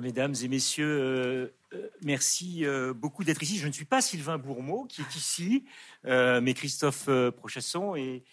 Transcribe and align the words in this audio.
Mesdames 0.00 0.34
et 0.42 0.48
messieurs, 0.48 0.86
euh, 0.86 1.54
euh, 1.74 1.88
merci 2.02 2.64
euh, 2.64 2.94
beaucoup 2.94 3.24
d'être 3.24 3.42
ici. 3.42 3.58
Je 3.58 3.66
ne 3.66 3.72
suis 3.72 3.84
pas 3.84 4.00
Sylvain 4.00 4.38
Bourmeau 4.38 4.84
qui 4.84 5.02
est 5.02 5.16
ici, 5.16 5.64
mais 6.04 6.54
Christophe 6.54 7.08
Prochasson. 7.36 7.94
Et, 7.96 8.24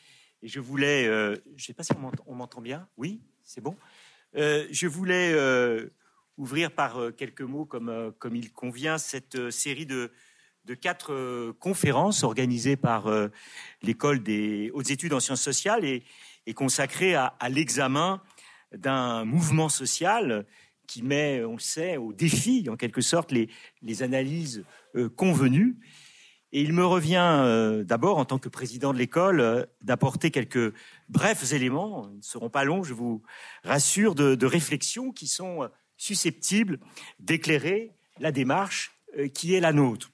je 0.41 0.61
voulais, 0.61 1.03
je 1.03 1.31
ne 1.53 1.59
sais 1.59 1.73
pas 1.73 1.83
si 1.83 1.91
on 2.25 2.35
m'entend 2.35 2.61
bien. 2.61 2.87
Oui, 2.95 3.19
c'est 3.43 3.59
bon. 3.59 3.75
je 4.33 4.87
voulais 4.87 5.35
ouvrir 6.37 6.71
par 6.71 7.11
quelques 7.17 7.41
mots, 7.41 7.65
comme, 7.65 8.35
il 8.35 8.53
convient, 8.53 8.97
cette 8.97 9.49
série 9.49 9.85
de, 9.85 10.13
de 10.63 10.73
quatre 10.75 11.51
conférences 11.59 12.23
organisées 12.23 12.77
par 12.77 13.11
l'école 13.81 14.23
des 14.23 14.71
hautes 14.73 14.91
études 14.91 15.11
en 15.11 15.19
sciences 15.19 15.41
sociales 15.41 15.83
et, 15.83 16.03
et 16.45 16.53
consacrées 16.53 17.15
à, 17.15 17.35
à 17.39 17.49
l'examen 17.49 18.21
d'un 18.71 19.25
mouvement 19.25 19.67
social 19.67 20.45
qui 20.89 21.03
met, 21.03 21.43
on 21.45 21.53
le 21.53 21.59
sait, 21.59 21.97
au 21.97 22.13
défi, 22.13 22.67
en 22.67 22.75
quelque 22.75 23.01
sorte, 23.01 23.31
les, 23.31 24.03
analyses 24.03 24.65
euh, 24.95 25.07
convenues. 25.07 25.77
Et 26.51 26.61
il 26.63 26.73
me 26.73 26.83
revient 26.83 27.41
euh, 27.43 27.83
d'abord, 27.83 28.17
en 28.17 28.25
tant 28.25 28.39
que 28.39 28.49
président 28.49 28.91
de 28.91 28.97
l'école, 28.97 29.39
euh, 29.39 29.65
d'apporter 29.81 30.31
quelques 30.31 30.73
brefs 31.07 31.53
éléments, 31.53 32.09
ils 32.11 32.17
ne 32.17 32.23
seront 32.23 32.49
pas 32.49 32.63
longs, 32.63 32.83
je 32.83 32.95
vous 32.95 33.21
rassure, 33.63 34.15
de, 34.15 34.45
réflexions 34.45 35.11
qui 35.11 35.27
sont 35.27 35.69
susceptibles 35.95 36.79
d'éclairer 37.19 37.91
la 38.19 38.31
démarche 38.31 38.91
qui 39.35 39.53
est 39.53 39.59
la 39.59 39.73
nôtre. 39.73 40.11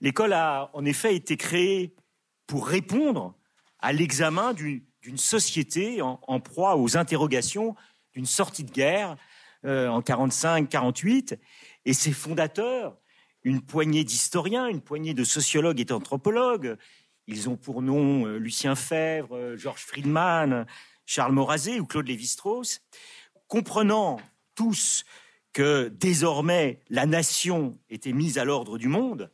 L'école 0.00 0.32
a 0.32 0.70
en 0.72 0.84
effet 0.84 1.14
été 1.14 1.36
créée 1.36 1.94
pour 2.46 2.66
répondre 2.66 3.34
à 3.80 3.92
l'examen 3.92 4.54
d'une 4.54 5.18
société 5.18 6.00
en 6.02 6.40
proie 6.40 6.76
aux 6.76 6.96
interrogations 6.96 7.76
d'une 8.16 8.26
sortie 8.26 8.64
de 8.64 8.72
guerre 8.72 9.16
euh, 9.66 9.88
en 9.88 10.00
45-48, 10.00 11.38
et 11.84 11.92
ses 11.92 12.12
fondateurs, 12.12 12.96
une 13.42 13.60
poignée 13.60 14.04
d'historiens, 14.04 14.66
une 14.68 14.80
poignée 14.80 15.14
de 15.14 15.24
sociologues 15.24 15.80
et 15.80 15.84
d'anthropologues, 15.84 16.76
ils 17.26 17.48
ont 17.48 17.56
pour 17.56 17.82
nom 17.82 18.26
euh, 18.26 18.38
Lucien 18.38 18.74
Fèvre, 18.74 19.36
euh, 19.36 19.56
Georges 19.56 19.84
Friedman, 19.84 20.66
Charles 21.04 21.32
Morazet 21.32 21.80
ou 21.80 21.86
Claude 21.86 22.06
Lévi-Strauss, 22.06 22.80
comprenant 23.48 24.20
tous 24.54 25.04
que 25.52 25.88
désormais 25.88 26.80
la 26.90 27.06
nation 27.06 27.78
était 27.88 28.12
mise 28.12 28.38
à 28.38 28.44
l'ordre 28.44 28.78
du 28.78 28.88
monde 28.88 29.30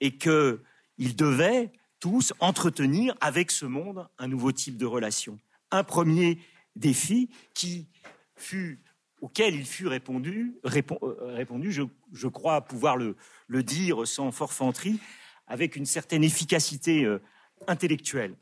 et 0.00 0.16
qu'ils 0.16 1.16
devaient 1.16 1.72
tous 1.98 2.32
entretenir 2.40 3.14
avec 3.20 3.50
ce 3.50 3.66
monde 3.66 4.06
un 4.18 4.28
nouveau 4.28 4.52
type 4.52 4.76
de 4.76 4.86
relation. 4.86 5.38
Un 5.70 5.84
premier 5.84 6.38
défi 6.76 7.30
qui 7.54 7.88
fut, 8.36 8.82
auquel 9.20 9.54
il 9.54 9.66
fut 9.66 9.86
répondu, 9.86 10.58
euh, 10.64 11.34
répondu 11.34 11.72
je, 11.72 12.28
crois 12.28 12.60
pouvoir 12.60 12.96
le, 12.96 13.16
dire 13.62 14.06
sans 14.06 14.30
forfanterie, 14.30 15.00
avec 15.46 15.76
une 15.76 15.86
certaine 15.86 16.24
efficacité 16.24 17.04
euh, 17.04 17.22
intellectuelle. 17.66 18.34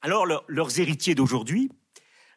Alors, 0.00 0.26
leurs 0.26 0.80
héritiers 0.80 1.14
d'aujourd'hui, 1.14 1.70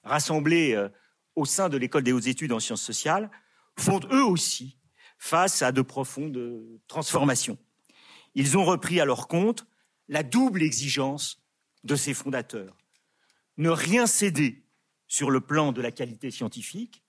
rassemblés 0.03 0.73
euh, 0.73 0.89
au 1.35 1.45
sein 1.45 1.69
de 1.69 1.77
l'école 1.77 2.03
des 2.03 2.11
hautes 2.11 2.27
études 2.27 2.51
en 2.51 2.59
sciences 2.59 2.81
sociales, 2.81 3.29
font 3.77 3.99
eux 4.11 4.23
aussi 4.23 4.77
face 5.19 5.61
à 5.61 5.71
de 5.71 5.81
profondes 5.81 6.63
transformations. 6.87 7.57
Ils 8.35 8.57
ont 8.57 8.63
repris 8.63 8.99
à 8.99 9.05
leur 9.05 9.27
compte 9.27 9.65
la 10.07 10.23
double 10.23 10.63
exigence 10.63 11.43
de 11.83 11.95
ses 11.95 12.13
fondateurs. 12.13 12.77
Ne 13.57 13.69
rien 13.69 14.07
céder 14.07 14.63
sur 15.07 15.31
le 15.31 15.41
plan 15.41 15.71
de 15.71 15.81
la 15.81 15.91
qualité 15.91 16.31
scientifique, 16.31 17.03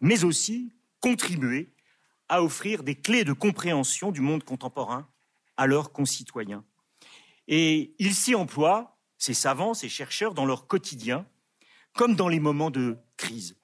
mais 0.00 0.24
aussi 0.24 0.72
contribuer 1.00 1.72
à 2.28 2.42
offrir 2.42 2.82
des 2.82 2.94
clés 2.94 3.24
de 3.24 3.32
compréhension 3.32 4.12
du 4.12 4.20
monde 4.20 4.44
contemporain 4.44 5.08
à 5.56 5.66
leurs 5.66 5.92
concitoyens. 5.92 6.64
Et 7.48 7.94
ils 7.98 8.14
s'y 8.14 8.34
emploient, 8.34 8.98
ces 9.18 9.34
savants, 9.34 9.74
ces 9.74 9.88
chercheurs, 9.88 10.34
dans 10.34 10.46
leur 10.46 10.66
quotidien, 10.66 11.26
comme 11.94 12.14
dans 12.14 12.28
les 12.28 12.40
moments 12.40 12.70
de 12.70 12.96
crise. 13.16 13.56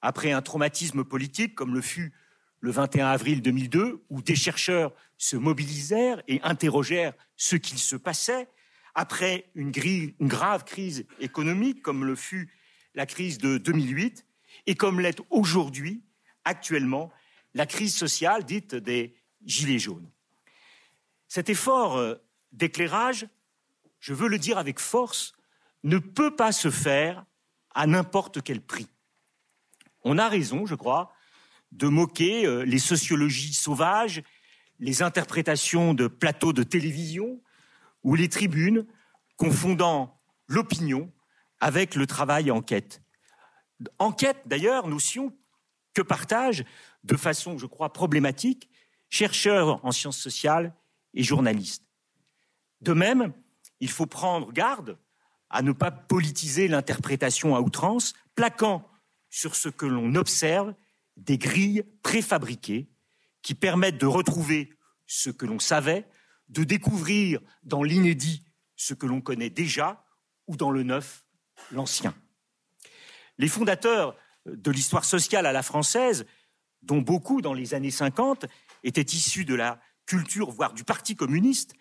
Après 0.00 0.32
un 0.32 0.42
traumatisme 0.42 1.04
politique, 1.04 1.54
comme 1.54 1.74
le 1.74 1.82
fut 1.82 2.12
le 2.60 2.70
21 2.70 3.06
avril 3.06 3.42
2002, 3.42 4.04
où 4.08 4.22
des 4.22 4.34
chercheurs 4.34 4.92
se 5.16 5.36
mobilisèrent 5.36 6.22
et 6.28 6.40
interrogèrent 6.42 7.14
ce 7.36 7.56
qu'il 7.56 7.78
se 7.78 7.96
passait, 7.96 8.48
après 8.94 9.50
une, 9.54 9.70
grave 9.70 10.64
crise 10.64 11.06
économique, 11.20 11.82
comme 11.82 12.04
le 12.04 12.16
fut 12.16 12.50
la 12.94 13.06
crise 13.06 13.38
de 13.38 13.58
2008 13.58 14.26
et 14.68 14.74
comme 14.74 15.00
l'est 15.00 15.18
aujourd'hui, 15.30 16.02
actuellement, 16.44 17.10
la 17.54 17.64
crise 17.64 17.96
sociale 17.96 18.44
dite 18.44 18.74
des 18.74 19.16
Gilets 19.46 19.78
jaunes. 19.78 20.10
Cet 21.26 21.48
effort 21.48 21.96
euh, 21.96 22.16
d'éclairage, 22.52 23.28
je 23.98 24.12
veux 24.12 24.28
le 24.28 24.38
dire 24.38 24.58
avec 24.58 24.78
force, 24.78 25.32
ne 25.84 25.96
peut 25.96 26.36
pas 26.36 26.52
se 26.52 26.70
faire 26.70 27.24
à 27.74 27.86
n'importe 27.86 28.42
quel 28.42 28.60
prix. 28.60 28.88
On 30.02 30.18
a 30.18 30.28
raison, 30.28 30.66
je 30.66 30.74
crois, 30.74 31.14
de 31.72 31.88
moquer 31.88 32.44
euh, 32.44 32.62
les 32.66 32.78
sociologies 32.78 33.54
sauvages, 33.54 34.22
les 34.80 35.02
interprétations 35.02 35.94
de 35.94 36.08
plateaux 36.08 36.52
de 36.52 36.62
télévision 36.62 37.40
ou 38.02 38.16
les 38.16 38.28
tribunes 38.28 38.86
confondant 39.38 40.20
l'opinion 40.46 41.10
avec 41.58 41.94
le 41.94 42.06
travail 42.06 42.50
enquête. 42.50 43.00
Enquête, 43.98 44.38
d'ailleurs, 44.46 44.88
notion 44.88 45.36
que 45.94 46.02
partagent 46.02 46.64
de 47.04 47.16
façon, 47.16 47.58
je 47.58 47.66
crois, 47.66 47.92
problématique 47.92 48.68
chercheurs 49.10 49.84
en 49.84 49.92
sciences 49.92 50.18
sociales 50.18 50.74
et 51.14 51.22
journalistes. 51.22 51.84
De 52.80 52.92
même, 52.92 53.32
il 53.80 53.90
faut 53.90 54.06
prendre 54.06 54.52
garde 54.52 54.98
à 55.50 55.62
ne 55.62 55.72
pas 55.72 55.90
politiser 55.90 56.68
l'interprétation 56.68 57.56
à 57.56 57.60
outrance, 57.60 58.12
plaquant 58.34 58.86
sur 59.30 59.56
ce 59.56 59.68
que 59.68 59.86
l'on 59.86 60.14
observe 60.14 60.74
des 61.16 61.38
grilles 61.38 61.84
préfabriquées 62.02 62.88
qui 63.42 63.54
permettent 63.54 63.98
de 63.98 64.06
retrouver 64.06 64.70
ce 65.06 65.30
que 65.30 65.46
l'on 65.46 65.58
savait, 65.58 66.06
de 66.48 66.64
découvrir 66.64 67.40
dans 67.62 67.82
l'inédit 67.82 68.44
ce 68.76 68.94
que 68.94 69.06
l'on 69.06 69.20
connaît 69.20 69.50
déjà 69.50 70.04
ou 70.46 70.56
dans 70.56 70.70
le 70.70 70.82
neuf 70.82 71.24
l'ancien. 71.72 72.14
Les 73.38 73.48
fondateurs 73.48 74.16
de 74.46 74.70
l'histoire 74.70 75.04
sociale 75.04 75.46
à 75.46 75.52
la 75.52 75.62
française, 75.62 76.26
dont 76.82 77.00
beaucoup 77.00 77.40
dans 77.40 77.54
les 77.54 77.74
années 77.74 77.90
50 77.90 78.46
étaient 78.84 79.00
issus 79.02 79.44
de 79.44 79.54
la 79.54 79.80
culture, 80.06 80.50
voire 80.50 80.72
du 80.72 80.84
Parti 80.84 81.16
communiste, 81.16 81.74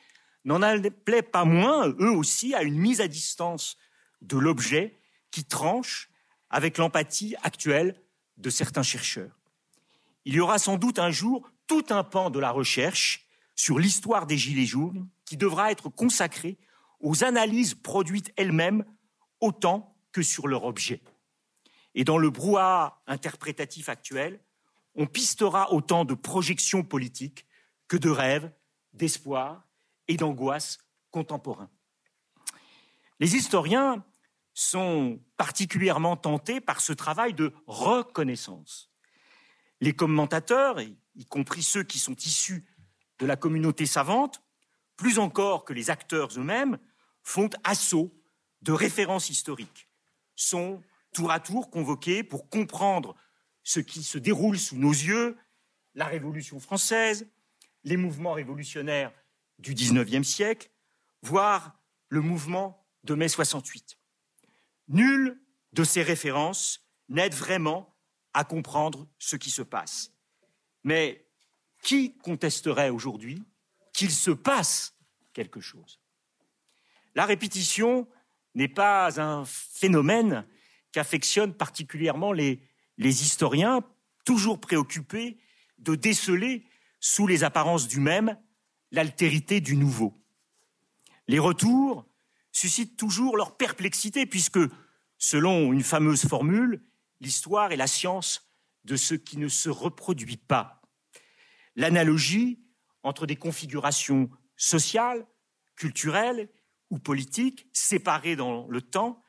n'en 0.45 0.61
appelaient 0.61 1.21
pas 1.21 1.45
moins, 1.45 1.87
eux 1.87 2.11
aussi, 2.11 2.53
à 2.53 2.63
une 2.63 2.77
mise 2.77 3.01
à 3.01 3.07
distance 3.07 3.77
de 4.21 4.37
l'objet 4.37 4.97
qui 5.31 5.43
tranche 5.43 6.09
avec 6.49 6.77
l'empathie 6.77 7.35
actuelle 7.43 8.01
de 8.37 8.49
certains 8.49 8.83
chercheurs. 8.83 9.37
Il 10.25 10.35
y 10.35 10.39
aura 10.39 10.59
sans 10.59 10.77
doute 10.77 10.99
un 10.99 11.11
jour 11.11 11.49
tout 11.67 11.85
un 11.89 12.03
pan 12.03 12.29
de 12.29 12.39
la 12.39 12.51
recherche 12.51 13.25
sur 13.55 13.79
l'histoire 13.79 14.27
des 14.27 14.37
Gilets 14.37 14.65
jaunes 14.65 15.07
qui 15.25 15.37
devra 15.37 15.71
être 15.71 15.89
consacré 15.89 16.57
aux 16.99 17.23
analyses 17.23 17.73
produites 17.73 18.31
elles-mêmes 18.37 18.85
autant 19.41 19.95
que 20.11 20.21
sur 20.21 20.47
leur 20.47 20.63
objet. 20.63 21.01
Et 21.97 22.03
dans 22.03 22.19
le 22.19 22.29
brouhaha 22.29 23.01
interprétatif 23.07 23.89
actuel, 23.89 24.39
on 24.93 25.07
pistera 25.07 25.73
autant 25.73 26.05
de 26.05 26.13
projections 26.13 26.83
politiques 26.83 27.47
que 27.87 27.97
de 27.97 28.11
rêves, 28.11 28.51
d'espoir 28.93 29.65
et 30.07 30.15
d'angoisse 30.15 30.77
contemporains. 31.09 31.71
Les 33.19 33.35
historiens 33.35 34.05
sont 34.53 35.19
particulièrement 35.37 36.15
tentés 36.15 36.61
par 36.61 36.81
ce 36.81 36.93
travail 36.93 37.33
de 37.33 37.51
reconnaissance. 37.65 38.91
Les 39.81 39.93
commentateurs, 39.93 40.79
y 40.79 41.25
compris 41.25 41.63
ceux 41.63 41.83
qui 41.83 41.97
sont 41.97 42.15
issus 42.15 42.63
de 43.17 43.25
la 43.25 43.37
communauté 43.37 43.87
savante, 43.87 44.43
plus 44.97 45.17
encore 45.17 45.65
que 45.65 45.73
les 45.73 45.89
acteurs 45.89 46.29
eux-mêmes, 46.37 46.77
font 47.23 47.49
assaut 47.63 48.13
de 48.61 48.71
références 48.71 49.31
historiques 49.31 49.89
sont 50.35 50.83
tour 51.13 51.31
à 51.31 51.39
tour 51.39 51.69
convoqués 51.69 52.23
pour 52.23 52.49
comprendre 52.49 53.15
ce 53.63 53.79
qui 53.79 54.03
se 54.03 54.17
déroule 54.17 54.57
sous 54.57 54.77
nos 54.77 54.91
yeux, 54.91 55.37
la 55.95 56.05
Révolution 56.05 56.59
française, 56.59 57.27
les 57.83 57.97
mouvements 57.97 58.33
révolutionnaires 58.33 59.11
du 59.59 59.73
XIXe 59.73 60.27
siècle, 60.27 60.69
voire 61.21 61.79
le 62.09 62.21
mouvement 62.21 62.85
de 63.03 63.15
mai 63.15 63.27
68. 63.27 63.97
Nulle 64.89 65.41
de 65.73 65.83
ces 65.83 66.03
références 66.03 66.87
n'aide 67.09 67.33
vraiment 67.33 67.95
à 68.33 68.43
comprendre 68.43 69.07
ce 69.17 69.35
qui 69.35 69.49
se 69.49 69.61
passe. 69.61 70.11
Mais 70.83 71.27
qui 71.81 72.17
contesterait 72.17 72.89
aujourd'hui 72.89 73.43
qu'il 73.93 74.11
se 74.11 74.31
passe 74.31 74.95
quelque 75.33 75.59
chose? 75.59 75.99
La 77.15 77.25
répétition 77.25 78.07
n'est 78.55 78.67
pas 78.67 79.19
un 79.19 79.43
phénomène 79.45 80.45
qu'affectionnent 80.91 81.53
particulièrement 81.53 82.31
les, 82.31 82.61
historiens, 82.97 83.83
toujours 84.25 84.59
préoccupés 84.59 85.37
de 85.77 85.95
déceler, 85.95 86.65
sous 86.99 87.27
les 87.27 87.43
apparences 87.43 87.87
du 87.87 87.99
même, 87.99 88.37
l'altérité 88.91 89.61
du 89.61 89.75
nouveau. 89.75 90.13
Les 91.27 91.39
retours 91.39 92.05
suscitent 92.51 92.97
toujours 92.97 93.37
leur 93.37 93.55
perplexité, 93.55 94.25
puisque, 94.25 94.59
selon 95.17 95.71
une 95.71 95.83
fameuse 95.83 96.25
formule, 96.25 96.81
l'histoire 97.19 97.71
est 97.71 97.77
la 97.77 97.87
science 97.87 98.49
de 98.85 98.95
ce 98.95 99.13
qui 99.13 99.37
ne 99.37 99.47
se 99.47 99.69
reproduit 99.69 100.37
pas. 100.37 100.81
L'analogie 101.75 102.59
entre 103.03 103.27
des 103.27 103.35
configurations 103.35 104.29
sociales, 104.55 105.27
culturelles 105.75 106.49
ou 106.89 106.97
politiques 106.97 107.67
séparées 107.71 108.35
dans 108.35 108.67
le 108.67 108.81
temps, 108.81 109.21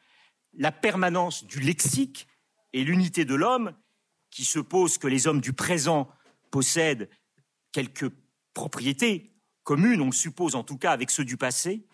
la 0.58 0.72
permanence 0.72 1.44
du 1.44 1.60
lexique 1.60 2.26
et 2.72 2.84
l'unité 2.84 3.25
de 3.25 3.34
l'homme, 3.34 3.75
qui 4.31 4.44
suppose 4.44 4.99
que 4.99 5.06
les 5.06 5.26
hommes 5.26 5.40
du 5.40 5.55
présent 5.55 6.10
possèdent 6.50 7.08
quelques 7.72 8.10
propriétés 8.52 9.32
communes, 9.62 10.00
on 10.02 10.06
le 10.06 10.12
suppose 10.12 10.55
en 10.55 10.64
tout 10.64 10.76
cas 10.76 10.93
avec 10.93 11.10
ceux 11.10 11.25
du 11.25 11.37
passé, 11.37 11.87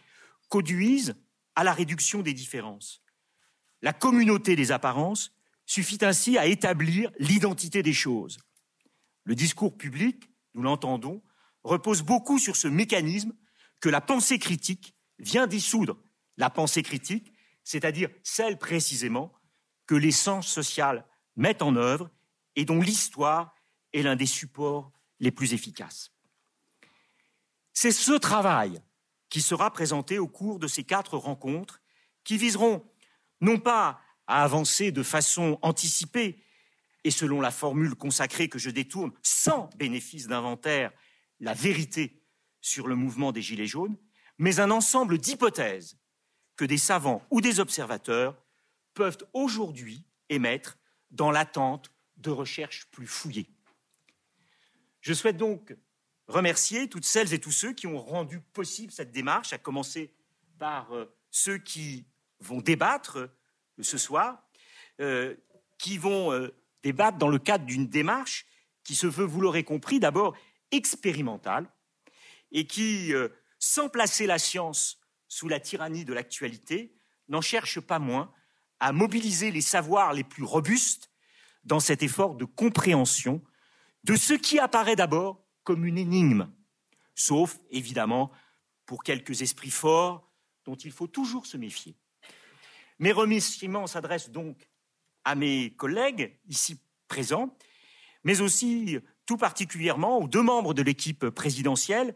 conduisent 0.49 1.15
à 1.55 1.63
la 1.63 1.73
réduction 1.73 2.23
des 2.23 2.33
différences. 2.33 3.03
La 3.83 3.93
communauté 3.93 4.57
des 4.57 4.73
apparences 4.73 5.35
suffit 5.67 5.99
ainsi 6.03 6.39
à 6.39 6.47
établir 6.47 7.11
l'identité 7.19 7.83
des 7.83 7.93
choses. 7.93 8.39
Le 9.25 9.35
discours 9.35 9.77
public, 9.77 10.31
nous 10.55 10.63
l'entendons, 10.63 11.23
repose 11.65 12.03
beaucoup 12.03 12.39
sur 12.39 12.57
ce 12.57 12.69
mécanisme 12.69 13.35
que 13.81 13.89
la 13.89 14.01
pensée 14.01 14.39
critique 14.39 14.95
vient 15.19 15.47
dissoudre. 15.47 16.03
La 16.37 16.51
pensée 16.51 16.83
critique, 16.83 17.34
c'est-à-dire 17.65 18.11
celle 18.23 18.59
précisément 18.59 19.33
que 19.87 19.95
les 19.95 20.13
sens 20.13 20.47
sociaux 20.47 21.01
mettent 21.37 21.63
en 21.63 21.77
œuvre 21.77 22.11
et 22.57 22.65
dont 22.65 22.81
l'histoire 22.81 23.55
est 23.93 24.03
l'un 24.03 24.17
des 24.17 24.27
supports 24.27 24.93
les 25.21 25.31
plus 25.31 25.55
efficaces. 25.55 26.13
C'est 27.73 27.93
ce 27.93 28.13
travail 28.13 28.81
qui 29.29 29.41
sera 29.41 29.73
présenté 29.73 30.19
au 30.19 30.29
cours 30.29 30.59
de 30.59 30.69
ces 30.69 30.85
quatre 30.85 31.17
rencontres 31.17 31.81
qui 32.23 32.37
viseront 32.37 32.85
non 33.41 33.59
pas 33.59 34.01
à 34.27 34.43
avancer 34.45 34.93
de 34.93 35.03
façon 35.03 35.59
anticipée 35.63 36.43
et 37.03 37.11
selon 37.11 37.41
la 37.41 37.51
formule 37.51 37.95
consacrée 37.95 38.49
que 38.49 38.59
je 38.59 38.71
détourne, 38.71 39.13
sans 39.23 39.69
bénéfice 39.77 40.27
d'inventaire, 40.27 40.93
la 41.41 41.53
vérité 41.53 42.23
sur 42.61 42.87
le 42.87 42.95
mouvement 42.95 43.33
des 43.33 43.43
Gilets 43.43 43.67
jaunes, 43.67 43.97
mais 44.39 44.61
un 44.61 44.71
ensemble 44.71 45.19
d'hypothèses 45.19 45.99
que 46.57 46.65
des 46.65 46.79
savants 46.79 47.27
ou 47.31 47.41
des 47.41 47.61
observateurs 47.61 48.37
peuvent 48.95 49.19
aujourd'hui 49.33 50.05
émettre 50.29 50.79
dans 51.11 51.31
l'attente 51.31 51.91
de 52.17 52.31
recherches 52.31 52.87
plus 52.91 53.07
fouillées. 53.07 53.51
Je 55.01 55.13
souhaite 55.13 55.37
donc 55.37 55.77
remercier 56.29 56.89
toutes 56.89 57.05
celles 57.05 57.35
et 57.35 57.39
tous 57.39 57.53
ceux 57.53 57.73
qui 57.73 57.87
ont 57.87 58.01
rendu 58.01 58.41
possible 58.41 58.93
cette 58.93 59.13
démarche, 59.13 59.53
à 59.53 59.59
commencer 59.59 60.13
par 60.59 60.95
euh, 60.95 61.13
ceux 61.31 61.59
qui 61.59 62.07
vont 62.41 62.61
débattre 62.61 63.19
euh, 63.19 63.29
ce 63.83 63.99
soir, 63.99 64.43
euh, 65.01 65.35
qui 65.77 65.99
vont 65.99 66.49
débattre 66.83 67.19
dans 67.19 67.29
le 67.29 67.39
cadre 67.39 67.67
d'une 67.67 67.89
démarche 67.89 68.47
qui 68.85 68.95
se 68.95 69.07
veut, 69.07 69.25
vous 69.25 69.41
l'aurez 69.41 69.65
compris, 69.65 69.99
d'abord 69.99 70.37
expérimentale 70.71 71.67
et 72.53 72.67
qui, 72.67 73.13
sans 73.59 73.89
placer 73.89 74.27
la 74.27 74.39
science 74.39 75.01
sous 75.35 75.49
la 75.49 75.59
tyrannie 75.59 76.05
de 76.05 76.15
l'actualité, 76.15 76.95
n'en 77.27 77.41
cherche 77.41 77.81
pas 77.81 77.99
moins 77.99 78.33
à 78.79 78.93
mobiliser 78.93 79.51
les 79.51 79.63
savoirs 79.63 80.13
les 80.13 80.23
plus 80.23 80.45
robustes 80.45 81.11
dans 81.65 81.81
cet 81.81 82.05
effort 82.05 82.37
de 82.37 82.45
compréhension 82.45 83.43
de 84.05 84.15
ce 84.15 84.35
qui 84.35 84.61
apparaît 84.61 84.95
d'abord 84.95 85.45
comme 85.65 85.87
une 85.87 85.99
énigme, 85.99 86.53
sauf 87.17 87.59
évidemment 87.71 88.31
pour 88.87 89.03
quelques 89.03 89.43
esprits 89.43 89.73
forts 89.73 90.31
dont 90.67 90.77
il 90.77 90.93
faut 90.93 91.09
toujours 91.09 91.47
se 91.47 91.57
méfier. 91.57 91.97
Mes 93.01 93.11
remerciements 93.11 93.89
s'adressent 93.89 94.31
donc 94.31 94.71
à 95.25 95.35
mes 95.35 95.75
collègues 95.75 96.39
ici 96.47 96.79
présents, 97.09 97.59
mais 98.23 98.41
aussi 98.41 99.01
tout 99.27 99.37
particulièrement 99.37 100.19
aux 100.19 100.29
deux 100.29 100.43
membres 100.43 100.75
de 100.75 100.83
l'équipe 100.83 101.29
présidentielle, 101.31 102.15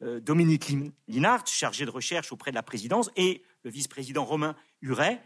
Dominique 0.00 0.72
Linhart, 1.08 1.46
chargé 1.46 1.84
de 1.84 1.90
recherche 1.90 2.32
auprès 2.32 2.50
de 2.50 2.54
la 2.54 2.62
présidence, 2.62 3.10
et 3.16 3.42
le 3.64 3.70
vice-président 3.70 4.24
Romain 4.24 4.54
Huret, 4.80 5.22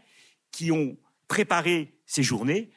qui 0.51 0.71
ont 0.71 0.97
préparé 1.27 1.93
ces 2.05 2.23
journées. 2.23 2.71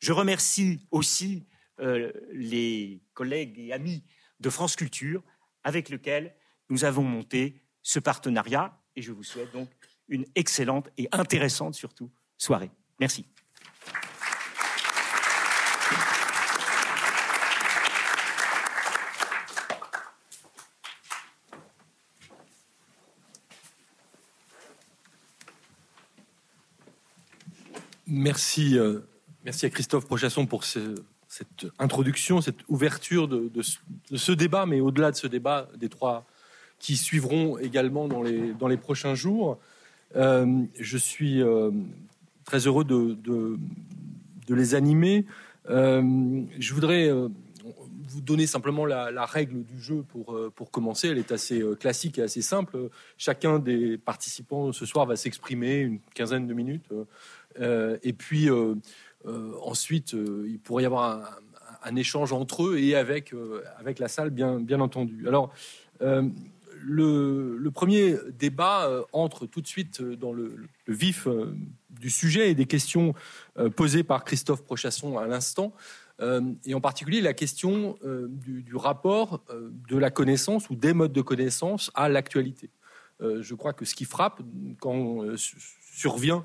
Je 0.00 0.12
remercie 0.12 0.86
aussi 0.90 1.46
euh, 1.80 2.12
les 2.32 3.00
collègues 3.14 3.58
et 3.58 3.72
amis 3.72 4.02
de 4.40 4.50
France 4.50 4.76
Culture 4.76 5.22
avec 5.64 5.88
lesquels 5.88 6.34
nous 6.70 6.84
avons 6.84 7.02
monté 7.02 7.62
ce 7.82 7.98
partenariat 7.98 8.80
et 8.96 9.02
je 9.02 9.12
vous 9.12 9.22
souhaite 9.22 9.52
donc 9.52 9.68
une 10.08 10.24
excellente 10.34 10.88
et 10.96 11.08
intéressante 11.12 11.80
soirée. 12.36 12.70
Merci. 12.98 13.26
Merci, 28.18 28.76
euh, 28.76 28.98
merci 29.44 29.64
à 29.64 29.70
Christophe 29.70 30.06
Prochasson 30.06 30.44
pour 30.44 30.64
cette 30.64 31.66
introduction, 31.78 32.40
cette 32.40 32.68
ouverture 32.68 33.28
de, 33.28 33.48
ce 34.12 34.32
débat, 34.32 34.66
mais 34.66 34.80
au-delà 34.80 35.12
de 35.12 35.16
ce 35.16 35.28
débat, 35.28 35.68
des 35.78 35.88
trois 35.88 36.26
qui 36.80 36.96
suivront 36.96 37.58
également 37.58 38.08
dans 38.08 38.22
les, 38.22 38.76
prochains 38.76 39.14
jours. 39.14 39.58
Euh, 40.16 40.64
je 40.80 40.98
suis 40.98 41.40
euh, 41.40 41.70
très 42.44 42.66
heureux 42.66 42.82
de, 42.82 43.16
de 43.22 44.54
les 44.54 44.74
animer. 44.74 45.24
je 45.68 46.74
voudrais 46.74 47.12
vous 48.08 48.20
donner 48.20 48.46
simplement 48.46 48.86
la, 48.86 49.26
règle 49.26 49.62
du 49.62 49.80
jeu 49.80 50.02
pour, 50.02 50.38
pour 50.54 50.70
commencer. 50.70 51.08
Elle 51.08 51.18
est 51.18 51.32
assez 51.32 51.62
classique 51.78 52.18
et 52.18 52.22
assez 52.22 52.42
simple. 52.42 52.88
Chacun 53.16 53.58
des 53.58 53.98
participants 53.98 54.72
ce 54.72 54.86
soir 54.86 55.06
va 55.06 55.16
s'exprimer 55.16 55.80
une 55.80 56.00
quinzaine 56.14 56.46
de 56.46 56.54
minutes 56.54 56.90
euh, 57.60 57.98
et 58.02 58.12
puis 58.12 58.50
euh, 58.50 58.74
euh, 59.26 59.52
ensuite, 59.62 60.12
il 60.12 60.58
pourrait 60.58 60.84
y 60.84 60.86
avoir 60.86 61.40
un, 61.82 61.96
échange 61.96 62.32
entre 62.32 62.64
eux 62.64 62.78
et 62.78 62.94
avec, 62.94 63.34
avec 63.78 63.98
la 63.98 64.08
salle, 64.08 64.30
bien, 64.30 64.60
bien 64.60 64.80
entendu. 64.80 65.26
Alors, 65.26 65.52
le, 66.00 67.56
le, 67.56 67.70
premier 67.72 68.16
débat 68.38 69.04
entre 69.12 69.46
tout 69.46 69.60
de 69.60 69.66
suite 69.66 70.00
dans 70.02 70.32
le, 70.32 70.54
vif 70.86 71.26
du 71.90 72.10
sujet 72.10 72.50
et 72.50 72.54
des 72.54 72.66
questions 72.66 73.14
posées 73.74 74.04
par 74.04 74.24
Christophe 74.24 74.62
Prochasson 74.62 75.18
à 75.18 75.26
l'instant, 75.26 75.72
et 76.20 76.74
en 76.74 76.80
particulier 76.80 77.20
la 77.20 77.32
question 77.32 77.96
du, 78.28 78.62
du, 78.62 78.76
rapport 78.76 79.44
de 79.88 79.96
la 79.96 80.10
connaissance 80.10 80.68
ou 80.68 80.74
des 80.74 80.92
modes 80.92 81.12
de 81.12 81.22
connaissance 81.22 81.92
à 81.94 82.08
l'actualité. 82.08 82.70
je 83.20 83.54
crois 83.54 83.72
que 83.72 83.84
ce 83.84 83.94
qui 83.94 84.04
frappe 84.04 84.40
quand 84.80 85.22
survient 85.80 86.44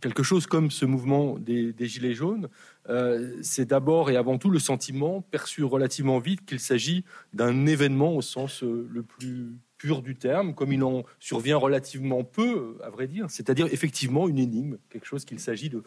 quelque 0.00 0.22
chose 0.22 0.46
comme 0.46 0.70
ce 0.70 0.84
mouvement 0.84 1.38
des, 1.38 1.74
Gilets 1.80 2.14
jaunes, 2.14 2.48
euh, 2.88 3.36
c'est 3.42 3.66
d'abord 3.66 4.10
et 4.10 4.16
avant 4.16 4.38
tout 4.38 4.50
le 4.50 4.58
sentiment 4.58 5.22
perçu 5.22 5.64
relativement 5.64 6.18
vite 6.18 6.44
qu'il 6.44 6.60
s'agit 6.60 7.04
d'un 7.32 7.66
événement 7.66 8.14
au 8.14 8.22
sens 8.22 8.62
euh, 8.62 8.86
le 8.90 9.02
plus 9.02 9.56
pur 9.78 10.02
du 10.02 10.16
terme, 10.16 10.54
comme 10.54 10.72
il 10.72 10.82
en 10.82 11.04
survient 11.20 11.56
relativement 11.56 12.24
peu, 12.24 12.78
à 12.82 12.90
vrai 12.90 13.06
dire, 13.06 13.26
c'est-à-dire 13.28 13.66
effectivement 13.72 14.28
une 14.28 14.38
énigme, 14.38 14.78
quelque 14.90 15.06
chose 15.06 15.24
qu'il 15.24 15.40
s'agit 15.40 15.68
de, 15.68 15.82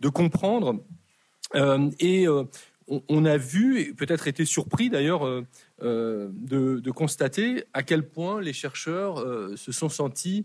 de 0.00 0.08
comprendre. 0.08 0.82
Euh, 1.54 1.90
et 1.98 2.26
on, 3.08 3.24
a 3.24 3.36
vu, 3.36 3.80
et 3.80 3.94
peut-être 3.94 4.26
été 4.26 4.44
surpris 4.44 4.90
d'ailleurs, 4.90 5.24
de, 5.80 6.30
de, 6.80 6.90
constater 6.90 7.64
à 7.72 7.82
quel 7.82 8.08
point 8.08 8.40
les 8.40 8.52
chercheurs 8.52 9.24
se 9.56 9.72
sont 9.72 9.88
sentis 9.88 10.44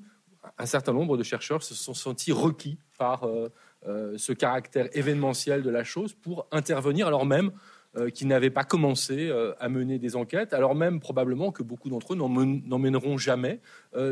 un 0.57 0.65
certain 0.65 0.93
nombre 0.93 1.17
de 1.17 1.24
chercheurs 1.24 1.63
se 1.63 1.74
sont 1.74 1.93
sentis 1.93 2.31
requis 2.31 2.77
par 2.97 3.24
euh, 3.24 3.50
euh, 3.88 4.17
ce 4.17 4.33
caractère 4.33 4.89
événementiel 4.97 5.63
de 5.63 5.69
la 5.69 5.83
chose 5.83 6.13
pour 6.13 6.47
intervenir, 6.51 7.07
alors 7.07 7.25
même 7.25 7.51
euh, 7.97 8.09
qu'ils 8.09 8.27
n'avaient 8.27 8.49
pas 8.49 8.63
commencé 8.63 9.31
à 9.59 9.69
mener 9.69 9.99
des 9.99 10.15
enquêtes, 10.15 10.53
alors 10.53 10.75
même 10.75 10.99
probablement 10.99 11.51
que 11.51 11.63
beaucoup 11.63 11.89
d'entre 11.89 12.13
eux 12.13 12.15
n'en 12.15 12.79
mèneront 12.79 13.17
jamais 13.17 13.59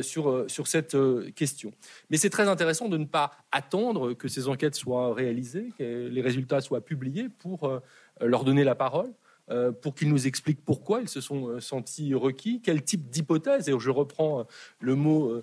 sur, 0.01 0.45
sur 0.47 0.67
cette 0.67 0.95
question. 1.35 1.71
Mais 2.09 2.17
c'est 2.17 2.29
très 2.29 2.47
intéressant 2.47 2.89
de 2.89 2.97
ne 2.97 3.05
pas 3.05 3.31
attendre 3.51 4.13
que 4.13 4.27
ces 4.27 4.47
enquêtes 4.47 4.75
soient 4.75 5.13
réalisées, 5.13 5.69
que 5.77 6.07
les 6.07 6.21
résultats 6.21 6.61
soient 6.61 6.83
publiés 6.83 7.29
pour 7.29 7.81
leur 8.21 8.43
donner 8.43 8.63
la 8.63 8.75
parole. 8.75 9.11
Euh, 9.51 9.73
pour 9.73 9.93
qu'ils 9.93 10.09
nous 10.09 10.25
expliquent 10.25 10.63
pourquoi 10.63 11.01
ils 11.01 11.09
se 11.09 11.19
sont 11.19 11.49
euh, 11.49 11.59
sentis 11.59 12.13
requis, 12.13 12.61
quel 12.63 12.81
type 12.81 13.09
d'hypothèse, 13.09 13.67
et 13.67 13.73
je 13.77 13.89
reprends 13.89 14.39
euh, 14.39 14.43
le 14.79 14.95
mot 14.95 15.41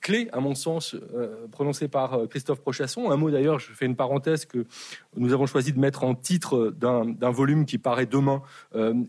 clé, 0.00 0.28
à 0.32 0.40
mon 0.40 0.54
sens, 0.54 0.96
prononcé 1.50 1.88
par 1.88 2.28
Christophe 2.28 2.60
Prochasson, 2.60 3.10
un 3.10 3.16
mot 3.16 3.30
d'ailleurs, 3.30 3.58
je 3.58 3.72
fais 3.72 3.86
une 3.86 3.96
parenthèse, 3.96 4.46
que 4.46 4.66
nous 5.16 5.32
avons 5.32 5.46
choisi 5.46 5.72
de 5.72 5.78
mettre 5.78 6.04
en 6.04 6.14
titre 6.14 6.70
d'un 6.70 7.30
volume 7.30 7.64
qui 7.66 7.78
paraît 7.78 8.06
demain 8.06 8.42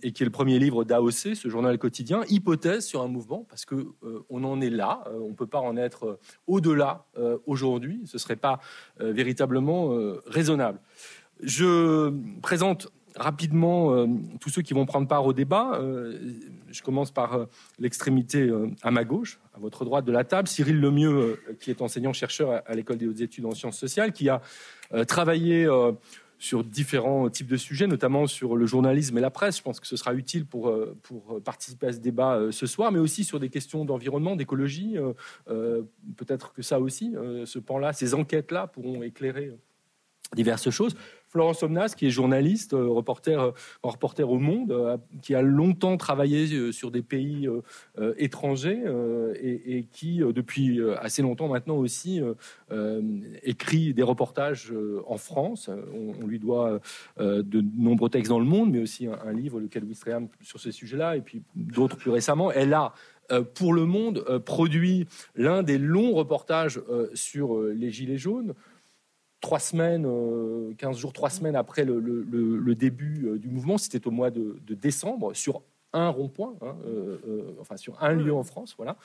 et 0.02 0.12
qui 0.12 0.24
est 0.24 0.26
le 0.26 0.32
premier 0.32 0.60
livre 0.60 0.84
d'AOC, 0.84 1.36
ce 1.36 1.50
journal 1.50 1.78
quotidien, 1.78 2.24
hypothèse 2.28 2.86
sur 2.86 3.02
un 3.02 3.08
mouvement, 3.08 3.46
parce 3.50 3.66
que 3.66 3.88
on 4.30 4.44
en 4.44 4.62
est 4.62 4.70
là, 4.70 5.04
on 5.14 5.30
ne 5.30 5.36
peut 5.36 5.48
pas 5.48 5.60
en 5.60 5.78
être 5.78 6.20
au-delà 6.48 7.06
aujourd'hui, 7.46 8.02
ce 8.06 8.18
ne 8.18 8.20
serait 8.20 8.36
pas 8.36 8.60
véritablement 9.00 9.96
raisonnable. 10.26 10.80
Je 11.42 12.14
présente 12.42 12.92
rapidement 13.16 13.94
euh, 13.94 14.08
tous 14.40 14.50
ceux 14.50 14.62
qui 14.62 14.74
vont 14.74 14.86
prendre 14.86 15.08
part 15.08 15.26
au 15.26 15.34
débat. 15.34 15.74
Euh, 15.76 16.18
je 16.72 16.82
commence 16.82 17.12
par 17.12 17.34
euh, 17.34 17.46
l'extrémité 17.80 18.52
à 18.82 18.92
ma 18.92 19.04
gauche, 19.04 19.40
à 19.56 19.60
votre 19.60 19.86
droite 19.86 20.06
de 20.06 20.12
la 20.12 20.24
table, 20.24 20.48
Cyril 20.48 20.80
Lemieux, 20.80 21.40
qui 21.60 21.70
est 21.70 21.82
enseignant-chercheur 21.82 22.62
à, 22.66 22.74
l'école 22.74 22.98
des 22.98 23.08
hautes 23.08 23.22
études 23.22 23.46
en 23.46 23.52
sciences 23.52 23.78
sociales, 23.78 24.12
qui 24.14 24.30
a 24.30 24.42
travaillé 25.08 25.68
sur 26.40 26.64
différents 26.64 27.30
types 27.30 27.48
de 27.48 27.58
sujets, 27.58 27.88
notamment 27.88 28.28
sur 28.28 28.56
le 28.56 28.66
journalisme 28.66 29.18
et 29.18 29.22
la 29.22 29.30
presse. 29.30 29.58
Je 29.58 29.64
pense 29.64 29.80
que 29.80 29.88
ce 29.88 29.96
sera 29.96 30.14
utile 30.14 30.46
pour, 30.46 30.74
pour 31.04 31.42
participer 31.42 31.88
à 31.88 31.94
ce 31.94 32.00
débat 32.00 32.40
ce 32.52 32.66
soir, 32.66 32.92
mais 32.92 33.00
aussi 33.00 33.24
sur 33.24 33.40
des 33.40 33.50
questions 33.50 33.86
d'environnement, 33.86 34.36
d'écologie. 34.36 34.96
Peut-être 35.46 36.54
que 36.54 36.62
ça 36.62 36.80
aussi, 36.80 37.14
ce 37.46 37.60
pan-là, 37.60 37.94
ces 37.94 38.14
enquêtes-là 38.14 38.68
pourront 38.68 39.04
éclairer 39.04 39.52
diverses 40.36 40.70
choses. 40.70 40.96
Florence 41.34 41.60
Somnas, 41.62 41.96
qui 41.98 42.06
est 42.06 42.12
journaliste, 42.12 42.76
euh, 42.76 42.88
reporter, 42.88 43.42
euh, 43.42 43.52
reporter 43.82 44.30
au 44.30 44.38
Monde, 44.38 44.72
euh, 44.72 44.98
qui 45.24 45.34
a 45.34 45.42
longtemps 45.42 45.98
travaillé 45.98 46.72
sur 46.72 46.92
des 46.92 47.02
pays 47.02 47.50
étrangers 48.18 48.84
et, 49.42 49.86
qui, 49.92 50.20
depuis 50.20 50.80
assez 51.00 51.22
longtemps 51.22 51.48
maintenant 51.48 51.78
aussi, 51.78 52.22
écrit 53.44 53.94
des 53.94 54.04
reportages 54.04 54.74
en 55.08 55.18
France. 55.18 55.70
On, 55.94 56.28
lui 56.28 56.40
doit 56.40 56.80
de 57.18 57.64
nombreux 57.78 58.10
textes 58.10 58.30
dans 58.30 58.40
le 58.40 58.46
monde, 58.46 58.72
mais 58.72 58.80
aussi 58.80 59.08
un, 59.08 59.32
livre, 59.32 59.60
lequel 59.60 59.86
Wistreham, 59.86 60.28
sur 60.42 60.60
ce 60.60 60.72
sujet-là, 60.72 61.16
et 61.16 61.22
puis 61.22 61.42
d'autres 61.56 61.98
plus 61.98 62.12
récemment. 62.12 62.52
Elle 62.52 62.74
a 62.74 62.94
pour 63.54 63.74
le 63.74 63.86
monde 63.86 64.24
produit 64.46 65.08
l'un 65.36 65.64
des 65.64 65.78
longs 65.78 66.14
reportages 66.14 66.82
sur 67.14 67.62
les 67.62 67.92
Gilets 67.92 68.18
jaunes 68.18 68.54
trois 69.44 69.60
semaines, 69.60 70.04
15 70.78 70.96
euh, 70.96 71.00
jours, 71.00 71.14
trois 71.14 71.30
semaines 71.30 71.58
après 71.58 71.84
le, 71.84 72.76
début 72.76 73.28
euh, 73.28 73.38
du 73.38 73.50
mouvement, 73.50 73.78
c'était 73.78 74.08
au 74.08 74.12
mois 74.12 74.32
de, 74.32 74.58
décembre, 74.70 75.36
sur 75.36 75.62
un 75.92 76.08
rond-point, 76.08 76.56
hein, 76.62 76.76
euh, 76.88 77.54
enfin 77.60 77.78
sur 77.78 78.02
un 78.02 78.14
lieu 78.14 78.34
en 78.34 78.44
France, 78.44 78.74
voilà. 78.78 78.98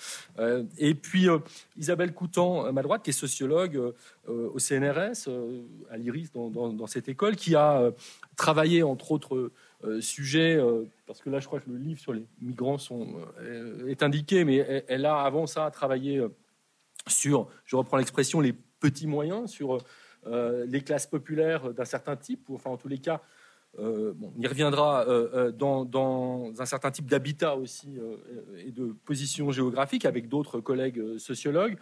et 0.79 0.95
puis 0.95 1.27
Isabelle 1.77 2.15
Coutan, 2.15 2.65
à 2.65 2.73
ma 2.73 2.83
droite, 2.83 3.03
qui 3.03 3.11
est 3.11 3.13
sociologue 3.13 3.93
au 4.27 4.59
CNRS, 4.59 5.29
à 5.91 5.99
l'IRIS, 5.99 6.31
dans, 6.33 6.87
cette 6.87 7.11
école, 7.11 7.37
qui 7.37 7.55
a 7.57 7.91
travaillé 8.37 8.83
entre 8.83 9.13
autres 9.13 9.51
sujets, 10.01 10.59
parce 11.07 11.21
que 11.21 11.29
là, 11.29 11.41
je 11.41 11.47
crois 11.47 11.61
que 11.61 11.69
le 11.69 11.77
livre 11.77 12.01
sur 12.01 12.15
les 12.15 12.25
migrants 12.41 12.79
sont, 12.79 13.07
est 13.87 14.03
indiqué, 14.03 14.45
mais 14.45 14.57
elle, 14.57 14.85
elle, 14.89 15.05
a 15.05 15.21
avant 15.21 15.47
ça 15.47 15.71
travaillé 15.71 16.25
sur, 17.07 17.49
je 17.67 17.77
reprends 17.77 17.99
l'expression, 17.99 18.41
les 18.41 18.55
petits 18.81 19.07
moyens, 19.07 19.51
sur 19.51 19.79
les 20.67 20.81
classes 20.83 21.07
populaires 21.07 21.73
d'un 21.73 21.85
certain 21.85 22.17
type, 22.17 22.49
ou 22.49 22.55
enfin 22.55 22.71
en 22.71 22.77
tous 22.77 22.89
les 22.89 22.99
cas, 22.99 23.23
euh, 23.79 24.13
on 24.23 24.41
y 24.41 24.47
reviendra 24.47 25.07
euh, 25.09 25.53
dans, 25.53 26.53
un 26.59 26.67
certain 26.67 26.91
type 26.91 27.07
d'habitat 27.07 27.57
aussi 27.57 27.99
et 28.65 28.73
de 28.73 28.97
position 29.05 29.53
géographique 29.53 30.05
avec 30.05 30.29
d'autres 30.29 30.61
collègues 30.61 31.19
sociologues. 31.19 31.77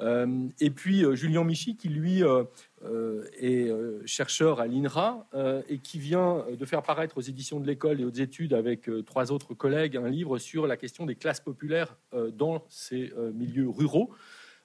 et 0.00 0.70
puis 0.70 1.04
Julien 1.14 1.44
Michy 1.44 1.76
qui 1.76 1.88
lui 1.88 2.22
est 2.22 3.70
chercheur 4.06 4.60
à 4.60 4.66
l'INRA 4.66 5.26
et 5.68 5.78
qui 5.78 5.98
vient 5.98 6.44
de 6.58 6.64
faire 6.64 6.82
paraître 6.82 7.18
aux 7.18 7.22
éditions 7.22 7.60
de 7.60 7.66
l'école 7.66 8.00
et 8.00 8.04
aux 8.04 8.10
études 8.10 8.54
avec 8.54 8.88
trois 9.04 9.32
autres 9.32 9.54
collègues 9.54 9.96
un 9.96 10.08
livre 10.08 10.38
sur 10.38 10.66
la 10.66 10.76
question 10.76 11.06
des 11.06 11.16
classes 11.16 11.40
populaires 11.40 11.96
dans 12.32 12.64
ces 12.68 13.12
milieux 13.34 13.68
ruraux. 13.68 14.10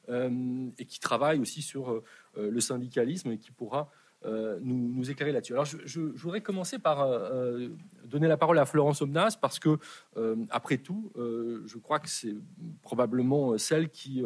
Et 0.09 0.85
qui 0.85 0.99
travaille 0.99 1.39
aussi 1.39 1.61
sur 1.61 1.91
euh, 1.91 2.03
le 2.35 2.59
syndicalisme 2.59 3.31
et 3.31 3.37
qui 3.37 3.51
pourra 3.51 3.89
euh, 4.25 4.57
nous, 4.61 5.09
éclairer 5.09 5.31
là-dessus. 5.31 5.53
Alors, 5.53 5.65
je, 5.65 5.99
voudrais 5.99 6.41
commencer 6.41 6.79
par 6.79 7.01
euh, 7.01 7.69
donner 8.05 8.27
la 8.27 8.37
parole 8.37 8.57
à 8.57 8.65
Florence 8.65 9.01
Omnas 9.01 9.37
parce 9.39 9.59
que, 9.59 9.77
après 10.49 10.77
tout, 10.77 11.11
je 11.15 11.77
crois 11.77 11.99
que 11.99 12.09
c'est 12.09 12.35
probablement 12.81 13.57
celle 13.57 13.89
qui 13.89 14.23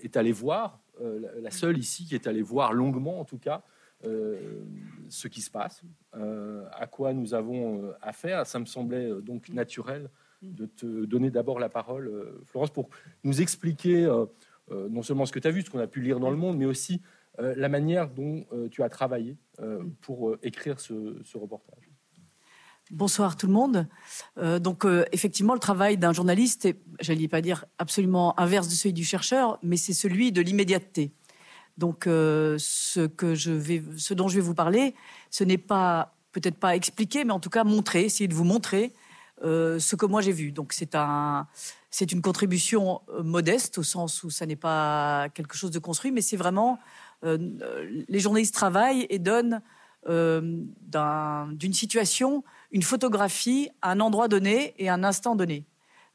est 0.00 0.16
allée 0.16 0.32
voir, 0.32 0.80
la 1.00 1.50
seule 1.50 1.78
ici 1.78 2.06
qui 2.06 2.14
est 2.14 2.26
allée 2.26 2.42
voir 2.42 2.72
longuement, 2.72 3.20
en 3.20 3.24
tout 3.24 3.38
cas, 3.38 3.62
ce 4.02 5.28
qui 5.28 5.40
se 5.40 5.50
passe, 5.50 5.82
à 6.12 6.86
quoi 6.90 7.12
nous 7.12 7.34
avons 7.34 7.92
affaire. 8.02 8.46
Ça 8.46 8.58
me 8.58 8.66
semblait 8.66 9.10
donc 9.22 9.48
naturel 9.50 10.10
de 10.52 10.66
te 10.66 11.04
donner 11.04 11.30
d'abord 11.30 11.58
la 11.58 11.68
parole, 11.68 12.10
Florence, 12.46 12.70
pour 12.70 12.88
nous 13.22 13.40
expliquer 13.40 14.08
euh, 14.70 14.88
non 14.88 15.02
seulement 15.02 15.26
ce 15.26 15.32
que 15.32 15.38
tu 15.38 15.48
as 15.48 15.50
vu, 15.50 15.62
ce 15.62 15.70
qu'on 15.70 15.78
a 15.78 15.86
pu 15.86 16.00
lire 16.00 16.20
dans 16.20 16.30
le 16.30 16.36
monde, 16.36 16.56
mais 16.56 16.64
aussi 16.64 17.02
euh, 17.38 17.54
la 17.56 17.68
manière 17.68 18.08
dont 18.08 18.46
euh, 18.52 18.68
tu 18.68 18.82
as 18.82 18.88
travaillé 18.88 19.36
pour 20.00 20.36
écrire 20.42 20.80
ce, 20.80 20.92
reportage. 21.36 21.88
Bonsoir 22.90 23.36
tout 23.36 23.46
le 23.46 23.52
monde. 23.52 23.86
donc 24.60 24.84
effectivement, 25.12 25.54
le 25.54 25.60
travail 25.60 25.96
d'un 25.96 26.12
journaliste 26.12 26.64
est, 26.64 26.76
j'allais 26.98 27.28
pas 27.28 27.40
dire 27.40 27.64
absolument 27.78 28.38
inverse 28.38 28.66
de 28.66 28.72
celui 28.72 28.92
du 28.92 29.04
chercheur, 29.04 29.60
mais 29.62 29.76
c'est 29.76 29.92
celui 29.92 30.32
de 30.32 30.40
l'immédiateté. 30.40 31.12
Donc 31.78 32.02
ce 32.06 33.06
que 33.06 33.36
je 33.36 33.52
vais, 33.52 33.80
ce 33.96 34.12
dont 34.12 34.26
je 34.26 34.34
vais 34.34 34.40
vous 34.40 34.56
parler, 34.56 34.96
ce 35.30 35.44
n'est 35.44 35.56
pas 35.56 36.16
peut-être 36.32 36.56
pas 36.56 36.74
expliquer, 36.74 37.24
mais 37.24 37.32
en 37.32 37.38
tout 37.38 37.48
cas 37.48 37.62
montrer, 37.62 38.06
essayer 38.06 38.26
de 38.26 38.34
vous 38.34 38.42
montrer 38.42 38.92
ce 39.42 39.96
que 39.96 40.06
moi 40.06 40.20
j'ai 40.20 40.32
vu. 40.32 40.52
Donc 40.52 40.72
c'est 40.72 40.94
un, 40.94 41.46
c'est 41.94 42.10
une 42.10 42.22
contribution 42.22 43.02
euh, 43.08 43.22
modeste 43.22 43.78
au 43.78 43.84
sens 43.84 44.24
où 44.24 44.30
ça 44.30 44.46
n'est 44.46 44.56
pas 44.56 45.28
quelque 45.32 45.54
chose 45.56 45.70
de 45.70 45.78
construit, 45.78 46.10
mais 46.10 46.22
c'est 46.22 46.36
vraiment 46.36 46.80
euh, 47.22 47.38
les 48.08 48.18
journalistes 48.18 48.52
travaillent 48.52 49.06
et 49.10 49.20
donnent 49.20 49.62
euh, 50.08 50.64
d'une 51.52 51.72
situation 51.72 52.42
une 52.72 52.82
photographie 52.82 53.70
à 53.80 53.92
un 53.92 54.00
endroit 54.00 54.26
donné 54.26 54.74
et 54.78 54.88
à 54.88 54.94
un 54.94 55.04
instant 55.04 55.36
donné. 55.36 55.66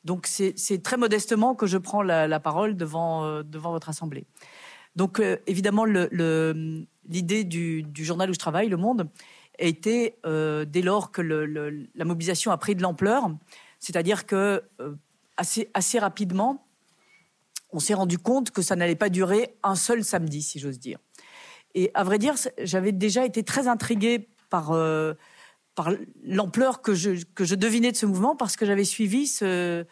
Donc 0.03 0.27
c'est 0.27 0.83
très 0.83 0.97
modestement 0.97 1.55
que 1.55 1.65
je 1.65 1.77
prends 1.77 2.01
la, 2.01 2.39
parole 2.41 2.75
devant, 2.75 3.41
devant 3.43 3.71
votre 3.71 3.87
assemblée. 3.87 4.25
Donc 4.97 5.21
évidemment, 5.47 5.85
l'idée 5.85 7.43
du, 7.45 7.85
journal 7.95 8.29
où 8.29 8.33
je 8.33 8.39
travaille, 8.39 8.67
Le 8.67 8.77
Monde, 8.77 9.09
a 9.59 9.65
été 9.65 10.15
dès 10.23 10.81
lors 10.81 11.11
que 11.11 11.21
la 11.21 12.05
mobilisation 12.05 12.51
a 12.51 12.57
pris 12.57 12.75
de 12.75 12.81
l'ampleur, 12.81 13.29
c'est-à-dire 13.79 14.25
que 14.25 14.63
assez, 15.73 15.99
rapidement, 15.99 16.65
on 17.71 17.79
s'est 17.79 17.93
rendu 17.93 18.17
compte 18.17 18.51
que 18.51 18.61
ça 18.61 18.75
n'allait 18.75 18.95
pas 18.95 19.09
durer 19.09 19.55
un 19.63 19.75
seul 19.75 20.03
samedi, 20.03 20.41
si 20.41 20.59
j'ose 20.59 20.79
dire. 20.79 20.99
Et 21.75 21.91
à 21.93 22.03
vrai 22.03 22.17
dire, 22.17 22.35
j'avais 22.61 22.91
déjà 22.91 23.25
été 23.25 23.43
très 23.43 23.67
intriguée 23.67 24.27
par, 24.49 24.71
euh, 24.71 25.13
par 25.75 25.91
l'ampleur 26.23 26.81
que 26.81 26.95
je, 26.95 27.23
que 27.35 27.45
je 27.45 27.55
devinais 27.55 27.91
de 27.91 27.97
ce 27.97 28.05
mouvement, 28.05 28.35
parce 28.35 28.55
que 28.55 28.65
j'avais 28.65 28.83
suivi 28.83 29.27
ce, 29.27 29.85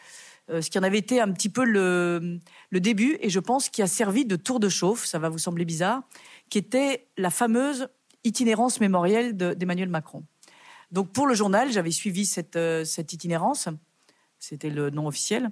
euh, 0.50 0.62
ce 0.62 0.70
qui 0.70 0.80
en 0.80 0.84
avait 0.84 0.98
été 0.98 1.22
un 1.22 1.32
petit 1.32 1.50
peu 1.50 1.64
le, 1.64 2.40
le 2.72 2.80
début, 2.80 3.18
et 3.22 3.30
je 3.30 3.40
pense 3.40 3.70
qui 3.70 3.82
a 3.84 3.88
servi 3.88 4.26
de 4.26 4.36
tour 4.36 4.60
de 4.60 4.70
chauffe, 4.70 5.06
ça 5.06 5.20
va 5.20 5.30
vous 5.30 5.38
sembler 5.38 5.66
bizarre, 5.66 6.02
qui 6.50 6.58
était 6.58 7.08
la 7.16 7.30
fameuse 7.30 7.90
itinérance 8.28 8.80
mémorielle 8.80 9.36
d'Emmanuel 9.36 9.90
Macron. 9.90 10.24
Donc 10.92 11.12
pour 11.12 11.28
le 11.28 11.34
journal, 11.34 11.72
j'avais 11.72 11.92
suivi 11.92 12.26
cette, 12.26 12.56
euh, 12.56 12.86
cette 12.86 13.12
itinérance 13.14 13.70
c'était 14.40 14.70
le 14.70 14.90
nom 14.90 15.08
officiel. 15.08 15.50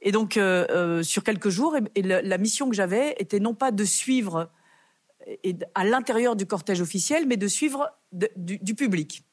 Et 0.00 0.12
donc, 0.12 0.36
euh, 0.36 0.66
euh, 0.70 1.02
sur 1.02 1.22
quelques 1.22 1.48
jours, 1.48 1.76
et, 1.94 2.02
la, 2.02 2.38
mission 2.38 2.68
que 2.68 2.74
j'avais 2.74 3.14
était 3.18 3.40
non 3.40 3.54
pas 3.54 3.70
de 3.70 3.84
suivre 3.84 4.50
à 5.74 5.84
l'intérieur 5.84 6.34
du 6.34 6.46
cortège 6.46 6.80
officiel, 6.80 7.26
mais 7.26 7.36
de 7.36 7.46
suivre 7.46 7.88
du, 8.12 8.74
public. 8.74 9.24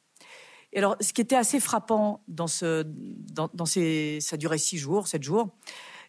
Et 0.72 0.78
alors, 0.78 0.96
ce 1.02 1.14
qui 1.14 1.22
était 1.22 1.36
assez 1.36 1.60
frappant 1.60 2.24
dans 2.28 2.46
ce, 2.46 2.86
dans, 2.86 3.66
ces, 3.66 4.20
ça 4.22 4.38
durait 4.38 4.60
six 4.60 4.78
jours, 4.78 5.08
sept 5.08 5.24
jours. 5.24 5.50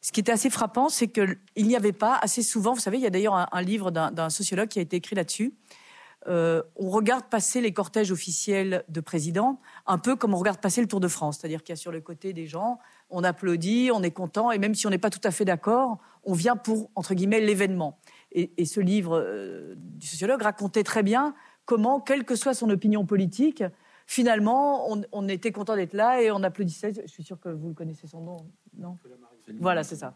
Ce 0.02 0.12
qui 0.12 0.20
était 0.20 0.32
assez 0.32 0.50
frappant, 0.50 0.90
c'est 0.90 1.08
qu'il 1.08 1.38
n'y 1.56 1.76
avait 1.76 1.92
pas 1.92 2.18
assez 2.20 2.42
souvent, 2.42 2.74
vous 2.74 2.80
savez, 2.80 2.98
il 2.98 3.02
y 3.02 3.06
a 3.06 3.10
d'ailleurs 3.10 3.48
un, 3.50 3.62
livre 3.62 3.90
d'un 3.90 4.30
sociologue 4.30 4.68
qui 4.68 4.78
a 4.78 4.82
été 4.82 4.96
écrit 4.96 5.16
là-dessus, 5.16 5.54
euh, 6.28 6.62
on 6.76 6.90
regarde 6.90 7.24
passer 7.24 7.60
les 7.62 7.72
cortèges 7.72 8.12
officiels 8.12 8.84
de 8.88 9.00
présidents 9.00 9.58
un 9.86 9.96
peu 9.96 10.16
comme 10.16 10.34
on 10.34 10.36
regarde 10.36 10.60
passer 10.60 10.82
le 10.82 10.86
Tour 10.86 11.00
de 11.00 11.08
France, 11.08 11.38
c'est-à-dire 11.38 11.62
qu'il 11.62 11.72
y 11.72 11.74
a 11.74 11.76
sur 11.76 11.92
le 11.92 12.00
côté 12.00 12.32
des 12.34 12.46
gens, 12.46 12.78
on 13.08 13.24
applaudit, 13.24 13.90
on 13.92 14.02
est 14.02 14.10
content, 14.10 14.52
et 14.52 14.58
même 14.58 14.74
si 14.74 14.86
on 14.86 14.90
n'est 14.90 14.98
pas 14.98 15.10
tout 15.10 15.20
à 15.24 15.30
fait 15.30 15.46
d'accord, 15.46 15.98
on 16.24 16.34
vient 16.34 16.56
pour, 16.56 16.90
entre 16.94 17.14
guillemets, 17.14 17.40
l'événement. 17.40 17.98
Et, 18.32 18.64
ce 18.64 18.80
livre 18.80 19.18
euh, 19.18 19.74
du 19.76 20.06
sociologue 20.06 20.42
racontait 20.42 20.84
très 20.84 21.02
bien 21.02 21.34
comment, 21.64 22.00
quelle 22.00 22.24
que 22.24 22.36
soit 22.36 22.54
son 22.54 22.68
opinion 22.70 23.06
politique, 23.06 23.64
finalement, 24.06 24.88
on, 25.12 25.28
était 25.28 25.52
content 25.52 25.74
d'être 25.74 25.94
là 25.94 26.20
et 26.20 26.30
on 26.30 26.42
applaudissait. 26.42 26.92
Je 26.92 27.10
suis 27.10 27.24
sûr 27.24 27.40
que 27.40 27.48
vous 27.48 27.72
connaissez 27.74 28.06
son 28.06 28.20
nom, 28.20 28.36
non? 28.76 28.96
Voilà, 29.58 29.82
c'est 29.82 29.96
ça. 29.96 30.14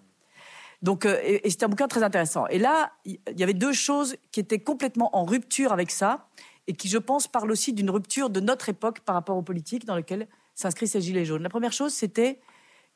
Donc, 0.85 1.07
euh, 1.07 1.19
et, 1.25 1.49
c'était 1.49 1.65
un 1.65 1.69
bouquin 1.69 1.89
très 1.89 2.03
intéressant. 2.03 2.47
Et 2.49 2.59
là, 2.59 2.93
il 3.07 3.19
y 3.35 3.43
avait 3.43 3.55
deux 3.55 3.73
choses 3.73 4.17
qui 4.33 4.39
étaient 4.39 4.59
complètement 4.59 5.17
en 5.17 5.25
rupture 5.25 5.73
avec 5.73 5.91
ça 5.91 6.29
et 6.67 6.75
qui, 6.75 6.89
je 6.89 6.99
pense, 6.99 7.27
parlent 7.27 7.51
aussi 7.51 7.73
d'une 7.73 7.89
rupture 7.89 8.29
de 8.29 8.39
notre 8.39 8.69
époque 8.69 9.01
par 9.01 9.15
rapport 9.15 9.35
aux 9.39 9.43
politiques 9.43 9.87
dans 9.87 9.97
lesquelles 9.97 10.29
s'inscrit 10.55 10.87
ces 10.87 11.01
gilets 11.01 11.25
jaunes. 11.25 11.43
La 11.43 11.49
première 11.49 11.73
chose, 11.73 11.95
c'était 11.95 12.39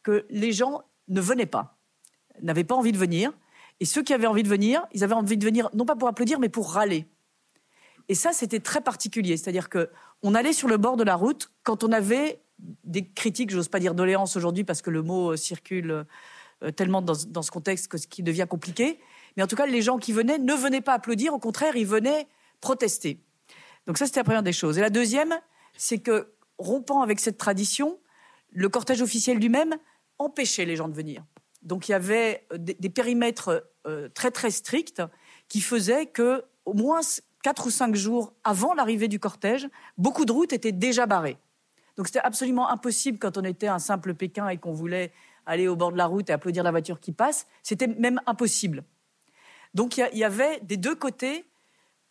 que 0.03 0.27
les 0.29 0.53
gens 0.53 0.83
ne 1.09 1.23
venaient 1.23 1.47
pas, 1.47 1.79
n'avaient 2.43 2.63
pas 2.63 2.75
envie 2.75 2.93
de 2.93 2.99
venir. 2.99 3.33
Et 3.81 3.87
ceux 3.87 4.03
qui 4.03 4.13
avaient 4.13 4.27
envie 4.27 4.43
de 4.43 4.49
venir, 4.49 4.87
ils 4.93 5.03
avaient 5.03 5.15
envie 5.15 5.39
de 5.39 5.45
venir 5.45 5.71
non 5.73 5.87
pas 5.87 5.97
pour 5.97 6.09
applaudir, 6.09 6.41
mais 6.41 6.51
pour 6.51 6.73
râler. 6.73 7.07
Et 8.11 8.15
ça, 8.15 8.35
c'était 8.35 8.61
très 8.61 8.83
particulier. 8.83 9.39
C'est-à-dire 9.39 9.71
que 9.71 9.89
on 10.23 10.35
allait 10.35 10.53
sur 10.53 10.69
le 10.69 10.77
bord 10.77 10.99
de 10.99 11.05
la 11.05 11.15
route 11.15 11.51
quand 11.63 11.85
on 11.85 11.93
avait 11.93 12.43
des 12.85 13.09
critiques, 13.09 13.49
j'ose 13.49 13.69
pas 13.69 13.81
dire 13.81 13.95
doléances 13.95 14.37
aujourd'hui 14.37 14.65
parce 14.65 14.83
que 14.83 14.91
le 14.91 15.03
mot 15.03 15.33
euh, 15.33 15.37
circule 15.37 15.91
euh, 15.91 16.05
tellement 16.77 17.03
dans, 17.03 17.43
ce 17.43 17.51
contexte 17.51 17.89
que 17.89 17.99
ce 17.99 18.07
qui 18.07 18.23
devient 18.23 18.47
compliqué. 18.49 18.99
Mais 19.37 19.43
en 19.43 19.47
tout 19.47 19.57
cas, 19.57 19.67
les 19.67 19.83
gens 19.83 19.99
qui 19.99 20.13
venaient 20.13 20.39
ne 20.39 20.55
venaient 20.55 20.81
pas 20.81 20.95
applaudir, 20.95 21.35
au 21.35 21.39
contraire, 21.39 21.77
ils 21.77 21.87
venaient 21.87 22.27
protester. 22.61 23.21
Donc 23.87 23.99
ça, 23.99 24.07
c'était 24.07 24.21
la 24.21 24.25
première 24.25 24.43
des 24.43 24.53
choses. 24.53 24.79
Et 24.79 24.81
la 24.81 24.91
deuxième, 24.91 25.35
c'est 25.77 25.99
que 25.99 26.33
rompant 26.59 27.03
avec 27.03 27.21
cette 27.21 27.39
tradition, 27.39 27.99
le 28.51 28.69
cortège 28.69 29.03
officiel 29.03 29.39
lui-même 29.39 29.77
empêchait 30.19 30.65
les 30.65 30.77
gens 30.77 30.89
de 30.89 30.95
venir. 30.95 31.25
Donc 31.63 31.89
il 31.89 31.93
y 31.93 31.95
avait 31.95 32.47
euh, 32.53 32.59
des, 32.59 32.91
périmètres 32.91 33.65
très 34.15 34.31
très 34.31 34.51
stricts 34.51 35.03
qui 35.49 35.63
faisaient 35.63 36.05
que 36.05 36.45
au 36.67 36.75
moins 36.75 37.01
quatre 37.43 37.67
ou 37.67 37.71
cinq 37.71 37.95
jours 37.95 38.35
avant 38.45 38.75
l'arrivée 38.75 39.09
du 39.09 39.19
cortège, 39.19 39.69
beaucoup 39.97 40.25
de 40.25 40.33
routes 40.33 40.53
étaient 40.53 40.73
déjà 40.73 41.07
barrées. 41.07 41.39
Donc 41.97 42.07
c'était 42.07 42.21
absolument 42.21 42.69
impossible 42.69 43.19
quand 43.19 43.39
on 43.39 43.45
était 43.45 43.67
un 43.67 43.79
simple 43.79 44.15
Pékin 44.15 44.49
et 44.49 44.59
qu'on 44.59 44.73
voulait 44.73 45.13
aller 45.49 45.67
au 45.67 45.77
bord 45.77 45.91
de 45.93 45.97
la 45.97 46.07
route 46.07 46.31
et 46.31 46.33
applaudir 46.33 46.63
la 46.63 46.71
voiture 46.71 47.01
qui 47.01 47.13
passe. 47.13 47.47
C'était 47.63 47.87
même 47.89 48.21
impossible. 48.27 48.85
Donc 49.75 49.97
il 49.97 50.19
y, 50.19 50.25
avait 50.25 50.61
des 50.61 50.77
deux 50.77 50.95
côtés 50.95 51.47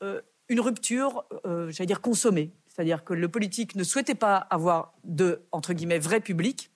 euh, 0.03 0.21
une 0.49 0.59
rupture, 0.59 1.25
euh, 1.45 1.69
j'allais 1.71 1.87
dire 1.87 2.01
consommée. 2.01 2.51
C'est-à-dire 2.67 3.03
que 3.03 3.13
le 3.13 3.27
politique 3.27 3.75
ne 3.75 3.83
souhaitait 3.83 4.15
pas 4.15 4.37
avoir 4.37 4.93
de, 5.03 5.41
entre 5.51 5.73
guillemets, 5.73 5.99
vrai 5.99 6.19
public, 6.19 6.71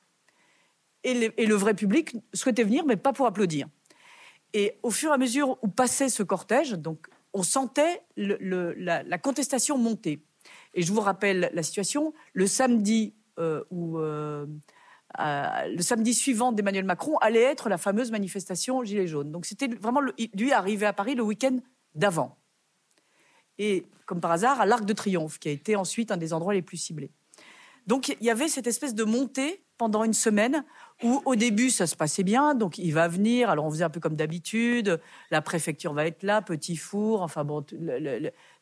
et, 1.03 1.13
le 1.13 1.55
vrai 1.55 1.73
public 1.73 2.15
souhaitait 2.33 2.63
venir, 2.63 2.85
mais 2.85 2.95
pas 2.95 3.13
pour 3.13 3.25
applaudir. 3.25 3.67
Et 4.53 4.77
au 4.83 4.91
fur 4.91 5.11
et 5.11 5.13
à 5.13 5.17
mesure 5.17 5.57
où 5.63 5.67
passait 5.67 6.09
ce 6.09 6.21
cortège, 6.21 6.73
donc 6.73 7.07
on 7.33 7.43
sentait 7.43 8.01
la, 8.17 9.17
contestation 9.17 9.77
monter. 9.77 10.23
Et 10.73 10.83
je 10.83 10.91
vous 10.91 11.01
rappelle 11.01 11.49
la 11.53 11.63
situation, 11.63 12.13
le 12.33 12.45
samedi 12.45 13.13
euh, 13.39 13.63
euh, 15.19 15.67
le 15.67 15.81
samedi 15.81 16.13
suivant 16.13 16.51
d'Emmanuel 16.51 16.85
Macron 16.85 17.17
allait 17.17 17.41
être 17.41 17.69
la 17.69 17.77
fameuse 17.77 18.11
manifestation 18.11 18.83
Gilets 18.83 19.07
jaunes. 19.07 19.31
Donc 19.31 19.45
c'était 19.45 19.67
vraiment 19.67 20.01
lui 20.01 20.51
arrivé 20.51 20.85
à 20.85 20.93
Paris 20.93 21.15
le 21.15 21.23
week-end 21.23 21.57
d'avant. 21.95 22.37
Et 23.57 23.85
comme 24.05 24.21
par 24.21 24.31
hasard, 24.31 24.61
à 24.61 24.65
l'Arc 24.65 24.85
de 24.85 24.93
Triomphe, 24.93 25.39
qui 25.39 25.49
a 25.49 25.51
été 25.51 25.75
ensuite 25.75 26.11
un 26.11 26.17
des 26.17 26.33
endroits 26.33 26.53
les 26.53 26.61
plus 26.61 26.77
ciblés. 26.77 27.11
Donc 27.87 28.09
il 28.09 28.25
y 28.25 28.29
avait 28.29 28.47
cette 28.47 28.67
espèce 28.67 28.95
de 28.95 29.03
montée 29.03 29.63
pendant 29.77 30.03
une 30.03 30.13
semaine 30.13 30.63
où 31.01 31.23
au 31.25 31.35
début 31.35 31.71
ça 31.71 31.87
se 31.87 31.95
passait 31.95 32.21
bien, 32.23 32.53
donc 32.53 32.77
il 32.77 32.91
va 32.91 33.07
venir, 33.07 33.49
alors 33.49 33.65
on 33.65 33.71
faisait 33.71 33.83
un 33.83 33.89
peu 33.89 33.99
comme 33.99 34.15
d'habitude, 34.15 34.99
la 35.31 35.41
préfecture 35.41 35.93
va 35.93 36.05
être 36.05 36.21
là, 36.21 36.43
petit 36.43 36.75
four, 36.75 37.23
enfin 37.23 37.43
bon, 37.43 37.65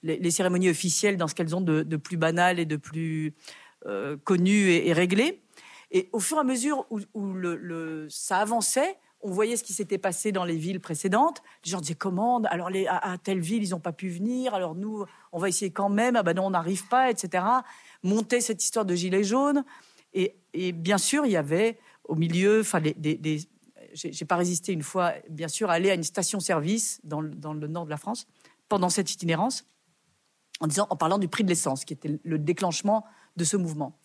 les 0.03 0.31
cérémonies 0.31 0.69
officielles 0.69 1.17
dans 1.17 1.27
ce 1.27 1.35
qu'elles 1.35 1.55
ont 1.55 1.61
de, 1.61 1.83
plus 1.97 2.15
banal 2.15 2.57
et 2.57 2.65
de 2.65 2.77
plus 2.77 3.33
euh, 3.85 4.15
connu 4.23 4.69
et, 4.71 4.93
réglé. 4.93 5.41
Et 5.91 6.09
au 6.11 6.19
fur 6.19 6.37
et 6.37 6.41
à 6.41 6.43
mesure 6.43 6.85
où, 6.89 6.99
ça 8.09 8.37
avançait, 8.37 8.97
on 9.21 9.31
voyait 9.31 9.57
ce 9.57 9.63
qui 9.63 9.73
s'était 9.73 9.97
passé 9.97 10.31
dans 10.31 10.45
les 10.45 10.55
villes 10.55 10.79
précédentes. 10.79 11.41
Les 11.65 11.71
gens 11.71 11.81
disaient 11.81 11.95
commande, 11.95 12.47
alors 12.51 12.69
à, 12.87 13.17
telle 13.17 13.39
ville 13.39 13.63
ils 13.63 13.71
n'ont 13.71 13.79
pas 13.79 13.91
pu 13.91 14.09
venir, 14.09 14.53
alors 14.53 14.75
nous 14.75 15.05
on 15.31 15.39
va 15.39 15.49
essayer 15.49 15.71
quand 15.71 15.89
même, 15.89 16.15
ah 16.15 16.23
ben 16.23 16.35
non 16.35 16.45
on 16.45 16.51
n'arrive 16.51 16.87
pas, 16.87 17.09
etc. 17.09 17.43
Monter 18.03 18.39
cette 18.39 18.63
histoire 18.63 18.85
de 18.85 18.95
gilets 18.95 19.23
jaunes. 19.23 19.65
Et, 20.13 20.71
bien 20.71 20.97
sûr, 20.97 21.25
il 21.25 21.31
y 21.31 21.37
avait 21.37 21.77
au 22.05 22.15
milieu, 22.15 22.61
enfin, 22.61 22.81
des, 22.81 22.93
des, 22.93 23.39
j'ai 23.93 24.25
pas 24.25 24.35
résisté 24.35 24.73
une 24.73 24.81
fois, 24.81 25.13
bien 25.29 25.47
sûr, 25.47 25.69
à 25.69 25.73
aller 25.73 25.91
à 25.91 25.93
une 25.93 26.03
station-service 26.03 26.99
dans, 27.03 27.21
dans, 27.21 27.53
le 27.53 27.67
nord 27.67 27.85
de 27.85 27.89
la 27.89 27.97
France 27.97 28.27
pendant 28.67 28.89
cette 28.89 29.11
itinérance, 29.11 29.65
en 30.59 30.67
disant, 30.67 30.87
en 30.89 30.95
parlant 30.95 31.19
du 31.19 31.27
prix 31.27 31.43
de 31.43 31.49
l'essence, 31.49 31.85
qui 31.85 31.93
était 31.93 32.19
le 32.23 32.39
déclenchement 32.39 33.05
de 33.37 33.43
ce 33.43 33.57
mouvement. 33.57 33.99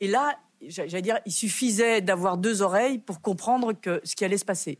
Et 0.00 0.08
là, 0.08 0.38
j'allais 0.68 1.02
dire, 1.02 1.20
il 1.26 1.32
suffisait 1.32 2.00
d'avoir 2.00 2.36
deux 2.36 2.62
oreilles 2.62 2.98
pour 2.98 3.20
comprendre 3.20 3.72
que 3.72 4.00
ce 4.04 4.16
qui 4.16 4.24
allait 4.24 4.38
se 4.38 4.44
passer. 4.44 4.78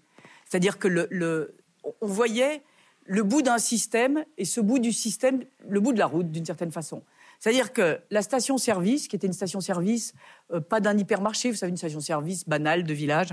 C'est-à-dire 0.49 0.79
que 0.79 0.89
le, 0.89 1.07
le, 1.11 1.57
on 2.01 2.07
voyait 2.07 2.63
le 3.05 3.23
bout 3.23 3.43
d'un 3.43 3.59
système 3.59 4.25
et 4.39 4.45
ce 4.45 4.61
bout 4.61 4.79
du 4.79 4.93
système, 4.93 5.43
le 5.69 5.81
bout 5.81 5.93
de 5.93 5.99
la 5.99 6.07
route 6.07 6.31
d'une 6.31 6.45
certaine 6.45 6.71
façon. 6.71 7.03
C'est-à-dire 7.39 7.73
que 7.73 7.99
la 8.11 8.23
station-service, 8.23 9.09
qui 9.09 9.17
était 9.17 9.27
une 9.27 9.33
station-service, 9.33 10.15
euh, 10.53 10.61
pas 10.61 10.81
d'un 10.81 10.97
hypermarché, 10.97 11.51
vous 11.51 11.57
savez, 11.57 11.71
une 11.71 11.77
station-service 11.77 12.47
banale 12.47 12.85
de 12.85 12.93
village. 12.93 13.31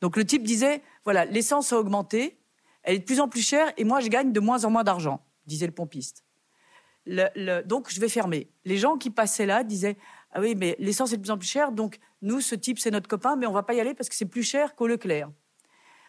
Donc 0.00 0.16
le 0.16 0.24
type 0.24 0.44
disait, 0.44 0.82
voilà, 1.04 1.24
l'essence 1.24 1.72
a 1.72 1.78
augmenté, 1.78 2.38
elle 2.84 2.96
est 2.96 3.00
de 3.00 3.04
plus 3.04 3.20
en 3.20 3.28
plus 3.28 3.42
chère 3.42 3.72
et 3.76 3.84
moi 3.84 4.00
je 4.00 4.08
gagne 4.08 4.32
de 4.32 4.40
moins 4.40 4.64
en 4.64 4.70
moins 4.70 4.84
d'argent, 4.84 5.24
disait 5.46 5.66
le 5.66 5.72
pompiste. 5.72 6.24
donc 7.66 7.90
je 7.90 8.00
vais 8.00 8.08
fermer. 8.08 8.48
Les 8.64 8.78
gens 8.78 8.96
qui 8.96 9.10
passaient 9.10 9.46
là 9.46 9.64
disaient, 9.64 9.96
ah 10.32 10.40
oui, 10.40 10.54
mais 10.54 10.76
l'essence 10.78 11.12
est 11.12 11.16
de 11.16 11.22
plus 11.22 11.30
en 11.30 11.38
plus 11.38 11.48
chère, 11.48 11.72
donc 11.72 11.98
nous, 12.22 12.40
ce 12.40 12.54
type, 12.54 12.78
c'est 12.78 12.90
notre 12.90 13.08
copain, 13.08 13.36
mais 13.36 13.46
on 13.46 13.52
va 13.52 13.62
pas 13.62 13.74
y 13.74 13.80
aller 13.80 13.94
parce 13.94 14.08
que 14.08 14.14
c'est 14.14 14.26
plus 14.26 14.42
cher 14.42 14.74
qu'au 14.74 14.86
Leclerc. 14.86 15.30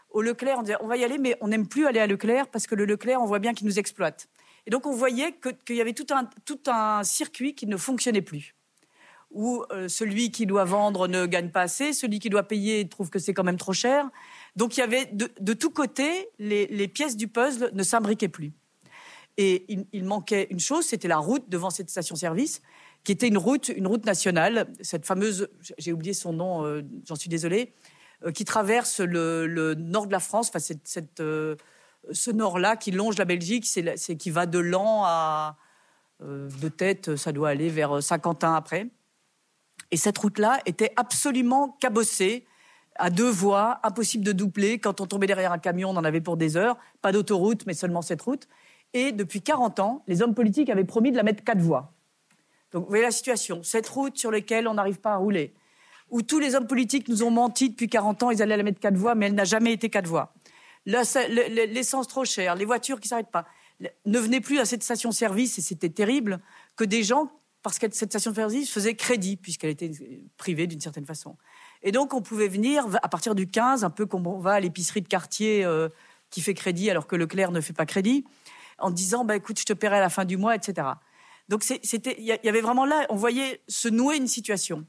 Au 0.10 0.22
Leclerc, 0.22 0.58
on 0.60 0.62
disait, 0.62 0.78
on 0.80 0.88
va 0.88 0.96
y 0.96 1.04
aller, 1.04 1.18
mais 1.18 1.36
on 1.42 1.48
n'aime 1.48 1.68
plus 1.68 1.88
aller 1.88 2.00
à 2.00 2.08
Leclerc 2.08 2.48
parce 2.48 2.68
que 2.68 2.76
le 2.76 2.86
Leclerc, 2.86 3.22
on 3.22 3.26
voit 3.26 3.40
bien 3.40 3.54
qu'il 3.54 3.68
nous 3.68 3.80
exploite. 3.80 4.30
Et 4.66 4.70
donc 4.70 4.86
on 4.86 4.94
voyait 4.94 5.36
qu'il 5.66 5.76
y 5.76 5.82
avait 5.82 5.94
tout 5.94 6.08
un, 6.12 6.30
tout 6.46 6.60
un 6.68 7.04
circuit 7.04 7.54
qui 7.54 7.68
ne 7.68 7.78
fonctionnait 7.78 8.22
plus 8.22 8.56
où 9.34 9.64
euh, 9.72 9.88
celui 9.88 10.32
qui 10.32 10.46
doit 10.46 10.64
vendre 10.64 11.08
ne 11.08 11.26
gagne 11.26 11.50
pas 11.50 11.62
assez, 11.62 11.92
celui 11.92 12.20
qui 12.20 12.30
doit 12.30 12.44
payer 12.44 12.88
trouve 12.88 13.10
que 13.10 13.20
c'est 13.20 13.34
quand 13.34 13.44
même 13.44 13.58
trop 13.58 13.74
cher. 13.74 14.10
Donc 14.56 14.78
il 14.78 14.80
y 14.80 14.84
avait 14.84 15.06
de, 15.08 15.30
de 15.40 15.54
tous 15.54 15.72
côtés, 15.72 16.30
les, 16.40 16.68
les, 16.68 16.88
pièces 16.88 17.18
du 17.18 17.28
puzzle 17.28 17.72
ne 17.74 17.84
s'imbriquaient 17.84 18.30
plus. 18.30 18.54
Et 19.38 19.66
il, 19.92 20.04
manquait 20.04 20.48
une 20.52 20.60
chose, 20.60 20.86
c'était 20.86 21.08
la 21.08 21.18
route 21.18 21.50
devant 21.50 21.72
cette 21.72 21.90
station-service, 21.90 22.62
qui 23.04 23.12
était 23.12 23.28
une 23.28 23.38
route, 23.38 23.70
une 23.70 23.88
route 23.88 24.06
nationale, 24.06 24.68
cette 24.82 25.06
fameuse, 25.06 25.50
j'ai 25.78 25.92
oublié 25.92 26.14
son 26.14 26.34
nom, 26.34 26.66
euh, 26.66 26.82
j'en 27.06 27.16
suis 27.16 27.30
désolée, 27.30 27.74
euh, 28.24 28.32
qui 28.32 28.46
traverse 28.46 29.00
le, 29.00 29.74
nord 29.76 30.08
de 30.08 30.12
la 30.12 30.20
France, 30.20 30.50
enfin 30.50 30.60
cette 30.60 31.22
ce 32.12 32.32
nord-là 32.32 32.76
qui 32.76 32.92
longe 32.92 33.18
la 33.18 33.26
Belgique, 33.26 33.64
qui 33.64 34.30
va 34.30 34.46
de 34.46 34.60
Lan 34.60 35.04
à 35.06 35.58
euh, 36.22 36.50
de 36.62 36.70
tête, 36.70 37.16
ça 37.16 37.32
doit 37.32 37.50
aller 37.50 37.70
vers 37.70 38.04
Saint-Quentin 38.04 38.54
après. 38.54 38.88
Et 39.92 39.98
cette 39.98 40.18
route-là 40.18 40.60
était 40.66 40.92
absolument 40.96 41.78
cabossée, 41.80 42.46
à 42.96 43.10
deux 43.10 43.30
voies, 43.30 43.80
impossible 43.84 44.24
de 44.24 44.32
doubler. 44.32 44.80
Quand 44.80 45.02
on 45.02 45.08
tombait 45.08 45.28
derrière 45.28 45.52
un 45.52 45.58
camion, 45.58 45.90
on 45.90 45.98
en 45.98 46.04
avait 46.04 46.22
pour 46.22 46.38
des 46.38 46.58
heures. 46.58 46.78
Pas 47.02 47.12
d'autoroute, 47.12 47.66
mais 47.66 47.74
seulement 47.74 48.04
cette 48.04 48.22
route. 48.22 48.48
Et 48.94 49.12
depuis 49.12 49.42
40 49.42 49.80
ans, 49.80 50.04
les 50.08 50.22
hommes 50.22 50.36
politiques 50.36 50.70
avaient 50.70 50.84
promis 50.84 51.12
de 51.12 51.18
la 51.18 51.24
mettre 51.24 51.44
quatre 51.44 51.62
voies. 51.62 51.92
Donc 52.74 52.84
vous 52.84 52.90
voyez 52.90 53.04
la 53.04 53.12
situation. 53.12 53.62
Cette 53.64 53.88
route 53.88 54.18
sur 54.18 54.32
laquelle 54.32 54.68
on 54.68 54.74
n'arrive 54.74 55.00
pas 55.00 55.14
à 55.14 55.18
rouler, 55.18 55.54
où 56.10 56.22
tous 56.22 56.40
les 56.40 56.56
hommes 56.56 56.68
politiques 56.68 57.08
nous 57.08 57.24
ont 57.24 57.32
menti 57.32 57.70
depuis 57.70 57.88
40 57.88 58.24
ans, 58.24 58.32
ils 58.32 58.42
allaient 58.42 58.58
la 58.58 58.64
mettre 58.64 58.80
quatre 58.80 58.98
voies, 58.98 59.16
mais 59.16 59.28
elle 59.28 59.36
n'a 59.36 59.46
jamais 59.46 59.74
été 59.74 59.90
quatre 59.90 60.08
voies 60.08 60.34
l'essence 60.86 62.08
trop 62.08 62.26
chère, 62.26 62.56
les 62.56 62.66
voitures 62.66 63.00
qui 63.00 63.08
s'arrêtent 63.08 63.32
pas. 63.32 63.46
Ne 64.06 64.20
venez 64.20 64.42
plus 64.42 64.60
à 64.60 64.66
cette 64.66 64.84
station-service, 64.84 65.58
et 65.58 65.62
c'était 65.62 65.90
terrible, 65.90 66.40
que 66.76 66.84
des 66.84 67.04
gens, 67.04 67.32
parce 67.62 67.80
que 67.80 67.88
cette 67.92 68.12
station-service 68.12 68.72
faisait 68.72 68.96
crédit, 68.96 69.38
puisqu'elle 69.38 69.72
était 69.72 69.92
privée 70.38 70.68
d'une 70.68 70.82
certaine 70.82 71.06
façon. 71.06 71.38
Et 71.82 71.92
donc, 71.92 72.14
on 72.14 72.22
pouvait 72.22 72.48
venir 72.48 72.86
à 73.02 73.10
partir 73.10 73.36
du 73.36 73.48
15, 73.48 73.84
un 73.84 73.90
peu 73.90 74.06
comme 74.06 74.28
on 74.28 74.40
va 74.40 74.54
à 74.54 74.60
l'épicerie 74.60 75.02
de 75.02 75.08
quartier 75.08 75.66
euh, 75.66 75.90
qui 76.30 76.42
fait 76.42 76.54
crédit 76.54 76.90
alors 76.90 77.08
que 77.08 77.16
Leclerc 77.16 77.52
ne 77.52 77.62
fait 77.62 77.74
pas 77.74 77.86
crédit, 77.86 78.26
en 78.78 78.92
disant, 78.92 79.26
bah, 79.26 79.36
écoute, 79.36 79.60
je 79.60 79.66
te 79.66 79.74
paierai 79.74 79.98
à 79.98 80.02
la 80.02 80.10
fin 80.10 80.26
du 80.26 80.38
mois, 80.38 80.56
etc. 80.56 80.88
Donc, 81.50 81.64
c'était, 81.64 82.16
il 82.20 82.26
y 82.26 82.50
avait 82.50 82.62
vraiment 82.62 82.86
là, 82.86 83.06
on 83.10 83.16
voyait 83.16 83.62
se 83.68 83.90
nouer 83.90 84.18
une 84.18 84.28
situation. 84.28 84.86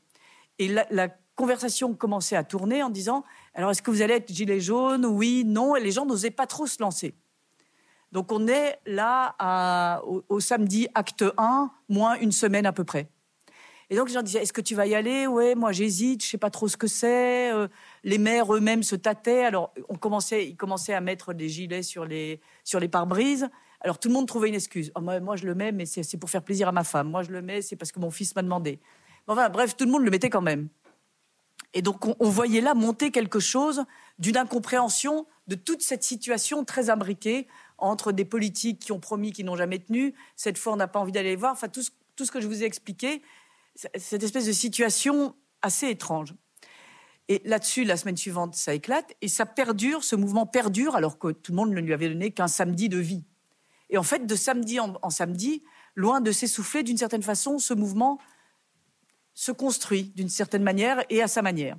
Et 0.58 0.68
la, 0.68 1.08
conversation 1.36 1.94
commençait 1.94 2.36
à 2.36 2.44
tourner 2.44 2.84
en 2.84 2.90
disant 2.90 3.24
alors 3.54 3.72
est-ce 3.72 3.82
que 3.82 3.90
vous 3.90 4.02
allez 4.02 4.14
être 4.14 4.32
gilet 4.32 4.60
jaune? 4.60 5.04
Oui, 5.04 5.42
non. 5.44 5.74
Et 5.74 5.80
les 5.80 5.90
gens 5.90 6.06
n'osaient 6.06 6.30
pas 6.30 6.46
trop 6.46 6.68
se 6.68 6.80
lancer. 6.80 7.16
Donc 8.12 8.30
on 8.30 8.46
est 8.46 8.78
là 8.86 10.00
au, 10.28 10.38
samedi 10.38 10.86
acte 10.94 11.24
1, 11.36 11.72
moins 11.88 12.14
une 12.20 12.30
semaine 12.30 12.66
à 12.66 12.72
peu 12.72 12.84
près. 12.84 13.08
Et 13.90 13.96
donc 13.96 14.06
les 14.06 14.14
gens 14.14 14.22
disaient 14.22 14.42
est-ce 14.42 14.52
que 14.52 14.60
tu 14.60 14.76
vas 14.76 14.86
y 14.86 14.94
aller? 14.94 15.26
Oui, 15.26 15.56
moi 15.56 15.72
j'hésite, 15.72 16.24
je 16.24 16.30
sais 16.30 16.38
pas 16.38 16.50
trop 16.50 16.68
ce 16.68 16.76
que 16.76 16.86
c'est. 16.86 17.52
Euh, 17.52 17.66
les 18.04 18.18
maires 18.18 18.54
eux-mêmes 18.54 18.84
se 18.84 18.94
tâtaient. 18.94 19.44
Alors 19.44 19.74
on 19.88 19.96
commençait, 19.96 20.46
ils 20.46 20.56
commençaient 20.56 20.94
à 20.94 21.00
mettre 21.00 21.34
des 21.34 21.48
gilets 21.48 21.82
sur 21.82 22.04
les 22.04 22.40
sur 22.62 22.78
les 22.78 22.88
pare-brises. 22.88 23.48
Alors 23.84 23.98
tout 23.98 24.08
le 24.08 24.14
monde 24.14 24.26
trouvait 24.26 24.48
une 24.48 24.54
excuse. 24.54 24.90
Oh, 24.94 25.00
moi, 25.00 25.36
je 25.36 25.46
le 25.46 25.54
mets, 25.54 25.70
mais 25.70 25.84
c'est 25.84 26.16
pour 26.16 26.30
faire 26.30 26.42
plaisir 26.42 26.68
à 26.68 26.72
ma 26.72 26.84
femme. 26.84 27.10
Moi, 27.10 27.22
je 27.22 27.30
le 27.30 27.42
mets, 27.42 27.60
c'est 27.60 27.76
parce 27.76 27.92
que 27.92 28.00
mon 28.00 28.10
fils 28.10 28.34
m'a 28.34 28.42
demandé. 28.42 28.80
Bref, 29.26 29.76
tout 29.76 29.84
le 29.84 29.90
monde 29.90 30.04
le 30.04 30.10
mettait 30.10 30.30
quand 30.30 30.40
même. 30.40 30.68
Et 31.74 31.82
donc, 31.82 32.06
on, 32.06 32.28
voyait 32.30 32.62
là 32.62 32.72
monter 32.72 33.10
quelque 33.10 33.40
chose 33.40 33.84
d'une 34.18 34.38
incompréhension 34.38 35.26
de 35.48 35.54
toute 35.54 35.82
cette 35.82 36.02
situation 36.02 36.64
très 36.64 36.88
imbriquée 36.88 37.46
entre 37.76 38.12
des 38.12 38.24
politiques 38.24 38.78
qui 38.78 38.92
ont 38.92 39.00
promis, 39.00 39.32
qui 39.32 39.44
n'ont 39.44 39.56
jamais 39.56 39.80
tenu. 39.80 40.14
Cette 40.34 40.56
fois, 40.56 40.72
on 40.72 40.76
n'a 40.76 40.88
pas 40.88 41.00
envie 41.00 41.12
d'aller 41.12 41.30
les 41.30 41.36
voir. 41.36 41.52
Enfin, 41.52 41.68
tout 41.68 41.82
ce, 41.82 42.30
que 42.30 42.40
je 42.40 42.46
vous 42.46 42.62
ai 42.62 42.66
expliqué, 42.66 43.20
cette 43.74 44.22
espèce 44.22 44.46
de 44.46 44.52
situation 44.52 45.34
assez 45.60 45.90
étrange. 45.90 46.34
Et 47.28 47.42
là-dessus, 47.44 47.84
la 47.84 47.98
semaine 47.98 48.16
suivante, 48.16 48.54
ça 48.54 48.72
éclate 48.72 49.14
et 49.20 49.28
ça 49.28 49.44
perdure, 49.44 50.04
ce 50.04 50.16
mouvement 50.16 50.46
perdure, 50.46 50.96
alors 50.96 51.18
que 51.18 51.32
tout 51.32 51.52
le 51.52 51.56
monde 51.56 51.70
ne 51.70 51.80
lui 51.80 51.92
avait 51.92 52.08
donné 52.08 52.30
qu'un 52.30 52.48
samedi 52.48 52.88
de 52.88 52.98
vie. 52.98 53.24
Et 53.90 53.98
en 53.98 54.02
fait, 54.02 54.26
de 54.26 54.34
samedi 54.34 54.80
en 54.80 55.10
samedi, 55.10 55.62
loin 55.94 56.20
de 56.20 56.32
s'essouffler, 56.32 56.82
d'une 56.82 56.96
certaine 56.96 57.22
façon, 57.22 57.58
ce 57.58 57.74
mouvement 57.74 58.18
se 59.34 59.52
construit 59.52 60.12
d'une 60.14 60.28
certaine 60.28 60.62
manière 60.62 61.04
et 61.10 61.22
à 61.22 61.28
sa 61.28 61.42
manière. 61.42 61.76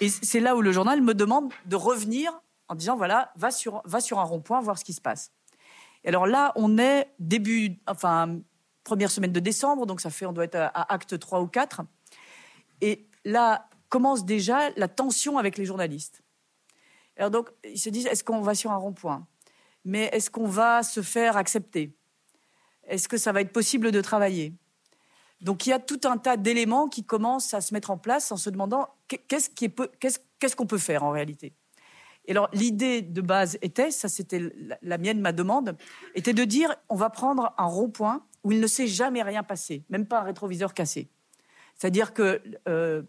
Et 0.00 0.08
c'est 0.08 0.40
là 0.40 0.56
où 0.56 0.62
le 0.62 0.72
journal 0.72 1.00
me 1.02 1.14
demande 1.14 1.52
de 1.66 1.76
revenir 1.76 2.32
en 2.68 2.74
disant 2.74 2.96
voilà, 2.96 3.32
va 3.36 3.50
sur, 3.50 3.82
va 3.84 4.00
sur 4.00 4.18
un 4.18 4.24
rond-point, 4.24 4.60
voir 4.60 4.78
ce 4.78 4.84
qui 4.84 4.92
se 4.92 5.00
passe. 5.00 5.32
Et 6.04 6.08
alors 6.08 6.26
là, 6.26 6.52
on 6.56 6.78
est 6.78 7.12
début, 7.18 7.78
enfin, 7.86 8.38
première 8.84 9.10
semaine 9.10 9.32
de 9.32 9.40
décembre, 9.40 9.86
donc 9.86 10.00
ça 10.00 10.10
fait, 10.10 10.26
on 10.26 10.32
doit 10.32 10.44
être 10.44 10.56
à, 10.56 10.92
acte 10.92 11.18
3 11.18 11.40
ou 11.40 11.46
4. 11.46 11.82
Et 12.80 13.08
là 13.24 13.68
commence 13.88 14.24
déjà 14.24 14.70
la 14.76 14.88
tension 14.88 15.38
avec 15.38 15.56
les 15.58 15.64
journalistes. 15.64 16.22
Alors 17.16 17.30
donc, 17.30 17.50
ils 17.64 17.78
se 17.78 17.88
disent 17.88 18.06
est-ce 18.06 18.24
qu'on 18.24 18.40
va 18.40 18.54
sur 18.54 18.72
un 18.72 18.76
rond-point? 18.76 19.26
Mais 19.86 20.10
est-ce 20.12 20.30
qu'on 20.30 20.48
va 20.48 20.82
se 20.82 21.00
faire 21.00 21.36
accepter? 21.36 21.94
Est-ce 22.88 23.08
que 23.08 23.16
ça 23.16 23.30
va 23.30 23.40
être 23.40 23.52
possible 23.52 23.92
de 23.92 24.00
travailler? 24.00 24.52
Donc 25.40 25.64
il 25.64 25.70
y 25.70 25.72
a 25.72 25.78
tout 25.78 26.00
un 26.04 26.18
tas 26.18 26.36
d'éléments 26.36 26.88
qui 26.88 27.04
commencent 27.04 27.54
à 27.54 27.60
se 27.60 27.72
mettre 27.72 27.92
en 27.92 27.96
place 27.96 28.32
en 28.32 28.36
se 28.36 28.50
demandant 28.50 28.88
qu'est-ce 29.06 30.56
qu'on 30.56 30.66
peut 30.66 30.78
faire 30.78 31.04
en 31.04 31.10
réalité? 31.10 31.52
Et 32.24 32.32
alors 32.32 32.48
l'idée 32.52 33.00
de 33.00 33.20
base 33.20 33.58
était, 33.62 33.92
ça 33.92 34.08
c'était 34.08 34.52
la, 34.82 34.98
mienne, 34.98 35.20
ma 35.20 35.30
demande, 35.30 35.76
était 36.16 36.32
de 36.32 36.42
dire 36.42 36.74
on 36.88 36.96
va 36.96 37.08
prendre 37.08 37.54
un 37.56 37.66
rond-point 37.66 38.26
où 38.42 38.50
il 38.50 38.60
ne 38.60 38.66
s'est 38.66 38.88
jamais 38.88 39.22
rien 39.22 39.44
passé, 39.44 39.84
même 39.88 40.06
pas 40.06 40.20
un 40.20 40.24
rétroviseur 40.24 40.74
cassé. 40.74 41.08
C'est-à-dire 41.76 42.12
que 42.12 42.42
euh, 42.66 43.02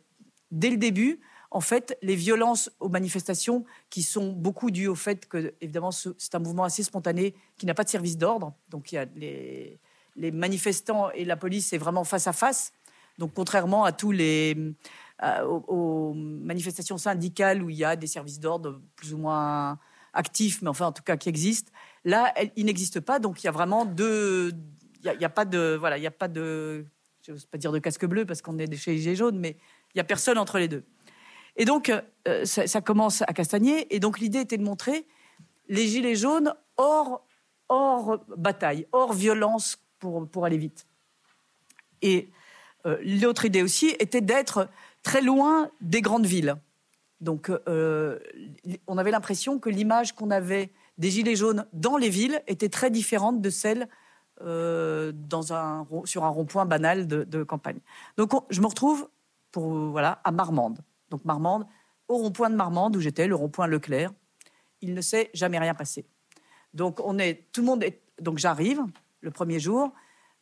dès 0.52 0.70
le 0.70 0.78
début, 0.78 1.22
en 1.51 1.62
fait, 1.62 1.97
les 2.01 2.15
violences 2.15 2.69
aux 2.79 2.89
manifestations, 2.89 3.65
qui 3.89 4.03
sont 4.03 4.31
beaucoup 4.31 4.71
dues 4.71 4.88
au 4.88 4.95
fait 4.95 5.27
que, 5.27 5.53
évidemment, 5.62 5.91
c'est 5.91 6.36
un 6.36 6.39
mouvement 6.39 6.63
assez 6.63 6.83
spontané, 6.83 7.36
qui 7.57 7.65
n'a 7.65 7.73
pas 7.73 7.83
de 7.83 7.89
service 7.89 8.17
d'ordre. 8.17 8.53
Donc, 8.69 8.91
il 8.91 8.95
y 8.95 8.97
a 8.97 9.05
les, 9.15 9.79
manifestants 10.31 11.12
et 11.12 11.25
la 11.25 11.38
police, 11.38 11.67
c'est 11.67 11.77
vraiment 11.77 12.03
face 12.03 12.27
à 12.27 12.33
face. 12.33 12.73
Donc, 13.17 13.31
contrairement 13.33 13.86
à 13.86 13.91
tous 13.91 14.12
les 14.12 14.57
manifestations 15.21 16.97
syndicales 16.97 17.63
où 17.63 17.69
il 17.69 17.77
y 17.77 17.86
a 17.86 17.95
des 17.95 18.07
services 18.07 18.39
d'ordre 18.39 18.81
plus 18.95 19.13
ou 19.13 19.17
moins 19.17 19.79
actifs, 20.13 20.62
mais 20.62 20.69
enfin 20.69 20.88
en 20.88 20.91
tout 20.91 21.03
cas 21.03 21.17
qui 21.17 21.29
existent, 21.29 21.71
là, 22.03 22.33
il 22.55 22.65
n'existe 22.65 22.99
pas. 22.99 23.19
Donc, 23.19 23.43
il 23.43 23.45
y 23.45 23.49
a 23.49 23.51
vraiment 23.51 23.86
deux. 23.86 24.51
Il 25.03 25.17
n'y 25.17 25.25
a, 25.25 25.29
pas 25.29 25.45
de 25.45 25.77
voilà, 25.79 25.97
il 25.97 26.01
n'y 26.01 26.07
a 26.07 26.12
pas 26.12 26.27
de. 26.27 26.86
Je 27.21 27.31
n'ose 27.31 27.45
pas 27.45 27.57
dire 27.57 27.71
de 27.71 27.79
casque 27.79 28.05
bleu 28.05 28.25
parce 28.25 28.41
qu'on 28.41 28.57
est 28.57 28.75
chez 28.75 28.91
les 28.91 28.97
Gilets 28.99 29.15
jaunes, 29.15 29.39
mais 29.39 29.57
il 29.93 29.97
n'y 29.97 30.01
a 30.01 30.03
personne 30.03 30.38
entre 30.38 30.60
les 30.60 30.67
deux. 30.67 30.83
Et 31.58 31.65
donc, 31.65 31.91
euh, 32.28 32.46
ça, 32.46 32.82
commence 32.82 33.24
à 33.24 33.34
castagner. 33.34 33.93
Et 33.93 34.00
donc, 34.00 34.20
l'idée 34.20 34.39
était 34.39 34.58
de 34.58 34.63
montrer 34.63 35.06
les 35.67 35.88
Gilets 35.88 36.15
jaunes 36.15 36.54
hors, 36.78 37.26
hors 37.67 38.20
bataille, 38.38 38.88
hors 38.91 39.13
violence 39.13 39.80
pour, 40.00 40.46
aller 40.46 40.58
vite. 40.58 40.86
Et 42.04 42.30
euh, 42.86 42.98
l'autre 43.04 43.46
idée 43.46 43.63
aussi 43.63 43.88
était 44.00 44.22
d'être 44.22 44.70
très 45.02 45.22
loin 45.22 45.72
des 45.82 46.02
grandes 46.02 46.28
villes. 46.28 46.56
Donc, 47.22 47.50
euh, 47.50 48.20
on 48.86 49.00
avait 49.00 49.10
l'impression 49.10 49.58
que 49.58 49.72
l'image 49.72 50.13
qu'on 50.13 50.30
avait 50.30 50.70
des 51.00 51.10
gilets 51.10 51.36
jaunes 51.36 51.65
dans 51.74 51.98
les 51.98 52.10
villes 52.10 52.43
était 52.46 52.70
très 52.70 52.91
différente 52.91 53.41
de 53.41 53.50
celle 53.50 53.89
dans 54.39 55.52
un, 55.52 55.88
sur 56.06 56.24
un 56.24 56.30
rond-point 56.30 56.65
banal 56.65 57.08
de, 57.08 57.43
campagne. 57.43 57.80
Donc, 58.17 58.32
je 58.52 58.62
me 58.62 58.67
retrouve 58.67 59.10
pour, 59.52 59.74
voilà, 59.89 60.22
à 60.24 60.32
Marmande. 60.32 60.78
Donc, 61.10 61.26
Marmande, 61.26 61.65
au 62.08 62.17
rond-point 62.17 62.50
de 62.50 62.56
Marmande 62.56 62.96
où 62.96 63.00
j'étais, 63.00 63.28
le 63.28 63.36
rond-point 63.36 63.67
Leclerc. 63.67 64.13
Il 64.82 64.93
ne 64.93 65.02
s'est 65.02 65.30
jamais 65.34 65.60
rien 65.60 65.74
passé. 65.74 66.06
Donc, 66.74 67.00
on 67.04 67.17
est, 67.17 67.52
tout 67.52 67.62
le 67.62 67.67
monde 67.67 67.84
est, 67.84 68.02
donc 68.22 68.38
j'arrive, 68.38 68.82
le 69.22 69.32
premier 69.32 69.60
jour. 69.60 69.93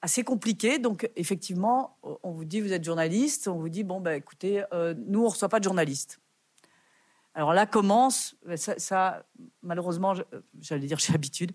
Assez 0.01 0.23
compliqué. 0.23 0.78
Donc, 0.78 1.10
effectivement, 1.15 1.97
on 2.21 2.32
vous 2.32 2.45
dit, 2.45 2.62
vous 2.62 2.73
êtes 2.73 2.84
journaliste. 2.84 3.47
On 3.47 3.58
vous 3.58 3.69
dit, 3.69 3.84
bon, 3.84 4.01
bah, 4.01 4.15
écoutez, 4.15 4.63
euh, 4.73 4.93
nous, 5.08 5.23
on 5.23 5.30
reçoit 5.30 5.49
pas 5.49 5.60
de 5.60 5.63
journalistes. 5.63 6.19
Alors 7.36 7.54
là 7.54 7.65
commence, 7.65 8.38
ça, 8.56 9.25
malheureusement, 9.62 10.13
j'allais 10.62 10.88
dire, 10.88 10.97
j'ai 11.06 11.12
l'habitude. 11.12 11.51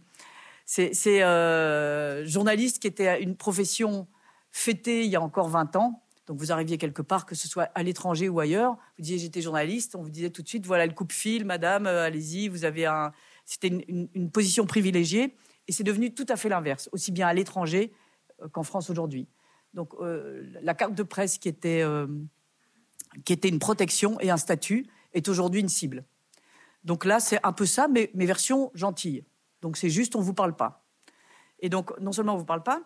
C'est 0.66 1.24
euh, 1.24 2.24
journaliste 2.26 2.80
qui 2.80 2.86
était 2.86 3.22
une 3.22 3.34
profession 3.34 4.06
fêtée 4.52 5.04
il 5.04 5.10
y 5.10 5.16
a 5.16 5.22
encore 5.22 5.48
20 5.48 5.74
ans. 5.76 6.04
Donc 6.26 6.38
vous 6.38 6.52
arriviez 6.52 6.78
quelque 6.78 7.02
part, 7.02 7.26
que 7.26 7.34
ce 7.34 7.48
soit 7.48 7.64
à 7.74 7.82
l'étranger 7.82 8.28
ou 8.28 8.40
ailleurs, 8.40 8.72
vous 8.96 9.02
disiez 9.02 9.18
j'étais 9.18 9.42
journaliste, 9.42 9.96
on 9.96 10.02
vous 10.02 10.10
disait 10.10 10.30
tout 10.30 10.42
de 10.42 10.48
suite 10.48 10.66
voilà 10.66 10.86
le 10.86 10.92
coupe-fil, 10.92 11.44
madame, 11.44 11.86
euh, 11.86 12.04
allez-y, 12.04 12.48
vous 12.48 12.64
avez 12.64 12.86
un. 12.86 13.12
C'était 13.44 13.68
une, 13.68 14.30
position 14.30 14.66
privilégiée. 14.66 15.34
Et 15.66 15.72
c'est 15.72 15.84
devenu 15.84 16.14
tout 16.14 16.26
à 16.28 16.36
fait 16.36 16.48
l'inverse, 16.48 16.88
aussi 16.92 17.12
bien 17.12 17.26
à 17.26 17.34
l'étranger 17.34 17.92
euh, 18.42 18.48
qu'en 18.48 18.62
France 18.62 18.90
aujourd'hui. 18.90 19.28
Donc 19.74 19.94
euh, 20.00 20.42
la 20.62 20.74
carte 20.74 20.94
de 20.94 21.02
presse 21.02 21.38
qui 21.38 21.48
était, 21.48 21.84
qui 23.24 23.32
était 23.32 23.48
une 23.48 23.58
protection 23.58 24.18
et 24.20 24.30
un 24.30 24.36
statut 24.36 24.86
est 25.12 25.28
aujourd'hui 25.28 25.60
une 25.60 25.68
cible. 25.68 26.04
Donc 26.84 27.04
là, 27.04 27.20
c'est 27.20 27.38
un 27.44 27.52
peu 27.52 27.66
ça, 27.66 27.88
mais, 27.88 28.10
mais 28.14 28.26
version 28.26 28.70
gentille. 28.74 29.24
Donc 29.60 29.76
c'est 29.76 29.90
juste, 29.90 30.16
on 30.16 30.20
ne 30.20 30.24
vous 30.24 30.34
parle 30.34 30.56
pas. 30.56 30.84
Et 31.60 31.68
donc, 31.68 31.98
non 32.00 32.12
seulement 32.12 32.32
on 32.32 32.36
ne 32.36 32.40
vous 32.40 32.46
parle 32.46 32.62
pas, 32.62 32.82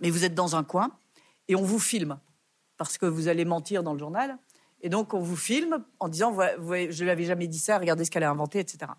mais 0.00 0.10
vous 0.10 0.24
êtes 0.24 0.34
dans 0.34 0.56
un 0.56 0.64
coin 0.64 0.96
et 1.48 1.56
on 1.56 1.62
vous 1.62 1.78
filme 1.78 2.18
parce 2.84 2.98
que 2.98 3.06
vous 3.06 3.28
allez 3.28 3.44
mentir 3.44 3.82
dans 3.82 3.92
le 3.92 3.98
journal. 3.98 4.38
Et 4.80 4.88
donc, 4.88 5.14
on 5.14 5.20
vous 5.20 5.36
filme 5.36 5.84
en 6.00 6.08
disant, 6.08 6.36
je 6.36 6.66
ne 6.66 7.02
lui 7.02 7.10
avais 7.10 7.24
jamais 7.24 7.46
dit 7.46 7.58
ça, 7.58 7.78
regardez 7.78 8.04
ce 8.04 8.10
qu'elle 8.10 8.24
a 8.24 8.30
inventé, 8.30 8.58
etc. 8.58 8.92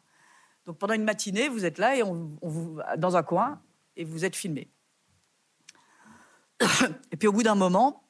Donc 0.66 0.78
pendant 0.78 0.94
une 0.94 1.04
matinée, 1.04 1.50
vous 1.50 1.66
êtes 1.66 1.78
là 1.78 1.96
et 1.96 2.04
on, 2.04 2.38
vous 2.42 2.80
dans 2.98 3.18
un 3.18 3.24
coin 3.24 3.62
et 3.96 4.06
vous 4.06 4.26
êtes 4.26 4.36
filmé. 4.36 4.70
Et 7.12 7.18
puis 7.18 7.28
au 7.28 7.34
bout 7.34 7.44
d'un 7.44 7.56
moment, 7.56 8.08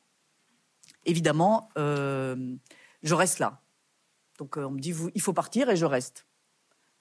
évidemment, 1.05 1.69
euh, 1.77 2.55
je 3.01 3.15
reste 3.15 3.39
là. 3.39 3.61
Donc 4.37 4.57
euh, 4.57 4.65
on 4.65 4.71
me 4.71 4.79
dit 4.79 4.93
il 5.15 5.21
faut 5.21 5.33
partir 5.33 5.69
et 5.69 5.75
je 5.75 5.85
reste. 5.85 6.27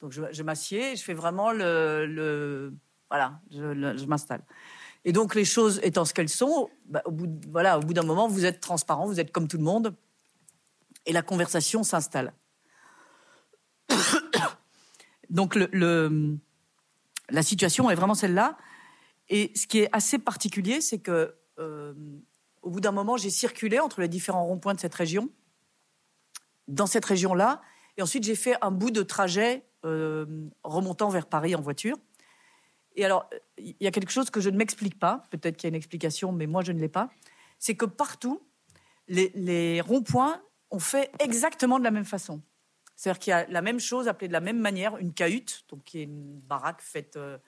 Donc 0.01 0.13
je, 0.13 0.43
m'assieds, 0.43 0.97
je 0.97 1.03
fais 1.03 1.15
vraiment 1.15 1.53
le, 1.53 2.75
voilà, 3.09 3.41
je, 3.51 4.07
m'installe. 4.07 4.43
Et 5.05 5.13
donc 5.13 5.35
les 5.35 5.45
choses 5.45 5.81
étant 5.83 6.05
ce 6.05 6.15
qu'elles 6.15 6.29
sont, 6.29 6.71
bah, 6.87 7.03
au 7.05 7.11
bout 7.11 7.29
voilà, 7.49 7.79
au 7.79 7.83
bout 7.83 7.95
d'un 7.95 8.05
moment, 8.05 8.29
vous 8.29 8.45
êtes 8.45 8.61
transparent, 8.61 9.07
vous 9.07 9.19
êtes 9.19 9.33
comme 9.33 9.49
tout 9.49 9.57
le 9.57 9.65
monde, 9.65 9.95
et 11.07 11.13
la 11.13 11.23
conversation 11.23 11.83
s'installe. 11.83 12.33
Donc 15.31 15.57
la 15.57 17.43
situation 17.43 17.91
est 17.91 17.95
vraiment 17.95 18.15
celle-là. 18.15 18.57
Et 19.29 19.51
ce 19.57 19.67
qui 19.67 19.81
est 19.81 19.89
assez 19.93 20.19
particulier, 20.19 20.81
c'est 20.81 20.99
que 20.99 21.35
euh, 21.59 21.95
au 22.63 22.71
bout 22.71 22.81
d'un 22.81 22.93
moment, 22.93 23.17
j'ai 23.17 23.31
circulé 23.31 23.81
entre 23.81 24.01
les 24.01 24.09
différents 24.09 24.45
ronds-points 24.45 24.75
de 24.75 24.81
cette 24.81 24.95
région, 24.95 25.31
dans 26.69 26.87
cette 26.87 27.05
région-là, 27.05 27.61
et 27.97 28.03
ensuite 28.03 28.25
j'ai 28.25 28.37
fait 28.37 28.55
un 28.63 28.71
bout 28.71 28.91
de 28.91 29.03
trajet 29.03 29.65
euh, 29.85 30.49
remontant 30.63 31.09
vers 31.09 31.27
Paris 31.27 31.55
en 31.55 31.61
voiture. 31.61 31.97
Et 32.95 33.05
alors, 33.05 33.29
il 33.59 33.75
y 33.81 33.87
a 33.87 33.91
quelque 33.91 34.11
chose 34.11 34.31
que 34.31 34.41
je 34.41 34.51
ne 34.51 34.57
m'explique 34.57 34.99
pas, 34.99 35.23
peut-être 35.31 35.57
qu'il 35.57 35.69
y 35.69 35.69
a 35.69 35.71
une 35.71 35.77
explication, 35.77 36.33
mais 36.33 36.47
moi 36.47 36.63
je 36.63 36.73
ne 36.73 36.81
l'ai 36.81 36.89
pas, 36.89 37.11
c'est 37.59 37.75
que 37.77 37.87
partout, 37.87 38.43
les, 39.09 39.81
ronds-points 39.81 40.43
ont 40.71 40.81
fait 40.81 41.11
exactement 41.19 41.79
de 41.79 41.85
la 41.85 41.91
même 41.91 42.05
façon. 42.05 42.43
C'est-à-dire 42.97 43.19
qu'il 43.19 43.31
y 43.31 43.35
a 43.35 43.47
la 43.49 43.63
même 43.63 43.81
chose 43.81 44.09
appelée 44.09 44.29
de 44.29 44.33
la 44.33 44.41
même 44.41 44.59
manière, 44.59 44.97
une 44.99 45.13
cahute, 45.13 45.65
donc 45.69 45.85
qui 45.85 46.01
est 46.01 46.05
une 46.05 46.41
baraque 46.41 46.83
faite 46.83 47.17
euh, 47.17 47.39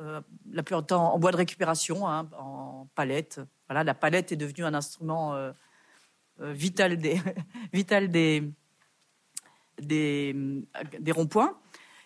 euh, 0.00 0.20
la 0.50 0.62
plupart 0.62 0.82
du 0.82 0.86
temps 0.86 1.12
en 1.12 1.18
bois 1.18 1.30
de 1.30 1.36
récupération, 1.36 2.08
hein, 2.08 2.28
en 2.38 2.88
palette. 2.94 3.40
Voilà, 3.68 3.84
la 3.84 3.94
palette 3.94 4.32
est 4.32 4.36
devenue 4.36 4.64
un 4.64 4.74
instrument 4.74 5.34
euh, 5.34 5.52
vital 6.40 6.96
des, 6.96 7.20
des 9.80 11.12
ronds-points. 11.12 11.58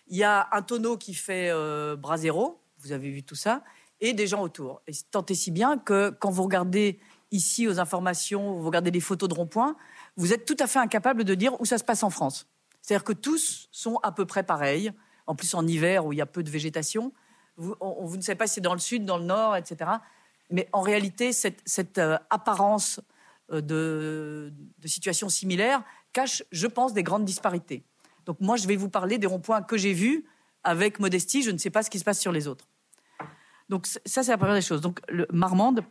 Il 0.09 0.17
y 0.17 0.25
a 0.25 0.49
un 0.53 0.63
tonneau 0.63 0.97
qui 0.97 1.15
fait 1.15 1.53
bras 1.97 2.17
zéro, 2.19 2.63
vous 2.81 2.93
avez 2.93 3.11
vu 3.11 3.23
tout 3.23 3.35
ça, 3.35 3.62
et 4.01 4.12
des 4.12 4.27
gens 4.27 4.43
autour. 4.43 4.83
Et 4.87 4.93
tant 5.11 5.25
et 5.27 5.35
si 5.35 5.51
bien 5.51 5.79
que 5.79 6.11
quand 6.11 6.31
vous 6.31 6.45
regardez 6.45 7.01
ici 7.31 7.69
aux 7.69 7.81
informations, 7.81 8.55
vous 8.55 8.67
regardez 8.67 8.91
des 8.91 9.01
photos 9.01 9.29
de 9.29 9.35
ronds-points, 9.35 9.77
vous 10.17 10.33
êtes 10.33 10.45
tout 10.45 10.57
à 10.59 10.67
fait 10.67 10.79
incapable 10.79 11.25
de 11.25 11.35
dire 11.35 11.61
où 11.61 11.64
ça 11.64 11.79
se 11.79 11.85
passe 11.85 12.03
en 12.03 12.11
France. 12.11 12.47
C'est-à-dire 12.81 13.05
que 13.05 13.12
tous 13.12 13.69
sont 13.71 13.97
à 14.03 14.12
peu 14.12 14.25
près 14.25 14.43
pareils. 14.43 14.93
En 15.27 15.35
plus, 15.35 15.55
en 15.55 15.67
hiver 15.67 16.07
où 16.07 16.12
il 16.12 16.17
y 16.17 16.23
a 16.23 16.27
peu 16.27 16.43
de 16.43 16.51
végétation, 16.51 17.12
vous, 17.57 17.75
vous 17.81 18.17
ne 18.17 18.23
savez 18.23 18.37
pas 18.37 18.47
si 18.47 18.55
c'est 18.55 18.61
dans 18.61 18.73
le 18.73 18.79
sud, 18.79 19.05
dans 19.05 19.19
le 19.19 19.25
nord, 19.25 19.57
etc. 19.57 19.91
Mais 20.51 20.69
en 20.73 20.81
réalité, 20.81 21.33
cette, 21.33 21.99
euh, 21.99 22.17
apparence 22.31 23.01
euh, 23.53 23.61
de, 23.61 24.55
de 24.79 24.88
situations 24.88 25.29
similaires 25.29 25.83
cache, 26.12 26.43
je 26.51 26.67
pense, 26.67 26.95
des 26.95 27.03
grandes 27.03 27.27
disparités. 27.27 27.85
Donc 28.25 28.41
moi, 28.41 28.57
je 28.57 28.67
vais 28.67 28.77
vous 28.77 28.88
parler 28.88 29.19
des 29.19 29.27
ronds-points 29.27 29.62
que 29.62 29.77
j'ai 29.77 29.93
vus 29.93 30.25
avec 30.68 31.00
modestie. 31.00 31.42
Je 31.42 31.50
ne 31.50 31.59
sais 31.59 31.70
pas 31.70 31.83
ce 31.83 31.90
qui 31.90 31.98
se 31.98 32.04
passe 32.04 32.20
sur 32.20 32.33
les 32.33 32.46
autres. 32.46 32.68
Donc 33.68 33.87
ça, 33.87 34.22
c'est 34.22 34.31
la 34.31 34.38
première 34.38 34.54
des 34.54 34.62
choses. 34.62 34.81
Donc 34.81 35.00
le 35.09 35.26
Marmande, 35.33 35.85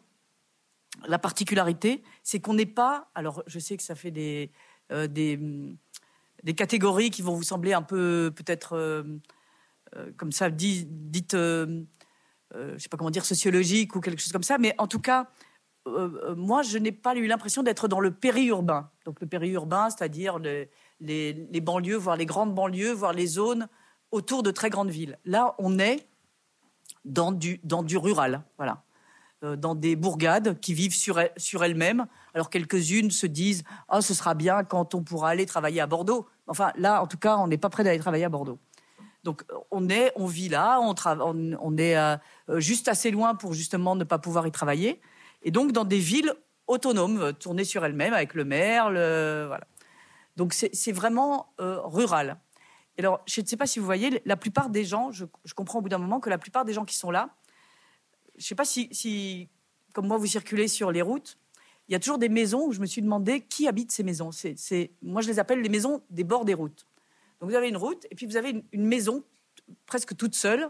la 1.08 1.20
particularité, 1.20 2.04
c'est 2.24 2.40
qu'on 2.40 2.54
n'est 2.54 2.66
pas. 2.66 3.10
Alors 3.14 3.44
je 3.48 3.60
sais 3.60 3.78
que 3.78 3.84
ça 3.84 3.96
fait 3.96 4.12
des, 4.12 4.52
euh, 4.92 5.08
des, 5.08 6.54
catégories 6.56 7.12
qui 7.12 7.22
vont 7.22 7.36
vous 7.36 7.44
sembler 7.44 7.74
un 7.74 7.84
peu 7.84 8.32
peut-être 8.36 9.06
comme 10.18 10.32
ça 10.32 10.50
dites 10.50 11.36
euh, 12.56 12.70
je 12.70 12.74
ne 12.74 12.78
sais 12.78 12.90
pas 12.90 12.98
comment 12.98 13.10
dire, 13.10 13.26
sociologique 13.26 13.96
ou 13.96 14.02
quelque 14.02 14.22
chose 14.22 14.32
comme 14.32 14.44
ça, 14.44 14.58
mais 14.58 14.74
en 14.78 14.88
tout 14.88 15.00
cas, 15.00 15.28
euh, 15.88 16.10
euh, 16.30 16.36
moi, 16.36 16.62
je 16.62 16.78
n'ai 16.78 16.92
pas 16.92 17.16
eu 17.16 17.28
l'impression 17.28 17.64
d'être 17.64 17.88
dans 17.88 18.00
le 18.00 18.12
périurbain. 18.12 18.90
Donc 19.06 19.20
le 19.22 19.28
périurbain, 19.28 19.90
c'est-à-dire 19.90 20.40
les, 20.40 20.70
les, 21.00 21.62
banlieues, 21.62 21.98
voire 21.98 22.16
les 22.16 22.26
grandes 22.26 22.56
banlieues, 22.56 22.92
voire 22.92 23.14
les 23.14 23.28
zones 23.28 23.68
autour 24.12 24.44
de 24.44 24.52
très 24.52 24.70
grandes 24.70 24.90
villes. 24.90 25.18
Là, 25.26 25.56
on 25.58 25.80
est 25.80 26.08
dans 27.06 27.32
du, 27.32 27.60
dans 27.64 27.84
du 27.84 27.98
rural, 27.98 28.44
voilà. 28.58 28.84
dans 29.42 29.76
des 29.76 29.96
bourgades 29.96 30.60
qui 30.60 30.74
vivent 30.74 30.96
sur, 30.96 31.20
sur 31.38 31.64
elles-mêmes. 31.64 32.06
Alors 32.34 32.50
quelques-unes 32.50 33.12
se 33.12 33.28
disent 33.28 33.64
oh, 33.92 34.02
ce 34.02 34.14
sera 34.14 34.34
bien 34.34 34.64
quand 34.64 34.94
on 34.96 35.04
pourra 35.04 35.30
aller 35.30 35.46
travailler 35.46 35.82
à 35.82 35.88
Bordeaux. 35.88 36.28
Enfin, 36.48 36.72
là, 36.76 37.02
en 37.02 37.08
tout 37.08 37.18
cas, 37.18 37.38
on 37.38 37.48
n'est 37.48 37.58
pas 37.58 37.70
prêt 37.70 37.84
d'aller 37.84 38.00
travailler 38.00 38.26
à 38.26 38.30
Bordeaux. 38.30 38.60
Donc 39.28 39.44
on 39.72 39.90
est, 39.90 40.14
on 40.16 40.26
vit 40.26 40.48
là, 40.48 40.80
on, 40.80 40.96
on, 41.60 41.78
est 41.78 41.98
euh, 41.98 42.16
euh, 42.48 42.60
juste 42.62 42.88
assez 42.88 43.12
loin 43.12 43.36
pour 43.36 43.54
justement 43.54 43.94
ne 43.98 44.06
pas 44.06 44.20
pouvoir 44.20 44.48
y 44.48 44.54
travailler, 44.54 45.02
et 45.44 45.52
donc 45.52 45.74
dans 45.74 45.84
des 45.84 45.98
villes 45.98 46.34
autonomes, 46.68 47.20
euh, 47.20 47.32
tournées 47.34 47.66
sur 47.66 47.84
elles-mêmes 47.84 48.14
avec 48.14 48.34
le 48.34 48.46
maire, 48.46 48.86
voilà. 48.90 49.68
Donc 50.38 50.54
c'est 50.54 50.92
vraiment 50.94 51.48
rural. 51.58 52.38
Alors 52.98 53.22
je 53.26 53.42
ne 53.42 53.46
sais 53.46 53.58
pas 53.58 53.68
si 53.68 53.80
vous 53.80 53.86
voyez, 53.86 54.22
la 54.26 54.38
plupart 54.38 54.70
des 54.70 54.84
gens, 54.84 55.12
je, 55.12 55.26
comprends 55.56 55.80
au 55.80 55.82
bout 55.82 55.90
d'un 55.90 55.98
moment 55.98 56.20
que 56.20 56.30
la 56.30 56.38
plupart 56.38 56.66
des 56.66 56.74
gens 56.74 56.86
qui 56.86 56.96
sont 56.96 57.12
là, 57.12 57.36
je 58.36 58.44
ne 58.44 58.48
sais 58.48 58.56
pas 58.56 58.66
si, 58.66 59.50
comme 59.94 60.08
moi, 60.08 60.18
vous 60.18 60.28
circulez 60.28 60.68
sur 60.68 60.92
les 60.92 61.02
routes, 61.02 61.38
il 61.88 61.94
y 61.94 61.96
a 61.96 62.00
toujours 62.00 62.18
des 62.18 62.30
maisons 62.30 62.66
où 62.66 62.74
je 62.74 62.80
me 62.80 62.86
suis 62.86 63.02
demandé 63.02 63.42
qui 63.42 63.68
habite 63.68 63.92
ces 63.92 64.04
maisons. 64.04 64.32
Moi, 65.02 65.22
je 65.22 65.28
les 65.28 65.40
appelle 65.40 65.62
les 65.62 65.70
maisons 65.70 66.02
des 66.10 66.24
bords 66.24 66.44
des 66.44 66.54
routes. 66.54 66.86
Donc 67.40 67.50
vous 67.50 67.56
avez 67.56 67.70
une 67.70 67.78
route 67.78 68.06
et 68.10 68.16
puis 68.16 68.26
vous 68.26 68.36
avez 68.36 68.64
une, 68.72 68.86
maison 68.86 69.24
presque 69.86 70.16
toute 70.18 70.36
seule 70.36 70.70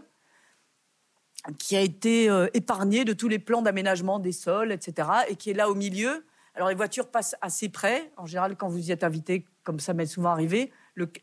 qui 1.58 1.76
a 1.76 1.80
été 1.80 2.28
euh, 2.28 2.48
épargnée 2.52 3.04
de 3.04 3.14
tous 3.14 3.28
les 3.28 3.38
plans 3.38 3.62
d'aménagement 3.62 4.18
des 4.18 4.32
sols, 4.32 4.70
etc. 4.70 5.08
et 5.28 5.36
qui 5.36 5.50
est 5.50 5.54
là 5.54 5.70
au 5.70 5.74
milieu. 5.74 6.26
Alors 6.54 6.68
les 6.68 6.74
voitures 6.74 7.10
passent 7.10 7.36
assez 7.40 7.68
près. 7.68 8.12
En 8.16 8.26
général, 8.26 8.56
quand 8.56 8.68
vous 8.68 8.88
y 8.88 8.92
êtes 8.92 9.02
invité, 9.02 9.46
comme 9.62 9.80
ça 9.80 9.94
m'est 9.94 10.06
souvent 10.06 10.30
arrivé, 10.30 10.70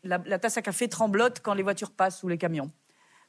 la, 0.04 0.38
tasse 0.38 0.56
à 0.56 0.62
café 0.62 0.88
tremblote 0.88 1.40
quand 1.42 1.54
les 1.54 1.62
voitures 1.62 1.90
passent 1.90 2.22
ou 2.22 2.28
les 2.28 2.38
camions. 2.38 2.70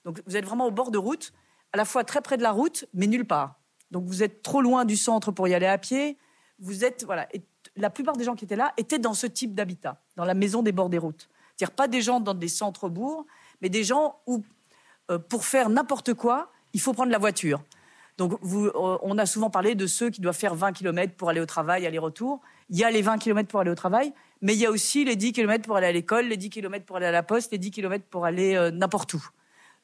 Donc 0.05 0.21
vous 0.25 0.37
êtes 0.37 0.45
vraiment 0.45 0.67
au 0.67 0.71
bord 0.71 0.91
de 0.91 0.97
route, 0.97 1.33
à 1.73 1.77
la 1.77 1.85
fois 1.85 2.03
très 2.03 2.21
près 2.21 2.37
de 2.37 2.43
la 2.43 2.51
route, 2.51 2.85
mais 2.93 3.07
nulle 3.07 3.25
part. 3.25 3.59
Donc 3.91 4.05
vous 4.05 4.23
êtes 4.23 4.41
trop 4.41 4.61
loin 4.61 4.85
du 4.85 4.97
centre 4.97 5.31
pour 5.31 5.47
y 5.47 5.53
aller 5.53 5.65
à 5.65 5.77
pied. 5.77 6.17
Vous 6.59 6.85
êtes 6.85 7.03
voilà. 7.05 7.27
La 7.75 7.89
plupart 7.89 8.15
des 8.15 8.23
gens 8.23 8.35
qui 8.35 8.45
étaient 8.45 8.55
là 8.55 8.73
étaient 8.77 8.99
dans 8.99 9.13
ce 9.13 9.27
type 9.27 9.53
d'habitat, 9.53 10.01
dans 10.15 10.25
la 10.25 10.33
maison 10.33 10.61
des 10.63 10.71
bords 10.71 10.89
des 10.89 10.97
routes. 10.97 11.29
C'est-à-dire 11.55 11.75
pas 11.75 11.87
des 11.87 12.01
gens 12.01 12.19
dans 12.19 12.33
des 12.33 12.47
centres-bourgs, 12.47 13.25
mais 13.61 13.69
des 13.69 13.83
gens 13.83 14.19
où, 14.27 14.43
euh, 15.09 15.17
pour 15.17 15.45
faire 15.45 15.69
n'importe 15.69 16.13
quoi, 16.13 16.51
il 16.73 16.79
faut 16.79 16.93
prendre 16.93 17.11
la 17.11 17.17
voiture. 17.17 17.61
Donc, 18.17 18.33
euh, 18.43 18.71
on 18.73 19.17
a 19.17 19.25
souvent 19.25 19.49
parlé 19.49 19.75
de 19.75 19.85
ceux 19.85 20.09
qui 20.09 20.21
doivent 20.21 20.37
faire 20.37 20.55
20 20.55 20.73
km 20.73 21.13
pour 21.13 21.29
aller 21.29 21.39
au 21.39 21.45
travail, 21.45 21.85
aller-retour. 21.85 22.41
Il 22.69 22.77
y 22.77 22.83
a 22.83 22.89
les 22.89 23.01
20 23.01 23.19
km 23.19 23.47
pour 23.47 23.59
aller 23.59 23.69
au 23.69 23.75
travail, 23.75 24.11
mais 24.41 24.55
il 24.55 24.59
y 24.59 24.65
a 24.65 24.71
aussi 24.71 25.05
les 25.05 25.15
10 25.15 25.33
km 25.33 25.65
pour 25.65 25.77
aller 25.77 25.87
à 25.87 25.91
l'école, 25.91 26.25
les 26.25 26.37
10 26.37 26.49
km 26.49 26.85
pour 26.85 26.97
aller 26.97 27.05
à 27.05 27.11
la 27.11 27.23
poste, 27.23 27.51
les 27.51 27.59
10 27.59 27.71
km 27.71 28.05
pour 28.09 28.25
aller 28.25 28.55
euh, 28.55 28.71
n'importe 28.71 29.13
où. 29.13 29.23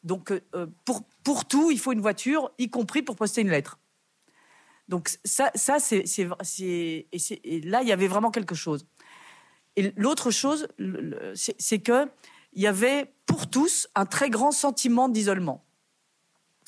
Donc, 0.03 0.33
pour, 0.83 1.03
pour 1.23 1.45
tout, 1.45 1.71
il 1.71 1.79
faut 1.79 1.93
une 1.93 2.01
voiture, 2.01 2.51
y 2.57 2.69
compris 2.69 3.03
pour 3.03 3.15
poster 3.15 3.39
une 3.39 3.49
lettre. 3.49 3.79
Donc, 4.89 5.09
ça, 5.23 5.49
ça 5.55 5.79
c'est, 5.79 6.03
et 6.59 7.61
là, 7.61 7.81
il 7.83 7.87
y 7.87 7.91
avait 7.93 8.07
vraiment 8.07 8.29
quelque 8.29 8.53
chose. 8.53 8.85
Et 9.77 9.93
l'autre 9.95 10.29
chose, 10.29 10.67
c'est 11.35 11.79
qu'il 11.79 12.09
y 12.55 12.67
avait 12.67 13.13
pour 13.25 13.49
tous 13.49 13.87
un 13.95 14.05
très 14.05 14.29
grand 14.29 14.51
sentiment 14.51 15.07
d'isolement. 15.07 15.63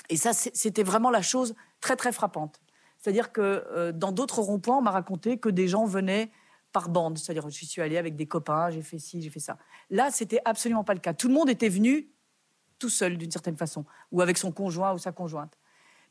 Et 0.09 0.17
ça, 0.17 0.33
c'était 0.33 0.83
vraiment 0.83 1.09
la 1.09 1.21
chose 1.21 1.55
très, 1.81 1.95
très 1.95 2.11
frappante. 2.11 2.61
C'est-à-dire 2.97 3.31
que 3.31 3.41
euh, 3.41 3.91
dans 3.91 4.11
d'autres 4.11 4.39
ronds-points, 4.39 4.77
on 4.77 4.81
m'a 4.81 4.91
raconté 4.91 5.37
que 5.37 5.49
des 5.49 5.67
gens 5.67 5.85
venaient 5.85 6.31
par 6.71 6.89
bande. 6.89 7.17
C'est-à-dire, 7.17 7.49
je 7.49 7.65
suis 7.65 7.81
allé 7.81 7.97
avec 7.97 8.15
des 8.15 8.25
copains, 8.25 8.69
j'ai 8.69 8.81
fait 8.81 8.99
ci, 8.99 9.21
j'ai 9.21 9.29
fait 9.29 9.39
ça. 9.39 9.57
Là, 9.89 10.11
c'était 10.11 10.41
absolument 10.45 10.83
pas 10.83 10.93
le 10.93 10.99
cas. 10.99 11.13
Tout 11.13 11.27
le 11.27 11.33
monde 11.33 11.49
était 11.49 11.69
venu 11.69 12.09
tout 12.79 12.89
seul, 12.89 13.17
d'une 13.17 13.31
certaine 13.31 13.57
façon, 13.57 13.85
ou 14.11 14.21
avec 14.21 14.37
son 14.37 14.51
conjoint 14.51 14.93
ou 14.93 14.97
sa 14.97 15.11
conjointe. 15.11 15.57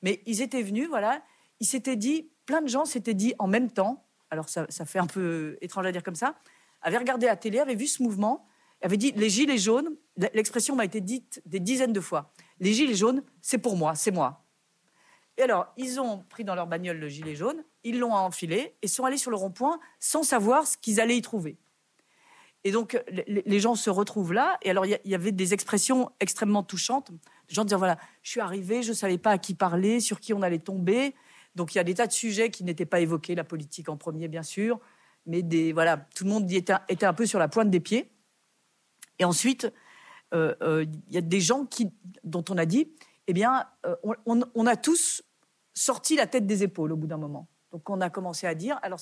Mais 0.03 0.23
ils 0.27 0.41
étaient 0.41 0.63
venus, 0.63 0.89
voilà, 0.89 1.23
ils 1.61 1.67
s'étaient 1.67 1.97
dit, 1.97 2.31
plein 2.47 2.63
de 2.63 2.69
gens 2.69 2.85
s'étaient 2.85 3.15
dit 3.15 3.35
en 3.39 3.47
même 3.47 3.71
temps, 3.71 4.07
alors 4.31 4.49
ça, 4.49 4.67
ça 4.69 4.85
fait 4.85 4.99
un 4.99 5.07
peu 5.07 5.59
étrange 5.61 5.87
à 5.87 5.93
dire 5.93 6.03
comme 6.03 6.15
ça, 6.15 6.37
avait 6.83 6.99
regardé 6.99 7.27
la 7.27 7.37
télé, 7.37 7.59
avait 7.59 7.75
vu 7.75 7.87
ce 7.87 8.03
mouvement, 8.03 8.47
avait 8.83 8.97
dit 8.97 9.13
les 9.13 9.31
gilets 9.31 9.59
jaunes, 9.59 9.97
l'expression 10.35 10.77
m'a 10.77 10.85
été 10.85 11.01
dite 11.01 11.43
des 11.47 11.61
dizaines 11.61 11.93
de 11.93 12.01
fois, 12.01 12.33
les 12.65 12.73
gilets 12.73 12.95
jaunes, 12.95 13.23
c'est 13.41 13.59
pour 13.59 13.77
moi, 13.77 13.95
c'est 13.95 14.11
moi. 14.11 14.45
Et 15.37 15.43
alors, 15.43 15.67
ils 15.77 16.01
ont 16.01 16.25
pris 16.29 16.45
dans 16.45 16.55
leur 16.55 16.67
bagnole 16.67 16.99
le 16.99 17.09
gilet 17.09 17.35
jaune, 17.35 17.65
ils 17.83 17.99
l'ont 17.99 18.13
enfilé 18.13 18.75
et 18.83 18.89
sont 18.89 19.05
allés 19.05 19.19
sur 19.19 19.31
le 19.31 19.37
rond-point 19.37 19.79
sans 20.01 20.23
savoir 20.23 20.67
ce 20.67 20.77
qu'ils 20.77 21.01
allaient 21.01 21.17
y 21.17 21.23
trouver. 21.23 21.59
Et 22.67 22.73
donc, 22.73 22.99
les 23.27 23.61
gens 23.61 23.75
se 23.75 23.91
retrouvent 23.91 24.33
là. 24.33 24.57
Et 24.63 24.71
alors, 24.71 24.87
il 24.87 24.99
y 25.05 25.15
avait 25.15 25.33
des 25.33 25.53
expressions 25.53 26.11
extrêmement 26.19 26.63
touchantes. 26.63 27.11
Des 27.11 27.55
gens 27.55 27.65
disaient, 27.65 27.77
voilà, 27.77 27.99
je 28.23 28.31
suis 28.31 28.41
arrivé, 28.41 28.83
je 28.83 28.91
ne 28.91 28.95
savais 28.95 29.19
pas 29.19 29.33
à 29.33 29.39
qui 29.39 29.53
parler, 29.53 30.01
sur 30.01 30.19
qui 30.19 30.33
on 30.33 30.41
allait 30.41 30.59
tomber. 30.59 31.15
Donc, 31.57 31.75
il 31.75 31.79
y 31.79 31.81
a 31.81 31.85
des 31.85 31.93
tas 31.93 32.07
de 32.07 32.13
sujets 32.13 32.51
qui 32.51 32.65
n'étaient 32.65 32.87
pas 32.87 33.01
évoqués, 33.01 33.35
la 33.35 33.45
politique 33.45 33.91
en 33.91 33.99
premier, 33.99 34.29
bien 34.29 34.43
sûr, 34.43 34.81
mais 35.27 35.43
des, 35.43 35.75
voilà, 35.75 35.99
tout 36.17 36.25
le 36.25 36.31
monde 36.31 36.51
était, 36.51 37.05
un 37.05 37.13
peu 37.13 37.27
sur 37.27 37.39
la 37.39 37.49
pointe 37.49 37.69
des 37.69 37.81
pieds. 37.81 38.11
Et 39.19 39.27
ensuite, 39.27 39.71
il 40.35 41.15
y 41.15 41.17
a 41.17 41.21
des 41.21 41.41
gens 41.41 41.65
qui, 41.65 41.93
dont 42.25 42.45
on 42.51 42.59
a 42.59 42.67
dit, 42.67 42.89
eh 43.27 43.33
bien, 43.33 43.65
euh, 43.87 43.97
on, 44.27 44.67
a 44.67 44.77
tous 44.77 45.23
sorti 45.73 46.17
la 46.17 46.27
tête 46.27 46.47
des 46.47 46.63
épaules 46.63 46.93
au 46.93 46.97
bout 46.97 47.07
d'un 47.07 47.17
moment. 47.17 47.49
Donc 47.73 47.89
on 47.91 48.01
a 48.01 48.11
commencé 48.11 48.47
à 48.47 48.55
dire, 48.55 48.79
alors 48.83 49.01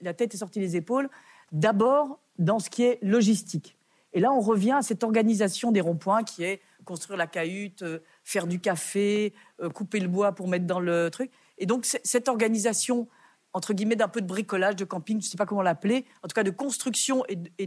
la 0.00 0.14
tête 0.14 0.34
est 0.34 0.38
sortie 0.38 0.60
des 0.60 0.76
épaules, 0.76 1.08
d'abord 1.52 2.18
dans 2.38 2.58
ce 2.58 2.70
qui 2.70 2.82
est 2.82 2.98
logistique. 3.02 3.76
Et 4.12 4.20
là, 4.20 4.32
on 4.32 4.40
revient 4.40 4.72
à 4.72 4.82
cette 4.82 5.04
organisation 5.04 5.70
des 5.70 5.80
ronds-points 5.80 6.24
qui 6.24 6.42
est 6.42 6.60
construire 6.84 7.16
la 7.16 7.28
cahute, 7.28 7.84
faire 8.24 8.48
du 8.48 8.58
café, 8.58 9.34
couper 9.74 10.00
le 10.00 10.08
bois 10.08 10.32
pour 10.32 10.48
mettre 10.48 10.66
dans 10.66 10.80
le 10.80 11.10
truc. 11.10 11.30
Et 11.58 11.66
donc 11.66 11.84
cette 11.84 12.28
organisation 12.28 13.06
entre 13.52 13.74
guillemets, 13.74 13.96
d'un 13.96 14.08
peu 14.08 14.20
de 14.20 14.26
bricolage, 14.26 14.76
de 14.76 14.84
camping, 14.84 15.20
je 15.20 15.26
ne 15.26 15.30
sais 15.30 15.36
pas 15.36 15.46
comment 15.46 15.62
l'appeler, 15.62 16.04
en 16.22 16.28
tout 16.28 16.34
cas 16.34 16.42
de 16.42 16.50
construction 16.50 17.24
et, 17.28 17.66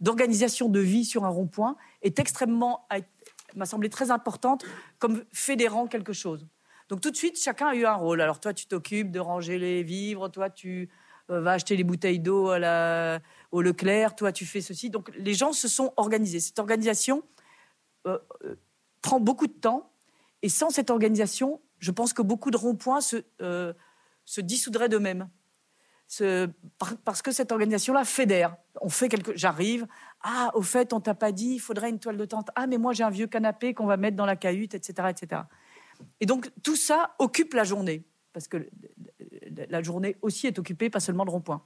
d'organisation 0.00 0.68
de 0.68 0.80
vie 0.80 1.04
sur 1.04 1.24
un 1.24 1.28
rond-point, 1.28 1.76
est 2.02 2.18
extrêmement, 2.18 2.86
m'a 3.54 3.66
semblé 3.66 3.90
très 3.90 4.10
importante 4.10 4.64
comme 4.98 5.22
fédérant 5.32 5.86
quelque 5.86 6.12
chose. 6.12 6.46
Donc 6.88 7.00
tout 7.00 7.10
de 7.10 7.16
suite, 7.16 7.40
chacun 7.40 7.68
a 7.68 7.74
eu 7.74 7.84
un 7.84 7.94
rôle. 7.94 8.20
Alors 8.20 8.40
toi, 8.40 8.52
tu 8.52 8.66
t'occupes 8.66 9.10
de 9.10 9.20
ranger 9.20 9.58
les 9.58 9.82
vivres, 9.82 10.28
toi, 10.28 10.50
tu 10.50 10.88
euh, 11.30 11.40
vas 11.40 11.52
acheter 11.52 11.76
les 11.76 11.84
bouteilles 11.84 12.18
d'eau 12.18 12.50
au 13.52 13.62
Leclerc, 13.62 14.16
toi, 14.16 14.32
tu 14.32 14.46
fais 14.46 14.60
ceci. 14.60 14.90
Donc 14.90 15.10
les 15.16 15.34
gens 15.34 15.52
se 15.52 15.68
sont 15.68 15.92
organisés. 15.96 16.40
Cette 16.40 16.58
organisation 16.58 17.22
euh, 18.06 18.18
euh, 18.44 18.56
prend 19.02 19.20
beaucoup 19.20 19.46
de 19.46 19.52
temps, 19.52 19.92
et 20.42 20.48
sans 20.48 20.70
cette 20.70 20.90
organisation, 20.90 21.60
je 21.78 21.90
pense 21.90 22.14
que 22.14 22.22
beaucoup 22.22 22.50
de 22.50 22.56
ronds-points 22.56 23.02
se 23.02 23.22
se 24.30 24.40
dissoudraient 24.40 24.88
d'eux-mêmes. 24.88 25.28
parce 27.04 27.20
que 27.20 27.32
cette 27.32 27.50
organisation-là 27.50 28.04
fédère. 28.04 28.56
On 28.80 28.88
fait 28.88 29.08
quelque, 29.08 29.36
j'arrive. 29.36 29.88
Ah, 30.22 30.52
au 30.54 30.62
fait, 30.62 30.92
on 30.92 31.00
t'a 31.00 31.14
pas 31.14 31.32
dit, 31.32 31.54
il 31.54 31.58
faudrait 31.58 31.90
une 31.90 31.98
toile 31.98 32.16
de 32.16 32.24
tente. 32.24 32.48
Ah, 32.54 32.68
mais 32.68 32.78
moi 32.78 32.92
j'ai 32.92 33.02
un 33.02 33.10
vieux 33.10 33.26
canapé 33.26 33.74
qu'on 33.74 33.86
va 33.86 33.96
mettre 33.96 34.16
dans 34.16 34.26
la 34.26 34.36
cahute, 34.36 34.74
etc., 34.74 35.08
etc. 35.10 35.42
Et 36.20 36.26
donc 36.26 36.48
tout 36.62 36.76
ça 36.76 37.16
occupe 37.18 37.54
la 37.54 37.64
journée, 37.64 38.04
parce 38.32 38.46
que 38.46 38.68
la 39.68 39.82
journée 39.82 40.16
aussi 40.22 40.46
est 40.46 40.60
occupée, 40.60 40.90
pas 40.90 41.00
seulement 41.00 41.24
le 41.24 41.32
rond-point. 41.32 41.64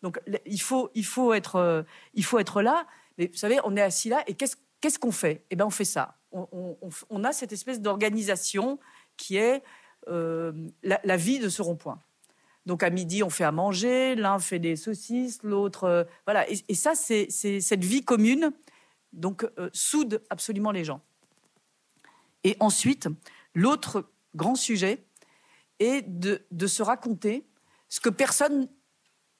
Donc 0.00 0.18
il 0.46 0.62
faut, 0.62 0.90
il 0.94 1.04
faut 1.04 1.34
être, 1.34 1.56
euh, 1.56 1.82
il 2.14 2.24
faut 2.24 2.38
être 2.38 2.62
là. 2.62 2.86
Mais 3.18 3.26
vous 3.26 3.36
savez, 3.36 3.58
on 3.64 3.76
est 3.76 3.82
assis 3.82 4.08
là 4.08 4.24
et 4.26 4.32
qu'est-ce 4.32 4.98
qu'on 4.98 5.12
fait? 5.12 5.44
Eh 5.50 5.56
bien, 5.56 5.66
on 5.66 5.70
fait 5.70 5.84
ça. 5.84 6.16
on 6.32 7.24
a 7.24 7.32
cette 7.32 7.52
espèce 7.52 7.82
d'organisation 7.82 8.78
qui 9.18 9.36
est 9.36 9.62
euh, 10.08 10.52
la, 10.82 11.16
vie 11.16 11.38
de 11.38 11.48
ce 11.48 11.62
rond-point. 11.62 12.00
Donc 12.66 12.82
à 12.82 12.90
midi, 12.90 13.22
on 13.22 13.30
fait 13.30 13.44
à 13.44 13.52
manger, 13.52 14.14
l'un 14.14 14.38
fait 14.38 14.58
des 14.58 14.76
saucisses, 14.76 15.42
l'autre, 15.42 15.84
euh, 15.84 16.04
voilà. 16.26 16.46
Et, 16.48 16.74
ça, 16.74 16.94
c'est 16.94 17.30
cette 17.30 17.84
vie 17.84 18.04
commune, 18.04 18.52
donc 19.12 19.44
euh, 19.58 19.70
soude 19.72 20.22
absolument 20.30 20.70
les 20.70 20.84
gens. 20.84 21.00
Et 22.44 22.56
ensuite, 22.60 23.08
L'autre 23.58 24.08
grand 24.36 24.54
sujet 24.54 25.04
est 25.80 26.02
de, 26.02 26.66
se 26.68 26.80
raconter 26.80 27.44
ce 27.88 27.98
que 27.98 28.08
personne 28.08 28.68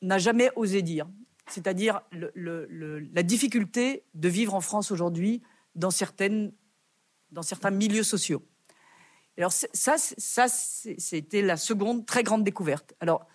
n'a 0.03 0.19
jamais 0.19 0.51
osé 0.57 0.83
dire, 0.83 1.09
c'est-à-dire 1.47 2.01
la 2.11 3.23
difficulté 3.23 4.03
de 4.15 4.29
vivre 4.29 4.55
en 4.55 4.61
France 4.61 4.91
aujourd'hui 4.91 5.41
dans 5.77 5.93
certains 5.93 6.51
milieux 7.71 8.03
sociaux. 8.03 8.43
Alors 9.39 9.53
ça, 9.53 9.97
c'était 10.49 11.43
la 11.43 11.57
seconde 11.57 12.05
très 12.07 12.25
grande 12.25 12.43
découverte. 12.43 12.95
Alors, 13.01 13.27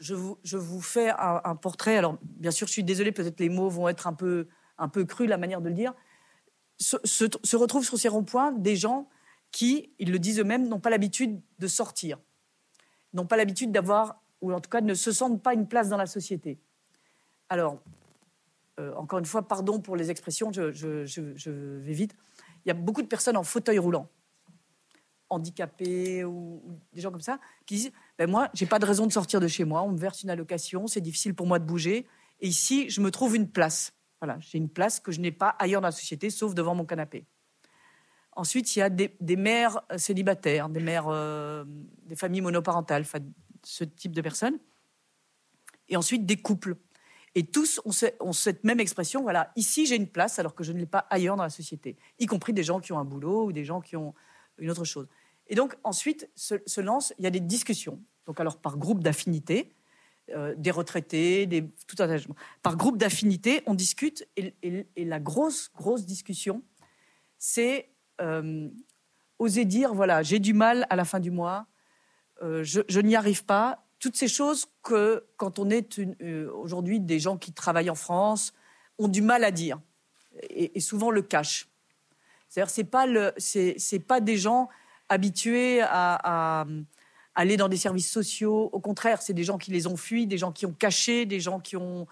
je 0.00 0.14
vous, 0.14 0.80
fais 0.80 1.10
un, 1.10 1.56
portrait. 1.56 1.96
Alors, 1.96 2.18
bien 2.22 2.50
sûr, 2.50 2.66
je 2.66 2.72
suis 2.72 2.84
désolée, 2.84 3.12
peut-être 3.12 3.38
les 3.38 3.48
mots 3.48 3.68
vont 3.68 3.88
être 3.88 4.06
un 4.06 4.12
peu, 4.12 4.48
un 4.78 4.88
peu 4.88 5.04
crus, 5.04 5.28
la 5.28 5.38
manière 5.38 5.60
de 5.60 5.68
le 5.68 5.74
dire. 5.74 5.94
Se, 6.78 7.56
retrouvent 7.56 7.84
sur 7.84 7.98
ces 7.98 8.08
ronds-points 8.08 8.52
des 8.52 8.76
gens 8.76 9.08
qui, 9.52 9.92
ils 9.98 10.10
le 10.10 10.18
disent 10.18 10.40
eux-mêmes, 10.40 10.68
n'ont 10.68 10.80
pas 10.80 10.90
l'habitude 10.90 11.40
de 11.58 11.66
sortir, 11.66 12.18
n'ont 13.12 13.26
pas 13.26 13.36
l'habitude 13.36 13.72
d'avoir, 13.72 14.22
ou 14.40 14.52
en 14.52 14.60
tout 14.60 14.70
cas 14.70 14.80
ne 14.80 14.94
se 14.94 15.12
sentent 15.12 15.42
pas 15.42 15.52
une 15.52 15.68
place 15.68 15.88
dans 15.90 15.96
la 15.96 16.06
société. 16.06 16.58
Alors, 17.50 17.82
euh, 18.78 18.94
encore 18.94 19.18
une 19.18 19.26
fois, 19.26 19.46
pardon 19.46 19.80
pour 19.80 19.96
les 19.96 20.10
expressions, 20.10 20.50
je, 20.52 20.64
vais 20.64 21.92
vite. 21.92 22.16
Il 22.64 22.68
y 22.68 22.70
a 22.70 22.74
beaucoup 22.74 23.02
de 23.02 23.06
personnes 23.06 23.36
en 23.36 23.42
fauteuil 23.42 23.78
roulant, 23.78 24.08
handicapées 25.30 26.24
ou, 26.24 26.62
des 26.92 27.00
gens 27.00 27.10
comme 27.10 27.20
ça, 27.20 27.38
qui 27.66 27.76
disent 27.76 27.92
ben 28.18 28.28
Moi, 28.28 28.48
j'ai 28.52 28.66
pas 28.66 28.78
de 28.78 28.84
raison 28.84 29.06
de 29.06 29.12
sortir 29.12 29.40
de 29.40 29.48
chez 29.48 29.64
moi, 29.64 29.82
on 29.82 29.92
me 29.92 29.98
verse 29.98 30.22
une 30.22 30.30
allocation, 30.30 30.86
c'est 30.86 31.00
difficile 31.00 31.34
pour 31.34 31.46
moi 31.46 31.58
de 31.58 31.64
bouger, 31.64 32.06
et 32.40 32.48
ici, 32.48 32.90
je 32.90 33.00
me 33.00 33.10
trouve 33.10 33.36
une 33.36 33.48
place. 33.48 33.94
Voilà, 34.20 34.38
j'ai 34.40 34.58
une 34.58 34.68
place 34.68 35.00
que 35.00 35.12
je 35.12 35.20
n'ai 35.20 35.32
pas 35.32 35.56
ailleurs 35.58 35.80
dans 35.80 35.88
la 35.88 35.92
société, 35.92 36.28
sauf 36.28 36.54
devant 36.54 36.74
mon 36.74 36.84
canapé. 36.84 37.24
Ensuite, 38.32 38.76
il 38.76 38.80
y 38.80 38.82
a 38.82 38.90
des, 38.90 39.36
mères 39.36 39.80
euh, 39.90 39.98
célibataires, 39.98 40.68
des 40.68 40.80
mères, 40.80 41.08
euh, 41.08 41.64
des 42.04 42.16
familles 42.16 42.42
monoparentales, 42.42 43.04
ce 43.62 43.84
type 43.84 44.12
de 44.12 44.20
personnes. 44.20 44.58
Et 45.88 45.96
ensuite, 45.96 46.26
des 46.26 46.36
couples. 46.36 46.76
Et 47.34 47.44
tous 47.46 47.80
ont, 47.84 48.32
cette 48.32 48.64
même 48.64 48.80
expression, 48.80 49.22
voilà, 49.22 49.52
ici 49.54 49.86
j'ai 49.86 49.94
une 49.94 50.08
place 50.08 50.38
alors 50.38 50.54
que 50.54 50.64
je 50.64 50.72
ne 50.72 50.78
l'ai 50.78 50.86
pas 50.86 51.06
ailleurs 51.10 51.36
dans 51.36 51.44
la 51.44 51.50
société, 51.50 51.96
y 52.18 52.26
compris 52.26 52.52
des 52.52 52.64
gens 52.64 52.80
qui 52.80 52.92
ont 52.92 52.98
un 52.98 53.04
boulot 53.04 53.44
ou 53.46 53.52
des 53.52 53.64
gens 53.64 53.80
qui 53.80 53.96
ont 53.96 54.14
une 54.58 54.70
autre 54.70 54.84
chose. 54.84 55.06
Et 55.50 55.56
donc 55.56 55.76
ensuite 55.84 56.30
se, 56.34 56.80
lance, 56.80 57.12
il 57.18 57.24
y 57.24 57.26
a 57.26 57.30
des 57.30 57.40
discussions, 57.40 58.00
donc 58.26 58.40
alors 58.40 58.56
par 58.56 58.78
groupe 58.78 59.02
d'affinité, 59.02 59.74
euh, 60.30 60.54
des 60.56 60.70
retraités, 60.70 61.46
des, 61.46 61.68
tout 61.88 62.00
un 62.00 62.16
Par 62.62 62.76
groupe 62.76 62.96
d'affinité, 62.96 63.62
on 63.66 63.74
discute 63.74 64.26
et, 64.36 64.86
la 64.96 65.18
grosse, 65.18 65.72
grosse 65.74 66.06
discussion, 66.06 66.62
c'est 67.36 67.90
euh, 68.20 68.68
oser 69.40 69.64
dire, 69.64 69.92
voilà, 69.92 70.22
j'ai 70.22 70.38
du 70.38 70.54
mal 70.54 70.86
à 70.88 70.94
la 70.94 71.04
fin 71.04 71.18
du 71.18 71.32
mois, 71.32 71.66
euh, 72.42 72.62
je, 72.62 73.00
n'y 73.00 73.16
arrive 73.16 73.44
pas. 73.44 73.84
Toutes 73.98 74.16
ces 74.16 74.28
choses 74.28 74.66
que, 74.84 75.26
quand 75.36 75.58
on 75.58 75.68
est 75.68 75.98
aujourd'hui 76.54 77.00
des 77.00 77.18
gens 77.18 77.36
qui 77.36 77.52
travaillent 77.52 77.90
en 77.90 77.96
France, 77.96 78.52
ont 78.98 79.08
du 79.08 79.20
mal 79.20 79.42
à 79.42 79.50
dire 79.50 79.80
et, 80.48 80.78
souvent 80.78 81.10
le 81.10 81.22
cachent. 81.22 81.68
C'est-à-dire, 82.48 82.70
c'est 82.70 82.84
pas 82.84 83.06
pas 84.06 84.20
des 84.20 84.36
gens 84.36 84.68
habitués 85.10 85.82
à, 85.82 86.64
aller 87.34 87.56
dans 87.56 87.68
des 87.68 87.76
services 87.76 88.10
sociaux. 88.10 88.70
Au 88.72 88.80
contraire, 88.80 89.20
c'est 89.20 89.34
des 89.34 89.44
gens 89.44 89.58
qui 89.58 89.70
les 89.70 89.86
ont 89.86 89.96
fuis, 89.96 90.26
des 90.26 90.38
gens 90.38 90.52
qui 90.52 90.64
ont 90.64 90.72
caché, 90.72 91.26
des 91.26 91.40
gens 91.40 91.60
qui 91.60 91.76
ont, 91.76 92.06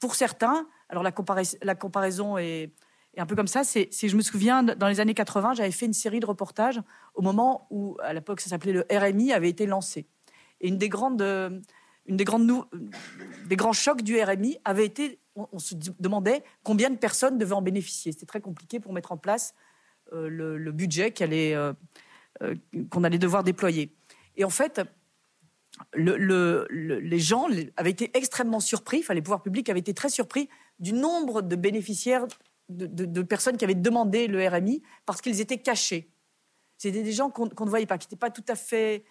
pour 0.00 0.16
certains. 0.16 0.66
Alors 0.88 1.02
la, 1.02 1.12
comparaison 1.12 2.38
est, 2.38 2.72
un 3.16 3.26
peu 3.26 3.36
comme 3.36 3.46
ça, 3.46 3.64
c'est, 3.64 3.88
je 3.92 4.16
me 4.16 4.22
souviens, 4.22 4.62
dans 4.62 4.88
les 4.88 5.00
années 5.00 5.14
80, 5.14 5.54
j'avais 5.54 5.70
fait 5.70 5.86
une 5.86 5.92
série 5.92 6.20
de 6.20 6.26
reportages 6.26 6.80
au 7.14 7.22
moment 7.22 7.66
où, 7.70 7.96
à 8.02 8.12
l'époque, 8.12 8.40
ça 8.40 8.50
s'appelait 8.50 8.72
le 8.72 8.86
RMI, 8.90 9.32
avait 9.32 9.48
été 9.48 9.66
lancé. 9.66 10.06
Et 10.60 10.68
une 10.68 10.78
des 10.78 10.88
grandes, 10.88 11.22
une 12.06 12.16
des 12.16 12.24
grandes, 12.24 12.50
des 13.46 13.56
grands 13.56 13.72
chocs 13.72 14.02
du 14.02 14.20
RMI 14.20 14.58
avait 14.64 14.86
été, 14.86 15.18
on, 15.34 15.58
se 15.58 15.74
demandait 15.98 16.42
combien 16.62 16.90
de 16.90 16.96
personnes 16.96 17.38
devaient 17.38 17.54
en 17.54 17.62
bénéficier. 17.62 18.12
C'était 18.12 18.26
très 18.26 18.40
compliqué 18.40 18.80
pour 18.80 18.92
mettre 18.92 19.12
en 19.12 19.16
place 19.16 19.54
euh, 20.12 20.28
le, 20.28 20.70
budget 20.72 21.12
euh, 21.20 21.72
euh, 22.42 22.54
qu'on 22.90 23.02
allait 23.02 23.18
devoir 23.18 23.42
déployer. 23.42 23.92
Et 24.36 24.44
en 24.44 24.50
fait, 24.50 24.80
le, 25.94 26.66
les 26.70 27.18
gens 27.18 27.48
avaient 27.76 27.90
été 27.90 28.16
extrêmement 28.16 28.60
surpris, 28.60 29.00
enfin 29.00 29.14
les 29.14 29.22
pouvoirs 29.22 29.42
publics 29.42 29.68
avaient 29.68 29.80
été 29.80 29.94
très 29.94 30.08
surpris 30.08 30.48
du 30.78 30.92
nombre 30.92 31.42
de 31.42 31.56
bénéficiaires 31.56 32.26
de, 32.68 33.22
personnes 33.22 33.56
qui 33.56 33.64
avaient 33.64 33.74
demandé 33.74 34.28
le 34.28 34.46
RMI 34.46 34.82
parce 35.06 35.20
qu'ils 35.20 35.40
étaient 35.40 35.58
cachés. 35.58 36.08
C'était 36.78 37.02
des 37.02 37.12
gens 37.12 37.28
qu'on 37.30 37.64
ne 37.64 37.70
voyait 37.70 37.86
pas, 37.86 37.98
qui 37.98 38.06
n'étaient 38.06 38.16
pas 38.16 38.30
tout 38.30 38.44
à 38.48 38.54
fait, 38.54 39.04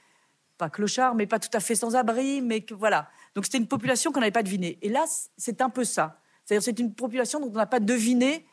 pas 0.57 0.69
clochards, 0.69 1.15
mais 1.15 1.27
pas 1.27 1.39
tout 1.39 1.49
à 1.53 1.59
fait 1.59 1.75
sans 1.75 1.95
abri, 1.95 2.41
mais 2.41 2.65
voilà. 2.71 3.09
Donc 3.33 3.45
c'était 3.45 3.57
une 3.57 3.67
population 3.67 4.11
qu'on 4.11 4.21
n'avait 4.21 4.31
pas 4.31 4.43
devinée. 4.43 4.77
Et 4.81 4.89
là, 4.89 5.05
c'est 5.35 5.61
un 5.61 5.69
peu 5.69 5.83
ça. 5.83 6.21
C'est-à-dire 6.45 6.63
c'est 6.63 6.79
une 6.79 6.93
population 6.93 7.39
dont 7.39 7.49
on 7.49 7.57
n'a 7.57 7.65
pas 7.65 7.79
deviné 7.79 8.45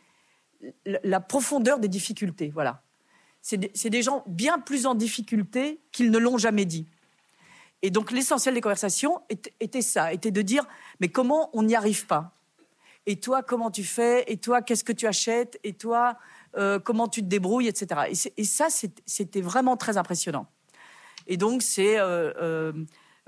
la 0.84 1.20
profondeur 1.20 1.78
des 1.78 1.88
difficultés. 1.88 2.50
Voilà. 2.52 2.82
C'est 3.42 3.58
des, 3.58 4.02
gens 4.02 4.22
bien 4.28 4.58
plus 4.58 4.86
en 4.86 4.94
difficulté 4.94 5.80
qu'ils 5.90 6.10
ne 6.10 6.18
l'ont 6.18 6.38
jamais 6.38 6.64
dit. 6.64 6.86
Et 7.82 7.90
donc 7.90 8.12
l'essentiel 8.12 8.54
des 8.54 8.60
conversations 8.60 9.20
était 9.58 9.82
ça, 9.82 10.12
était 10.12 10.30
de 10.30 10.42
dire 10.42 10.64
mais 11.00 11.08
comment 11.08 11.50
on 11.52 11.64
n'y 11.64 11.74
arrive 11.74 12.06
pas? 12.06 12.32
Et 13.06 13.16
toi, 13.16 13.42
comment 13.42 13.72
tu 13.72 13.82
fais? 13.82 14.24
Et 14.28 14.36
toi, 14.36 14.62
qu'est-ce 14.62 14.84
que 14.84 14.92
tu 14.92 15.08
achètes? 15.08 15.58
Et 15.64 15.72
toi, 15.72 16.16
euh, 16.56 16.78
comment 16.78 17.08
tu 17.08 17.20
te 17.20 17.26
débrouilles, 17.26 17.66
etc. 17.66 18.02
Et, 18.36 18.44
ça, 18.44 18.68
c'était 18.70 19.40
vraiment 19.40 19.76
très 19.76 19.96
impressionnant. 19.96 20.46
Et 21.26 21.36
donc, 21.36 21.62
c'est 21.62 21.98
euh, 21.98 22.72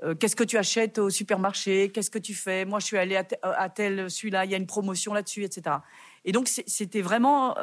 euh, 0.03 0.15
qu'est-ce 0.15 0.37
que 0.37 0.45
tu 0.45 0.57
achètes 0.59 0.99
au 0.99 1.11
supermarché? 1.11 1.91
Qu'est-ce 1.91 2.11
que 2.11 2.19
tu 2.19 2.35
fais? 2.35 2.65
Moi, 2.65 2.79
je 2.79 2.87
suis 2.87 2.99
allée 2.99 3.21
à, 3.43 3.69
tel 3.69 4.11
celui-là. 4.11 4.45
Il 4.45 4.51
y 4.51 4.55
a 4.55 4.59
une 4.59 4.67
promotion 4.67 5.15
là-dessus, 5.15 5.45
etc. 5.45 5.77
Et 6.25 6.33
donc, 6.33 6.49
c'était 6.49 7.03
vraiment, 7.03 7.55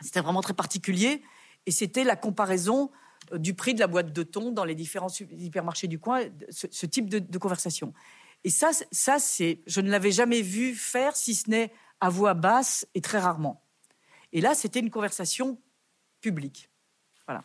c'était 0.00 0.20
vraiment 0.20 0.40
très 0.40 0.54
particulier. 0.54 1.22
Et 1.66 1.70
c'était 1.70 2.04
la 2.04 2.16
comparaison 2.16 2.90
du 3.32 3.54
prix 3.54 3.74
de 3.74 3.80
la 3.80 3.86
boîte 3.86 4.12
de 4.12 4.22
thon 4.22 4.52
dans 4.52 4.64
les 4.64 4.74
différents 4.74 5.08
supermarchés 5.08 5.88
du 5.88 5.98
coin, 5.98 6.22
ce, 6.50 6.86
type 6.86 7.08
de, 7.08 7.38
conversation. 7.38 7.92
Et 8.44 8.50
ça, 8.50 8.70
ça 8.90 9.18
c'est, 9.18 9.60
je 9.66 9.80
ne 9.80 9.90
l'avais 9.90 10.12
jamais 10.12 10.42
vu 10.42 10.74
faire, 10.74 11.16
si 11.16 11.34
ce 11.34 11.50
n'est 11.50 11.72
à 12.00 12.08
voix 12.08 12.34
basse 12.34 12.86
et 12.94 13.00
très 13.00 13.18
rarement. 13.18 13.62
Et 14.32 14.40
là, 14.40 14.54
c'était 14.54 14.80
une 14.80 14.90
conversation 14.90 15.60
publique. 16.20 16.70
Voilà. 17.26 17.44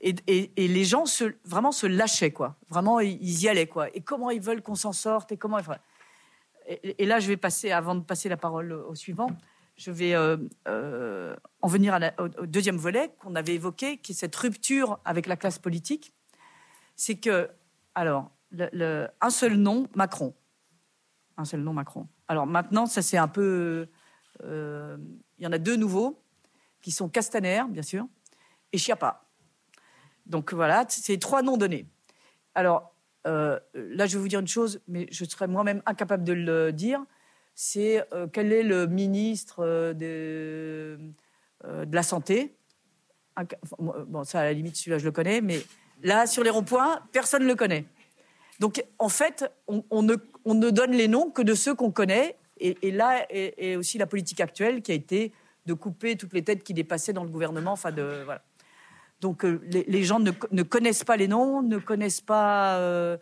Et, 0.00 0.14
les 0.56 0.84
gens 0.84 1.06
se, 1.06 1.34
vraiment 1.44 1.72
se 1.72 1.86
lâchaient, 1.86 2.32
quoi. 2.32 2.56
Vraiment, 2.68 3.00
ils 3.00 3.42
y 3.42 3.48
allaient, 3.48 3.66
quoi. 3.66 3.94
Et 3.96 4.00
comment 4.00 4.30
ils 4.30 4.40
veulent 4.40 4.62
qu'on 4.62 4.74
s'en 4.74 4.92
sorte 4.92 5.32
et 5.32 5.36
comment. 5.36 5.58
Et, 6.66 7.04
là, 7.04 7.20
je 7.20 7.28
vais 7.28 7.36
passer, 7.36 7.70
avant 7.72 7.94
de 7.94 8.00
passer 8.00 8.28
la 8.28 8.36
parole 8.36 8.72
au 8.72 8.94
suivant, 8.94 9.28
je 9.76 9.90
vais 9.90 10.14
euh, 10.14 10.36
euh, 10.68 11.36
en 11.60 11.68
venir 11.68 11.98
au, 12.18 12.46
deuxième 12.46 12.76
volet 12.76 13.10
qu'on 13.18 13.34
avait 13.34 13.54
évoqué, 13.54 13.98
qui 13.98 14.12
est 14.12 14.14
cette 14.14 14.34
rupture 14.36 14.98
avec 15.04 15.26
la 15.26 15.36
classe 15.36 15.58
politique. 15.58 16.14
C'est 16.96 17.16
que, 17.16 17.50
alors, 17.94 18.30
un 19.20 19.30
seul 19.30 19.56
nom, 19.56 19.88
Macron. 19.94 20.34
Un 21.36 21.44
seul 21.44 21.60
nom, 21.60 21.72
Macron. 21.72 22.06
Alors 22.28 22.46
maintenant, 22.46 22.86
ça 22.86 23.02
c'est 23.02 23.18
un 23.18 23.28
peu. 23.28 23.88
Euh, 24.42 24.96
il 25.38 25.44
y 25.44 25.46
en 25.46 25.52
a 25.52 25.58
deux 25.58 25.76
nouveaux, 25.76 26.22
qui 26.80 26.90
sont 26.90 27.08
Castaner, 27.08 27.62
bien 27.68 27.82
sûr, 27.82 28.06
et 28.72 28.78
Chiappa. 28.78 29.24
Donc 30.26 30.54
voilà, 30.54 30.84
c'est 30.88 31.18
trois 31.18 31.42
noms 31.42 31.56
donnés. 31.56 31.86
Alors 32.54 32.93
euh, 33.26 33.58
là, 33.74 34.06
je 34.06 34.16
vais 34.16 34.22
vous 34.22 34.28
dire 34.28 34.40
une 34.40 34.48
chose, 34.48 34.80
mais 34.88 35.06
je 35.10 35.24
serais 35.24 35.48
moi-même 35.48 35.82
incapable 35.86 36.24
de 36.24 36.32
le 36.32 36.72
dire. 36.72 37.02
C'est 37.54 38.04
euh, 38.12 38.26
quel 38.30 38.52
est 38.52 38.62
le 38.62 38.86
ministre 38.86 39.92
de, 39.92 40.98
de 41.64 41.94
la 41.94 42.02
Santé? 42.02 42.54
Bon, 43.78 44.24
ça, 44.24 44.40
à 44.40 44.44
la 44.44 44.52
limite, 44.52 44.76
celui-là, 44.76 44.98
je 44.98 45.04
le 45.04 45.12
connais, 45.12 45.40
mais 45.40 45.60
là, 46.02 46.26
sur 46.26 46.44
les 46.44 46.50
ronds-points, 46.50 47.00
personne 47.12 47.42
ne 47.42 47.48
le 47.48 47.54
connaît. 47.54 47.84
Donc, 48.60 48.84
en 48.98 49.08
fait, 49.08 49.50
on, 49.66 50.02
ne, 50.02 50.70
donne 50.70 50.92
les 50.92 51.08
noms 51.08 51.30
que 51.30 51.42
de 51.42 51.54
ceux 51.54 51.74
qu'on 51.74 51.90
connaît. 51.90 52.36
Et, 52.58 52.92
là 52.92 53.26
est, 53.30 53.76
aussi 53.76 53.98
la 53.98 54.06
politique 54.06 54.40
actuelle 54.40 54.80
qui 54.80 54.92
a 54.92 54.94
été 54.94 55.32
de 55.66 55.74
couper 55.74 56.16
toutes 56.16 56.32
les 56.32 56.44
têtes 56.44 56.62
qui 56.62 56.72
dépassaient 56.72 57.12
dans 57.12 57.24
le 57.24 57.30
gouvernement. 57.30 57.72
Enfin, 57.72 57.90
de, 57.90 58.22
voilà. 58.24 58.42
Donc, 59.24 59.42
euh, 59.46 59.58
les, 59.70 60.04
gens 60.04 60.20
ne, 60.20 60.62
connaissent 60.62 61.02
pas 61.02 61.16
les 61.16 61.28
noms, 61.28 61.62
ne 61.62 61.78
connaissent 61.78 62.20
pas 62.20 62.76
euh, 62.76 63.16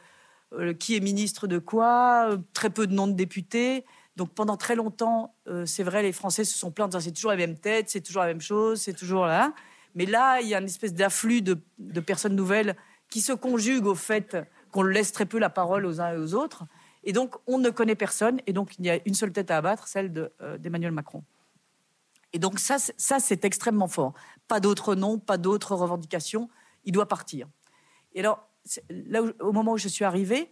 euh, 0.52 0.74
qui 0.74 0.96
est 0.96 1.00
ministre 1.00 1.46
de 1.46 1.60
quoi, 1.60 2.30
très 2.54 2.70
peu 2.70 2.88
de 2.88 2.92
noms 2.92 3.06
de 3.06 3.12
députés. 3.12 3.84
Donc, 4.16 4.30
pendant 4.30 4.56
très 4.56 4.74
longtemps, 4.74 5.36
c'est 5.64 5.84
vrai, 5.84 6.02
les 6.02 6.10
Français 6.10 6.42
se 6.42 6.58
sont 6.58 6.72
plaints 6.72 6.90
c'est 6.98 7.12
toujours 7.12 7.30
la 7.30 7.36
même 7.36 7.56
tête, 7.56 7.88
c'est 7.88 8.00
toujours 8.00 8.22
la 8.22 8.26
même 8.26 8.40
chose, 8.40 8.80
c'est 8.80 8.94
toujours 8.94 9.26
là. 9.26 9.54
Mais 9.94 10.04
là, 10.04 10.40
il 10.40 10.48
y 10.48 10.56
a 10.56 10.58
une 10.58 10.66
espèce 10.66 10.92
d'afflux 10.92 11.40
de, 11.40 11.54
personnes 12.00 12.34
nouvelles 12.34 12.74
qui 13.08 13.20
se 13.20 13.32
conjuguent 13.32 13.86
au 13.86 13.94
fait 13.94 14.36
qu'on 14.72 14.82
laisse 14.82 15.12
très 15.12 15.24
peu 15.24 15.38
la 15.38 15.50
parole 15.50 15.86
aux 15.86 16.00
uns 16.00 16.14
et 16.14 16.16
aux 16.16 16.34
autres. 16.34 16.64
Et 17.04 17.12
donc, 17.12 17.36
on 17.46 17.58
ne 17.58 17.70
connaît 17.70 17.94
personne. 17.94 18.40
Et 18.48 18.52
donc, 18.52 18.72
il 18.80 18.86
y 18.86 18.90
a 18.90 18.98
une 19.06 19.14
seule 19.14 19.30
tête 19.30 19.52
à 19.52 19.58
abattre, 19.58 19.86
celle 19.86 20.12
d'Emmanuel 20.58 20.90
Macron. 20.90 21.22
Et 22.32 22.38
donc 22.38 22.58
ça, 22.58 22.78
ça 22.78 23.20
c'est 23.20 23.44
extrêmement 23.44 23.88
fort. 23.88 24.14
Pas 24.48 24.60
d'autres 24.60 24.94
noms, 24.94 25.18
pas 25.18 25.38
d'autres 25.38 25.74
revendications. 25.74 26.48
Il 26.84 26.92
doit 26.92 27.06
partir. 27.06 27.48
Et 28.14 28.20
alors, 28.20 28.48
là, 28.90 29.22
au 29.40 29.52
moment 29.52 29.72
où 29.72 29.78
je 29.78 29.88
suis 29.88 30.04
arrivée, 30.04 30.50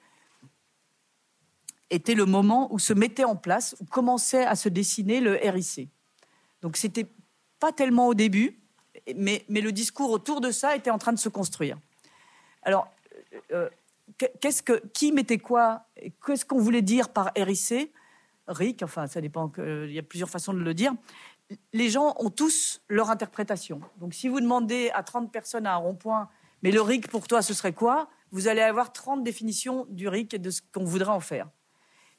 était 1.90 2.14
le 2.14 2.24
moment 2.24 2.72
où 2.72 2.78
se 2.78 2.92
mettait 2.92 3.24
en 3.24 3.36
place, 3.36 3.74
où 3.80 3.84
commençait 3.84 4.44
à 4.44 4.54
se 4.54 4.68
dessiner 4.68 5.20
le 5.20 5.34
RIC. 5.42 5.88
Donc 6.62 6.76
c'était 6.76 7.06
pas 7.58 7.72
tellement 7.72 8.06
au 8.06 8.14
début, 8.14 8.60
mais, 9.16 9.44
mais, 9.48 9.60
le 9.60 9.72
discours 9.72 10.10
autour 10.10 10.40
de 10.40 10.50
ça 10.50 10.76
était 10.76 10.90
en 10.90 10.98
train 10.98 11.12
de 11.12 11.18
se 11.18 11.28
construire. 11.28 11.78
Alors, 12.62 12.88
euh, 13.52 13.68
qu'est-ce 14.40 14.62
que, 14.62 14.82
qui 14.92 15.12
mettait 15.12 15.38
quoi 15.38 15.86
Qu'est-ce 16.24 16.44
qu'on 16.44 16.58
voulait 16.58 16.82
dire 16.82 17.08
par 17.08 17.32
RIC 17.36 17.90
RIC, 18.46 18.82
enfin, 18.82 19.06
ça 19.06 19.20
dépend, 19.20 19.52
il 19.58 19.92
y 19.92 19.98
a 19.98 20.02
plusieurs 20.02 20.28
façons 20.28 20.52
de 20.52 20.58
le 20.58 20.74
dire. 20.74 20.92
Les 21.72 21.90
gens 21.90 22.14
ont 22.18 22.30
tous 22.30 22.82
leur 22.88 23.10
interprétation. 23.10 23.80
Donc, 23.98 24.14
si 24.14 24.28
vous 24.28 24.40
demandez 24.40 24.90
à 24.94 25.02
30 25.02 25.32
personnes 25.32 25.66
à 25.66 25.74
un 25.74 25.76
rond-point, 25.76 26.28
mais 26.62 26.70
le 26.70 26.80
RIC 26.80 27.08
pour 27.08 27.26
toi, 27.26 27.42
ce 27.42 27.54
serait 27.54 27.72
quoi? 27.72 28.08
Vous 28.30 28.48
allez 28.48 28.60
avoir 28.60 28.92
30 28.92 29.24
définitions 29.24 29.86
du 29.88 30.08
RIC 30.08 30.34
et 30.34 30.38
de 30.38 30.50
ce 30.50 30.60
qu'on 30.72 30.84
voudrait 30.84 31.10
en 31.10 31.20
faire. 31.20 31.48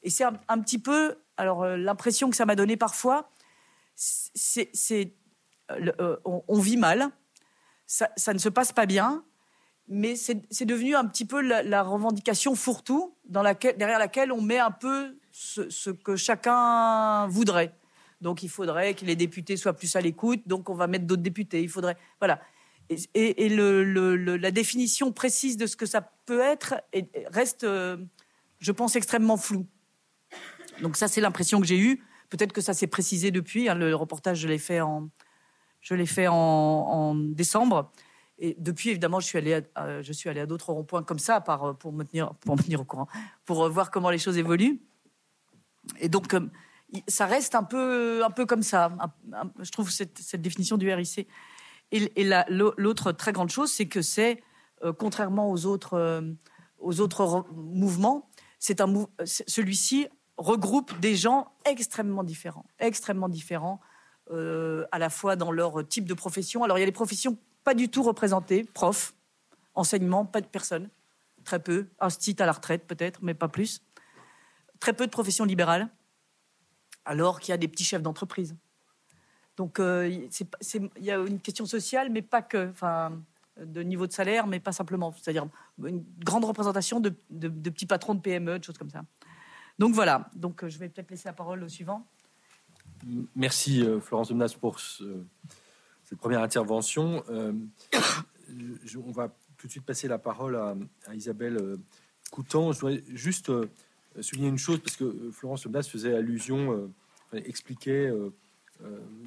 Et 0.02 0.10
c'est 0.10 0.24
un, 0.24 0.60
petit 0.60 0.78
peu, 0.78 1.16
alors 1.36 1.62
euh, 1.62 1.76
l'impression 1.76 2.28
que 2.28 2.36
ça 2.36 2.44
m'a 2.44 2.56
donné 2.56 2.76
parfois, 2.76 3.30
c'est, 3.94 5.14
euh, 5.70 6.16
on, 6.24 6.58
vit 6.58 6.76
mal, 6.76 7.10
ça, 7.86 8.08
ne 8.32 8.38
se 8.38 8.48
passe 8.48 8.72
pas 8.72 8.86
bien, 8.86 9.24
mais 9.86 10.16
c'est, 10.16 10.64
devenu 10.64 10.96
un 10.96 11.04
petit 11.04 11.24
peu 11.24 11.40
la, 11.40 11.82
revendication 11.82 12.54
fourre-tout 12.54 13.14
derrière 13.26 13.98
laquelle 13.98 14.32
on 14.32 14.40
met 14.40 14.58
un 14.58 14.70
peu 14.72 15.16
ce, 15.30 15.90
que 15.90 16.16
chacun 16.16 17.26
voudrait. 17.28 17.74
Donc 18.22 18.42
il 18.42 18.48
faudrait 18.48 18.94
que 18.94 19.04
les 19.04 19.16
députés 19.16 19.56
soient 19.56 19.74
plus 19.74 19.94
à 19.96 20.00
l'écoute, 20.00 20.42
donc 20.46 20.70
on 20.70 20.74
va 20.74 20.86
mettre 20.86 21.06
d'autres 21.06 21.22
députés. 21.22 21.62
Il 21.62 21.68
faudrait, 21.68 21.96
voilà. 22.20 22.40
Et, 22.88 23.48
la 23.48 24.50
définition 24.50 25.12
précise 25.12 25.56
de 25.56 25.66
ce 25.66 25.76
que 25.76 25.86
ça 25.86 26.00
peut 26.26 26.40
être 26.40 26.74
reste, 27.30 27.64
je 27.64 28.72
pense, 28.72 28.96
extrêmement 28.96 29.36
floue. 29.36 29.66
Donc 30.80 30.96
ça, 30.96 31.08
c'est 31.08 31.20
l'impression 31.20 31.60
que 31.60 31.66
j'ai 31.66 31.78
eue. 31.78 32.02
Peut-être 32.30 32.52
que 32.52 32.60
ça 32.60 32.74
s'est 32.74 32.86
précisé 32.86 33.30
depuis. 33.30 33.68
Hein, 33.68 33.74
le 33.74 33.94
reportage, 33.94 34.38
je 34.38 34.48
l'ai 34.48 34.58
fait 34.58 34.80
en, 34.80 35.10
je 35.80 35.94
l'ai 35.94 36.06
fait 36.06 36.28
en, 36.28 37.14
décembre. 37.14 37.92
Et 38.38 38.56
depuis, 38.58 38.90
évidemment, 38.90 39.20
je 39.20 39.26
suis 39.26 39.38
allée 39.38 39.62
à, 39.74 40.02
je 40.02 40.12
suis 40.12 40.28
allée 40.28 40.40
à 40.40 40.46
d'autres 40.46 40.72
ronds-points 40.72 41.02
comme 41.02 41.18
ça 41.18 41.40
par, 41.40 41.76
pour, 41.76 41.92
me 41.92 42.04
tenir, 42.04 42.34
pour 42.36 42.56
me 42.56 42.62
tenir 42.62 42.80
au 42.80 42.84
courant, 42.84 43.08
pour 43.44 43.68
voir 43.68 43.90
comment 43.90 44.10
les 44.10 44.18
choses 44.18 44.38
évoluent. 44.38 44.80
Et 46.00 46.08
donc, 46.08 46.32
euh, 46.34 46.40
ça 47.08 47.26
reste 47.26 47.54
un 47.54 47.62
peu, 47.62 48.24
un 48.24 48.30
peu 48.30 48.46
comme 48.46 48.62
ça. 48.62 48.92
je 49.60 49.70
trouve 49.70 49.90
cette, 49.90 50.36
définition 50.36 50.76
du 50.76 50.92
RIC. 50.92 51.26
Et, 51.92 52.30
l'autre 52.48 53.12
très 53.12 53.32
grande 53.32 53.50
chose, 53.50 53.70
c'est 53.70 53.86
que 53.86 54.02
c'est, 54.02 54.42
euh, 54.82 54.92
contrairement 54.92 55.50
aux 55.50 55.66
autres, 55.66 55.94
euh, 55.94 56.22
aux 56.78 57.00
autres 57.00 57.46
mouvements, 57.52 58.28
celui-ci 58.58 60.08
regroupe 60.36 60.98
des 61.00 61.16
gens 61.16 61.52
extrêmement 61.64 62.24
différents, 62.24 62.64
extrêmement 62.78 63.28
différents, 63.28 63.80
euh, 64.30 64.86
à 64.92 64.98
la 64.98 65.10
fois 65.10 65.36
dans 65.36 65.52
leur 65.52 65.86
type 65.86 66.06
de 66.06 66.14
profession. 66.14 66.64
Alors 66.64 66.78
il 66.78 66.80
y 66.80 66.84
a 66.84 66.86
des 66.86 66.92
professions 66.92 67.36
pas 67.64 67.74
du 67.74 67.88
tout 67.88 68.02
représentées, 68.02 68.64
prof, 68.64 69.14
enseignement, 69.74 70.24
pas 70.24 70.40
de 70.40 70.46
personnes, 70.46 70.88
très 71.44 71.58
peu, 71.58 71.88
un 72.00 72.10
site 72.10 72.40
à 72.40 72.46
la 72.46 72.52
retraite 72.52 72.86
peut-être, 72.86 73.20
mais 73.22 73.34
pas 73.34 73.48
plus. 73.48 73.82
Très 74.80 74.92
peu 74.92 75.06
de 75.06 75.10
professions 75.10 75.44
libérales, 75.44 75.88
alors 77.04 77.40
qu'il 77.40 77.52
y 77.52 77.54
a 77.54 77.58
des 77.58 77.68
petits 77.68 77.84
chefs 77.84 78.02
d'entreprise. 78.02 78.56
Donc 79.56 79.80
euh, 79.80 80.08
il 80.08 81.04
y 81.04 81.10
a 81.10 81.18
une 81.18 81.40
question 81.40 81.66
sociale, 81.66 82.10
mais 82.10 82.22
pas 82.22 82.42
que, 82.42 82.70
enfin, 82.70 83.12
de 83.60 83.82
niveau 83.82 84.06
de 84.06 84.12
salaire, 84.12 84.46
mais 84.46 84.60
pas 84.60 84.72
simplement. 84.72 85.14
C'est-à-dire 85.20 85.46
une 85.84 86.04
grande 86.18 86.44
représentation 86.44 87.00
de, 87.00 87.10
petits 87.10 87.86
patrons 87.86 88.14
de 88.14 88.20
PME, 88.20 88.58
de 88.58 88.64
choses 88.64 88.78
comme 88.78 88.90
ça. 88.90 89.02
Donc 89.78 89.94
voilà, 89.94 90.30
donc 90.34 90.62
euh, 90.62 90.68
je 90.68 90.78
vais 90.78 90.88
peut-être 90.88 91.10
laisser 91.10 91.28
la 91.28 91.32
parole 91.32 91.62
au 91.62 91.68
suivant. 91.68 92.06
Merci 93.34 93.82
euh, 93.82 94.00
Florence 94.00 94.28
Domnas 94.28 94.54
pour 94.58 94.78
cette 94.80 96.18
première 96.18 96.42
intervention. 96.42 97.24
Euh, 97.30 97.52
on 98.96 99.12
va 99.12 99.34
tout 99.56 99.66
de 99.66 99.72
suite 99.72 99.84
passer 99.84 100.08
la 100.08 100.18
parole 100.18 100.56
à, 100.56 100.76
Isabelle 101.14 101.78
Coutan. 102.30 102.72
Je 102.72 102.80
voudrais 102.80 103.02
juste 103.08 103.50
souligner 104.20 104.48
une 104.48 104.58
chose, 104.58 104.78
parce 104.80 104.96
que 104.96 105.30
Florence 105.32 105.64
Domnas 105.64 105.88
faisait 105.90 106.14
allusion, 106.14 106.90
expliquait 107.32 108.12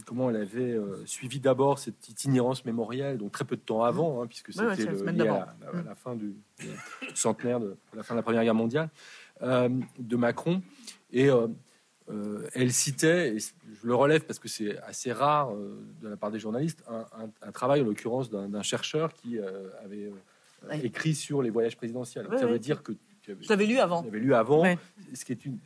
comment 0.06 0.30
elle 0.30 0.36
avait 0.36 0.78
suivi 1.06 1.40
d'abord 1.40 1.80
cette 1.80 2.10
itinérance 2.10 2.66
mémorielle, 2.66 3.18
donc 3.18 3.32
très 3.32 3.46
peu 3.46 3.56
de 3.56 3.62
temps 3.62 3.84
avant, 3.84 4.22
hein, 4.22 4.28
puisque 4.28 4.54
c'était 4.54 4.92
lié 5.12 5.28
à, 5.28 5.56
la, 5.86 5.96
fin 5.96 6.16
du, 6.16 6.36
du 6.60 6.68
centenaire 7.16 7.60
de 7.60 7.76
la 7.96 8.04
fin 8.04 8.14
de 8.14 8.20
la 8.20 8.24
Première 8.24 8.44
Guerre 8.44 8.56
mondiale. 8.56 8.90
Euh, 9.42 9.68
de 10.00 10.16
Macron. 10.16 10.62
Et 11.12 11.30
euh, 11.30 11.48
euh, 12.10 12.48
elle 12.54 12.72
citait, 12.72 13.36
et 13.36 13.40
je 13.40 13.86
le 13.86 13.94
relève 13.94 14.26
parce 14.26 14.40
que 14.40 14.48
c'est 14.48 14.78
assez 14.80 15.12
rare 15.12 15.54
de 16.02 16.08
la 16.08 16.16
part 16.16 16.32
des 16.32 16.40
journalistes, 16.40 16.84
un, 16.88 17.52
travail 17.52 17.82
en 17.82 17.86
l'occurrence 17.86 18.30
d'un 18.30 18.62
chercheur 18.62 19.14
qui 19.14 19.38
avait 19.84 20.12
écrit 20.84 21.16
sur 21.16 21.42
les 21.42 21.50
voyages 21.50 21.76
présidentiels. 21.76 22.28
ça 22.38 22.46
veut 22.46 22.60
dire 22.60 22.82
que 22.82 22.94
je 23.28 23.50
l'avais 23.50 23.66
lu 23.66 23.80
avant. 23.80 24.06
lu 24.12 24.34
avant. 24.34 24.64
Ce 25.14 25.26
qui 25.26 25.32
est 25.32 25.46
une... 25.46 25.58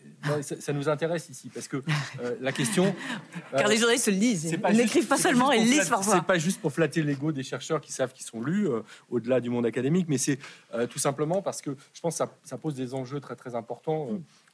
ça, 0.42 0.74
nous 0.74 0.90
intéresse 0.90 1.30
ici 1.30 1.50
parce 1.54 1.68
que 1.68 1.78
euh, 2.22 2.36
la 2.42 2.52
question. 2.52 2.94
Car 3.52 3.68
les 3.68 3.78
journalistes 3.78 4.08
le 4.08 4.14
lisent. 4.14 4.58
Ils 4.70 4.78
n'écrivent 4.78 5.08
pas 5.08 5.18
seulement, 5.18 5.52
ils 5.52 5.70
lisent 5.70 5.90
parfois. 5.90 6.16
C'est 6.16 6.26
pas 6.26 6.38
juste 6.38 6.62
pour 6.62 6.72
flatter 6.72 7.02
l'ego 7.02 7.32
des 7.32 7.44
chercheurs 7.44 7.82
qui 7.82 7.92
savent 7.92 8.14
qu'ils 8.14 8.26
sont 8.26 8.42
lus 8.42 8.68
euh, 8.68 8.82
au-delà 9.10 9.42
du 9.42 9.50
monde 9.50 9.66
académique, 9.66 10.08
mais 10.08 10.18
c'est 10.18 10.40
euh, 10.74 10.88
tout 10.88 11.00
simplement 11.00 11.42
parce 11.42 11.62
que 11.62 11.76
je 11.94 12.02
pense 12.02 12.16
que 12.16 12.18
ça, 12.18 12.32
ça, 12.44 12.58
pose 12.58 12.76
des 12.76 12.94
enjeux 12.94 13.20
très 13.20 13.36
très 13.36 13.56
importants 13.56 14.10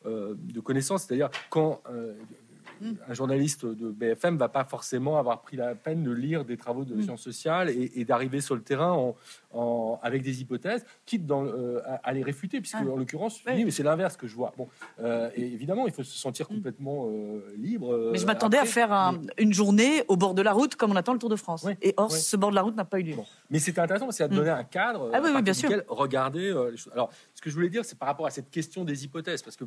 de 0.05 0.59
connaissance. 0.59 1.05
C'est-à-dire 1.05 1.29
quand 1.49 1.81
un 3.07 3.13
journaliste 3.13 3.65
de 3.65 3.89
BFM 3.89 4.37
va 4.37 4.49
pas 4.49 4.63
forcément 4.63 5.17
avoir 5.17 5.41
pris 5.41 5.57
la 5.57 5.75
peine 5.75 6.03
de 6.03 6.11
lire 6.11 6.45
des 6.45 6.57
travaux 6.57 6.83
de 6.83 6.95
mm. 6.95 7.01
sciences 7.03 7.21
sociales 7.21 7.69
et, 7.69 8.05
d'arriver 8.05 8.41
sur 8.41 8.55
le 8.55 8.61
terrain 8.61 8.91
en, 9.53 9.99
avec 10.03 10.21
des 10.21 10.41
hypothèses, 10.41 10.85
quitte 11.05 11.25
dans, 11.25 11.45
euh, 11.45 11.81
à, 12.03 12.13
les 12.13 12.23
réfuter, 12.23 12.59
puisque 12.59 12.77
ah. 12.79 12.83
en 12.89 12.97
l'occurrence, 12.97 13.39
mais 13.45 13.69
c'est 13.71 13.83
l'inverse 13.83 14.17
que 14.17 14.27
je 14.27 14.35
vois. 14.35 14.53
Bon, 14.57 14.67
euh, 15.01 15.29
et 15.35 15.43
évidemment, 15.43 15.87
il 15.87 15.93
faut 15.93 16.03
se 16.03 16.17
sentir 16.17 16.47
mm. 16.49 16.55
complètement 16.55 17.07
euh, 17.07 17.41
libre. 17.57 18.11
mais 18.11 18.17
je 18.17 18.25
m'attendais 18.25 18.57
à 18.57 18.65
faire 18.65 19.15
une 19.37 19.53
journée 19.53 20.03
au 20.07 20.17
bord 20.17 20.33
de 20.33 20.41
la 20.41 20.53
route, 20.53 20.75
comme 20.75 20.91
on 20.91 20.95
attend 20.95 21.13
le 21.13 21.19
Tour 21.19 21.29
de 21.29 21.35
France. 21.35 21.65
et 21.81 21.93
or, 21.97 22.11
ce 22.11 22.35
bord 22.37 22.49
de 22.49 22.55
la 22.55 22.61
route 22.61 22.75
n'a 22.75 22.85
pas 22.85 22.99
eu 22.99 23.03
lieu. 23.03 23.15
Mais 23.49 23.59
c'était 23.59 23.81
intéressant, 23.81 24.11
c'est 24.11 24.23
à 24.23 24.27
donner 24.27 24.51
mm. 24.51 24.59
un 24.59 24.63
cadre. 24.63 25.11
Ah 25.13 25.19
oui, 25.23 25.41
bien 25.41 25.53
sûr. 25.53 25.69
Regarder 25.87 26.53
les 26.71 26.77
choses. 26.77 26.93
Alors, 26.93 27.09
ce 27.33 27.41
que 27.41 27.49
je 27.49 27.55
voulais 27.55 27.69
dire, 27.69 27.85
c'est 27.85 27.97
par 27.97 28.07
rapport 28.07 28.25
à 28.25 28.31
cette 28.31 28.49
question 28.49 28.83
des 28.83 29.05
hypothèses, 29.05 29.41
parce 29.41 29.55
que 29.55 29.65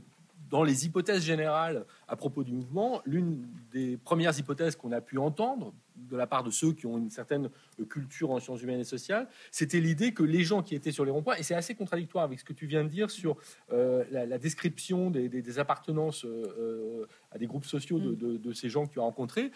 dans 0.51 0.63
les 0.63 0.87
hypothèses 0.87 1.23
générales 1.23 1.85
à 2.07 2.17
propos 2.17 2.45
du 2.45 2.53
mouvement, 2.53 3.03
l'une 3.05 3.47
des 3.73 3.97
premières 3.97 4.39
hypothèses 4.39 4.77
qu'on 4.77 4.93
a 4.93 5.01
pu 5.01 5.19
entendre 5.19 5.73
de 5.97 6.17
la 6.17 6.27
part 6.27 6.45
de 6.45 6.51
ceux 6.51 6.73
qui 6.73 6.87
ont 6.87 6.97
une 6.97 7.11
certaine 7.11 7.51
culture 7.89 8.31
en 8.31 8.41
sciences 8.41 8.63
humaines 8.63 8.81
et 8.81 8.85
sociales, 8.85 9.29
c'était 9.51 9.81
l'idée 9.81 10.13
que 10.13 10.23
les 10.23 10.43
gens 10.43 10.63
qui 10.63 10.75
étaient 10.75 10.93
sur 10.93 11.05
les 11.05 11.11
ronds-points, 11.11 11.37
et 11.37 11.43
c'est 11.43 11.55
assez 11.55 11.75
contradictoire 11.75 12.25
avec 12.25 12.39
ce 12.39 12.45
que 12.45 12.53
tu 12.53 12.67
viens 12.67 12.85
de 12.85 12.89
dire 12.89 13.11
sur 13.11 13.37
euh, 13.73 14.05
la, 14.11 14.39
description 14.39 15.11
des, 15.11 15.59
appartenances 15.59 16.25
euh, 16.25 16.45
euh, 16.59 17.07
à 17.33 17.39
des 17.39 17.47
groupes 17.47 17.65
sociaux 17.65 17.99
de, 17.99 18.53
ces 18.53 18.69
gens 18.69 18.87
que 18.87 18.93
tu 18.93 19.01
as 19.01 19.03
rencontrés, 19.03 19.51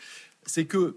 c'est 0.44 0.66
que 0.66 0.96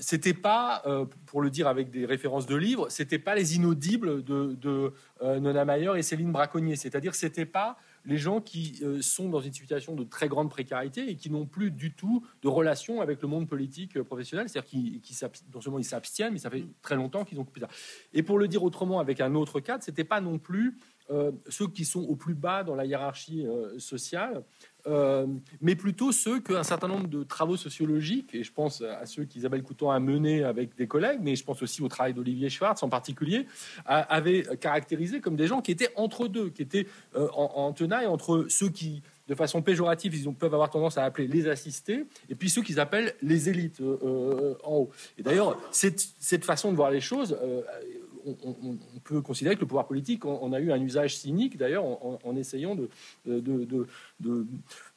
c'était 0.00 0.34
pas, 0.34 0.82
pour 1.26 1.40
le 1.40 1.50
dire 1.50 1.68
avec 1.68 1.90
des 1.90 2.04
références 2.04 2.46
de 2.46 2.56
livres, 2.56 2.88
c'était 2.90 3.18
pas 3.18 3.34
les 3.34 3.56
inaudibles 3.56 4.22
de, 4.24 4.54
de 4.54 4.92
Nona 5.22 5.64
Mayer 5.64 5.92
et 5.96 6.02
Céline 6.02 6.32
Braconnier, 6.32 6.76
c'est-à-dire 6.76 7.14
c'était 7.14 7.46
pas 7.46 7.78
les 8.04 8.18
gens 8.18 8.40
qui 8.40 8.80
euh, 8.82 9.00
sont 9.00 9.28
dans 9.28 9.40
une 9.40 9.52
situation 9.52 9.94
de 9.94 10.04
très 10.04 10.28
grande 10.28 10.50
précarité 10.50 11.08
et 11.08 11.16
qui 11.16 11.30
n'ont 11.30 11.46
plus 11.46 11.70
du 11.70 11.92
tout 11.92 12.24
de 12.42 12.48
relation 12.48 13.00
avec 13.00 13.22
le 13.22 13.28
monde 13.28 13.48
politique 13.48 13.96
euh, 13.96 14.04
professionnel, 14.04 14.48
c'est-à-dire 14.48 14.68
qui, 14.68 15.02
non 15.54 15.60
seulement 15.60 15.78
ils 15.78 15.84
s'abstiennent, 15.84 16.32
mais 16.32 16.38
ça 16.38 16.50
fait 16.50 16.64
très 16.82 16.96
longtemps 16.96 17.24
qu'ils 17.24 17.38
ont 17.38 17.44
coupé 17.44 17.60
ça. 17.60 17.68
Et 18.12 18.22
pour 18.22 18.38
le 18.38 18.48
dire 18.48 18.62
autrement, 18.62 18.98
avec 18.98 19.20
un 19.20 19.34
autre 19.34 19.60
cadre, 19.60 19.84
c'était 19.84 20.04
pas 20.04 20.20
non 20.20 20.38
plus 20.38 20.78
euh, 21.10 21.32
ceux 21.48 21.68
qui 21.68 21.84
sont 21.84 22.02
au 22.02 22.16
plus 22.16 22.34
bas 22.34 22.64
dans 22.64 22.74
la 22.74 22.84
hiérarchie 22.84 23.46
sociale, 23.78 24.44
euh, 24.86 25.26
mais 25.60 25.76
plutôt 25.76 26.10
ceux 26.10 26.40
qu'un 26.40 26.64
certain 26.64 26.88
nombre 26.88 27.06
de 27.06 27.22
travaux 27.22 27.56
sociologiques, 27.56 28.34
et 28.34 28.42
je 28.42 28.52
pense 28.52 28.82
à 28.82 29.06
ceux 29.06 29.24
qu'Isabelle 29.24 29.62
Couton 29.62 29.90
a 29.90 30.00
menés 30.00 30.42
avec 30.42 30.76
des 30.76 30.86
collègues, 30.86 31.20
mais 31.22 31.36
je 31.36 31.44
pense 31.44 31.62
aussi 31.62 31.82
au 31.82 31.88
travail 31.88 32.14
d'Olivier 32.14 32.50
Schwartz 32.50 32.82
en 32.82 32.88
particulier, 32.88 33.46
avaient 33.86 34.44
caractérisé 34.60 35.20
comme 35.20 35.36
des 35.36 35.46
gens 35.46 35.60
qui 35.60 35.70
étaient 35.70 35.92
entre 35.96 36.26
deux, 36.26 36.50
qui 36.50 36.62
étaient 36.62 36.86
euh, 37.14 37.28
en, 37.32 37.72
tenaille 37.72 38.06
entre 38.06 38.46
ceux 38.48 38.68
qui, 38.68 39.02
de 39.28 39.34
façon 39.34 39.62
péjorative, 39.62 40.14
ils 40.14 40.32
peuvent 40.34 40.54
avoir 40.54 40.70
tendance 40.70 40.98
à 40.98 41.04
appeler 41.04 41.28
les 41.28 41.48
assistés, 41.48 42.04
et 42.28 42.34
puis 42.34 42.50
ceux 42.50 42.62
qu'ils 42.62 42.80
appellent 42.80 43.14
les 43.22 43.48
élites 43.48 43.80
euh, 43.80 44.54
en 44.64 44.76
haut. 44.78 44.90
Et 45.16 45.22
d'ailleurs, 45.22 45.58
cette, 45.70 46.44
façon 46.44 46.72
de 46.72 46.76
voir 46.76 46.90
les 46.90 47.00
choses 47.00 47.36
on, 48.26 48.76
peut 49.04 49.20
considérer 49.20 49.56
que 49.56 49.60
le 49.60 49.66
pouvoir 49.66 49.86
politique 49.86 50.24
on, 50.24 50.52
a 50.52 50.60
eu 50.60 50.72
un 50.72 50.80
usage 50.80 51.16
cynique, 51.16 51.56
d'ailleurs, 51.56 51.84
en, 51.84 52.36
essayant 52.36 52.76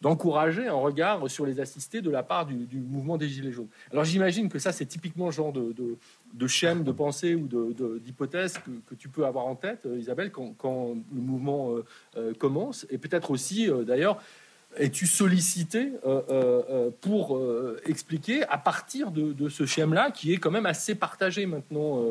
d'encourager 0.02 0.62
de, 0.62 0.68
de, 0.68 0.72
un 0.72 0.74
regard 0.74 1.30
sur 1.30 1.46
les 1.46 1.60
assistés 1.60 2.02
de 2.02 2.10
la 2.10 2.24
part 2.24 2.46
du, 2.46 2.80
mouvement 2.80 3.18
des 3.18 3.28
Gilets 3.28 3.52
jaunes. 3.52 3.68
Alors 3.92 4.04
j'imagine 4.04 4.50
que 4.50 4.60
ça, 4.60 4.72
c'est 4.72 4.86
typiquement 4.86 5.26
le 5.28 5.32
genre 5.32 5.54
de, 5.54 5.74
de, 6.34 6.48
chaîne 6.48 6.84
de 6.84 6.92
pensée 6.92 7.36
ou 7.36 7.48
d'hypothèse 8.00 8.60
que, 8.88 8.96
tu 8.96 9.10
peux 9.10 9.26
avoir 9.26 9.46
en 9.48 9.56
tête, 9.56 9.88
Isabelle, 9.98 10.32
quand, 10.32 10.96
le 11.14 11.22
mouvement 11.22 11.76
commence, 12.40 12.86
et 12.90 12.98
peut-être 12.98 13.32
aussi, 13.32 13.70
d'ailleurs, 13.86 14.20
es-tu 14.78 15.08
sollicité 15.08 15.94
euh, 16.06 16.22
euh, 16.30 16.62
euh, 16.70 16.90
pour 17.02 17.42
expliquer 17.86 18.44
à 18.44 18.58
partir 18.58 19.12
de, 19.12 19.50
ce 19.50 19.66
schéma-là, 19.66 20.12
qui 20.12 20.34
est 20.34 20.38
quand 20.38 20.52
même 20.52 20.66
assez 20.66 20.96
partagé 20.96 21.46
maintenant, 21.46 22.04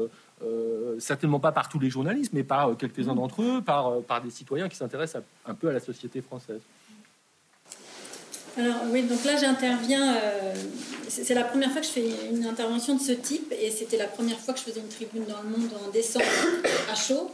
certainement 0.99 1.41
pas 1.41 1.53
par 1.53 1.69
tous 1.69 1.79
les 1.79 1.91
journalistes, 1.91 2.33
mais 2.33 2.45
par 2.45 2.77
quelques-uns 2.77 3.15
d'entre 3.15 3.43
eux, 3.43 3.63
par, 3.63 4.01
par 4.03 4.21
des 4.21 4.31
citoyens 4.31 4.69
qui 4.69 4.77
s'intéressent 4.77 5.23
un 5.47 5.55
peu 5.55 5.69
à 5.69 5.73
la 5.73 5.81
société 5.81 6.21
française 6.21 6.61
alors 8.57 8.77
oui, 8.93 9.03
donc 9.03 9.25
là 9.25 9.37
j'interviens, 9.37 10.15
c'est 11.09 11.35
la 11.35 11.43
première 11.43 11.73
fois 11.73 11.81
que 11.81 11.89
je 11.89 11.93
fais 11.93 12.09
une 12.31 12.47
intervention 12.47 12.95
de 12.95 13.01
ce 13.01 13.11
type 13.11 13.53
et 13.61 13.69
c'était 13.69 13.97
la 13.97 14.07
première 14.07 14.39
fois 14.39 14.55
que 14.55 14.61
je 14.61 14.67
faisais 14.67 14.79
une 14.79 14.87
tribune 14.87 15.25
dans 15.25 15.43
le 15.43 15.49
monde 15.49 15.71
en 15.85 15.91
décembre 15.91 16.25
à 16.93 16.95
chaud. 16.95 17.33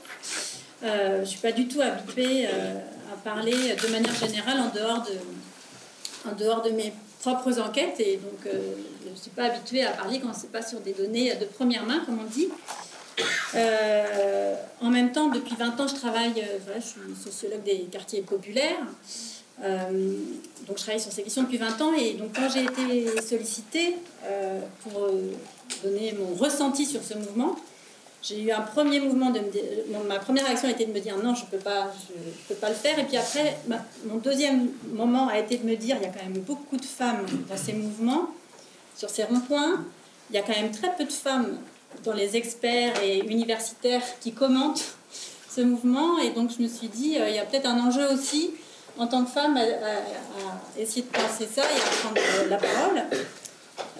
je 0.82 1.20
ne 1.20 1.24
suis 1.26 1.40
pas 1.40 1.52
du 1.52 1.68
tout 1.68 1.82
habituée 1.82 2.46
à 2.46 3.16
parler 3.22 3.52
de 3.52 3.92
manière 3.92 4.14
générale 4.14 4.60
en 4.60 4.74
dehors 4.74 5.02
de, 5.02 6.30
en 6.30 6.34
dehors 6.34 6.62
de 6.62 6.70
mes 6.70 6.92
propres 7.20 7.60
enquêtes. 7.60 8.00
Et 8.00 8.16
donc, 8.16 8.46
euh, 8.46 8.58
je 9.04 9.10
ne 9.10 9.16
suis 9.16 9.30
pas 9.30 9.44
habituée 9.44 9.84
à 9.84 9.92
parler 9.92 10.20
quand 10.20 10.32
ce 10.34 10.42
n'est 10.42 10.48
pas 10.48 10.62
sur 10.62 10.80
des 10.80 10.92
données 10.92 11.34
de 11.36 11.44
première 11.44 11.84
main, 11.84 12.00
comme 12.04 12.18
on 12.20 12.30
dit. 12.30 12.48
Euh, 13.54 14.54
en 14.80 14.90
même 14.90 15.12
temps, 15.12 15.28
depuis 15.28 15.56
20 15.56 15.80
ans, 15.80 15.88
je 15.88 15.94
travaille, 15.94 16.32
euh, 16.38 16.74
je 16.76 16.80
suis 16.80 17.00
sociologue 17.22 17.62
des 17.62 17.80
quartiers 17.90 18.22
populaires. 18.22 18.86
donc, 19.60 20.78
je 20.78 20.82
travaille 20.82 21.00
sur 21.00 21.12
ces 21.12 21.22
questions 21.22 21.42
depuis 21.42 21.58
20 21.58 21.80
ans. 21.80 21.92
Et 21.94 22.14
donc, 22.14 22.34
quand 22.34 22.48
j'ai 22.48 22.64
été 22.64 23.20
sollicitée 23.20 23.96
pour 24.82 25.08
donner 25.82 26.14
mon 26.18 26.34
ressenti 26.34 26.86
sur 26.86 27.02
ce 27.02 27.14
mouvement, 27.14 27.56
j'ai 28.22 28.42
eu 28.42 28.50
un 28.50 28.60
premier 28.60 29.00
mouvement 29.00 29.30
de 29.30 29.40
ma 30.06 30.18
première 30.18 30.44
réaction 30.44 30.68
a 30.68 30.72
été 30.72 30.84
de 30.84 30.92
me 30.92 31.00
dire 31.00 31.16
non 31.16 31.34
je 31.34 31.46
peux 31.46 31.58
pas 31.58 31.90
je, 32.08 32.48
peux 32.48 32.60
pas 32.60 32.68
le 32.68 32.74
faire 32.74 32.98
et 32.98 33.04
puis 33.04 33.16
après 33.16 33.56
mon 34.06 34.16
deuxième 34.16 34.68
moment 34.92 35.28
a 35.28 35.38
été 35.38 35.56
de 35.56 35.66
me 35.66 35.74
dire 35.76 35.96
il 35.98 36.02
y 36.02 36.06
a 36.06 36.10
quand 36.10 36.22
même 36.22 36.42
beaucoup 36.42 36.76
de 36.76 36.84
femmes 36.84 37.24
dans 37.48 37.56
ces 37.56 37.72
mouvements 37.72 38.28
sur 38.96 39.08
ces 39.08 39.24
ronds-points 39.24 39.84
il 40.30 40.36
y 40.36 40.38
a 40.38 40.42
quand 40.42 40.54
même 40.54 40.70
très 40.70 40.94
peu 40.96 41.04
de 41.04 41.12
femmes 41.12 41.58
dans 42.04 42.12
les 42.12 42.36
experts 42.36 43.02
et 43.02 43.18
universitaires 43.18 44.02
qui 44.20 44.32
commentent 44.32 44.94
ce 45.48 45.60
mouvement. 45.60 46.18
Et 46.18 46.30
donc 46.30 46.50
je 46.56 46.62
me 46.62 46.68
suis 46.68 46.88
dit 46.88 47.18
euh, 47.18 47.28
il 47.28 47.34
y 47.34 47.38
a 47.38 47.44
peut-être 47.44 47.66
un 47.66 47.78
enjeu 47.80 48.06
aussi 48.12 48.52
en 48.98 49.06
tant 49.06 49.24
que 49.24 49.30
femme 49.30 49.56
à, 49.56 50.80
essayer 50.80 51.02
de 51.02 51.08
penser 51.08 51.48
ça 51.52 51.62
et 51.62 51.80
à 51.80 52.02
prendre 52.02 52.50
la 52.50 52.56
parole. 52.56 53.02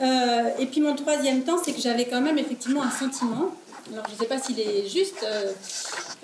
Euh, 0.03 0.51
et 0.59 0.67
puis 0.67 0.81
mon 0.81 0.95
troisième 0.95 1.43
temps 1.43 1.59
c'est 1.63 1.73
que 1.73 1.81
j'avais 1.81 2.07
quand 2.07 2.21
même 2.21 2.39
effectivement 2.39 2.83
un 2.83 2.91
sentiment 2.91 3.55
alors 3.93 4.05
je 4.07 4.15
ne 4.15 4.19
sais 4.19 4.27
pas 4.27 4.39
s'il 4.39 4.59
est 4.61 4.89
juste, 4.89 5.25
euh, 5.25 5.53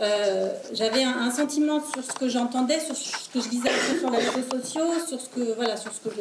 euh, 0.01 0.51
j'avais 0.73 1.03
un, 1.03 1.31
sentiment 1.31 1.83
sur 1.85 2.03
ce 2.03 2.13
que 2.13 2.29
j'entendais, 2.29 2.79
sur 2.81 2.97
ce 2.97 3.29
que 3.29 3.41
je 3.41 3.49
lisais 3.49 3.71
sur 3.99 4.11
les 4.11 4.19
réseaux 4.19 4.49
sociaux, 4.51 4.93
sur 5.07 5.21
ce 5.21 5.29
que, 5.29 5.55
voilà, 5.55 5.77
sur 5.77 5.93
ce 5.93 6.09
que 6.09 6.15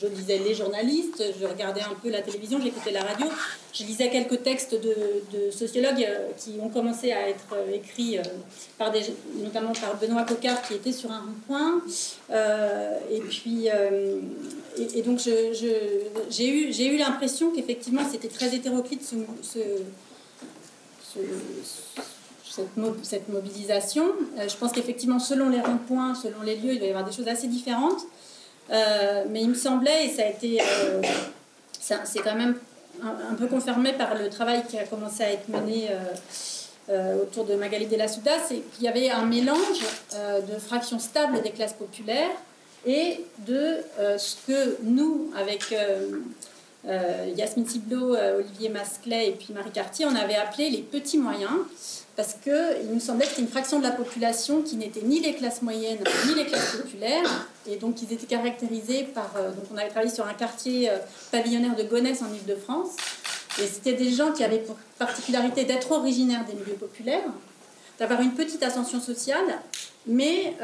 je, 0.00 0.06
lisais 0.06 0.38
les 0.38 0.54
journalistes, 0.54 1.22
je 1.38 1.46
regardais 1.46 1.82
un 1.82 1.94
peu 2.00 2.10
la 2.10 2.22
télévision, 2.22 2.60
j'écoutais 2.62 2.92
la 2.92 3.02
radio, 3.02 3.26
je 3.72 3.84
lisais 3.84 4.08
quelques 4.10 4.42
textes 4.42 4.74
de, 4.74 5.50
sociologues 5.50 6.06
euh, 6.08 6.28
qui 6.36 6.54
ont 6.62 6.68
commencé 6.68 7.12
à 7.12 7.28
être 7.28 7.56
écrits, 7.72 8.18
par 8.78 8.92
notamment 9.42 9.72
par 9.72 9.96
Benoît 9.96 10.24
Cocard 10.24 10.62
qui 10.62 10.74
était 10.74 10.92
sur 10.92 11.10
un 11.10 11.20
rond-point. 11.20 11.82
et 13.10 13.20
puis, 13.20 13.68
et, 14.78 15.02
donc 15.02 15.18
j'ai 15.18 16.48
eu, 16.48 16.94
eu 16.94 16.96
l'impression 16.96 17.50
qu'effectivement 17.50 18.02
c'était 18.10 18.28
très 18.28 18.54
hétéroclite 18.54 19.02
ce 19.02 19.58
cette, 23.02 23.28
mobilisation. 23.28 24.04
Euh, 24.38 24.48
je 24.48 24.56
pense 24.56 24.72
qu'effectivement, 24.72 25.18
selon 25.18 25.48
les 25.48 25.60
ronds-points, 25.60 26.14
selon 26.14 26.42
les 26.42 26.56
lieux, 26.56 26.72
il 26.72 26.80
va 26.80 26.86
y 26.86 26.88
avoir 26.90 27.04
des 27.04 27.12
choses 27.12 27.28
assez 27.28 27.48
différentes. 27.48 28.02
Euh, 28.70 29.24
mais 29.30 29.42
il 29.42 29.50
me 29.50 29.54
semblait, 29.54 30.06
et 30.06 30.08
ça 30.08 30.22
a 30.22 30.26
été. 30.26 30.60
Euh, 30.60 31.02
c'est 31.80 32.20
quand 32.20 32.34
même 32.34 32.56
un, 33.02 33.34
peu 33.34 33.46
confirmé 33.46 33.92
par 33.92 34.16
le 34.16 34.28
travail 34.28 34.64
qui 34.68 34.76
a 34.76 34.84
commencé 34.84 35.22
à 35.22 35.32
être 35.32 35.48
mené. 35.48 35.88
autour 37.22 37.44
de 37.44 37.54
Magali 37.54 37.86
de 37.86 37.96
la 37.96 38.08
Souda, 38.08 38.32
c'est 38.48 38.60
qu'il 38.72 38.84
y 38.84 38.88
avait 38.88 39.10
un 39.10 39.24
mélange 39.24 39.82
de 40.12 40.58
fractions 40.58 40.98
stables 40.98 41.42
des 41.42 41.50
classes 41.50 41.74
populaires 41.74 42.36
et 42.84 43.24
de 43.46 43.78
ce 44.18 44.34
que 44.48 44.76
nous, 44.82 45.30
avec 45.36 45.72
euh, 46.88 47.32
Yasmine 47.36 47.64
Thiblo, 47.64 48.14
euh, 48.14 48.38
Olivier 48.38 48.68
Masclet 48.68 49.28
et 49.28 49.32
puis 49.32 49.52
Marie 49.52 49.72
Cartier, 49.72 50.06
on 50.06 50.14
avait 50.14 50.36
appelé 50.36 50.70
les 50.70 50.82
petits 50.82 51.18
moyens 51.18 51.50
parce 52.14 52.34
qu'il 52.34 52.88
nous 52.92 53.00
semblait 53.00 53.24
que 53.24 53.30
c'était 53.30 53.42
une 53.42 53.48
fraction 53.48 53.78
de 53.78 53.82
la 53.82 53.90
population 53.90 54.62
qui 54.62 54.76
n'était 54.76 55.02
ni 55.02 55.20
les 55.20 55.34
classes 55.34 55.62
moyennes 55.62 55.98
ni 56.28 56.34
les 56.34 56.46
classes 56.46 56.76
populaires. 56.76 57.48
Et 57.68 57.76
donc 57.76 58.00
ils 58.02 58.12
étaient 58.12 58.26
caractérisés 58.26 59.02
par... 59.02 59.32
Euh, 59.36 59.50
donc 59.50 59.64
on 59.74 59.76
avait 59.76 59.88
travaillé 59.88 60.14
sur 60.14 60.26
un 60.26 60.34
quartier 60.34 60.90
pavillonnaire 61.32 61.74
de 61.74 61.82
Gonesse 61.82 62.22
en 62.22 62.32
Ile-de-France. 62.32 62.90
Et 63.60 63.66
c'était 63.66 63.94
des 63.94 64.12
gens 64.12 64.32
qui 64.32 64.44
avaient 64.44 64.58
pour 64.58 64.76
particularité 64.98 65.64
d'être 65.64 65.90
originaires 65.90 66.44
des 66.44 66.54
milieux 66.54 66.74
populaires, 66.78 67.24
d'avoir 67.98 68.20
une 68.20 68.32
petite 68.32 68.62
ascension 68.62 69.00
sociale, 69.00 69.46
mais 70.06 70.54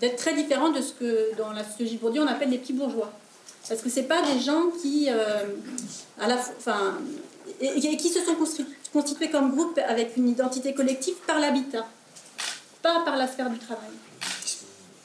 d'être 0.00 0.16
très 0.16 0.34
différents 0.34 0.70
de 0.70 0.80
ce 0.80 0.94
que 0.94 1.36
dans 1.36 1.52
la 1.52 1.62
sociologie 1.62 1.98
bourdieu 1.98 2.22
on 2.22 2.26
appelle 2.26 2.48
les 2.48 2.58
petits 2.58 2.72
bourgeois. 2.72 3.12
Parce 3.68 3.82
que 3.82 3.90
ce 3.90 4.00
pas 4.00 4.22
des 4.22 4.40
gens 4.40 4.64
qui, 4.80 5.08
euh, 5.10 5.44
à 6.20 6.28
la, 6.28 6.36
et, 7.60 7.96
qui 7.96 8.08
se 8.08 8.20
sont 8.20 8.36
constitués 8.92 9.30
comme 9.30 9.52
groupe 9.52 9.78
avec 9.88 10.16
une 10.16 10.28
identité 10.28 10.72
collective 10.72 11.16
par 11.26 11.40
l'habitat, 11.40 11.86
pas 12.82 13.00
par 13.04 13.16
la 13.16 13.26
sphère 13.26 13.50
du 13.50 13.58
travail. 13.58 13.90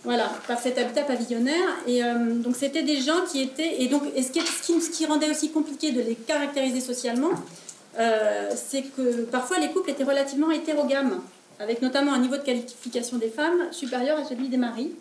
Voilà, 0.04 0.32
par 0.48 0.60
cet 0.60 0.78
habitat 0.78 1.04
pavillonnaire. 1.04 1.78
Et 1.88 2.04
euh, 2.04 2.36
donc 2.36 2.56
c'était 2.56 2.84
des 2.84 3.02
gens 3.02 3.22
qui 3.32 3.42
étaient... 3.42 3.82
Et 3.82 3.88
donc 3.88 4.04
et 4.16 4.24
ce, 4.24 4.32
qui, 4.32 4.42
ce, 4.42 4.90
qui, 4.90 5.06
rendait 5.06 5.30
aussi 5.30 5.52
compliqué 5.52 5.92
de 5.92 6.02
les 6.02 6.16
caractériser 6.16 6.82
socialement, 6.82 7.32
euh, 8.00 8.50
c'est 8.56 8.84
que 8.84 9.24
parfois 9.26 9.60
les 9.60 9.70
couples 9.70 9.92
étaient 9.92 10.04
relativement 10.04 10.50
hétérogames, 10.52 11.22
avec 11.60 11.82
notamment 11.82 12.14
un 12.14 12.20
niveau 12.20 12.38
de 12.38 12.42
qualification 12.42 13.18
des 13.18 13.30
femmes 13.30 13.72
supérieur 13.72 14.18
à 14.18 14.26
celui 14.26 14.50
des 14.50 14.58
maris. 14.58 14.92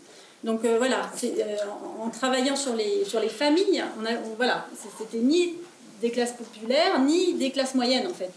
Donc 0.43 0.65
euh, 0.65 0.79
voilà, 0.79 1.11
euh, 1.25 1.57
en, 2.01 2.09
travaillant 2.09 2.57
sur 2.57 2.75
les, 2.75 3.05
sur 3.05 3.21
les 3.21 3.29
familles, 3.29 3.85
on 4.01 4.07
a, 4.07 4.15
voilà, 4.37 4.67
c'était 4.99 5.19
ni 5.19 5.55
des 6.01 6.11
classes 6.11 6.33
populaires, 6.33 6.99
ni 7.01 7.35
des 7.35 7.51
classes 7.51 7.75
moyennes 7.75 8.07
en 8.07 8.15
fait. 8.15 8.31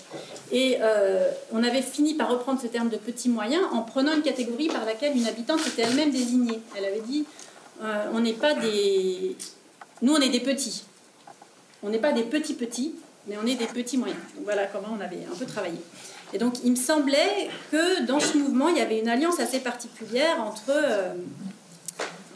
Et 0.52 0.78
euh, 0.82 1.30
on 1.54 1.64
avait 1.64 1.82
fini 1.82 2.14
par 2.14 2.30
reprendre 2.30 2.60
ce 2.62 2.68
terme 2.68 2.90
de 2.90 2.98
petits 2.98 3.30
moyens 3.30 3.64
en 3.72 3.84
prenant 3.84 4.14
une 4.14 4.22
catégorie 4.22 4.68
par 4.68 4.84
laquelle 4.84 5.16
une 5.16 5.28
habitante 5.28 5.66
était 5.66 5.84
elle-même 5.84 6.12
désignée. 6.12 6.60
Elle 6.78 6.86
avait 6.86 7.02
dit, 7.08 7.26
on 8.14 8.20
n'est 8.20 8.34
pas 8.34 8.54
des... 8.54 9.36
Nous, 10.02 10.14
on 10.14 10.20
est 10.20 10.30
des 10.30 10.42
petits. 10.42 10.84
On 11.84 11.90
n'est 11.90 12.00
pas 12.00 12.12
des 12.12 12.24
petits 12.24 12.54
petits, 12.54 12.96
mais 13.28 13.38
on 13.42 13.48
est 13.48 13.56
des 13.56 13.66
petits 13.66 13.98
moyens. 13.98 14.20
Voilà 14.44 14.66
comment 14.68 14.90
on 14.98 15.02
avait 15.02 15.26
un 15.32 15.36
peu 15.36 15.46
travaillé. 15.46 15.80
Et 16.34 16.38
donc 16.38 16.56
il 16.66 16.72
me 16.72 16.76
semblait 16.76 17.50
que 17.72 18.06
dans 18.06 18.20
ce 18.20 18.38
mouvement, 18.38 18.68
il 18.68 18.78
y 18.78 18.82
avait 18.82 19.00
une 19.00 19.08
alliance 19.08 19.40
assez 19.40 19.60
particulière 19.60 20.42
entre 20.42 20.72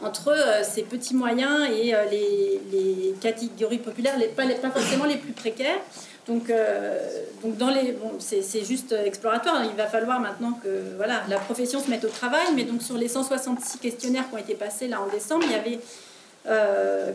entre 0.02 0.28
euh, 0.28 0.62
ces 0.62 0.82
petits 0.82 1.14
moyens 1.14 1.68
et 1.70 1.94
euh, 1.94 2.04
les, 2.10 3.14
catégories 3.20 3.78
populaires, 3.78 4.14
pas, 4.36 4.70
forcément 4.70 5.04
les 5.04 5.16
plus 5.16 5.32
précaires. 5.32 5.78
Donc, 6.26 6.50
euh, 6.50 6.98
dans 7.42 7.70
les, 7.70 7.92
bon, 7.92 8.12
c'est 8.18 8.64
juste 8.64 8.92
exploratoire. 8.92 9.64
Il 9.64 9.76
va 9.76 9.86
falloir 9.86 10.20
maintenant 10.20 10.52
que 10.62 10.68
la 11.06 11.38
profession 11.38 11.80
se 11.80 11.88
mette 11.88 12.04
au 12.04 12.08
travail. 12.08 12.46
Mais 12.54 12.64
donc 12.64 12.82
sur 12.82 12.96
les 12.96 13.08
166 13.08 13.78
questionnaires 13.78 14.28
qui 14.28 14.34
ont 14.34 14.38
été 14.38 14.54
passés 14.54 14.88
là 14.88 15.00
en 15.00 15.06
décembre, 15.08 15.44
il 15.46 15.52
y 15.52 15.54
avait 15.54 15.80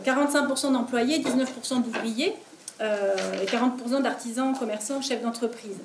45% 0.04 0.72
d'employés, 0.72 1.20
19% 1.20 1.82
d'ouvriers 1.84 2.34
et 2.80 3.46
40% 3.46 4.02
d'artisans, 4.02 4.52
commerçants, 4.58 5.00
chefs 5.00 5.22
d'entreprise. 5.22 5.76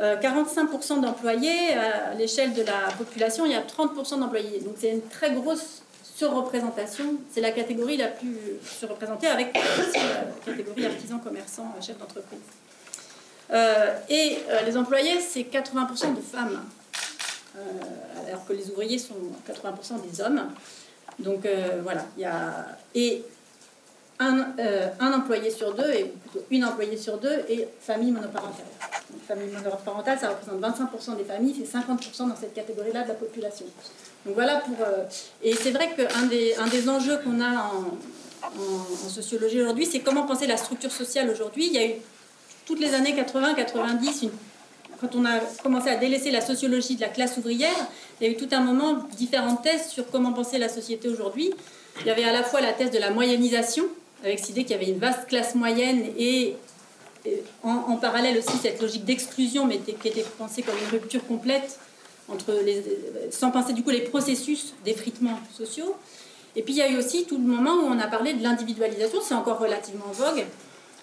45% 0.00 1.02
d'employés, 1.02 1.74
à 1.74 2.14
l'échelle 2.14 2.54
de 2.54 2.62
la 2.62 2.88
population, 2.96 3.44
il 3.44 3.52
y 3.52 3.54
a 3.54 3.60
30% 3.60 4.18
d'employés. 4.18 4.60
Donc 4.64 4.76
c'est 4.78 4.92
une 4.92 5.02
très 5.02 5.32
grosse 5.32 5.82
surreprésentation, 6.16 7.16
c'est 7.30 7.42
la 7.42 7.52
catégorie 7.52 7.98
la 7.98 8.08
plus 8.08 8.38
surreprésentée 8.64 9.26
avec 9.26 9.56
aussi 9.78 9.98
la 9.98 10.52
catégorie 10.52 10.86
artisan, 10.86 11.18
commerçant, 11.18 11.74
chef 11.80 11.98
d'entreprise. 11.98 12.40
Euh, 13.52 13.98
et 14.08 14.38
euh, 14.48 14.62
les 14.62 14.76
employés, 14.76 15.20
c'est 15.20 15.42
80% 15.42 16.16
de 16.16 16.20
femmes, 16.20 16.64
euh, 17.56 17.60
alors 18.28 18.46
que 18.46 18.54
les 18.54 18.70
ouvriers 18.70 18.98
sont 18.98 19.14
80% 19.46 20.08
des 20.10 20.20
hommes. 20.22 20.42
Donc 21.18 21.46
voilà, 21.82 22.04
il 22.16 22.22
y 22.22 22.26
a. 22.26 22.66
Et 22.94 23.22
un, 24.18 25.12
employé 25.12 25.50
sur 25.50 25.74
deux, 25.74 25.90
et 25.90 26.04
plutôt 26.04 26.44
une 26.50 26.64
employée 26.64 26.96
sur 26.96 27.18
deux, 27.18 27.44
est 27.48 27.68
famille 27.80 28.10
monoparentale. 28.10 28.66
familles 29.26 29.48
monoparentales, 29.48 30.18
ça 30.18 30.30
représente 30.30 30.60
25% 30.60 31.16
des 31.16 31.24
familles, 31.24 31.54
c'est 31.58 31.78
50% 31.78 32.28
dans 32.28 32.36
cette 32.36 32.54
catégorie-là 32.54 33.02
de 33.02 33.08
la 33.08 33.14
population. 33.14 33.66
Donc 34.26 34.34
voilà 34.34 34.56
pour. 34.56 34.76
et 35.42 35.54
c'est 35.54 35.70
vrai 35.70 35.94
qu'un 35.94 36.26
des, 36.26 36.54
un 36.56 36.66
des 36.66 36.88
enjeux 36.88 37.18
qu'on 37.18 37.40
a 37.40 37.70
en, 37.72 37.96
en, 38.42 39.08
sociologie 39.08 39.62
aujourd'hui, 39.62 39.86
c'est 39.86 40.00
comment 40.00 40.26
penser 40.26 40.46
la 40.46 40.56
structure 40.56 40.92
sociale 40.92 41.30
aujourd'hui. 41.30 41.66
Il 41.66 41.72
y 41.72 41.78
a 41.78 41.86
eu 41.86 41.94
toutes 42.66 42.80
les 42.80 42.94
années 42.94 43.14
80-90, 43.14 44.30
quand 45.00 45.14
on 45.14 45.24
a 45.24 45.38
commencé 45.62 45.88
à 45.88 45.96
délaisser 45.96 46.30
la 46.30 46.40
sociologie 46.40 46.96
de 46.96 47.02
la 47.02 47.08
classe 47.08 47.36
ouvrière, 47.36 47.76
il 48.20 48.26
y 48.26 48.30
a 48.30 48.32
eu 48.32 48.36
tout 48.36 48.48
un 48.52 48.60
moment 48.60 49.06
différentes 49.16 49.62
thèses 49.62 49.88
sur 49.88 50.10
comment 50.10 50.32
penser 50.32 50.58
la 50.58 50.68
société 50.68 51.08
aujourd'hui. 51.08 51.52
Il 52.00 52.06
y 52.06 52.10
avait 52.10 52.24
à 52.24 52.32
la 52.32 52.42
fois 52.42 52.60
la 52.60 52.72
thèse 52.72 52.90
de 52.90 52.98
la 52.98 53.10
moyennisation, 53.10 53.84
avec 54.24 54.38
cette 54.38 54.50
idée 54.50 54.62
qu'il 54.62 54.72
y 54.72 54.74
avait 54.74 54.90
une 54.90 54.98
vaste 54.98 55.26
classe 55.28 55.54
moyenne 55.54 56.04
et, 56.18 56.56
en, 57.62 57.96
parallèle 57.96 58.38
aussi 58.38 58.56
cette 58.62 58.80
logique 58.80 59.04
d'exclusion, 59.04 59.66
mais 59.66 59.78
qui 59.78 60.08
était 60.08 60.24
pensée 60.38 60.62
comme 60.62 60.76
une 60.78 60.90
rupture 60.90 61.26
complète 61.26 61.78
sans 63.30 63.50
penser 63.50 63.72
du 63.72 63.82
coup 63.82 63.90
les 63.90 64.02
processus 64.02 64.74
d'effritement 64.84 65.38
sociaux. 65.56 65.96
Et 66.56 66.62
puis 66.62 66.72
il 66.72 66.78
y 66.78 66.82
a 66.82 66.90
eu 66.90 66.96
aussi 66.96 67.26
tout 67.26 67.36
le 67.36 67.44
moment 67.44 67.74
où 67.74 67.86
on 67.86 67.98
a 67.98 68.06
parlé 68.06 68.32
de 68.32 68.42
l'individualisation, 68.42 69.20
c'est 69.22 69.34
encore 69.34 69.58
relativement 69.58 70.06
en 70.08 70.12
vogue. 70.12 70.44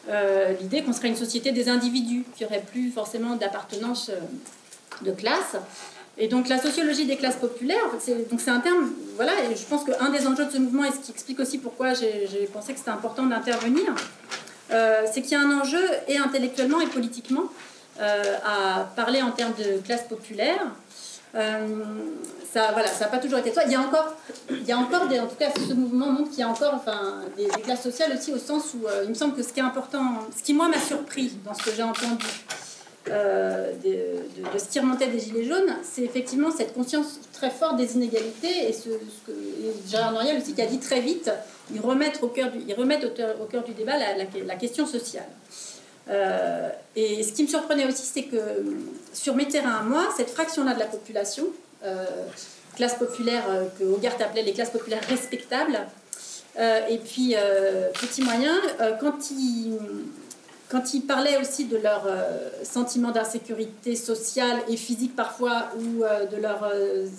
Euh, 0.10 0.54
l'idée 0.60 0.82
qu'on 0.82 0.92
serait 0.92 1.08
une 1.08 1.16
société 1.16 1.52
des 1.52 1.70
individus, 1.70 2.26
qui 2.36 2.44
aurait 2.44 2.64
plus 2.64 2.92
forcément 2.92 3.36
d'appartenance 3.36 4.10
euh, 4.10 5.06
de 5.06 5.12
classe. 5.12 5.56
Et 6.18 6.28
donc 6.28 6.50
la 6.50 6.60
sociologie 6.60 7.06
des 7.06 7.16
classes 7.16 7.38
populaires, 7.38 7.78
c'est, 8.00 8.50
un 8.50 8.60
terme, 8.60 8.92
voilà, 9.16 9.32
et 9.44 9.56
je 9.56 9.64
pense 9.64 9.84
qu'un 9.84 10.10
des 10.10 10.28
enjeux 10.28 10.46
de 10.46 10.52
ce 10.52 10.58
mouvement, 10.58 10.84
et 10.84 10.92
ce 10.92 10.98
qui 10.98 11.12
explique 11.12 11.40
aussi 11.40 11.58
pourquoi 11.58 11.94
j'ai, 11.94 12.50
pensé 12.52 12.74
que 12.74 12.80
c'était 12.80 12.92
important 12.92 13.26
d'intervenir, 13.26 13.96
euh, 14.72 15.04
c'est 15.12 15.22
qu'il 15.22 15.32
y 15.32 15.36
a 15.36 15.40
un 15.40 15.60
enjeu, 15.60 15.84
et 16.08 16.18
intellectuellement 16.18 16.82
et 16.82 16.88
politiquement, 16.88 17.46
à 18.00 18.90
parler 18.96 19.22
en 19.22 19.30
termes 19.30 19.54
de 19.54 19.80
classe 19.82 20.04
populaire, 20.10 20.66
ça, 21.34 22.72
voilà, 22.72 22.88
ça 22.88 23.06
n'a 23.06 23.12
pas 23.12 23.18
toujours 23.18 23.40
été 23.40 23.52
ça. 23.52 23.64
Il 23.66 23.72
y 23.72 23.76
a 23.76 23.82
encore, 23.82 24.16
il 24.50 24.64
y 24.64 24.72
a 24.72 24.78
encore 24.78 25.04
en 25.04 25.28
tout 25.28 25.36
cas, 25.36 25.50
ce 25.56 25.74
mouvement 25.74 26.12
montre 26.12 26.30
qu'il 26.30 26.40
y 26.40 26.44
a 26.44 26.50
encore, 26.50 26.76
enfin, 26.76 27.22
des, 27.36 27.48
classes 27.64 27.82
sociales 27.82 28.14
aussi 28.16 28.32
au 28.32 28.38
sens 28.38 28.76
où 28.76 28.88
euh, 28.88 29.02
il 29.04 29.10
me 29.10 29.16
semble 29.16 29.36
que 29.36 29.42
ce 29.42 29.52
qui 29.52 29.60
est 29.60 29.64
important, 29.64 30.04
ce 30.36 30.44
qui 30.44 30.54
moi 30.54 30.70
m'a 30.70 30.80
surpris 30.80 31.34
dans 31.44 31.54
ce 31.54 31.64
que 31.64 31.72
j'ai 31.76 31.84
entendu 31.84 32.26
euh, 33.10 33.74
de, 33.84 34.60
ce 34.60 34.66
qui 34.66 34.80
remontait 34.80 35.08
des 35.08 35.20
gilets 35.20 35.46
jaunes, 35.46 35.76
c'est 35.84 36.04
effectivement 36.04 36.52
cette 36.52 36.74
conscience 36.74 37.20
très 37.34 37.50
forte 37.50 37.78
des 37.78 37.96
inégalités 37.96 38.70
et 38.70 38.74
ce, 38.74 38.90
que 39.26 39.32
Gérard 39.88 40.14
Noriel 40.14 40.38
aussi 40.40 40.54
qui 40.54 40.62
a 40.62 40.68
dit 40.68 40.80
très 40.80 41.02
vite, 41.02 41.32
ils 41.74 41.82
remettent 41.82 42.22
au 42.22 42.28
cœur 42.28 42.52
du, 42.52 42.60
ils 42.68 42.76
remettent 42.76 43.06
au, 43.06 43.46
cœur 43.46 43.64
du 43.64 43.74
débat 43.74 43.94
la 43.98 44.56
question 44.56 44.86
sociale. 44.86 45.28
Euh, 46.10 46.70
et 46.96 47.24
ce 47.24 47.32
qui 47.32 47.44
me 47.44 47.48
surprenait 47.48 47.86
aussi, 47.86 48.06
c'est 48.06 48.24
que 48.24 48.38
sur 49.14 49.36
mes 49.36 49.48
terrains 49.48 49.78
à 49.80 49.84
moi, 49.84 50.10
cette 50.16 50.30
fraction-là 50.30 50.74
de 50.74 50.80
la 50.80 50.86
population, 50.86 51.46
euh, 51.84 52.06
classe 52.76 52.96
populaire 52.96 53.44
euh, 53.50 53.66
que 53.80 53.84
Hogarth 53.84 54.22
appelait 54.22 54.44
les 54.44 54.54
classes 54.54 54.72
populaires 54.72 55.04
respectables, 55.08 55.80
et 56.88 57.00
puis 57.00 57.34
petits 58.00 58.22
moyens, 58.22 58.60
quand 59.02 59.32
ils 59.32 59.76
quand 60.70 60.94
ils 60.94 61.02
parlaient 61.02 61.38
aussi 61.38 61.66
de 61.66 61.78
leur 61.78 62.08
sentiment 62.64 63.10
d'insécurité 63.10 63.96
sociale 63.96 64.58
et 64.70 64.78
physique 64.78 65.16
parfois, 65.16 65.70
ou 65.76 66.04
de 66.04 66.40
leurs 66.40 66.72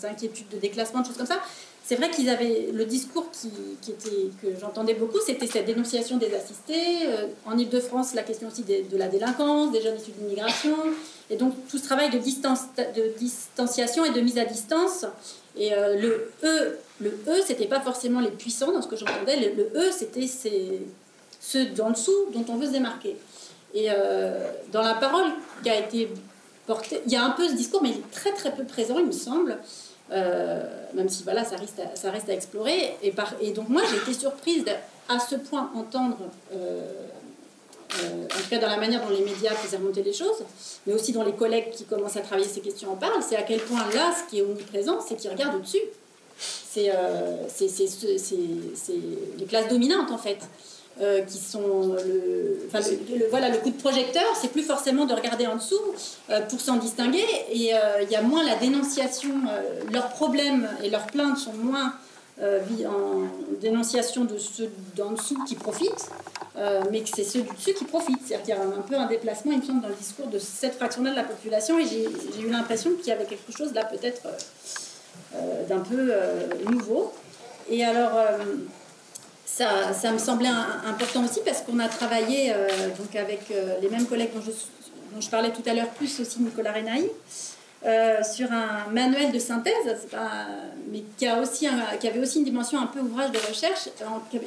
inquiétudes 0.05 0.49
de 0.51 0.59
déclassement, 0.59 1.01
de 1.01 1.07
choses 1.07 1.17
comme 1.17 1.27
ça, 1.27 1.41
c'est 1.87 1.97
vrai 1.97 2.11
qu'ils 2.11 2.31
avaient 2.31 2.71
le 2.73 2.87
discours 2.87 3.31
qui, 3.31 3.51
était, 3.91 4.31
que 4.41 4.59
j'entendais 4.59 4.95
beaucoup, 4.95 5.19
c'était 5.25 5.47
cette 5.47 5.67
dénonciation 5.67 6.17
des 6.17 6.35
assistés. 6.35 7.07
Euh, 7.07 7.27
en 7.45 7.59
Ile-de-France, 7.59 8.15
la 8.15 8.23
question 8.23 8.49
aussi 8.49 8.63
de, 8.63 8.97
la 8.97 9.09
délinquance, 9.09 9.71
des 9.71 9.83
jeunes 9.83 9.97
issus 9.97 10.13
de 10.13 10.21
l'immigration. 10.21 10.75
Et 11.29 11.37
donc 11.37 11.53
tout 11.69 11.77
ce 11.77 11.85
travail 11.85 12.09
de, 12.09 12.17
distance, 12.17 12.61
de 12.79 13.13
distanciation 13.19 14.07
et 14.07 14.13
de 14.13 14.21
mise 14.23 14.39
à 14.39 14.47
distance. 14.47 15.05
Et 15.59 15.75
euh, 15.75 16.01
le 16.01 16.33
E, 16.43 16.79
le 17.03 17.11
E, 17.29 17.43
c'était 17.47 17.67
pas 17.67 17.81
forcément 17.81 18.21
les 18.21 18.31
puissants 18.31 18.73
dans 18.73 18.81
ce 18.81 18.89
que 18.89 18.97
j'entendais. 18.97 19.53
Le, 19.55 19.65
E, 19.79 19.91
c'était 19.93 20.27
ceux 21.39 21.67
d'en 21.67 21.91
dessous 21.91 22.31
dont 22.33 22.47
on 22.49 22.57
veut 22.57 22.67
se 22.67 22.73
démarquer. 22.73 23.19
Et 23.75 23.89
euh, 23.91 24.51
dans 24.73 24.83
la 24.83 24.95
parole 24.95 25.27
qui 25.63 25.69
a 25.69 25.79
été 25.79 26.09
portée, 26.67 27.03
il 27.05 27.13
y 27.13 27.17
a 27.17 27.25
un 27.25 27.31
peu 27.31 27.47
ce 27.47 27.53
discours, 27.53 27.83
mais 27.83 27.91
il 27.91 27.97
est 27.97 28.11
très 28.11 28.33
très 28.33 28.55
peu 28.55 28.65
présent, 28.65 28.99
il 28.99 29.07
me 29.07 29.13
semble. 29.13 29.59
Euh, 30.13 30.63
même 30.93 31.09
si 31.09 31.23
voilà, 31.23 31.45
ça, 31.45 31.57
reste 31.57 31.81
à, 31.81 31.97
ça 31.97 32.11
reste 32.11 32.29
à 32.29 32.35
explorer. 32.35 32.97
Et, 33.03 33.51
donc 33.53 33.69
moi, 33.69 33.83
j'ai 33.91 33.97
été 33.97 34.13
surprise 34.13 34.65
à 35.09 35.19
ce 35.19 35.37
point 35.37 35.71
entendre, 35.75 36.19
euh, 36.53 36.83
euh, 38.03 38.25
en 38.25 38.41
tout 38.41 38.49
cas 38.51 38.59
dans 38.59 38.69
la 38.69 38.77
manière 38.77 39.03
dont 39.03 39.15
les 39.15 39.25
médias 39.25 39.55
faisaient 39.55 39.77
remonter 39.77 40.03
les 40.03 40.13
choses, 40.13 40.45
mais 40.87 40.93
aussi 40.93 41.13
dans 41.13 41.25
les 41.25 41.33
collègues 41.33 41.71
qui 41.71 41.85
commencent 41.85 42.17
à 42.17 42.21
travailler 42.21 42.49
ces 42.49 42.61
questions 42.61 42.93
en 42.93 42.97
parlent, 42.97 43.23
c'est 43.23 43.37
à 43.37 43.43
quel 43.43 43.61
point 43.61 43.87
là, 43.95 44.15
ce 44.15 44.31
qui 44.31 44.39
est 44.39 44.43
omniprésent, 44.43 45.01
c'est 45.07 45.17
qu'ils 45.17 45.31
regardent 45.31 45.57
au-dessus. 45.57 45.83
C'est 46.37 46.91
les 49.39 49.47
classes 49.47 49.69
dominantes 49.69 50.11
en 50.11 50.19
fait. 50.19 50.39
Euh, 51.01 51.23
qui 51.23 51.39
sont 51.39 51.97
le, 52.07 53.27
voilà, 53.29 53.49
le 53.49 53.59
coup 53.59 53.71
de 53.71 53.77
projecteur, 53.77 54.23
c'est 54.41 54.53
plus 54.53 54.63
forcément 54.63 55.07
de 55.07 55.13
regarder 55.13 55.45
en 55.45 55.57
dessous 55.57 55.75
euh, 56.31 56.41
pour 56.43 56.61
s'en 56.61 56.77
distinguer. 56.77 57.25
Et 57.51 57.75
euh, 57.75 58.03
il 58.03 58.11
y 58.13 58.15
a 58.15 58.23
moins 58.23 58.45
la 58.45 58.55
dénonciation, 58.55 59.31
leurs 59.93 60.11
problèmes 60.11 60.69
et 60.85 60.91
leurs 60.91 61.07
plaintes 61.07 61.39
sont 61.39 61.53
moins 61.53 61.95
en 62.41 63.23
dénonciation 63.61 64.25
de 64.25 64.39
ceux 64.39 64.71
d'en 64.95 65.13
dessous 65.13 65.43
qui 65.45 65.57
profitent, 65.57 66.11
mais 66.91 67.01
que 67.01 67.09
c'est 67.15 67.25
ceux 67.25 67.43
du 67.43 67.53
dessus 67.55 67.75
qui 67.75 67.85
profitent. 67.85 68.21
C'est-à-dire 68.25 68.45
qu'il 68.45 68.55
y 68.55 68.59
a 68.59 68.79
un, 68.79 68.83
peu 68.83 68.95
un 68.95 69.07
déplacement, 69.07 69.53
il 69.53 69.59
me 69.59 69.65
semble, 69.65 69.81
dans 69.83 69.89
le 69.89 69.95
discours 69.95 70.29
de 70.29 70.39
cette 70.39 70.75
fraction-là 70.75 71.11
de 71.11 71.17
la 71.17 71.25
population. 71.25 71.77
Et 71.79 71.87
j'ai 71.87 72.41
eu 72.41 72.51
l'impression 72.51 72.91
qu'il 72.95 73.09
y 73.09 73.13
avait 73.13 73.25
quelque 73.25 73.53
chose 73.57 73.73
là, 73.75 73.85
peut-être 73.85 74.23
d'un 75.69 75.81
peu 75.81 76.13
nouveau. 76.71 77.13
Et 77.69 77.85
alors 77.85 78.13
ça, 79.45 80.13
me 80.13 80.19
semblait 80.19 80.49
important 80.87 81.25
aussi 81.25 81.41
parce 81.45 81.61
qu'on 81.63 81.79
a 81.79 81.89
travaillé 81.89 82.53
euh, 82.53 82.89
donc 82.99 83.15
avec 83.15 83.43
euh, 83.51 83.77
les 83.81 83.89
mêmes 83.89 84.07
collègues 84.07 84.31
dont 84.35 84.41
je, 84.41 84.51
dont 84.51 85.21
je, 85.21 85.29
parlais 85.29 85.51
tout 85.51 85.63
à 85.67 85.75
l'heure, 85.75 85.91
plus 85.91 86.21
aussi 86.21 86.41
Nicolas 86.41 86.73
Renaï, 86.73 87.09
euh, 87.85 88.23
sur 88.23 88.51
un 88.51 88.91
manuel 88.91 89.33
de 89.33 89.39
synthèse, 89.39 90.09
mais 90.91 91.05
qui, 91.19 91.27
a 91.27 91.41
aussi 91.41 91.69
qui 92.01 92.09
avait 92.09 92.21
aussi 92.21 92.39
une 92.39 92.45
dimension 92.45 92.81
un 92.81 92.87
peu 92.87 93.01
ouvrage 93.01 93.31
de 93.31 93.39
recherche, 93.39 93.89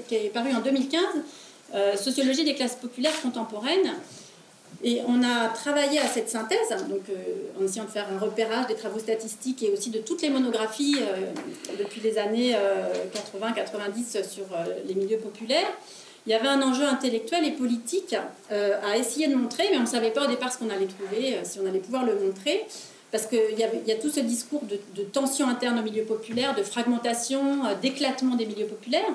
qui 0.08 0.16
est 0.16 0.34
paru 0.34 0.54
en 0.54 0.62
2015, 0.62 1.02
Sociologie 1.98 2.46
des 2.46 2.56
classes 2.56 2.76
populaires 2.76 3.22
contemporaines, 3.22 3.94
et 4.84 5.02
on 5.08 5.24
a 5.24 5.48
travaillé 5.50 6.00
à 6.00 6.06
cette 6.06 6.30
synthèse, 6.30 6.70
donc 6.88 7.02
euh, 7.10 7.14
en 7.60 7.66
essayant 7.66 7.86
de 7.86 7.90
faire 7.90 8.06
un 8.12 8.20
repérage 8.20 8.68
des 8.68 8.76
travaux 8.76 9.00
statistiques 9.00 9.64
et 9.64 9.72
aussi 9.72 9.90
de 9.90 10.00
toutes 10.00 10.22
les 10.22 10.30
monographies 10.30 10.98
euh, 11.02 11.32
depuis 11.80 12.00
les 12.02 12.20
années 12.20 12.54
80-90 12.54 14.18
euh, 14.18 14.24
sur 14.24 14.46
les 14.86 14.94
milieux 14.94 15.18
populaires. 15.18 15.72
Il 16.28 16.32
y 16.32 16.36
avait 16.36 16.48
un 16.48 16.62
enjeu 16.62 16.84
intellectuel 16.84 17.46
et 17.46 17.52
politique 17.52 18.14
à 18.50 18.98
essayer 18.98 19.30
de 19.30 19.36
montrer, 19.36 19.64
mais 19.72 19.78
on 19.78 19.84
ne 19.84 19.86
savait 19.86 20.12
pas 20.12 20.26
au 20.26 20.28
départ 20.28 20.52
ce 20.52 20.58
qu'on 20.58 20.70
allait 20.70 20.88
trouver, 20.88 21.38
si 21.46 21.58
on 21.62 21.66
allait 21.66 21.80
pouvoir 21.80 22.04
le 22.04 22.16
montrer, 22.16 22.66
parce 23.14 23.28
qu'il 23.28 23.40
y, 23.58 23.90
y, 23.90 23.92
a 23.94 23.96
tout 23.96 24.10
ce 24.10 24.20
discours 24.20 24.62
de, 24.64 24.78
de 24.94 25.08
tension 25.08 25.48
interne 25.48 25.80
au 25.80 25.84
milieu 25.84 26.04
populaire, 26.04 26.54
de 26.54 26.64
fragmentation, 26.64 27.62
d'éclatement 27.82 28.36
des 28.36 28.46
milieux 28.46 28.66
populaires. 28.66 29.06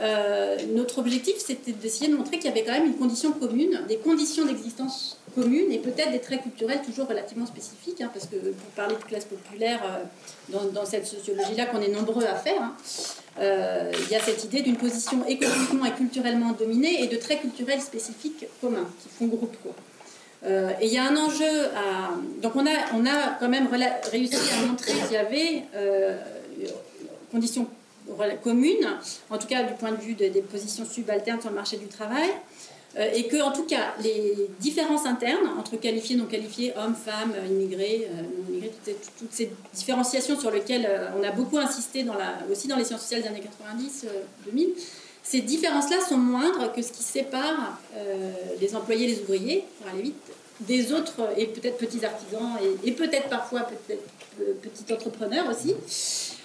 Euh, 0.00 0.56
notre 0.74 0.98
objectif, 0.98 1.34
c'était 1.38 1.72
d'essayer 1.72 2.10
de 2.10 2.16
montrer 2.16 2.38
qu'il 2.38 2.46
y 2.46 2.52
avait 2.52 2.64
quand 2.64 2.72
même 2.72 2.86
une 2.86 2.96
condition 2.96 3.32
commune, 3.32 3.82
des 3.88 3.98
conditions 3.98 4.46
d'existence 4.46 5.18
communes 5.34 5.70
et 5.70 5.78
peut-être 5.78 6.10
des 6.12 6.18
traits 6.18 6.42
culturels 6.42 6.80
toujours 6.82 7.06
relativement 7.06 7.46
spécifiques, 7.46 8.00
hein, 8.00 8.10
parce 8.12 8.26
que 8.26 8.36
pour 8.36 8.70
parler 8.74 8.94
de 8.96 9.04
classe 9.04 9.26
populaire, 9.26 9.80
euh, 9.84 10.58
dans, 10.72 10.84
cette 10.86 11.06
sociologie-là 11.06 11.66
qu'on 11.66 11.80
est 11.80 11.88
nombreux 11.88 12.24
à 12.24 12.34
faire, 12.34 12.62
hein, 12.62 12.74
euh, 13.38 13.92
il 14.06 14.10
y 14.10 14.16
a 14.16 14.20
cette 14.20 14.44
idée 14.44 14.62
d'une 14.62 14.76
position 14.76 15.26
économiquement 15.26 15.84
et 15.84 15.92
culturellement 15.92 16.52
dominée 16.52 17.02
et 17.02 17.06
de 17.06 17.16
traits 17.16 17.42
culturels 17.42 17.80
spécifiques 17.80 18.46
communs 18.60 18.88
qui 19.02 19.08
font 19.08 19.26
groupe. 19.26 19.56
Quoi. 19.62 19.72
et 20.80 20.86
il 20.86 20.92
y 20.92 20.98
a 20.98 21.04
un 21.04 21.16
enjeu 21.16 21.66
à... 21.76 22.10
Donc 22.42 22.56
on 22.56 22.66
a, 22.66 22.94
on 22.94 23.06
a 23.06 23.36
quand 23.38 23.48
même 23.48 23.68
réussi 24.10 24.34
à 24.34 24.66
montrer 24.66 24.92
qu'il 24.92 25.12
y 25.12 25.16
avait 25.16 25.64
conditions 27.30 27.66
commune, 28.42 28.86
en 29.30 29.38
tout 29.38 29.46
cas 29.46 29.62
du 29.62 29.74
point 29.74 29.92
de 29.92 30.00
vue 30.00 30.14
des 30.14 30.30
positions 30.42 30.84
subalternes 30.84 31.40
sur 31.40 31.50
le 31.50 31.56
marché 31.56 31.76
du 31.76 31.86
travail, 31.86 32.30
euh, 32.98 33.10
et 33.14 33.26
que, 33.26 33.40
en 33.40 33.52
tout 33.52 33.64
cas, 33.64 33.94
les 34.02 34.50
différences 34.60 35.06
internes 35.06 35.48
entre 35.58 35.76
qualifiés, 35.76 36.16
non 36.16 36.26
qualifiés, 36.26 36.74
hommes, 36.76 36.94
femmes, 36.94 37.32
immigrés, 37.48 38.06
euh, 38.10 38.22
non 38.22 38.48
immigrés, 38.50 38.72
toutes 39.18 39.32
ces, 39.32 39.50
différenciations 39.72 40.38
sur 40.38 40.50
lesquelles 40.50 40.86
euh, 40.86 41.08
on 41.18 41.22
a 41.22 41.30
beaucoup 41.30 41.56
insisté 41.56 42.04
aussi 42.50 42.68
dans 42.68 42.76
les 42.76 42.84
sciences 42.84 43.00
sociales 43.00 43.22
des 43.22 43.28
années 43.28 43.42
90-2000, 44.54 44.68
ces 45.22 45.40
différences-là 45.40 46.00
sont 46.06 46.18
moindres 46.18 46.72
que 46.74 46.82
ce 46.82 46.92
qui 46.92 47.04
sépare 47.04 47.78
les 48.60 48.74
employés, 48.74 49.06
les 49.06 49.20
ouvriers, 49.20 49.64
pour 49.78 49.88
aller 49.88 50.02
vite, 50.02 50.16
des 50.60 50.92
autres, 50.92 51.14
et 51.36 51.46
peut-être 51.46 51.78
petits 51.78 52.04
artisans, 52.04 52.58
et, 52.60 52.88
et 52.88 52.92
peut-être 52.92 53.28
parfois 53.28 53.60
peut-être 53.60 54.02
petits 54.60 54.92
entrepreneurs 54.92 55.48
aussi. 55.48 55.74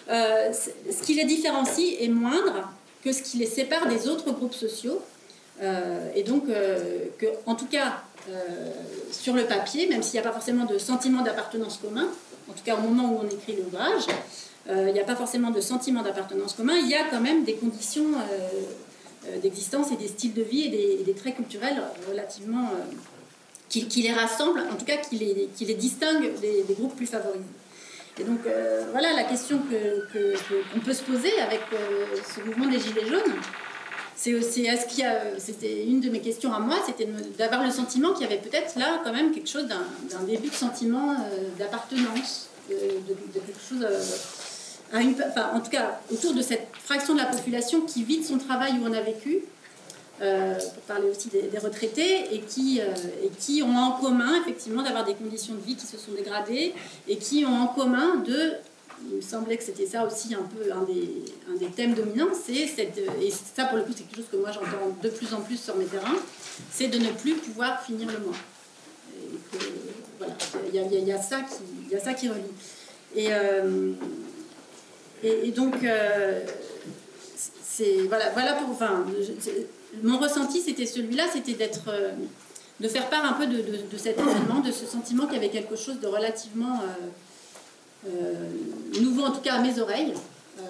Euh, 0.10 0.54
ce 0.54 1.04
qui 1.04 1.14
les 1.16 1.26
différencie 1.26 1.96
est 2.00 2.08
moindre 2.08 2.70
que 3.04 3.12
ce 3.12 3.22
qui 3.22 3.38
les 3.38 3.46
sépare 3.46 3.88
des 3.88 4.08
autres 4.08 4.32
groupes 4.32 4.54
sociaux, 4.54 5.02
et 6.16 6.22
donc, 6.22 6.46
que, 6.46 7.26
en 7.48 7.56
tout 7.56 7.66
cas, 7.66 8.04
sur 9.12 9.34
le 9.34 9.46
papier, 9.46 9.88
même 9.88 10.04
s'il 10.04 10.14
n'y 10.14 10.20
a 10.20 10.30
pas 10.30 10.32
forcément 10.32 10.66
de 10.66 10.78
sentiment 10.78 11.24
d'appartenance 11.24 11.80
commun, 11.82 12.08
en 12.48 12.54
tout 12.54 12.64
cas 12.64 12.76
au 12.76 12.82
moment 12.82 13.12
où 13.12 13.22
on 13.24 13.28
écrit 13.28 13.56
l'ouvrage, 13.56 14.04
il 14.70 14.94
n'y 14.94 15.00
a 15.00 15.04
pas 15.04 15.16
forcément 15.16 15.50
de 15.50 15.60
sentiment 15.60 16.04
d'appartenance 16.04 16.54
commun, 16.54 16.76
il 16.76 16.88
y 16.88 16.94
a 16.94 17.06
quand 17.10 17.22
même 17.22 17.44
des 17.44 17.56
conditions 17.56 18.06
d'existence 19.42 19.92
et 19.92 19.96
des 19.96 20.08
styles 20.08 20.36
de 20.36 20.44
vie 20.44 20.66
et 20.66 21.04
des, 21.04 21.14
traits 21.14 21.36
culturels 21.36 21.82
relativement 22.08 22.70
qui, 23.70 24.02
les 24.02 24.12
rassemblent, 24.12 24.64
en 24.72 24.76
tout 24.76 24.86
cas 24.86 24.98
qui 24.98 25.18
les, 25.18 25.50
qui 25.56 25.66
les 25.66 25.74
distinguent 25.74 26.40
des, 26.40 26.74
groupes 26.76 26.96
plus 26.96 27.08
favorisés. 27.08 27.44
Et 28.20 28.24
donc 28.24 28.40
voilà 28.92 29.14
la 29.14 29.24
question 29.24 29.60
qu'on 29.60 30.14
que, 30.14 30.80
peut 30.80 30.94
se 30.94 31.04
poser 31.04 31.40
avec 31.40 31.62
ce 32.36 32.42
mouvement 32.42 32.68
des 32.68 32.80
Gilets 32.80 33.08
jaunes. 33.08 33.34
C'est 34.18 34.34
aussi, 34.34 34.66
est-ce 34.66 34.88
qu'il 34.88 35.06
a, 35.06 35.38
c'était 35.38 35.86
une 35.86 36.02
de 36.02 36.10
mes 36.10 36.22
questions 36.22 36.52
à 36.52 36.60
moi, 36.60 36.78
c'était 36.84 37.08
d'avoir 37.38 37.64
le 37.64 37.70
sentiment 37.70 38.14
qu'il 38.14 38.24
y 38.24 38.26
avait 38.26 38.42
peut-être 38.42 38.76
là 38.76 39.00
quand 39.04 39.14
même 39.14 39.32
quelque 39.32 39.48
chose 39.48 39.68
d'un 39.68 40.24
début 40.24 40.50
de 40.50 40.56
sentiment 40.56 41.12
euh, 41.12 41.50
d'appartenance, 41.60 42.50
de, 42.68 42.74
quelque 42.76 43.60
chose 43.70 43.84
euh, 43.88 44.98
à 44.98 45.02
une, 45.02 45.14
enfin, 45.24 45.52
en 45.54 45.60
tout 45.60 45.70
cas 45.70 46.02
autour 46.12 46.34
de 46.34 46.42
cette 46.42 46.68
fraction 46.84 47.14
de 47.14 47.20
la 47.20 47.28
population 47.28 47.82
qui 47.82 48.04
vit 48.04 48.22
de 48.22 48.26
son 48.26 48.40
travail 48.40 48.74
où 48.82 48.88
on 48.88 48.94
a 48.94 49.02
vécu, 49.02 49.36
euh, 49.36 49.40
pour 50.18 50.84
parler 50.88 51.10
aussi 51.10 51.30
des, 51.30 51.60
retraités, 51.60 52.34
et 52.34 52.40
qui, 52.40 52.80
et 52.80 53.30
qui 53.38 53.62
ont 53.62 53.78
en 53.78 53.92
commun 53.92 54.42
effectivement 54.42 54.82
d'avoir 54.82 55.06
des 55.06 55.14
conditions 55.14 55.54
de 55.54 55.62
vie 55.62 55.76
qui 55.76 55.86
se 55.86 55.98
sont 55.98 56.12
dégradées 56.14 56.74
et 57.08 57.18
qui 57.18 57.46
ont 57.46 57.56
en 57.56 57.68
commun 57.68 58.16
de 58.18 58.54
il 59.10 59.18
me 59.18 59.22
semblait 59.22 59.58
que 59.58 59.64
c'était 59.64 59.86
ça 59.86 60.06
aussi 60.06 60.34
un 60.34 60.44
peu 60.44 60.72
un 60.72 60.82
des, 60.84 61.24
un 61.50 61.56
des 61.56 61.68
thèmes 61.68 61.94
dominants, 61.94 62.34
c'est 62.34 62.68
cette, 62.68 62.98
et 63.22 63.32
ça 63.32 63.66
pour 63.66 63.78
le 63.78 63.84
coup 63.84 63.92
c'est 63.96 64.04
quelque 64.04 64.18
chose 64.18 64.30
que 64.32 64.38
moi 64.38 64.52
j'entends 64.52 64.96
de 65.02 65.10
plus 65.10 65.34
en 65.34 65.42
plus 65.42 65.58
sur 65.58 65.76
mes 65.76 65.86
terrains, 65.86 66.18
c'est 66.72 66.88
de 66.88 66.98
ne 66.98 67.12
plus 67.12 67.36
pouvoir 67.36 67.82
finir 67.84 68.08
le 68.08 68.20
mois. 68.20 68.36
voilà, 70.18 70.34
il 70.68 70.76
y, 70.76 70.96
y, 70.96 71.06
y, 71.06 71.12
a 71.12 71.22
ça 71.22 71.42
qui, 71.42 71.94
y 71.94 71.96
a 71.96 72.00
ça 72.00 72.14
qui 72.14 72.30
relie. 72.30 72.42
Et, 73.16 73.28
euh, 73.32 73.94
et, 75.24 75.52
donc 75.52 75.84
euh, 75.84 76.42
c'est 77.64 78.02
voilà, 78.08 78.32
voilà 78.32 78.54
pour, 78.54 78.70
enfin, 78.70 79.06
mon 80.04 80.18
ressenti 80.20 80.62
c'était 80.62 80.86
celui-là, 80.86 81.24
c'était 81.32 81.54
d'être 81.54 81.90
euh, 81.90 82.12
de 82.80 82.88
faire 82.88 83.10
part 83.10 83.26
un 83.26 83.34
peu 83.34 83.48
de, 83.48 83.98
cet 83.98 84.20
événement, 84.20 84.60
de 84.60 84.72
ce 84.72 84.86
sentiment 84.86 85.26
qu'il 85.26 85.36
y 85.36 85.38
avait 85.38 85.50
quelque 85.50 85.76
chose 85.76 86.00
de 86.00 86.06
relativement 86.06 86.80
euh, 88.06 89.02
nouveau 89.02 89.24
en 89.24 89.32
tout 89.32 89.42
cas 89.42 89.56
à 89.56 89.60
mes 89.60 89.80
oreilles, 89.80 90.14
euh, 90.60 90.64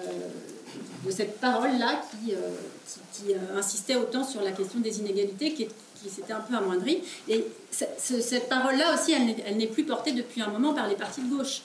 de 1.04 1.10
cette 1.10 1.38
parole-là 1.38 2.02
qui, 2.10 2.32
euh, 2.32 3.36
insistait 3.56 3.96
autant 3.96 4.24
sur 4.24 4.40
la 4.42 4.52
question 4.52 4.80
des 4.80 4.98
inégalités, 4.98 5.52
qui 5.52 5.68
s'était 6.08 6.32
un 6.32 6.40
peu 6.40 6.54
amoindrie. 6.56 7.02
Et 7.28 7.44
cette 7.70 8.48
parole-là 8.48 8.94
aussi, 8.94 9.12
elle 9.12 9.56
n'est 9.56 9.66
plus 9.66 9.84
portée 9.84 10.12
depuis 10.12 10.40
un 10.40 10.48
moment 10.48 10.72
par 10.72 10.88
les 10.88 10.94
partis 10.94 11.20
de 11.20 11.28
gauche. 11.28 11.62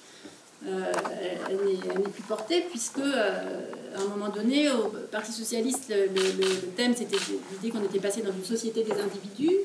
Elle 0.65 1.57
n'est 1.65 2.09
plus 2.09 2.23
portée 2.23 2.65
puisque 2.69 2.99
à 2.99 4.01
un 4.01 4.07
moment 4.07 4.29
donné 4.29 4.69
au 4.71 4.91
Parti 5.11 5.31
socialiste 5.31 5.89
le, 5.89 6.71
thème 6.75 6.93
c'était 6.95 7.17
l'idée 7.51 7.69
qu'on 7.69 7.83
était 7.83 7.99
passé 7.99 8.21
dans 8.21 8.31
une 8.31 8.45
société 8.45 8.83
des 8.83 8.93
individus 8.93 9.59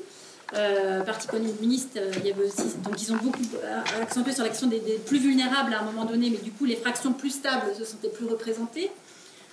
euh, 0.55 1.01
Parti 1.01 1.27
communiste, 1.27 1.97
euh, 1.97 2.11
il 2.17 2.27
y 2.27 2.31
avait 2.31 2.43
aussi, 2.43 2.75
donc 2.83 2.99
ils 3.01 3.11
ont 3.13 3.17
beaucoup 3.17 3.43
euh, 3.63 4.01
accentué 4.01 4.31
sur 4.31 4.43
la 4.43 4.49
question 4.49 4.67
des, 4.67 4.79
plus 5.05 5.19
vulnérables 5.19 5.73
à 5.73 5.81
un 5.81 5.83
moment 5.83 6.05
donné, 6.05 6.29
mais 6.29 6.37
du 6.37 6.51
coup 6.51 6.65
les 6.65 6.75
fractions 6.75 7.13
plus 7.13 7.29
stables 7.29 7.67
se 7.77 7.85
sentaient 7.85 8.09
plus 8.09 8.25
représentées. 8.25 8.89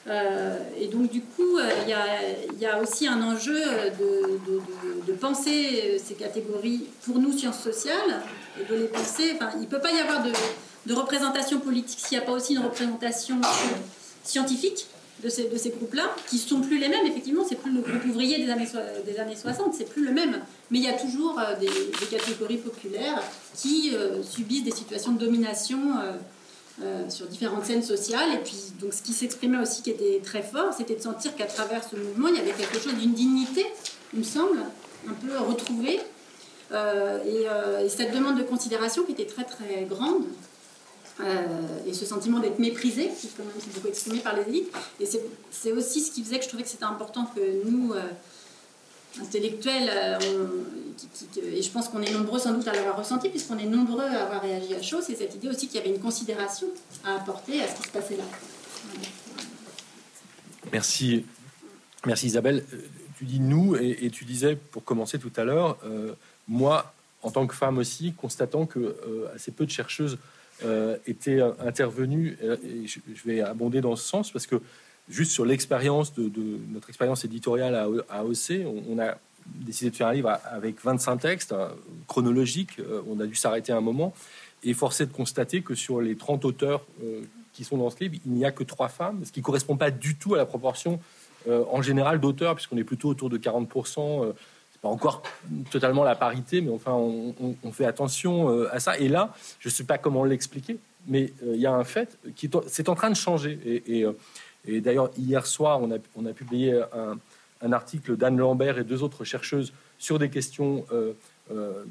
Euh, 0.08 0.56
et 0.80 0.86
donc 0.86 1.10
du 1.10 1.20
coup, 1.20 1.58
il 1.58 2.60
y, 2.60 2.66
a, 2.66 2.80
aussi 2.80 3.08
un 3.08 3.20
enjeu 3.20 3.60
de, 3.98 4.38
de, 5.04 5.12
penser 5.14 6.00
ces 6.02 6.14
catégories 6.14 6.86
pour 7.04 7.18
nous 7.18 7.36
sciences 7.36 7.60
sociales, 7.60 8.22
et 8.60 8.72
de 8.72 8.78
les 8.78 8.86
penser. 8.86 9.32
Enfin, 9.34 9.50
il 9.56 9.62
ne 9.62 9.66
peut 9.66 9.80
pas 9.80 9.90
y 9.90 9.98
avoir 9.98 10.22
de, 10.22 10.30
représentation 10.94 11.58
politique 11.58 11.98
s'il 11.98 12.18
n'y 12.18 12.22
a 12.22 12.26
pas 12.26 12.32
aussi 12.32 12.54
une 12.54 12.62
représentation 12.62 13.40
scientifique 14.24 14.86
de 15.22 15.28
ces, 15.30 15.44
de 15.44 15.76
groupes-là, 15.76 16.14
qui 16.28 16.38
sont 16.38 16.60
plus 16.60 16.78
les 16.78 16.88
mêmes, 16.88 17.06
effectivement, 17.06 17.42
c'est 17.48 17.56
plus 17.56 17.72
le 17.72 17.80
groupe 17.80 18.04
ouvrier 18.06 18.44
des 18.44 18.50
années, 18.50 18.68
des 19.06 19.18
années 19.18 19.36
60, 19.36 19.74
c'est 19.74 19.88
plus 19.88 20.04
le 20.04 20.12
même. 20.12 20.42
Mais 20.70 20.78
il 20.78 20.84
y 20.84 20.88
a 20.88 20.92
toujours 20.92 21.38
euh, 21.38 21.56
des, 21.58 21.68
catégories 22.10 22.58
populaires 22.58 23.22
qui 23.54 23.92
euh, 23.94 24.22
subissent 24.22 24.64
des 24.64 24.72
situations 24.72 25.12
de 25.12 25.18
domination 25.18 25.78
euh, 26.82 27.08
sur 27.08 27.26
différentes 27.26 27.64
scènes 27.64 27.82
sociales. 27.82 28.28
Et 28.34 28.38
puis, 28.38 28.56
donc, 28.78 28.92
ce 28.92 29.00
qui 29.00 29.14
s'exprimait 29.14 29.58
aussi, 29.58 29.82
qui 29.82 29.90
était 29.90 30.20
très 30.22 30.42
fort, 30.42 30.74
c'était 30.76 30.96
de 30.96 31.02
sentir 31.02 31.34
qu'à 31.34 31.46
travers 31.46 31.82
ce 31.82 31.96
mouvement, 31.96 32.28
il 32.28 32.36
y 32.36 32.40
avait 32.40 32.52
quelque 32.52 32.78
chose 32.78 32.94
d'une 32.94 33.14
dignité, 33.14 33.64
il 34.12 34.18
me 34.18 34.24
semble, 34.24 34.58
un 35.08 35.14
peu 35.14 35.38
retrouvée. 35.38 36.00
Et, 36.72 37.46
et, 37.84 37.88
cette 37.88 38.12
demande 38.12 38.36
de 38.36 38.42
considération 38.42 39.04
qui 39.04 39.12
était 39.12 39.24
très 39.24 39.44
très 39.44 39.86
grande, 39.88 40.24
euh, 40.24 40.45
et 41.86 41.94
ce 41.94 42.04
sentiment 42.04 42.40
d'être 42.40 42.58
méprisé, 42.58 43.10
qui 43.18 43.28
quand 43.28 43.44
même 43.44 43.54
beaucoup 43.74 43.88
exprimé 43.88 44.18
par 44.18 44.36
les 44.36 44.42
élites. 44.42 44.72
Et 45.00 45.06
c'est 45.50 45.72
aussi 45.72 46.00
ce 46.00 46.10
qui 46.10 46.22
faisait 46.22 46.38
que 46.38 46.44
je 46.44 46.48
trouvais 46.48 46.62
que 46.62 46.68
c'était 46.68 46.84
important 46.84 47.30
que 47.34 47.64
nous, 47.64 47.94
euh, 47.94 48.02
intellectuels, 49.20 49.90
euh, 49.90 50.18
et 51.42 51.62
je 51.62 51.70
pense 51.70 51.88
qu'on 51.88 52.02
est 52.02 52.12
nombreux 52.12 52.38
sans 52.38 52.52
doute 52.52 52.68
à 52.68 52.74
l'avoir 52.74 52.98
ressenti, 52.98 53.30
puisqu'on 53.30 53.56
est 53.56 53.66
nombreux 53.66 54.04
à 54.04 54.24
avoir 54.24 54.42
réagi 54.42 54.74
à 54.74 54.82
chaud, 54.82 55.00
c'est 55.00 55.14
cette 55.14 55.34
idée 55.34 55.48
aussi 55.48 55.68
qu'il 55.68 55.76
y 55.76 55.82
avait 55.82 55.94
une 55.94 56.02
considération 56.02 56.66
à 57.04 57.14
apporter 57.14 57.62
à 57.62 57.68
ce 57.68 57.76
qui 57.76 57.82
se 57.84 57.92
passait 57.92 58.16
là. 58.16 58.24
Merci. 60.70 61.24
Merci 62.04 62.26
Isabelle. 62.26 62.64
Tu 63.18 63.24
dis 63.24 63.40
nous, 63.40 63.74
et, 63.76 64.10
tu 64.10 64.26
disais 64.26 64.56
pour 64.56 64.84
commencer 64.84 65.18
tout 65.18 65.32
à 65.36 65.44
l'heure, 65.44 65.78
moi, 66.46 66.92
en 67.22 67.30
tant 67.30 67.46
que 67.46 67.54
femme 67.54 67.78
aussi, 67.78 68.12
constatant 68.12 68.66
que 68.66 68.96
assez 69.34 69.50
peu 69.50 69.64
de 69.64 69.70
chercheuses 69.70 70.18
euh, 70.64 70.96
était 71.06 71.40
intervenu, 71.60 72.38
et 72.42 72.86
je, 72.86 73.00
vais 73.26 73.42
abonder 73.42 73.82
dans 73.82 73.94
ce 73.94 74.06
sens, 74.06 74.30
parce 74.30 74.46
que 74.46 74.56
juste 75.08 75.32
sur 75.32 75.44
l'expérience 75.44 76.14
de, 76.14 76.30
notre 76.72 76.88
expérience 76.88 77.24
éditoriale 77.24 77.74
à, 77.74 78.20
AOC, 78.20 78.64
on, 78.88 78.98
a 78.98 79.18
décidé 79.44 79.90
de 79.90 79.96
faire 79.96 80.08
un 80.08 80.14
livre 80.14 80.38
avec 80.50 80.82
25 80.82 81.18
textes 81.18 81.52
euh, 81.52 81.68
chronologiques, 82.08 82.78
euh, 82.80 83.02
on 83.06 83.20
a 83.20 83.26
dû 83.26 83.34
s'arrêter 83.34 83.72
un 83.72 83.82
moment, 83.82 84.14
et 84.64 84.72
forcé 84.72 85.04
de 85.04 85.12
constater 85.12 85.60
que 85.60 85.74
sur 85.74 86.00
les 86.00 86.16
30 86.16 86.44
auteurs 86.46 86.84
qui 87.52 87.62
sont 87.62 87.76
dans 87.76 87.90
ce 87.90 88.00
livre, 88.00 88.16
il 88.24 88.32
n'y 88.32 88.44
a 88.44 88.50
que 88.50 88.64
trois 88.64 88.88
femmes, 88.88 89.24
ce 89.24 89.30
qui 89.30 89.40
ne 89.40 89.44
correspond 89.44 89.76
pas 89.76 89.90
du 89.90 90.16
tout 90.16 90.34
à 90.34 90.38
la 90.38 90.46
proportion 90.46 90.98
en 91.46 91.82
général 91.82 92.18
d'auteurs, 92.18 92.54
puisqu'on 92.54 92.78
est 92.78 92.82
plutôt 92.82 93.10
autour 93.10 93.28
de 93.30 93.38
40% 93.38 94.32
pas 94.80 94.88
encore 94.88 95.22
totalement 95.70 96.04
la 96.04 96.14
parité, 96.14 96.60
mais 96.60 96.70
enfin, 96.70 96.92
on, 96.92 97.72
fait 97.72 97.84
attention 97.84 98.50
euh, 98.50 98.74
à 98.74 98.80
ça. 98.80 98.98
Et 98.98 99.08
là, 99.08 99.34
je 99.58 99.68
ne 99.68 99.72
sais 99.72 99.84
pas 99.84 99.98
comment 99.98 100.24
l'expliquer, 100.24 100.78
mais 101.06 101.32
euh, 101.44 101.54
il 101.54 101.60
y 101.60 101.66
a 101.66 101.72
un 101.72 101.84
fait 101.84 102.18
qui 102.34 102.46
est 102.46 102.88
en 102.88 102.94
train 102.94 103.10
de 103.10 103.16
changer. 103.16 103.58
Et, 103.86 104.04
euh, 104.04 104.12
d'ailleurs, 104.80 105.10
hier 105.16 105.46
soir, 105.46 105.80
on 105.80 105.90
a, 106.26 106.32
publié 106.32 106.80
un, 106.92 107.72
article 107.72 108.16
d'Anne 108.16 108.36
Lambert 108.36 108.78
et 108.78 108.84
deux 108.84 109.02
autres 109.02 109.24
chercheuses 109.24 109.72
sur 109.98 110.18
des 110.18 110.28
questions 110.28 110.84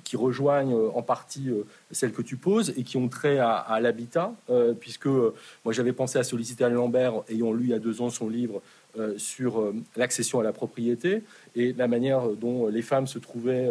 qui 0.04 0.16
rejoignent 0.16 0.76
en 0.94 1.02
partie 1.02 1.50
celles 1.92 2.12
que 2.12 2.22
tu 2.22 2.36
poses 2.38 2.74
et 2.78 2.84
qui 2.84 2.98
ont 2.98 3.08
trait 3.08 3.40
à, 3.40 3.54
à 3.56 3.80
l'habitat, 3.80 4.34
puisque 4.80 5.08
moi 5.08 5.72
j'avais 5.72 5.94
pensé 5.94 6.20
à 6.20 6.24
solliciter 6.24 6.66
Anne 6.66 6.74
Lambert, 6.74 7.24
ayant 7.30 7.52
lu 7.54 7.66
il 7.66 7.70
y 7.70 7.74
a 7.74 7.80
deux 7.80 8.02
ans 8.02 8.10
son 8.10 8.30
livre 8.30 8.62
sur 9.18 9.60
euh, 9.60 9.76
l'accession 9.96 10.40
à 10.40 10.44
la 10.44 10.54
propriété 10.54 11.24
et 11.56 11.74
la 11.74 11.88
manière 11.88 12.30
dont 12.30 12.68
les 12.68 12.82
femmes 12.82 13.08
se 13.08 13.20
trouvaient 13.20 13.70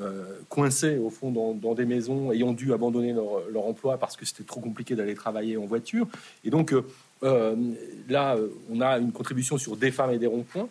euh, 0.00 0.38
coincées 0.48 0.98
au 0.98 1.10
fond 1.10 1.30
dans, 1.30 1.74
des 1.74 1.84
maisons 1.84 2.32
ayant 2.32 2.52
dû 2.52 2.72
abandonner 2.72 3.12
leur, 3.12 3.66
emploi 3.66 3.98
parce 3.98 4.16
que 4.16 4.24
c'était 4.24 4.44
trop 4.44 4.60
compliqué 4.60 4.94
d'aller 4.94 5.14
travailler 5.14 5.56
en 5.56 5.66
voiture. 5.66 6.06
Et 6.44 6.50
donc 6.50 6.74
là, 7.22 8.36
on 8.70 8.80
a 8.80 8.98
une 8.98 9.12
contribution 9.12 9.58
sur 9.58 9.76
des 9.76 9.90
femmes 9.90 10.12
et 10.12 10.18
des 10.18 10.26
ronds-points. 10.26 10.68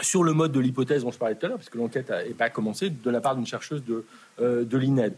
Sur 0.00 0.24
le 0.24 0.32
mode 0.32 0.50
de 0.50 0.58
l'hypothèse 0.58 1.04
dont 1.04 1.12
je 1.12 1.18
parlais 1.18 1.36
tout 1.36 1.46
à 1.46 1.50
l'heure, 1.50 1.58
parce 1.58 1.68
que 1.68 1.78
l'enquête 1.78 2.10
n'est 2.10 2.34
pas 2.34 2.50
commencé, 2.50 2.90
de 2.90 3.10
la 3.10 3.20
part 3.20 3.36
d'une 3.36 3.46
chercheuse 3.46 3.82
de, 3.84 4.04
de 4.40 4.76
l'INED. 4.76 5.14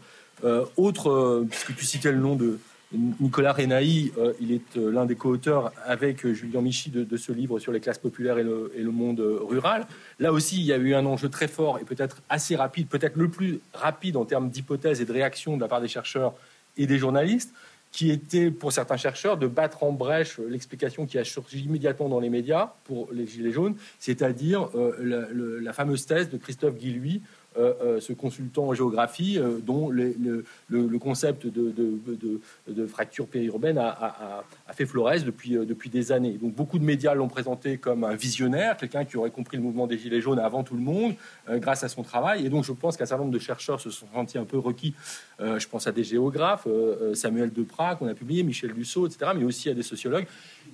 autre, 0.77 1.45
puisque 1.49 1.75
tu 1.75 1.85
citais 1.85 2.11
le 2.11 2.19
nom 2.19 2.35
de, 2.35 2.59
Nicolas 2.93 3.53
Renaï, 3.53 4.11
euh, 4.17 4.33
il 4.41 4.51
est 4.51 4.77
euh, 4.77 4.91
l'un 4.91 5.05
des 5.05 5.15
co-auteurs 5.15 5.71
avec 5.85 6.25
euh, 6.25 6.33
Julien 6.33 6.61
Michy 6.61 6.89
de, 6.89 7.17
ce 7.17 7.31
livre 7.31 7.59
sur 7.59 7.71
les 7.71 7.79
classes 7.79 7.97
populaires 7.97 8.37
et 8.37 8.43
le, 8.43 8.91
monde 8.91 9.21
rural. 9.21 9.87
Là 10.19 10.33
aussi, 10.33 10.57
il 10.57 10.65
y 10.65 10.73
a 10.73 10.77
eu 10.77 10.93
un 10.93 11.05
enjeu 11.05 11.29
très 11.29 11.47
fort 11.47 11.79
et 11.79 11.85
peut-être 11.85 12.21
assez 12.29 12.55
rapide, 12.55 12.87
peut-être 12.87 13.15
le 13.15 13.29
plus 13.29 13.61
rapide 13.73 14.17
en 14.17 14.25
termes 14.25 14.49
d'hypothèses 14.49 14.99
et 15.01 15.05
de 15.05 15.13
réactions 15.13 15.55
de 15.55 15.61
la 15.61 15.69
part 15.69 15.79
des 15.79 15.87
chercheurs 15.87 16.33
et 16.75 16.87
des 16.87 16.97
journalistes, 16.97 17.53
qui 17.91 18.09
était 18.11 18.51
pour 18.51 18.73
certains 18.73 18.97
chercheurs 18.97 19.37
de 19.37 19.47
battre 19.47 19.83
en 19.83 19.91
brèche 19.91 20.39
l'explication 20.39 21.05
qui 21.05 21.17
a 21.17 21.23
surgi 21.23 21.63
immédiatement 21.63 22.09
dans 22.09 22.19
les 22.19 22.29
médias 22.29 22.73
pour 22.83 23.09
les 23.13 23.27
Gilets 23.27 23.51
jaunes, 23.51 23.75
c'est-à-dire 23.99 24.69
la, 24.99 25.73
fameuse 25.73 26.05
thèse 26.05 26.29
de 26.29 26.37
Christophe 26.37 26.77
Guilluy 26.77 27.21
ce 27.55 28.13
consultant 28.13 28.67
en 28.67 28.73
géographie 28.73 29.37
euh, 29.37 29.59
dont 29.61 29.89
le, 29.89 30.97
concept 30.99 31.47
de, 31.47 32.87
fracture 32.87 33.27
périurbaine 33.27 33.77
a, 33.77 34.43
fait 34.73 34.85
florès 34.85 35.25
depuis, 35.25 35.51
depuis 35.51 35.89
des 35.89 36.11
années. 36.11 36.37
Donc 36.41 36.53
beaucoup 36.53 36.79
de 36.79 36.83
médias 36.83 37.13
l'ont 37.13 37.27
présenté 37.27 37.77
comme 37.77 38.03
un 38.03 38.15
visionnaire, 38.15 38.77
quelqu'un 38.77 39.05
qui 39.05 39.17
aurait 39.17 39.31
compris 39.31 39.57
le 39.57 39.63
mouvement 39.63 39.87
des 39.87 39.97
Gilets 39.97 40.21
jaunes 40.21 40.39
avant 40.39 40.63
tout 40.63 40.75
le 40.75 40.81
monde, 40.81 41.15
grâce 41.49 41.83
à 41.83 41.89
son 41.89 42.03
travail. 42.03 42.45
Et 42.45 42.49
donc 42.49 42.63
je 42.63 42.71
pense 42.71 42.97
qu'un 42.97 43.05
certain 43.05 43.23
nombre 43.23 43.33
de 43.33 43.39
chercheurs 43.39 43.79
se 43.81 43.89
sont 43.89 44.07
sentis 44.13 44.37
un 44.37 44.45
peu 44.45 44.57
requis. 44.57 44.93
je 45.39 45.67
pense 45.67 45.87
à 45.87 45.91
des 45.91 46.03
géographes, 46.03 46.67
Samuel 47.13 47.51
Deprat 47.51 47.95
qu'on 47.95 48.07
a 48.07 48.13
publié, 48.13 48.43
Michel 48.43 48.73
Dussault, 48.73 49.07
etc., 49.07 49.31
mais 49.35 49.43
aussi 49.43 49.69
à 49.69 49.73
des 49.73 49.83
sociologues 49.83 50.27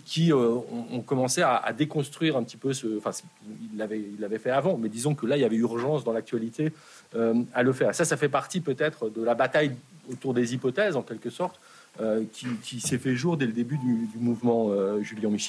qui 0.07 0.31
ont, 0.31 1.03
commencé 1.05 1.41
à, 1.41 1.73
déconstruire 1.77 2.37
un 2.37 2.43
petit 2.43 2.55
peu 2.55 2.71
ce. 2.71 2.97
Enfin, 2.97 3.11
il 3.45 3.77
l'avait 3.77 3.99
il 3.99 4.39
fait 4.39 4.51
avant, 4.51 4.77
mais 4.77 4.87
disons 4.87 5.15
que 5.15 5.25
là, 5.25 5.35
il 5.35 5.41
y 5.41 5.45
avait 5.45 5.57
urgence 5.57 6.05
dans 6.05 6.13
l'actualité 6.13 6.71
euh, 7.15 7.33
à 7.53 7.61
le 7.61 7.73
faire. 7.73 7.93
Ça, 7.93 8.05
ça 8.05 8.15
fait 8.15 8.29
partie 8.29 8.61
peut-être 8.61 9.09
de 9.09 9.21
la 9.21 9.35
bataille 9.35 9.75
autour 10.09 10.33
des 10.33 10.53
hypothèses, 10.53 10.95
en 10.95 11.01
quelque 11.01 11.29
sorte, 11.29 11.59
euh, 11.99 12.23
qui, 12.63 12.79
s'est 12.79 12.97
fait 12.97 13.15
jour 13.15 13.35
dès 13.35 13.47
le 13.47 13.51
début 13.51 13.77
du, 13.77 14.07
mouvement 14.17 14.69
euh, 14.69 15.01
Julien. 15.01 15.27
Donc 15.27 15.39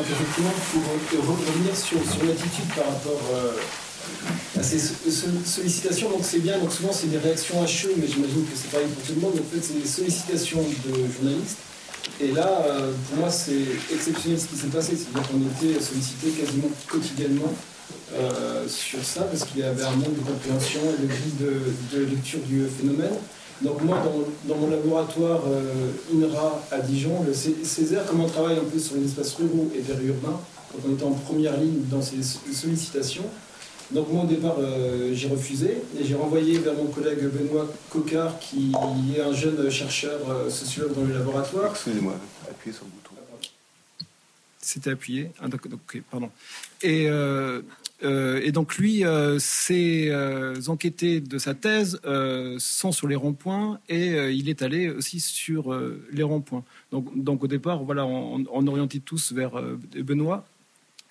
effectivement, 0.00 0.52
pour 0.70 1.26
revenir 1.26 1.76
sur, 1.76 1.98
l'attitude 2.24 2.68
par 2.76 2.86
rapport 2.86 3.20
à 4.56 4.62
ces 4.62 4.78
sollicitations, 4.78 6.08
donc 6.08 6.20
c'est 6.22 6.38
bien, 6.38 6.56
donc 6.60 6.70
souvent 6.70 6.92
c'est 6.92 7.08
des 7.08 7.18
réactions 7.18 7.60
à 7.60 7.66
chaud, 7.66 7.90
mais 7.96 8.06
j'imagine 8.06 8.44
que 8.44 8.54
c'est 8.54 8.70
pareil 8.70 8.86
pour 8.86 9.02
tout 9.02 9.14
le 9.14 9.20
monde. 9.20 9.34
En 9.34 9.54
fait, 9.54 9.60
c'est 9.60 9.80
des 9.80 9.88
sollicitations 9.88 10.62
de 10.62 10.94
journalistes. 11.12 11.58
Et 12.20 12.32
là, 12.32 12.64
pour 13.08 13.18
moi, 13.18 13.30
c'est 13.30 13.66
exceptionnel 13.92 14.38
ce 14.38 14.46
qui 14.46 14.56
s'est 14.56 14.68
passé. 14.68 14.96
C'est-à-dire 14.96 15.28
qu'on 15.28 15.66
était 15.66 15.80
sollicité 15.80 16.30
quasiment 16.30 16.68
quotidiennement 16.88 17.52
euh, 18.14 18.68
sur 18.68 19.02
ça, 19.02 19.22
parce 19.22 19.44
qu'il 19.44 19.60
y 19.60 19.62
avait 19.62 19.82
un 19.82 19.92
manque 19.92 20.14
de 20.14 20.20
compréhension 20.20 20.80
et 20.82 21.02
de 21.02 21.06
grille 21.06 21.32
de, 21.94 22.04
lecture 22.04 22.40
du 22.40 22.66
phénomène. 22.66 23.14
Donc 23.62 23.82
moi, 23.82 24.02
dans, 24.46 24.56
mon 24.56 24.68
laboratoire 24.68 25.40
euh, 25.46 25.92
INRA 26.14 26.62
à 26.70 26.80
Dijon, 26.80 27.24
le 27.26 27.32
Césaire, 27.32 28.04
comme 28.04 28.20
on 28.20 28.28
travaille 28.28 28.58
un 28.58 28.64
peu 28.64 28.78
sur 28.78 28.96
les 28.96 29.04
espaces 29.06 29.34
ruraux 29.34 29.70
et 29.74 29.78
périurbains, 29.78 30.38
donc 30.72 30.82
on 30.86 30.92
était 30.92 31.04
en 31.04 31.12
première 31.12 31.56
ligne 31.58 31.84
dans 31.90 32.02
ces 32.02 32.22
sollicitations. 32.22 33.24
Donc 33.92 34.10
moi, 34.10 34.24
au 34.24 34.26
départ, 34.26 34.56
euh, 34.58 35.12
j'ai 35.14 35.28
refusé 35.28 35.82
et 35.98 36.04
j'ai 36.04 36.14
renvoyé 36.14 36.58
vers 36.58 36.74
mon 36.74 36.86
collègue 36.86 37.20
Benoît 37.28 37.68
Cocard, 37.90 38.38
qui 38.38 38.72
est 39.16 39.20
un 39.20 39.32
jeune 39.32 39.70
chercheur 39.70 40.20
sociologue 40.50 40.94
dans 40.94 41.04
le 41.04 41.14
laboratoire. 41.14 41.70
Excusez-moi, 41.72 42.14
appuyez 42.50 42.74
sur 42.74 42.84
le 42.84 42.90
bouton. 42.90 43.10
C'était 44.58 44.90
appuyé. 44.90 45.30
Ah, 45.40 45.48
donc, 45.48 45.68
pardon. 46.10 46.30
Et 46.82 47.08
euh, 48.04 48.40
et 48.42 48.50
donc 48.52 48.76
lui, 48.76 49.04
euh, 49.04 49.38
ses 49.38 50.08
euh, 50.10 50.56
enquêtés 50.66 51.20
de 51.20 51.38
sa 51.38 51.54
thèse 51.54 52.00
sont 52.58 52.92
sur 52.92 53.06
les 53.06 53.16
ronds-points 53.16 53.78
et 53.88 54.30
il 54.30 54.48
est 54.48 54.62
allé 54.62 54.90
aussi 54.90 55.20
sur 55.20 55.78
les 56.12 56.22
ronds-points. 56.22 56.64
Donc, 56.90 57.06
donc, 57.22 57.44
au 57.44 57.46
départ, 57.46 57.84
voilà, 57.84 58.04
on, 58.04 58.44
on 58.52 58.66
orientait 58.66 59.00
tous 59.00 59.32
vers 59.32 59.52
Benoît. 59.96 60.44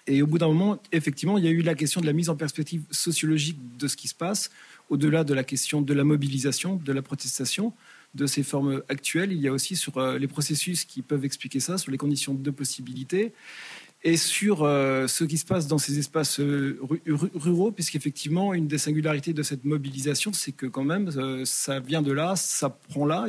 Et 0.07 0.21
au 0.21 0.27
bout 0.27 0.37
d'un 0.37 0.47
moment, 0.47 0.81
effectivement, 0.91 1.37
il 1.37 1.43
y 1.43 1.47
a 1.47 1.51
eu 1.51 1.61
la 1.61 1.75
question 1.75 2.01
de 2.01 2.05
la 2.05 2.13
mise 2.13 2.29
en 2.29 2.35
perspective 2.35 2.83
sociologique 2.91 3.57
de 3.77 3.87
ce 3.87 3.95
qui 3.95 4.07
se 4.07 4.15
passe, 4.15 4.49
au-delà 4.89 5.23
de 5.23 5.33
la 5.33 5.43
question 5.43 5.81
de 5.81 5.93
la 5.93 6.03
mobilisation, 6.03 6.75
de 6.75 6.91
la 6.91 7.01
protestation, 7.01 7.73
de 8.13 8.25
ces 8.25 8.43
formes 8.43 8.81
actuelles. 8.89 9.31
Il 9.31 9.39
y 9.39 9.47
a 9.47 9.53
aussi 9.53 9.75
sur 9.75 10.01
les 10.01 10.27
processus 10.27 10.85
qui 10.85 11.01
peuvent 11.01 11.23
expliquer 11.23 11.59
ça, 11.59 11.77
sur 11.77 11.91
les 11.91 11.97
conditions 11.97 12.33
de 12.33 12.51
possibilité 12.51 13.33
et 14.03 14.17
sur 14.17 14.63
euh, 14.63 15.07
ce 15.07 15.23
qui 15.23 15.37
se 15.37 15.45
passe 15.45 15.67
dans 15.67 15.77
ces 15.77 15.99
espaces 15.99 16.39
euh, 16.39 16.79
ruraux, 17.05 17.71
puisqu'effectivement, 17.71 18.53
une 18.53 18.67
des 18.67 18.79
singularités 18.79 19.33
de 19.33 19.43
cette 19.43 19.63
mobilisation, 19.63 20.33
c'est 20.33 20.51
que 20.51 20.65
quand 20.65 20.83
même, 20.83 21.09
euh, 21.15 21.45
ça 21.45 21.79
vient 21.79 22.01
de 22.01 22.11
là, 22.11 22.35
ça 22.35 22.69
prend 22.69 23.05
là, 23.05 23.27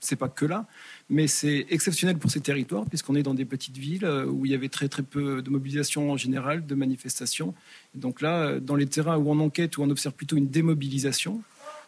c'est 0.00 0.16
pas 0.16 0.28
que 0.28 0.44
là, 0.44 0.66
mais 1.12 1.28
c'est 1.28 1.66
exceptionnel 1.70 2.16
pour 2.18 2.30
ces 2.30 2.40
territoires, 2.40 2.86
puisqu'on 2.86 3.14
est 3.14 3.22
dans 3.22 3.34
des 3.34 3.44
petites 3.44 3.76
villes 3.76 4.06
où 4.28 4.44
il 4.46 4.50
y 4.50 4.54
avait 4.54 4.68
très 4.68 4.88
très 4.88 5.02
peu 5.02 5.42
de 5.42 5.50
mobilisation 5.50 6.10
en 6.10 6.16
général, 6.16 6.66
de 6.66 6.74
manifestations. 6.74 7.54
donc 7.94 8.20
là, 8.20 8.58
dans 8.58 8.74
les 8.74 8.86
terrains 8.86 9.18
où 9.18 9.30
on 9.30 9.38
enquête, 9.38 9.76
où 9.76 9.82
on 9.82 9.90
observe 9.90 10.14
plutôt 10.14 10.36
une 10.36 10.48
démobilisation, 10.48 11.42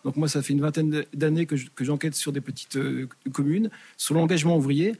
donc 0.04 0.16
moi, 0.16 0.28
ça 0.28 0.42
fait 0.42 0.52
une 0.52 0.60
vingtaine 0.60 1.04
d'années 1.14 1.46
que 1.46 1.56
j'enquête 1.80 2.14
sur 2.14 2.30
des 2.30 2.42
petites 2.42 2.78
communes, 3.32 3.70
sur 3.96 4.14
l'engagement 4.14 4.56
ouvrier. 4.56 4.94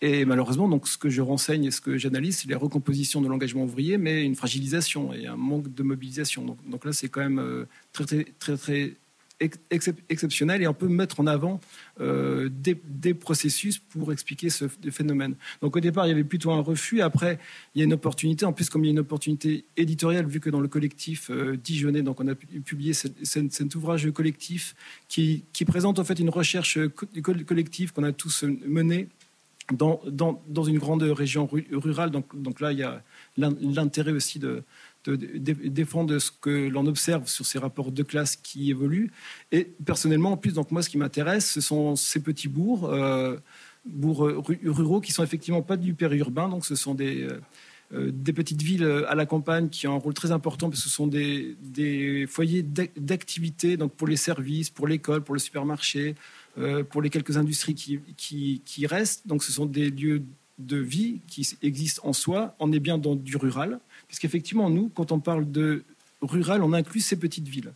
Et 0.00 0.24
malheureusement, 0.24 0.68
donc, 0.68 0.86
ce 0.86 0.96
que 0.96 1.10
je 1.10 1.20
renseigne 1.20 1.64
et 1.64 1.70
ce 1.70 1.80
que 1.80 1.96
j'analyse, 1.96 2.38
c'est 2.38 2.48
les 2.48 2.54
recompositions 2.54 3.20
de 3.20 3.28
l'engagement 3.28 3.64
ouvrier, 3.64 3.98
mais 3.98 4.24
une 4.24 4.36
fragilisation 4.36 5.12
et 5.12 5.26
un 5.26 5.36
manque 5.36 5.74
de 5.74 5.82
mobilisation. 5.82 6.56
Donc, 6.66 6.84
là, 6.84 6.92
c'est 6.92 7.08
quand 7.08 7.20
même 7.20 7.40
euh, 7.40 7.64
très, 7.92 8.04
très, 8.38 8.56
très, 8.56 8.92
exceptionnel 9.40 10.62
et 10.62 10.66
on 10.66 10.74
peut 10.74 10.88
mettre 10.88 11.20
en 11.20 11.26
avant 11.26 11.60
euh, 12.00 12.48
des, 12.50 13.14
processus 13.14 13.78
pour 13.78 14.12
expliquer 14.12 14.50
ce 14.50 14.66
phénomène. 14.68 15.34
Donc 15.62 15.76
au 15.76 15.80
départ, 15.80 16.06
il 16.06 16.10
y 16.10 16.12
avait 16.12 16.24
plutôt 16.24 16.50
un 16.50 16.60
refus. 16.60 17.00
Après, 17.00 17.38
il 17.74 17.78
y 17.78 17.82
a 17.82 17.84
une 17.84 17.92
opportunité. 17.92 18.44
En 18.44 18.52
plus, 18.52 18.68
comme 18.68 18.84
il 18.84 18.88
y 18.88 18.90
a 18.90 18.92
une 18.92 18.98
opportunité 18.98 19.64
éditoriale, 19.76 20.26
vu 20.26 20.40
que 20.40 20.50
dans 20.50 20.60
le 20.60 20.68
collectif 20.68 21.30
euh, 21.30 21.56
Dijonais, 21.56 22.02
donc 22.02 22.20
on 22.20 22.28
a 22.28 22.34
publié 22.34 22.92
cet, 22.92 23.74
ouvrage 23.74 24.10
collectif 24.12 24.74
qui, 25.08 25.44
présente 25.66 25.98
en 25.98 26.04
fait 26.04 26.18
une 26.18 26.30
recherche 26.30 26.78
collective 27.46 27.92
qu'on 27.92 28.04
a 28.04 28.12
tous 28.12 28.44
menée 28.44 29.08
dans, 29.72 30.64
une 30.64 30.78
grande 30.78 31.02
région 31.02 31.48
rurale. 31.72 32.10
Donc, 32.10 32.60
là, 32.60 32.72
il 32.72 32.78
y 32.78 32.82
a 32.82 33.02
l'intérêt 33.36 34.12
aussi 34.12 34.38
de, 34.38 34.62
défendre 35.16 36.18
ce 36.18 36.30
que 36.30 36.68
l'on 36.68 36.86
observe 36.86 37.28
sur 37.28 37.46
ces 37.46 37.58
rapports 37.58 37.92
de 37.92 38.02
classe 38.02 38.36
qui 38.36 38.70
évoluent. 38.70 39.10
Et 39.52 39.64
personnellement, 39.84 40.32
en 40.32 40.36
plus, 40.36 40.54
donc 40.54 40.70
moi, 40.70 40.82
ce 40.82 40.90
qui 40.90 40.98
m'intéresse, 40.98 41.50
ce 41.50 41.60
sont 41.60 41.96
ces 41.96 42.20
petits 42.20 42.48
bourgs, 42.48 42.88
euh, 42.90 43.36
bourgs 43.84 44.44
ruraux 44.64 45.00
qui 45.00 45.12
sont 45.12 45.24
effectivement 45.24 45.62
pas 45.62 45.76
du 45.76 45.94
périurbain. 45.94 46.48
Donc, 46.48 46.64
ce 46.64 46.74
sont 46.74 46.94
des, 46.94 47.22
euh, 47.22 47.40
euh, 47.92 48.12
petites 48.34 48.62
villes 48.62 48.84
à 49.08 49.14
la 49.14 49.24
campagne 49.26 49.68
qui 49.68 49.86
ont 49.86 49.94
un 49.94 49.98
rôle 49.98 50.14
très 50.14 50.30
important 50.30 50.68
parce 50.68 50.82
que 50.82 50.88
ce 50.88 50.94
sont 50.94 51.06
des, 51.06 52.26
foyers 52.28 52.62
d'activité, 52.62 53.76
donc 53.76 53.92
pour 53.94 54.06
les 54.06 54.16
services, 54.16 54.70
pour 54.70 54.86
l'école, 54.86 55.22
pour 55.22 55.34
le 55.34 55.40
supermarché, 55.40 56.14
euh, 56.58 56.82
pour 56.82 57.02
les 57.02 57.10
quelques 57.10 57.36
industries 57.36 57.74
qui, 57.74 58.62
qui, 58.64 58.86
restent. 58.86 59.26
Donc 59.26 59.44
ce 59.44 59.52
sont 59.52 59.66
des 59.66 59.90
lieux 59.90 60.24
de 60.58 60.76
vie 60.76 61.20
qui 61.28 61.48
existent 61.62 62.02
en 62.04 62.12
soi. 62.12 62.56
On 62.58 62.72
est 62.72 62.80
bien 62.80 62.98
dans 62.98 63.14
du 63.14 63.36
rural, 63.36 63.78
puisqu'effectivement, 64.08 64.68
nous, 64.70 64.90
quand 64.94 65.12
on 65.12 65.20
parle 65.20 65.50
de 65.50 65.84
rural, 66.20 66.62
on 66.62 66.72
inclut 66.72 67.00
ces 67.00 67.16
petites 67.16 67.48
villes 67.48 67.72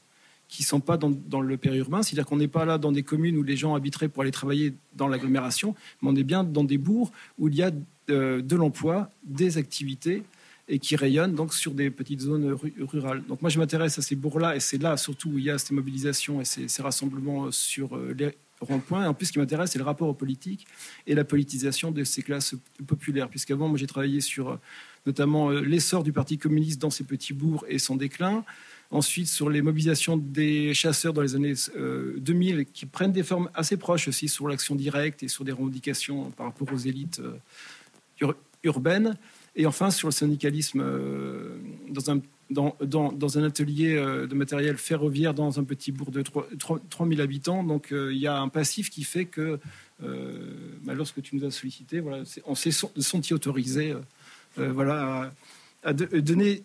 qui 0.49 0.63
ne 0.63 0.67
sont 0.67 0.81
pas 0.81 0.99
dans, 0.99 1.41
le 1.41 1.57
périurbain, 1.57 2.03
c'est-à-dire 2.03 2.27
qu'on 2.27 2.37
n'est 2.37 2.49
pas 2.49 2.67
là 2.67 2.77
dans 2.77 2.93
des 2.93 3.03
communes 3.03 3.39
où 3.39 3.43
les 3.43 3.57
gens 3.57 3.75
habiteraient 3.75 4.09
pour 4.09 4.23
aller 4.23 4.33
travailler 4.33 4.75
dans 4.95 5.09
l'agglomération, 5.09 5.75
mais 6.03 6.11
on 6.11 6.17
est 6.17 6.25
bien 6.25 6.45
dans 6.45 6.65
des 6.65 6.77
bourgs 6.77 7.11
où 7.39 7.49
il 7.49 7.55
y 7.55 7.63
a 7.63 7.71
euh, 8.11 8.43
de 8.43 8.57
l'emploi, 8.57 9.11
des 9.25 9.57
activités 9.57 10.25
et 10.69 10.79
qui 10.79 10.95
rayonnent 10.95 11.35
donc 11.35 11.55
sur 11.55 11.73
des 11.73 11.91
petites 11.91 12.21
zones 12.21 12.55
rurales. 12.81 13.23
Donc 13.29 13.41
moi 13.41 13.49
je 13.49 13.59
m'intéresse 13.59 13.99
à 13.99 14.03
ces 14.03 14.15
bourgs-là 14.15 14.55
et 14.55 14.61
c'est 14.61 14.77
là 14.77 14.99
surtout 14.99 15.31
où 15.31 15.39
il 15.39 15.45
y 15.45 15.51
a 15.51 15.57
ces 15.57 15.73
mobilisations 15.73 16.43
et 16.43 16.45
ces, 16.45 16.83
rassemblements 16.83 17.51
sur 17.51 17.97
euh, 17.97 18.15
les, 18.19 18.33
rond-point. 18.63 19.07
En 19.09 19.15
plus, 19.15 19.27
ce 19.27 19.33
qui 19.33 19.39
m'intéresse, 19.39 19.73
c'est 19.73 19.79
le 19.79 19.85
rapport 19.85 20.09
aux 20.09 20.15
politiques 20.15 20.67
et 21.07 21.15
la 21.15 21.25
politisation 21.25 21.91
de 21.91 22.05
ces 22.05 22.23
classes 22.23 22.55
populaires. 22.87 23.29
Puisqu'avant, 23.29 23.69
moi, 23.69 23.79
j'ai 23.79 23.87
travaillé 23.87 24.21
sur 24.21 24.51
euh, 24.51 24.57
notamment 25.07 25.51
euh, 25.51 25.61
l'essor 25.61 26.03
du 26.03 26.13
Parti 26.13 26.39
communiste 26.39 26.81
dans 26.81 26.91
ces 26.91 27.05
petits 27.05 27.33
bourgs 27.33 27.65
et 27.69 27.79
son 27.79 27.97
déclin. 27.97 28.45
Ensuite, 28.91 29.29
sur 29.29 29.49
les 29.49 29.63
mobilisations 29.63 30.19
des 30.19 30.75
chasseurs 30.75 31.13
dans 31.13 31.23
les 31.23 31.35
années 31.35 31.55
2000, 32.17 32.59
euh, 32.59 32.65
qui 32.65 32.87
prennent 32.87 33.13
des 33.13 33.23
formes 33.23 33.49
assez 33.55 33.77
proches 33.77 34.09
aussi 34.09 34.29
sur 34.29 34.49
l'action 34.49 34.75
directe 34.75 35.23
et 35.23 35.29
sur 35.29 35.45
des 35.45 35.53
revendications 35.53 36.31
par 36.33 36.47
rapport 36.47 36.69
aux 36.73 36.79
élites 36.79 37.23
urbaines. 38.63 39.17
Et 39.57 39.67
enfin, 39.67 39.91
sur 39.91 40.09
le 40.09 40.13
syndicalisme 40.13 40.83
dans 42.53 43.39
un 43.39 43.43
atelier 43.43 43.97
euh, 43.97 44.27
de 44.27 44.35
matériel 44.35 44.77
ferroviaire 44.77 45.35
dans 45.35 45.59
un 45.59 45.65
petit 45.65 45.93
bourg 45.93 46.11
de 46.11 46.23
3, 46.23 46.49
3000 46.91 47.21
habitants. 47.21 47.65
Donc 47.65 47.93
euh, 47.93 48.13
il 48.13 48.19
y 48.19 48.27
a 48.27 48.39
un 48.39 48.49
passif 48.49 48.91
qui 48.91 49.05
fait 49.05 49.25
que 49.25 49.59
euh, 50.03 50.33
bah, 50.85 50.95
lorsque 50.95 51.23
tu 51.23 51.37
nous 51.37 51.45
as 51.45 51.51
sollicité, 51.51 52.01
voilà, 52.01 52.25
on 52.47 52.55
s'est 52.55 52.73
senti 52.73 53.35
autorisé 53.35 53.95
voilà, 54.57 55.33
à, 55.83 55.93
donner 55.93 56.65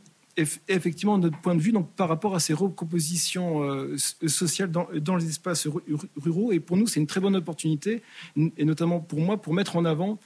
effectivement 0.67 1.17
notre 1.17 1.39
point 1.39 1.55
de 1.55 1.61
vue 1.61 1.71
donc, 1.71 1.91
par 1.95 2.07
rapport 2.07 2.35
à 2.35 2.39
ces 2.39 2.53
recompositions 2.53 3.87
sociales 4.27 4.69
dans, 4.69 4.87
dans, 4.95 5.15
les 5.15 5.27
espaces 5.27 5.67
ruraux. 6.15 6.51
Et 6.51 6.59
pour 6.59 6.77
nous, 6.77 6.85
c'est 6.85 6.99
une 6.99 7.07
très 7.07 7.19
bonne 7.19 7.35
opportunité, 7.35 8.03
et 8.35 8.65
notamment 8.65 8.99
pour 8.99 9.19
moi, 9.19 9.41
pour 9.41 9.53
mettre 9.53 9.77
en 9.77 9.85
avant 9.85 10.19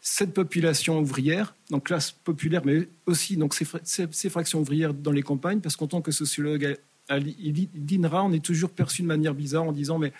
cette 0.00 0.32
population 0.32 1.00
ouvrière, 1.00 1.56
donc 1.70 1.86
classe 1.86 2.12
populaire, 2.12 2.62
mais 2.64 2.88
aussi 3.06 3.36
donc 3.36 3.54
ces, 3.54 4.30
fractions 4.30 4.60
ouvrières 4.60 4.94
dans 4.94 5.10
les 5.10 5.22
campagnes, 5.22 5.60
parce 5.60 5.74
qu'en 5.74 5.88
tant 5.88 6.00
que 6.00 6.12
sociologue 6.12 6.76
à 7.08 7.18
l'INRA, 7.18 8.24
on 8.24 8.32
est 8.32 8.44
toujours 8.44 8.70
perçu 8.70 9.02
de 9.02 9.08
manière 9.08 9.34
bizarre 9.34 9.64
en 9.64 9.72
disant 9.72 9.98
mais 9.98 10.12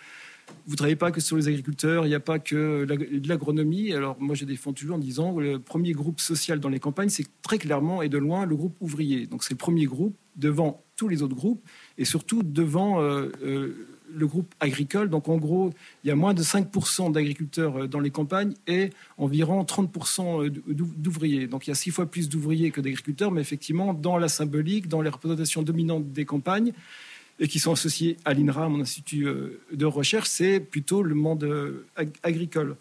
vous 0.66 0.72
ne 0.72 0.76
travaillez 0.76 0.96
pas 0.96 1.12
que 1.12 1.20
sur 1.20 1.36
les 1.36 1.46
agriculteurs, 1.46 2.06
il 2.06 2.08
n'y 2.08 2.14
a 2.14 2.20
pas 2.20 2.38
que 2.38 2.84
de 2.84 3.28
l'agronomie. 3.28 3.92
Alors 3.92 4.16
moi, 4.18 4.34
défends 4.42 4.72
toujours 4.72 4.96
en 4.96 4.98
disant 4.98 5.38
le 5.38 5.58
premier 5.60 5.92
groupe 5.92 6.20
social 6.20 6.58
dans 6.58 6.68
les 6.68 6.80
campagnes, 6.80 7.08
c'est 7.08 7.26
très 7.42 7.58
clairement 7.58 8.02
et 8.02 8.08
de 8.08 8.18
loin 8.18 8.46
le 8.46 8.56
groupe 8.56 8.74
ouvrier. 8.80 9.26
Donc 9.26 9.44
c'est 9.44 9.54
le 9.54 9.58
premier 9.58 9.84
groupe 9.84 10.16
devant 10.36 10.82
tous 10.96 11.08
les 11.08 11.22
autres 11.22 11.36
groupes 11.36 11.62
et 11.98 12.04
surtout 12.04 12.42
devant 12.42 13.00
euh, 13.00 13.28
euh, 13.44 13.86
le 14.12 14.26
groupe 14.26 14.54
agricole. 14.58 15.08
Donc 15.08 15.28
en 15.28 15.36
gros, 15.36 15.72
il 16.02 16.08
y 16.08 16.10
a 16.10 16.16
moins 16.16 16.34
de 16.34 16.42
5% 16.42 17.12
d'agriculteurs 17.12 17.82
euh, 17.82 17.86
dans 17.86 18.00
les 18.00 18.10
campagnes 18.10 18.54
et 18.66 18.90
environ 19.18 19.62
30% 19.62 20.48
d'ouvriers. 20.48 21.46
Donc 21.46 21.66
il 21.66 21.70
y 21.70 21.72
a 21.72 21.76
six 21.76 21.90
fois 21.90 22.06
plus 22.06 22.28
d'ouvriers 22.28 22.70
que 22.70 22.80
d'agriculteurs, 22.80 23.30
mais 23.30 23.40
effectivement, 23.40 23.94
dans 23.94 24.18
la 24.18 24.28
symbolique, 24.28 24.88
dans 24.88 25.02
les 25.02 25.10
représentations 25.10 25.62
dominantes 25.62 26.10
des 26.12 26.24
campagnes, 26.24 26.72
et 27.38 27.48
qui 27.48 27.58
sont 27.58 27.72
associés 27.72 28.16
à 28.24 28.32
l'INRA, 28.34 28.68
mon 28.68 28.80
institut 28.80 29.26
de 29.72 29.84
recherche, 29.84 30.28
c'est 30.28 30.60
plutôt 30.60 31.02
le 31.02 31.14
monde 31.14 31.84
agricole 32.22 32.76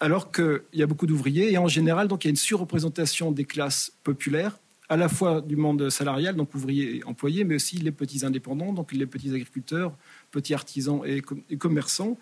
alors 0.00 0.32
qu'il 0.32 0.62
y 0.72 0.82
a 0.82 0.86
beaucoup 0.86 1.06
d'ouvriers 1.06 1.52
et 1.52 1.58
en 1.58 1.68
général, 1.68 2.08
donc, 2.08 2.24
il 2.24 2.28
y 2.28 2.30
a 2.30 2.32
une 2.32 2.36
surreprésentation 2.36 3.30
des 3.30 3.44
classes 3.44 3.92
populaires, 4.02 4.58
à 4.88 4.96
la 4.96 5.08
fois 5.08 5.40
du 5.40 5.56
monde 5.56 5.90
salarial, 5.90 6.34
donc 6.34 6.54
ouvriers 6.54 6.96
et 6.96 7.04
employés, 7.04 7.44
mais 7.44 7.56
aussi 7.56 7.76
les 7.76 7.92
petits 7.92 8.24
indépendants, 8.24 8.72
donc 8.72 8.92
les 8.92 9.06
petits 9.06 9.28
agriculteurs, 9.28 9.94
petits 10.32 10.54
artisans 10.54 11.02
et, 11.04 11.22
commerçants. 11.58 12.18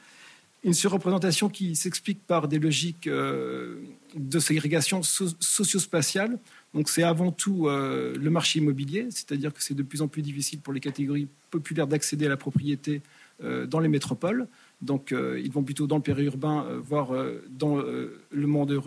Une 0.65 0.75
surreprésentation 0.75 1.49
qui 1.49 1.77
s'explique 1.77 2.27
par 2.27 2.49
des 2.49 2.59
logiques 2.59 3.07
euh, 3.07 3.81
de 4.17 4.41
ségrégation 4.41 5.03
socio-spatiale. 5.05 6.39
Donc 6.75 6.89
c'est 6.89 7.03
avant 7.03 7.33
tout 7.33 7.67
euh, 7.67 8.15
le 8.17 8.31
marché 8.31 8.59
immobilier, 8.59 9.07
c'est-à-dire 9.11 9.53
que 9.53 9.63
c'est 9.63 9.75
de 9.75 9.83
plus 9.83 10.03
en 10.03 10.09
plus 10.09 10.23
difficile 10.23 10.61
pour 10.61 10.73
les 10.73 10.81
catégories 10.81 11.29
populaires 11.51 11.87
d'accéder 11.87 12.27
à 12.27 12.29
la 12.29 12.37
propriété 12.37 13.01
euh, 13.43 13.67
dans 13.67 13.81
les 13.81 13.89
métropoles. 13.89 14.47
Donc, 14.81 15.11
euh, 15.11 15.41
ils 15.43 15.51
vont 15.51 15.65
plutôt 15.65 15.89
dans 15.89 15.97
le 15.97 16.03
périurbain, 16.03 16.65
voire 16.85 17.09
dans 17.51 17.79
le 17.79 18.47
monde 18.47 18.81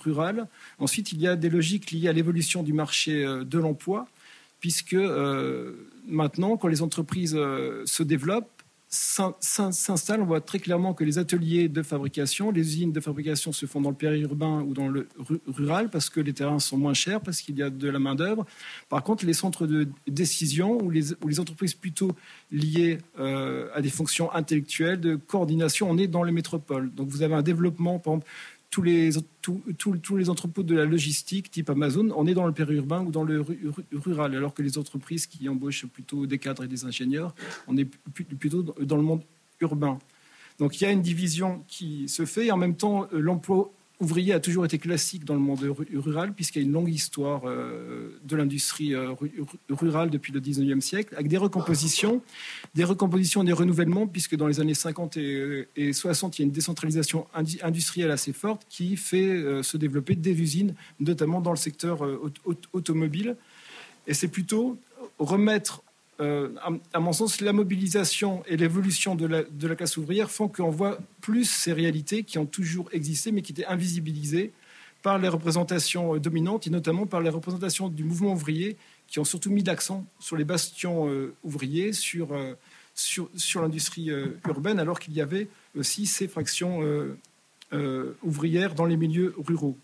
rural. 0.00 0.48
Ensuite, 0.78 1.12
il 1.12 1.20
y 1.20 1.26
a 1.26 1.36
des 1.36 1.50
logiques 1.50 1.90
liées 1.90 2.08
à 2.08 2.12
l'évolution 2.12 2.62
du 2.62 2.72
marché 2.72 3.24
de 3.24 3.58
l'emploi, 3.58 4.08
puisque 4.60 4.96
maintenant, 6.08 6.56
quand 6.56 6.68
les 6.68 6.80
entreprises 6.80 7.32
se 7.32 8.02
développent, 8.02 8.63
s'installe, 8.94 10.22
on 10.22 10.26
voit 10.26 10.40
très 10.40 10.58
clairement 10.58 10.94
que 10.94 11.04
les 11.04 11.18
ateliers 11.18 11.68
de 11.68 11.82
fabrication, 11.82 12.50
les 12.50 12.60
usines 12.60 12.92
de 12.92 13.00
fabrication 13.00 13.52
se 13.52 13.66
font 13.66 13.80
dans 13.80 13.90
le 13.90 13.96
périurbain 13.96 14.62
ou 14.62 14.72
dans 14.72 14.88
le 14.88 15.08
rural 15.46 15.90
parce 15.90 16.10
que 16.10 16.20
les 16.20 16.32
terrains 16.32 16.60
sont 16.60 16.76
moins 16.76 16.94
chers, 16.94 17.20
parce 17.20 17.40
qu'il 17.40 17.58
y 17.58 17.62
a 17.62 17.70
de 17.70 17.88
la 17.88 17.98
main-d'œuvre. 17.98 18.46
Par 18.88 19.02
contre, 19.02 19.26
les 19.26 19.32
centres 19.32 19.66
de 19.66 19.88
décision 20.06 20.78
ou 20.80 20.90
les, 20.90 21.40
entreprises 21.40 21.74
plutôt 21.74 22.12
liées 22.52 22.98
euh, 23.18 23.68
à 23.74 23.82
des 23.82 23.90
fonctions 23.90 24.32
intellectuelles, 24.32 25.00
de 25.00 25.16
coordination, 25.16 25.90
on 25.90 25.98
est 25.98 26.06
dans 26.06 26.22
les 26.22 26.32
métropoles. 26.32 26.94
Donc 26.94 27.08
vous 27.08 27.22
avez 27.22 27.34
un 27.34 27.42
développement, 27.42 27.98
par 27.98 28.14
exemple, 28.14 28.30
tous 28.74 28.82
les, 28.82 29.10
tous, 29.40 30.16
les 30.16 30.28
entrepôts 30.28 30.64
de 30.64 30.74
la 30.74 30.84
logistique 30.84 31.48
type 31.48 31.70
Amazon, 31.70 32.08
on 32.16 32.26
est 32.26 32.34
dans 32.34 32.44
le 32.44 32.52
périurbain 32.52 33.04
ou 33.04 33.12
dans 33.12 33.22
le 33.22 33.44
rural, 33.92 34.34
alors 34.34 34.52
que 34.52 34.62
les 34.62 34.78
entreprises 34.78 35.28
qui 35.28 35.48
embauchent 35.48 35.86
plutôt 35.86 36.26
des 36.26 36.38
cadres 36.38 36.64
et 36.64 36.66
des 36.66 36.84
ingénieurs, 36.84 37.36
on 37.68 37.76
est 37.76 37.84
plutôt 37.84 38.62
dans 38.64 38.96
le 38.96 39.02
monde 39.04 39.22
urbain. 39.60 40.00
Donc 40.58 40.80
il 40.80 40.84
y 40.84 40.86
a 40.88 40.90
une 40.90 41.02
division 41.02 41.62
qui 41.68 42.08
se 42.08 42.24
fait 42.24 42.46
et 42.46 42.50
en 42.50 42.56
même 42.56 42.74
temps 42.74 43.06
l'emploi 43.12 43.70
ouvrier 44.04 44.32
a 44.32 44.40
toujours 44.40 44.64
été 44.64 44.78
classique 44.78 45.24
dans 45.24 45.34
le 45.34 45.40
monde 45.40 45.60
rural, 45.94 46.32
puisqu'il 46.32 46.60
y 46.60 46.64
a 46.64 46.66
une 46.66 46.72
longue 46.72 46.88
histoire 46.88 47.42
euh, 47.46 48.20
de 48.22 48.36
l'industrie 48.36 48.94
euh, 48.94 49.12
rurale 49.68 50.10
depuis 50.10 50.32
le 50.32 50.40
19e 50.40 50.80
siècle, 50.80 51.14
avec 51.14 51.28
des 51.28 51.36
recompositions, 51.36 52.22
des 52.74 52.84
recompositions 52.84 53.42
et 53.42 53.46
des 53.46 53.52
renouvellements, 53.52 54.06
puisque 54.06 54.36
dans 54.36 54.46
les 54.46 54.60
années 54.60 54.74
50 54.74 55.16
et, 55.16 55.92
60, 55.92 56.38
il 56.38 56.42
y 56.42 56.44
a 56.44 56.46
une 56.46 56.52
décentralisation 56.52 57.26
industrielle 57.62 58.10
assez 58.10 58.32
forte 58.32 58.66
qui 58.68 58.96
fait 58.96 59.28
euh, 59.28 59.62
se 59.62 59.76
développer 59.76 60.14
des 60.14 60.40
usines, 60.40 60.74
notamment 61.00 61.40
dans 61.40 61.50
le 61.50 61.56
secteur 61.56 62.06
automobile. 62.72 63.36
Et 64.06 64.14
c'est 64.14 64.28
plutôt 64.28 64.78
remettre 65.18 65.82
euh, 66.20 66.50
à, 66.92 67.00
mon 67.00 67.12
sens, 67.12 67.40
la 67.40 67.52
mobilisation 67.52 68.44
et 68.46 68.56
l'évolution 68.56 69.16
de 69.16 69.26
la, 69.26 69.74
classe 69.74 69.96
ouvrière 69.96 70.30
font 70.30 70.48
qu'on 70.48 70.70
voit 70.70 70.98
plus 71.20 71.48
ces 71.48 71.72
réalités 71.72 72.22
qui 72.22 72.38
ont 72.38 72.46
toujours 72.46 72.88
existé, 72.92 73.32
mais 73.32 73.42
qui 73.42 73.52
étaient 73.52 73.66
invisibilisées 73.66 74.52
par 75.02 75.18
les 75.18 75.28
représentations 75.28 76.14
euh, 76.14 76.20
dominantes, 76.20 76.66
et 76.66 76.70
notamment 76.70 77.06
par 77.06 77.20
les 77.20 77.30
représentations 77.30 77.88
du 77.88 78.04
mouvement 78.04 78.32
ouvrier, 78.32 78.76
qui 79.08 79.18
ont 79.18 79.24
surtout 79.24 79.50
mis 79.50 79.64
l'accent 79.64 80.06
sur 80.20 80.36
les 80.36 80.44
bastions 80.44 81.08
euh, 81.08 81.34
ouvriers, 81.42 81.92
sur, 81.92 82.28
sur, 82.94 83.60
l'industrie 83.60 84.10
urbaine, 84.46 84.78
alors 84.78 85.00
qu'il 85.00 85.14
y 85.14 85.20
avait 85.20 85.48
aussi 85.76 86.06
ces 86.06 86.28
fractions 86.28 86.80
ouvrières 88.22 88.74
dans 88.74 88.84
les 88.84 88.96
milieux 88.96 89.34
ruraux. 89.36 89.76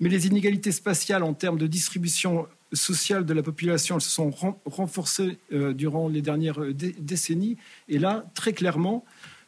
Mais 0.00 0.08
les 0.08 0.26
inégalités 0.26 0.72
spatiales 0.72 1.22
en 1.22 1.34
termes 1.34 1.58
de 1.58 1.66
distribution 1.66 2.48
sociales 2.72 3.24
de 3.24 3.34
la 3.34 3.42
population 3.42 3.96
elles 3.96 4.02
se 4.02 4.10
sont 4.10 4.30
renforcées 4.66 5.38
euh, 5.52 5.72
durant 5.72 6.08
les 6.08 6.22
dernières 6.22 6.62
euh, 6.62 6.74
décennies. 6.74 7.56
Et 7.88 7.98
là, 7.98 8.24
très 8.34 8.52
clairement, 8.52 9.04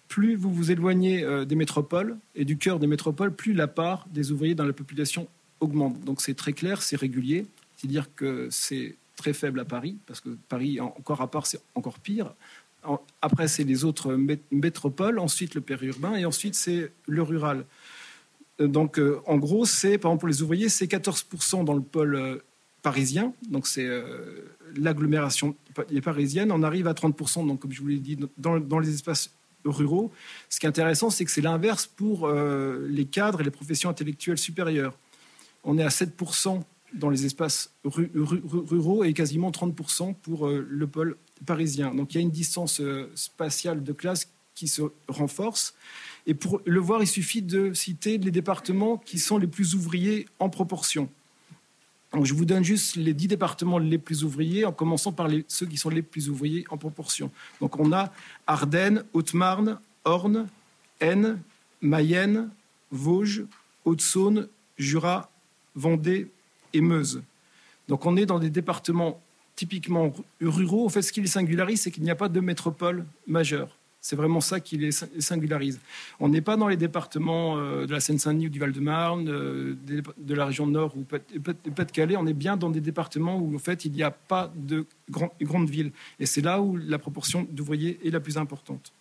plus 0.09 0.35
vous 0.37 0.53
vous 0.53 0.71
éloignez 0.71 1.23
euh, 1.23 1.45
des 1.45 1.55
métropoles 1.55 2.17
et 2.35 2.45
du 2.45 2.57
cœur 2.57 2.79
des 2.79 2.87
métropoles, 2.87 3.35
plus 3.35 3.53
la 3.53 3.69
part 3.69 4.07
des 4.11 4.33
ouvriers 4.33 4.55
dans 4.55 4.65
la 4.65 4.73
population 4.73 5.29
augmente. 5.61 6.01
Donc 6.05 6.21
c'est 6.21 6.35
très 6.35 6.53
clair, 6.53 6.83
c'est 6.83 6.97
régulier. 6.97 7.47
C'est-à-dire 7.77 8.09
que 8.15 8.49
c'est 8.51 8.97
très 9.17 9.33
faible 9.33 9.61
à 9.61 9.65
Paris, 9.65 9.97
parce 10.07 10.21
que 10.21 10.31
Paris, 10.49 10.81
encore 10.81 11.21
à 11.21 11.31
part, 11.31 11.47
c'est 11.47 11.61
encore 11.75 11.99
pire. 11.99 12.33
Après, 13.21 13.49
c'est 13.49 13.65
les 13.65 13.85
autres 13.85 14.19
métropoles, 14.51 15.19
ensuite 15.19 15.55
le 15.55 15.61
périurbain, 15.61 16.15
et 16.15 16.25
ensuite 16.25 16.55
c'est 16.55 16.91
le 17.07 17.23
rural. 17.23 17.67
Donc, 18.59 18.99
en 19.27 19.37
gros, 19.37 19.67
c'est, 19.67 19.99
par 19.99 20.11
exemple, 20.11 20.21
pour 20.21 20.29
les 20.29 20.43
ouvriers, 20.43 20.71
c'est 20.71 20.87
14% 20.87 21.65
dans 21.65 21.75
le 21.75 21.83
pôle 21.83 22.41
parisien, 22.83 23.33
donc 23.49 23.67
c'est 23.67 23.87
euh, 23.87 24.57
l'agglomération 24.77 25.55
parisienne, 26.03 26.53
on 26.53 26.63
arrive 26.63 26.87
à 26.87 26.93
30%, 26.93 27.47
donc 27.47 27.61
comme 27.61 27.73
je 27.73 27.81
vous 27.81 27.89
l'ai 27.89 27.99
dit, 27.99 28.19
dans, 28.39 28.79
les 28.79 28.95
espaces 28.95 29.31
ruraux. 29.65 30.11
Ce 30.49 30.59
qui 30.59 30.67
est 30.67 30.69
intéressant, 30.69 31.11
c'est 31.11 31.25
que 31.25 31.31
c'est 31.31 31.43
l'inverse 31.43 31.87
pour 31.87 32.27
euh, 32.27 32.87
les 32.89 33.05
cadres 33.05 33.41
et 33.41 33.45
les 33.45 33.51
professions 33.51 33.91
intellectuelles 33.91 34.39
supérieures. 34.39 34.97
On 35.65 35.77
est 35.79 35.85
à 35.85 35.89
7% 35.89 36.63
dans 36.95 37.11
les 37.11 37.27
espaces 37.27 37.73
ruraux 37.85 39.05
et 39.05 39.13
quasiment 39.13 39.51
30% 39.51 40.15
pour 40.15 40.49
euh, 40.49 40.67
le 40.69 40.87
pôle 40.87 41.17
parisien. 41.47 41.95
Donc 41.95 42.15
il 42.15 42.17
y 42.17 42.19
a 42.19 42.23
une 42.23 42.31
distance 42.31 42.83
spatiale 43.15 43.83
de 43.83 43.93
classe 43.93 44.29
qui 44.55 44.69
se 44.69 44.83
renforce. 45.09 45.75
Et 46.27 46.35
pour 46.35 46.61
le 46.65 46.81
voir, 46.81 47.03
il 47.03 47.07
suffit 47.07 47.43
de 47.43 47.73
citer 47.73 48.19
les 48.19 48.31
départements 48.31 48.99
qui 48.99 49.19
sont 49.19 49.39
les 49.39 49.47
plus 49.47 49.75
ouvriers 49.75 50.27
en 50.39 50.51
proportion 50.51 51.09
je 52.23 52.35
vous 52.35 52.45
donne 52.45 52.65
juste 52.65 52.97
les 52.97 53.15
dix 53.15 53.29
départements 53.29 53.79
les 53.79 53.99
plus 53.99 54.25
ouvriers, 54.25 54.65
en 54.65 54.73
commençant 54.73 55.13
par 55.13 55.29
ceux 55.47 55.67
qui 55.67 55.77
sont 55.77 55.91
les 55.91 56.03
plus 56.03 56.29
ouvriers 56.29 56.65
en 56.71 56.77
proportion. 56.77 57.31
Donc 57.61 57.79
on 57.79 57.93
a 57.93 58.13
Ardennes, 58.47 59.05
Haute-Marne, 59.13 59.79
Orne, 60.05 60.49
Aisne, 61.01 61.41
Mayenne, 61.81 62.51
Vosges, 62.91 63.45
Haute-Saône, 63.85 64.49
Jura, 64.77 65.31
Vendée 65.75 66.29
et 66.73 66.81
Meuse. 66.81 67.23
Donc 67.89 68.07
on 68.07 68.17
est 68.17 68.27
dans 68.27 68.39
des 68.39 68.51
départements 68.51 69.21
typiquement 69.55 70.13
ruraux. 70.41 70.87
En 70.87 70.89
fait, 70.89 71.03
ce 71.03 71.13
qui 71.13 71.21
les 71.21 71.27
singularise, 71.27 71.83
c'est 71.83 71.91
qu'il 71.91 72.03
n'y 72.03 72.11
a 72.11 72.17
pas 72.17 72.29
de 72.29 72.41
métropole 72.41 73.05
majeure. 73.27 73.77
C'est 74.03 74.17
vraiment 74.17 74.41
ça 74.41 74.61
qui 74.61 74.79
les 74.79 74.93
singularise. 74.93 75.79
On 76.21 76.31
n'est 76.31 76.41
pas 76.41 76.57
dans 76.57 76.69
les 76.69 76.79
départements 76.79 77.59
euh, 77.59 77.87
de 77.87 77.93
la 77.93 78.01
Seine-Saint-Denis 78.01 78.47
ou 78.47 78.51
du 78.51 78.59
Val-de-Marne, 78.59 79.29
euh, 79.29 79.77
de 80.17 80.35
la 80.35 80.47
région 80.47 80.67
Nord 80.67 80.97
ou 80.97 81.05
Pas-de-Calais. 81.05 82.17
On 82.17 82.27
est 82.27 82.33
bien 82.33 82.57
dans 82.57 82.71
des 82.71 82.81
départements 82.81 83.37
où, 83.37 83.55
en 83.55 83.59
fait, 83.59 83.85
il 83.85 83.93
n'y 83.93 84.03
a 84.03 84.11
pas 84.11 84.51
de 84.57 84.87
grandes 85.11 85.69
villes. 85.69 85.93
Et 86.19 86.25
c'est 86.25 86.41
là 86.41 86.63
où 86.63 86.79
la 86.79 86.99
proportion 86.99 87.47
d'ouvriers 87.51 88.01
est 88.03 88.11
la 88.11 88.21
plus 88.21 88.39
importante. 88.39 88.93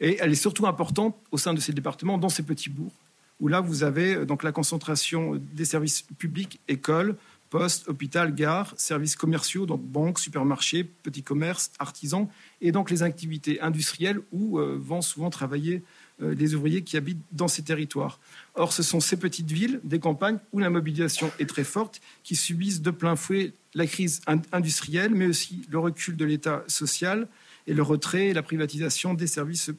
Et 0.00 0.16
elle 0.20 0.32
est 0.32 0.34
surtout 0.34 0.66
importante 0.66 1.16
au 1.30 1.38
sein 1.38 1.54
de 1.54 1.60
ces 1.60 1.72
départements, 1.72 2.18
dans 2.18 2.28
ces 2.28 2.42
petits 2.42 2.70
bourgs, 2.70 2.92
où 3.40 3.46
là, 3.46 3.60
vous 3.60 3.84
avez 3.84 4.16
euh, 4.16 4.24
donc 4.24 4.42
la 4.42 4.50
concentration 4.50 5.40
des 5.52 5.64
services 5.64 6.02
publics, 6.02 6.60
écoles, 6.66 7.16
poste, 7.50 7.88
hôpital, 7.88 8.34
gare, 8.34 8.74
services 8.76 9.16
commerciaux, 9.16 9.66
donc 9.66 9.82
banques, 9.82 10.18
supermarchés, 10.18 10.84
petits 10.84 11.22
commerces, 11.22 11.70
artisans, 11.78 12.28
et 12.60 12.72
donc 12.72 12.90
les 12.90 13.02
activités 13.02 13.60
industrielles 13.60 14.20
où 14.32 14.58
euh, 14.58 14.78
vont 14.80 15.02
souvent 15.02 15.30
travailler 15.30 15.82
euh, 16.22 16.34
les 16.34 16.54
ouvriers 16.54 16.82
qui 16.82 16.96
habitent 16.96 17.22
dans 17.32 17.48
ces 17.48 17.62
territoires. 17.62 18.18
Or, 18.54 18.72
ce 18.72 18.82
sont 18.82 19.00
ces 19.00 19.18
petites 19.18 19.50
villes, 19.50 19.80
des 19.84 19.98
campagnes 19.98 20.38
où 20.52 20.58
la 20.58 20.70
mobilisation 20.70 21.30
est 21.38 21.46
très 21.46 21.64
forte, 21.64 22.00
qui 22.22 22.36
subissent 22.36 22.80
de 22.80 22.90
plein 22.90 23.16
fouet 23.16 23.52
la 23.74 23.86
crise 23.86 24.22
industrielle, 24.52 25.14
mais 25.14 25.26
aussi 25.26 25.66
le 25.68 25.78
recul 25.78 26.16
de 26.16 26.24
l'État 26.24 26.64
social 26.68 27.28
et 27.66 27.74
le 27.74 27.82
retrait 27.82 28.28
et 28.28 28.32
la 28.32 28.42
privatisation 28.42 29.12
des 29.12 29.26
services 29.26 29.70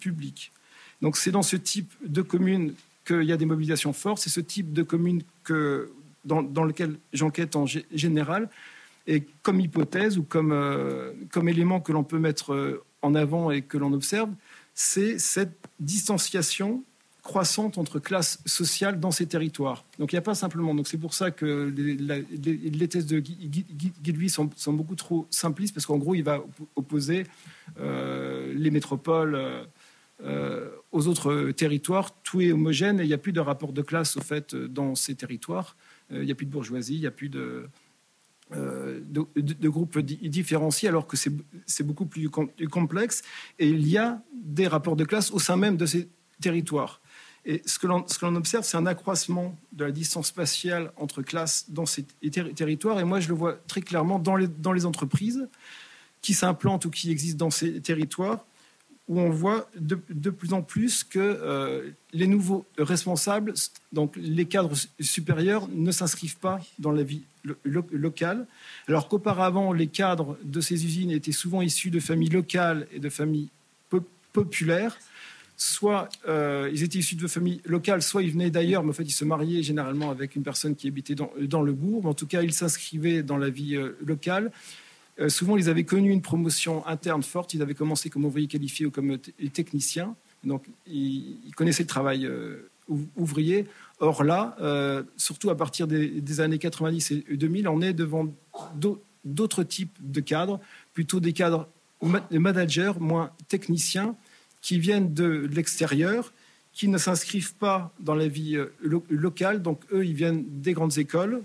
publics. 0.00 0.52
Donc, 1.02 1.18
c'est 1.18 1.30
dans 1.30 1.42
ce 1.42 1.56
type 1.56 1.92
de 2.06 2.22
communes 2.22 2.72
qu'il 3.06 3.24
y 3.24 3.32
a 3.32 3.36
des 3.36 3.44
mobilisations 3.44 3.92
fortes. 3.92 4.22
C'est 4.22 4.30
ce 4.30 4.40
type 4.40 4.72
de 4.72 4.82
communes 4.82 5.22
que 5.42 5.92
dans, 6.24 6.64
lequel 6.64 6.98
j'enquête 7.12 7.56
en 7.56 7.66
général. 7.66 8.48
Et 9.06 9.24
comme 9.42 9.60
hypothèse 9.60 10.18
ou 10.18 10.22
comme, 10.22 10.52
euh, 10.52 11.12
comme 11.30 11.48
élément 11.48 11.80
que 11.80 11.92
l'on 11.92 12.04
peut 12.04 12.18
mettre 12.18 12.54
euh, 12.54 12.82
en 13.02 13.14
avant 13.14 13.50
et 13.50 13.62
que 13.62 13.76
l'on 13.76 13.92
observe, 13.92 14.30
c'est 14.72 15.18
cette 15.18 15.58
distanciation 15.78 16.82
croissante 17.22 17.78
entre 17.78 17.98
classes 17.98 18.38
sociales 18.44 19.00
dans 19.00 19.10
ces 19.10 19.26
territoires. 19.26 19.84
Donc 19.98 20.12
il 20.12 20.14
n'y 20.14 20.18
a 20.18 20.22
pas 20.22 20.34
simplement. 20.34 20.74
Donc 20.74 20.88
c'est 20.88 20.98
pour 20.98 21.14
ça 21.14 21.30
que 21.30 21.72
les, 21.74 22.88
thèses 22.88 23.06
de 23.06 23.18
Guillouis 23.18 24.28
sont, 24.28 24.50
beaucoup 24.68 24.94
trop 24.94 25.26
simplistes 25.30 25.74
parce 25.74 25.86
qu'en 25.86 25.96
gros 25.96 26.14
il 26.14 26.22
va 26.22 26.44
opposer 26.76 27.26
euh, 27.80 28.52
les 28.54 28.70
métropoles 28.70 29.38
aux 30.92 31.08
autres 31.08 31.50
territoires. 31.52 32.14
Tout 32.22 32.42
est 32.42 32.52
homogène 32.52 33.00
et 33.00 33.04
il 33.04 33.08
n'y 33.08 33.14
a 33.14 33.18
plus 33.18 33.32
de 33.32 33.40
rapport 33.40 33.72
de 33.72 33.82
classe 33.82 34.16
au 34.18 34.20
fait 34.20 34.54
dans 34.54 34.94
ces 34.94 35.14
territoires. 35.14 35.76
Euh, 36.14 36.22
il 36.22 36.26
n'y 36.26 36.32
a 36.32 36.34
plus 36.34 36.46
de 36.46 36.50
bourgeoisie, 36.50 36.94
il 36.94 37.00
n'y 37.00 37.06
a 37.06 37.10
plus 37.10 37.28
de 37.28 37.68
euh, 38.52 39.00
de, 39.06 39.68
groupes 39.68 39.98
différenciés, 39.98 40.88
alors 40.88 41.06
que 41.06 41.16
c'est 41.16 41.82
beaucoup 41.82 42.06
plus 42.06 42.28
complexe. 42.28 43.22
Et 43.58 43.68
il 43.68 43.88
y 43.88 43.96
a 43.96 44.22
des 44.34 44.68
rapports 44.68 44.96
de 44.96 45.04
classe 45.04 45.30
au 45.30 45.38
sein 45.38 45.56
même 45.56 45.76
de 45.76 45.86
ces 45.86 46.08
territoires. 46.40 47.00
Et 47.46 47.62
ce 47.66 47.78
que 47.78 47.86
l'on 47.86 48.36
observe, 48.36 48.64
c'est 48.64 48.76
un 48.76 48.86
accroissement 48.86 49.58
de 49.72 49.84
la 49.86 49.92
distance 49.92 50.28
spatiale 50.28 50.92
entre 50.96 51.22
classes 51.22 51.70
dans 51.70 51.86
ces 51.86 52.04
territoires. 52.54 53.00
Et 53.00 53.04
moi, 53.04 53.18
je 53.18 53.28
le 53.28 53.34
vois 53.34 53.54
très 53.66 53.80
clairement 53.80 54.18
dans 54.18 54.72
les 54.72 54.86
entreprises 54.86 55.48
qui 56.20 56.32
s'implantent 56.32 56.86
ou 56.86 56.90
qui 56.90 57.10
existent 57.10 57.44
dans 57.44 57.50
ces 57.50 57.80
territoires, 57.80 58.46
où 59.08 59.20
on 59.20 59.28
voit 59.28 59.68
de, 59.78 59.98
de 60.08 60.30
plus 60.30 60.52
en 60.54 60.62
plus 60.62 61.04
que 61.04 61.18
euh, 61.18 61.90
les 62.12 62.26
nouveaux 62.26 62.64
responsables, 62.78 63.52
donc 63.92 64.16
les 64.16 64.46
cadres 64.46 64.74
supérieurs, 65.00 65.68
ne 65.68 65.90
s'inscrivent 65.90 66.38
pas 66.38 66.60
dans 66.78 66.92
la 66.92 67.02
vie 67.02 67.22
local, 67.64 68.46
alors 68.88 69.08
qu'auparavant, 69.08 69.72
les 69.74 69.88
cadres 69.88 70.38
de 70.42 70.60
ces 70.62 70.86
usines 70.86 71.10
étaient 71.10 71.32
souvent 71.32 71.60
issus 71.60 71.90
de 71.90 72.00
familles 72.00 72.30
locales 72.30 72.86
et 72.92 72.98
de 72.98 73.10
familles 73.10 73.50
populaires. 74.32 74.98
Soit 75.56 76.08
euh, 76.26 76.68
ils 76.72 76.82
étaient 76.82 76.98
issus 76.98 77.14
de 77.14 77.28
familles 77.28 77.60
locales, 77.64 78.02
soit 78.02 78.22
ils 78.22 78.32
venaient 78.32 78.50
d'ailleurs, 78.50 78.82
mais 78.82 78.90
en 78.90 78.92
fait 78.92 79.04
ils 79.04 79.12
se 79.12 79.24
mariaient 79.24 79.62
généralement 79.62 80.10
avec 80.10 80.34
une 80.34 80.42
personne 80.42 80.74
qui 80.74 80.88
habitait 80.88 81.14
dans, 81.14 81.30
dans 81.40 81.62
le 81.62 81.72
bourg. 81.72 82.06
en 82.06 82.14
tout 82.14 82.26
cas, 82.26 82.42
ils 82.42 82.52
s'inscrivaient 82.52 83.22
dans 83.22 83.36
la 83.36 83.50
vie 83.50 83.76
euh, 83.76 83.96
locale. 84.04 84.50
Euh, 85.20 85.28
souvent, 85.28 85.56
ils 85.56 85.68
avaient 85.68 85.84
connu 85.84 86.10
une 86.10 86.22
promotion 86.22 86.86
interne 86.86 87.22
forte. 87.22 87.54
Ils 87.54 87.62
avaient 87.62 87.74
commencé 87.74 88.10
comme 88.10 88.24
ouvriers 88.24 88.48
qualifiés 88.48 88.86
ou 88.86 88.90
comme 88.90 89.18
techniciens. 89.52 90.16
Donc, 90.42 90.66
ils, 90.86 91.52
connaissaient 91.56 91.84
le 91.84 91.88
travail 91.88 92.28
ouvrier. 93.16 93.66
Or 94.00 94.24
là, 94.24 94.56
euh, 94.60 95.02
surtout 95.16 95.50
à 95.50 95.56
partir 95.56 95.86
des, 95.86 96.40
années 96.40 96.58
90 96.58 97.10
et 97.12 97.36
2000, 97.36 97.68
on 97.68 97.80
est 97.80 97.92
devant 97.92 98.26
d'autres 99.24 99.62
types 99.62 99.96
de 100.00 100.20
cadres, 100.20 100.60
plutôt 100.92 101.20
des 101.20 101.32
cadres 101.32 101.68
managers, 102.30 102.92
moins 102.98 103.30
techniciens, 103.48 104.16
qui 104.60 104.78
viennent 104.78 105.14
de 105.14 105.48
l'extérieur, 105.52 106.32
qui 106.72 106.88
ne 106.88 106.98
s'inscrivent 106.98 107.54
pas 107.54 107.92
dans 108.00 108.14
la 108.14 108.26
vie 108.26 108.56
euh, 108.56 108.72
locale. 109.08 109.62
Donc 109.62 109.82
eux, 109.92 110.04
ils 110.04 110.14
viennent 110.14 110.44
des 110.60 110.72
grandes 110.72 110.98
écoles. 110.98 111.42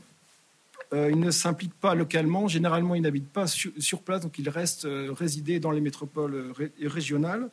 Euh, 0.93 1.09
ils 1.11 1.19
ne 1.19 1.31
s'impliquent 1.31 1.79
pas 1.79 1.93
localement. 1.95 2.47
Généralement, 2.47 2.95
ils 2.95 3.01
n'habitent 3.01 3.31
pas 3.31 3.45
sur, 3.47 4.01
place, 4.01 4.21
donc 4.21 4.39
ils 4.39 4.49
restent 4.49 4.87
résider 5.09 5.59
dans 5.59 5.71
les 5.71 5.81
métropoles 5.81 6.53
régionales. 6.81 7.49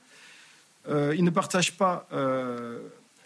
ils 0.88 1.24
ne 1.24 1.30
partagent 1.30 1.76
pas 1.76 2.08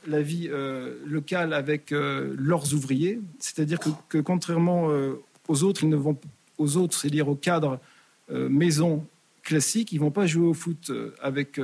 la 0.07 0.23
vie 0.23 0.49
euh, 0.51 0.97
locale 1.07 1.53
avec 1.53 1.93
euh, 1.93 2.35
leurs 2.39 2.75
ouvriers. 2.75 3.21
C'est-à-dire 3.39 3.79
que, 4.09 4.19
contrairement 4.19 4.91
euh, 4.91 5.15
aux 5.49 5.63
autres, 5.63 5.83
ils 5.83 5.89
ne 5.89 5.97
vont 5.97 6.19
aux 6.59 6.77
autres, 6.77 6.99
c'est-à-dire 6.99 7.29
aux 7.29 7.37
cadres 7.37 7.81
maison 8.29 9.05
classiques, 9.43 9.91
ils 9.91 9.97
ne 9.97 10.03
vont 10.03 10.13
pas 10.13 10.27
jouer 10.27 10.47
au 10.47 10.55
foot 10.55 10.93
avec 11.21 11.59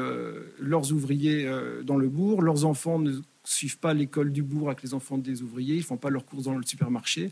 leurs 0.58 0.90
ouvriers 0.90 1.48
dans 1.84 1.96
le 1.96 2.08
bourg. 2.08 2.42
Leurs 2.42 2.64
enfants 2.64 2.98
ne 2.98 3.20
suivent 3.44 3.78
pas 3.78 3.94
l'école 3.94 4.32
du 4.32 4.42
bourg 4.42 4.68
avec 4.68 4.82
les 4.82 4.94
enfants 4.94 5.18
des 5.18 5.42
ouvriers. 5.42 5.74
Ils 5.74 5.80
ne 5.80 5.84
font 5.84 5.98
pas 5.98 6.10
leurs 6.10 6.24
courses 6.24 6.44
dans 6.44 6.56
le 6.56 6.64
supermarché. 6.64 7.30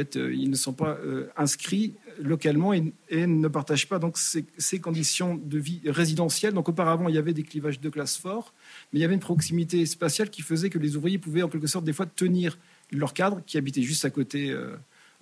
Fait, 0.00 0.16
ils 0.16 0.48
ne 0.48 0.56
sont 0.56 0.72
pas 0.72 0.98
inscrits 1.36 1.94
localement 2.18 2.72
et, 2.72 2.92
ne 3.10 3.48
partagent 3.48 3.88
pas 3.88 3.98
donc 3.98 4.16
ces, 4.16 4.78
conditions 4.78 5.34
de 5.34 5.58
vie 5.58 5.80
résidentielle. 5.84 6.54
Donc 6.54 6.68
auparavant, 6.68 7.08
il 7.08 7.14
y 7.14 7.18
avait 7.18 7.34
des 7.34 7.42
clivages 7.42 7.80
de 7.80 7.88
classe 7.88 8.16
forts 8.16 8.54
mais 8.92 8.98
il 8.98 9.02
y 9.02 9.04
avait 9.04 9.14
une 9.14 9.20
proximité 9.20 9.84
spatiale 9.86 10.30
qui 10.30 10.42
faisait 10.42 10.70
que 10.70 10.78
les 10.78 10.96
ouvriers 10.96 11.18
pouvaient 11.18 11.42
en 11.42 11.48
quelque 11.48 11.66
sorte 11.66 11.84
des 11.84 11.92
fois 11.92 12.06
tenir 12.06 12.58
leur 12.90 13.14
cadre 13.14 13.42
qui 13.46 13.58
habitait 13.58 13.82
juste 13.82 14.04
à 14.04 14.10
côté 14.10 14.50
euh, 14.50 14.74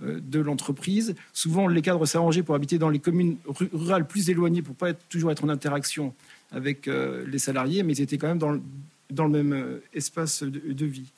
euh, 0.03 0.21
de 0.21 0.41
l'entreprise. 0.41 1.15
Souvent, 1.33 1.69
les 1.69 1.83
cadres 1.83 2.07
s'arrangeaient 2.07 2.43
pour 2.43 2.55
habiter 2.55 2.79
dans 2.79 2.89
les 2.89 2.99
communes 2.99 3.37
rurales 3.47 4.07
plus 4.07 4.31
éloignées 4.31 4.63
pour 4.63 4.75
pas 4.75 4.91
être, 4.91 5.07
toujours 5.09 5.31
être 5.31 5.45
en 5.45 5.49
interaction 5.49 6.15
avec 6.51 6.89
euh, 6.89 7.27
les 7.27 7.39
salariés, 7.39 7.83
mais 7.83 7.95
ils 7.95 8.01
étaient 8.01 8.17
quand 8.17 8.29
même 8.29 8.39
dans 8.39 9.25
le 9.25 9.31
même 9.31 9.81
espace 9.93 10.43
de, 10.43 10.87
vie. 10.87 11.13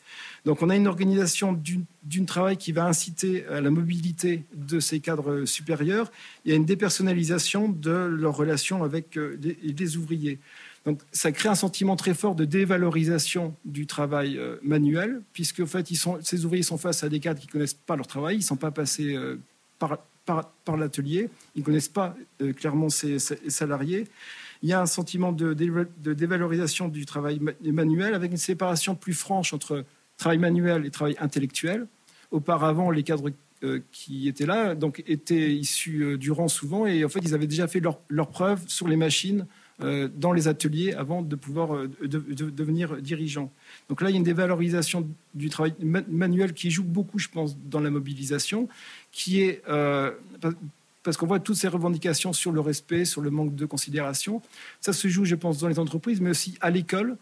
Donc 0.45 0.63
on 0.63 0.71
a 0.71 0.77
une 0.77 0.87
organisation 0.87 1.53
d'une 1.53 2.27
travail 2.27 2.57
qui 2.57 2.73
va 2.73 2.87
inciter 2.87 3.47
à 3.47 3.61
la 3.61 3.71
mobilité 3.71 4.45
de 4.55 4.81
ces 4.81 5.01
cadres 5.01 5.45
supérieurs 5.45 6.11
et 6.47 6.53
à 6.53 6.55
une 6.55 6.65
dépersonnalisation 6.65 7.69
de 7.69 7.91
leurs 7.91 8.37
relations 8.37 8.83
avec 8.83 9.17
les 9.17 9.97
ouvriers. 9.97 10.39
Donc 10.87 11.01
ça 11.13 11.31
crée 11.31 11.49
un 11.49 11.55
sentiment 11.55 11.97
très 11.97 12.15
fort 12.15 12.35
de 12.35 12.45
dévalorisation 12.45 13.55
du 13.65 13.87
travail 13.87 14.39
euh, 14.39 14.57
manuel, 14.63 15.23
puisque 15.33 15.61
en 15.61 15.67
fait, 15.67 15.87
ces 16.23 16.45
ouvriers 16.45 16.63
sont 16.63 16.79
face 16.79 17.05
à 17.05 17.09
des 17.09 17.21
cadres 17.21 17.41
qui 17.41 17.47
ne 17.47 17.53
connaissent 17.53 17.75
pas 17.75 17.97
leur 17.97 18.07
travail, 18.07 18.37
ils 18.37 18.41
ne 18.41 18.45
sont 18.45 18.57
pas 18.57 18.71
passés 18.71 19.15
euh, 19.15 19.37
par, 19.79 19.99
l'atelier, 20.77 21.29
ils 21.55 21.61
ne 21.61 21.65
connaissent 21.65 21.89
pas 21.89 22.17
euh, 22.41 22.53
clairement 22.53 22.89
ces, 22.89 23.19
salariés. 23.19 24.07
Il 24.63 24.69
y 24.69 24.73
a 24.73 24.81
un 24.81 24.87
sentiment 24.87 25.33
de, 25.33 25.55
dévalorisation 25.55 26.89
du 26.89 27.07
travail 27.07 27.41
manuel 27.63 28.15
avec 28.15 28.31
une 28.31 28.37
séparation 28.37 28.95
plus 28.95 29.15
franche 29.15 29.55
entre 29.55 29.85
travail 30.21 30.39
manuel 30.39 30.87
et 30.87 30.91
travail 30.91 31.17
intellectuel. 31.19 31.87
Auparavant, 32.31 32.91
les 32.91 33.03
cadres 33.03 33.31
qui 33.93 34.29
étaient 34.29 34.47
là 34.47 34.75
donc, 34.75 35.03
étaient 35.07 35.53
issus 35.53 36.17
du 36.17 36.31
rang 36.31 36.49
souvent 36.49 36.87
et 36.87 37.05
en 37.05 37.09
fait, 37.09 37.21
ils 37.23 37.35
avaient 37.35 37.49
déjà 37.49 37.67
fait 37.67 37.81
leurs 37.81 37.99
leur 38.09 38.29
preuves 38.29 38.63
sur 38.69 38.89
les 38.89 38.97
machines 38.97 39.47
euh, 39.83 40.09
dans 40.15 40.33
les 40.33 40.47
ateliers 40.47 40.93
avant 40.93 41.23
de 41.23 41.37
pouvoir 41.37 41.75
euh, 41.75 41.89
devenir 42.03 42.97
dirigeant. 42.97 43.51
Donc 43.89 44.03
là, 44.03 44.11
il 44.11 44.13
y 44.13 44.17
a 44.17 44.19
une 44.19 44.25
dévalorisation 44.25 45.09
du 45.35 45.49
travail 45.49 45.73
manuel 45.81 46.53
qui 46.53 46.71
joue 46.71 46.85
beaucoup, 46.85 47.19
je 47.19 47.29
pense, 47.29 47.57
dans 47.57 47.81
la 47.81 47.89
mobilisation, 47.89 48.69
qui 49.11 49.41
est 49.41 49.63
euh, 49.71 50.11
parce 51.03 51.17
qu'on 51.17 51.27
voit 51.27 51.41
toutes 51.41 51.57
ces 51.57 51.69
revendications 51.69 52.35
sur 52.35 52.53
le 52.53 52.61
respect, 52.61 53.07
sur 53.07 53.23
le 53.23 53.31
manque 53.31 53.55
de 53.55 53.65
considération. 53.65 54.43
Ça 54.83 54.93
se 54.93 55.09
joue, 55.09 55.25
je 55.25 55.35
pense, 55.35 55.59
dans 55.59 55.69
les 55.69 55.79
entreprises, 55.79 56.21
mais 56.21 56.31
aussi 56.31 56.59
à 56.61 56.69
l'école, 56.69 57.17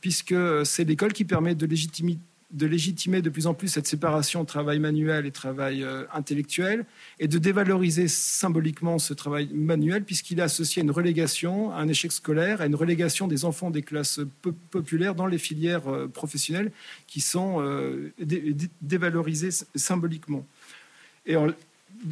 puisque 0.00 0.36
c'est 0.64 0.84
l'école 0.84 1.12
qui 1.12 1.24
permet 1.24 1.56
de 1.56 1.66
légitimer 1.66 2.18
de 2.54 2.66
légitimer 2.66 3.20
de 3.20 3.30
plus 3.30 3.46
en 3.46 3.54
plus 3.54 3.68
cette 3.68 3.86
séparation 3.86 4.44
travail 4.44 4.78
manuel 4.78 5.26
et 5.26 5.30
travail 5.30 5.82
euh, 5.82 6.04
intellectuel 6.12 6.86
et 7.18 7.28
de 7.28 7.38
dévaloriser 7.38 8.08
symboliquement 8.08 8.98
ce 8.98 9.12
travail 9.12 9.50
manuel 9.52 10.04
puisqu'il 10.04 10.38
est 10.38 10.42
associé 10.42 10.80
à 10.80 10.84
une 10.84 10.90
relégation, 10.90 11.72
à 11.72 11.76
un 11.76 11.88
échec 11.88 12.12
scolaire, 12.12 12.60
à 12.60 12.66
une 12.66 12.76
relégation 12.76 13.28
des 13.28 13.44
enfants 13.44 13.70
des 13.70 13.82
classes 13.82 14.20
populaires 14.70 15.14
dans 15.14 15.26
les 15.26 15.38
filières 15.38 15.88
euh, 15.88 16.06
professionnelles 16.08 16.70
qui 17.06 17.20
sont 17.20 17.56
euh, 17.60 18.12
dévalorisées 18.80 19.50
symboliquement. 19.74 20.46
Et 21.26 21.36
en, 21.36 21.48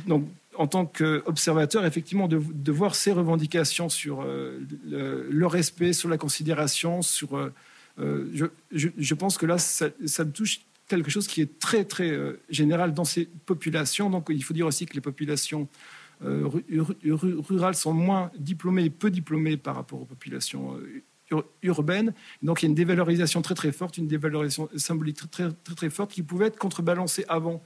donc, 0.06 0.26
en 0.56 0.66
tant 0.66 0.86
qu'observateur, 0.86 1.86
effectivement, 1.86 2.28
de, 2.28 2.72
voir 2.72 2.94
ces 2.94 3.12
revendications 3.12 3.88
sur 3.88 4.24
le, 4.24 5.46
respect, 5.46 5.92
sur 5.92 6.08
la 6.08 6.18
considération, 6.18 7.02
sur 7.02 7.36
euh, 7.36 7.52
je, 7.98 9.14
pense 9.14 9.38
que 9.38 9.46
là, 9.46 9.58
ça, 9.58 9.90
touche 10.24 10.60
quelque 10.88 11.10
chose 11.10 11.26
qui 11.26 11.40
est 11.40 11.58
très, 11.58 11.84
très 11.84 12.10
euh, 12.10 12.40
général 12.50 12.92
dans 12.92 13.04
ces 13.04 13.26
populations. 13.46 14.10
Donc, 14.10 14.26
il 14.28 14.42
faut 14.44 14.54
dire 14.54 14.66
aussi 14.66 14.86
que 14.86 14.94
les 14.94 15.00
populations 15.00 15.68
euh, 16.24 16.48
rurales 17.48 17.74
sont 17.74 17.92
moins 17.92 18.30
diplômées 18.38 18.84
et 18.84 18.90
peu 18.90 19.10
diplômées 19.10 19.56
par 19.56 19.74
rapport 19.74 20.02
aux 20.02 20.06
populations 20.06 20.78
urbaines. 21.62 22.12
Donc, 22.42 22.62
il 22.62 22.66
y 22.66 22.68
a 22.68 22.70
une 22.70 22.74
dévalorisation 22.74 23.42
très, 23.42 23.54
très 23.54 23.72
forte, 23.72 23.96
une 23.96 24.06
dévalorisation 24.06 24.68
symbolique 24.76 25.16
très, 25.30 25.50
très, 25.50 25.74
très, 25.74 25.90
forte 25.90 26.12
qui 26.12 26.22
pouvait 26.22 26.46
être 26.46 26.58
contrebalancée 26.58 27.24
avant 27.28 27.62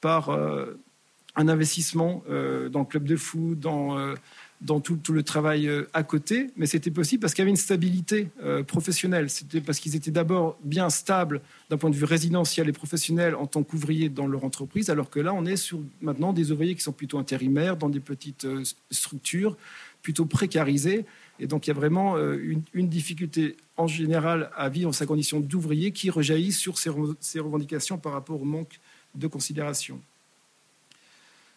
par 0.00 0.30
un 0.30 1.48
investissement 1.48 2.22
dans 2.28 2.80
le 2.80 2.84
club 2.84 3.04
de 3.04 3.16
foot, 3.16 3.58
dans 3.58 4.14
dans 4.62 4.80
tout, 4.80 4.98
le 5.12 5.22
travail 5.22 5.68
euh, 5.68 5.88
à 5.92 6.02
côté, 6.02 6.50
mais 6.56 6.66
c'était 6.66 6.90
possible 6.90 7.20
parce 7.20 7.34
qu'il 7.34 7.42
y 7.42 7.44
avait 7.44 7.50
une 7.50 7.56
stabilité 7.56 8.30
euh, 8.42 8.62
professionnelle. 8.62 9.28
C'était 9.28 9.60
parce 9.60 9.78
qu'ils 9.78 9.96
étaient 9.96 10.10
d'abord 10.10 10.58
bien 10.64 10.88
stables 10.88 11.42
d'un 11.68 11.76
point 11.76 11.90
de 11.90 11.96
vue 11.96 12.04
résidentiel 12.04 12.68
et 12.68 12.72
professionnel 12.72 13.34
en 13.34 13.46
tant 13.46 13.62
qu'ouvriers 13.62 14.08
dans 14.08 14.26
leur 14.26 14.44
entreprise, 14.44 14.88
alors 14.88 15.10
que 15.10 15.20
là, 15.20 15.34
on 15.34 15.44
est 15.44 15.56
sur 15.56 15.80
maintenant 16.00 16.32
des 16.32 16.52
ouvriers 16.52 16.74
qui 16.74 16.80
sont 16.80 16.92
plutôt 16.92 17.18
intérimaires, 17.18 17.76
dans 17.76 17.90
des 17.90 18.00
petites 18.00 18.46
euh, 18.46 18.62
structures, 18.90 19.56
plutôt 20.02 20.24
précarisées. 20.24 21.04
Et 21.38 21.46
donc, 21.46 21.66
il 21.66 21.70
y 21.70 21.72
a 21.72 21.74
vraiment 21.74 22.16
une, 22.16 22.88
difficulté 22.88 23.56
en 23.76 23.86
général 23.86 24.50
à 24.56 24.70
vivre 24.70 24.94
sa 24.94 25.04
condition 25.04 25.38
d'ouvrier 25.38 25.90
qui 25.90 26.08
rejaillit 26.08 26.52
sur 26.52 26.78
ces, 26.78 26.90
ces 27.20 27.40
revendications 27.40 27.98
par 27.98 28.12
rapport 28.12 28.40
au 28.40 28.44
manque 28.46 28.80
de 29.14 29.26
considération. 29.26 30.00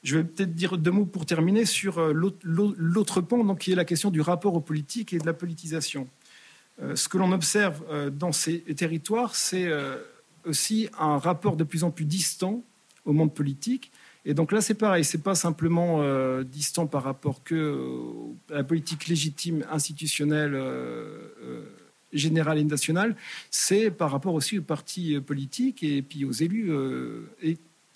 Je 0.04 0.18
vais 0.18 0.24
peut-être 0.24 0.56
dire 0.56 0.78
deux 0.78 0.92
mots 0.92 1.06
pour 1.06 1.26
terminer 1.26 1.66
sur 1.66 1.98
euh, 1.98 2.14
l'autre 2.14 3.22
pan, 3.22 3.44
donc, 3.44 3.60
qui 3.60 3.72
est 3.72 3.76
la 3.76 3.86
question 3.86 4.12
du 4.12 4.22
rapport 4.22 4.54
aux 4.54 4.62
politiques 4.62 5.14
et 5.14 5.20
de 5.20 5.26
la 5.26 5.34
politisation. 5.34 6.08
ce 6.96 7.10
que 7.10 7.18
l'on 7.18 7.32
observe 7.34 7.84
dans 8.12 8.32
ces 8.32 8.62
territoires, 8.76 9.36
c'est 9.36 9.70
aussi 10.46 10.90
un 10.98 11.18
rapport 11.18 11.58
de 11.58 11.66
plus 11.66 11.84
en 11.84 11.92
plus 11.92 12.06
distant 12.06 12.64
au 13.06 13.12
monde 13.12 13.34
politique. 13.34 13.92
Et 14.24 14.34
donc 14.34 14.52
là, 14.54 14.62
c'est 14.62 14.76
pareil, 14.76 15.04
c'est 15.04 15.24
pas 15.24 15.36
simplement 15.36 16.02
distant 16.44 16.88
par 16.88 17.04
rapport 17.04 17.44
que 17.44 17.78
à 18.50 18.56
la 18.56 18.64
politique 18.64 19.08
légitime 19.08 19.66
institutionnelle 19.70 20.56
générale 22.14 22.58
et 22.58 22.64
nationale, 22.64 23.16
c'est 23.52 23.92
par 23.92 24.12
rapport 24.12 24.34
aussi 24.34 24.60
aux 24.60 24.64
partis 24.64 25.20
politiques 25.20 25.84
et 25.84 26.02
puis 26.02 26.26
aux 26.26 26.32
élus, 26.32 26.72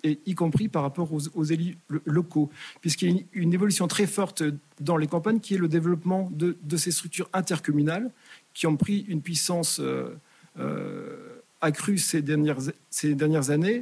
y 0.04 0.36
compris 0.36 0.68
par 0.68 0.82
rapport 0.82 1.10
aux, 1.14 1.44
élus 1.44 1.78
locaux, 2.06 2.50
puisqu'il 2.82 3.10
y 3.10 3.20
a 3.20 3.24
une, 3.34 3.54
évolution 3.54 3.88
très 3.88 4.08
forte 4.08 4.44
dans 4.80 4.98
les 4.98 5.08
campagnes 5.08 5.40
qui 5.40 5.56
est 5.56 5.58
le 5.58 5.68
développement 5.68 6.30
de, 6.34 6.78
ces 6.78 6.92
structures 6.92 7.30
intercommunales 7.34 8.12
qui 8.54 8.68
ont 8.68 8.76
pris 8.76 9.06
une 9.08 9.22
puissance 9.22 9.80
euh, 9.80 10.16
euh, 10.60 11.16
accrue 11.62 11.98
ces 11.98 12.22
dernières, 12.22 13.50
années. 13.50 13.80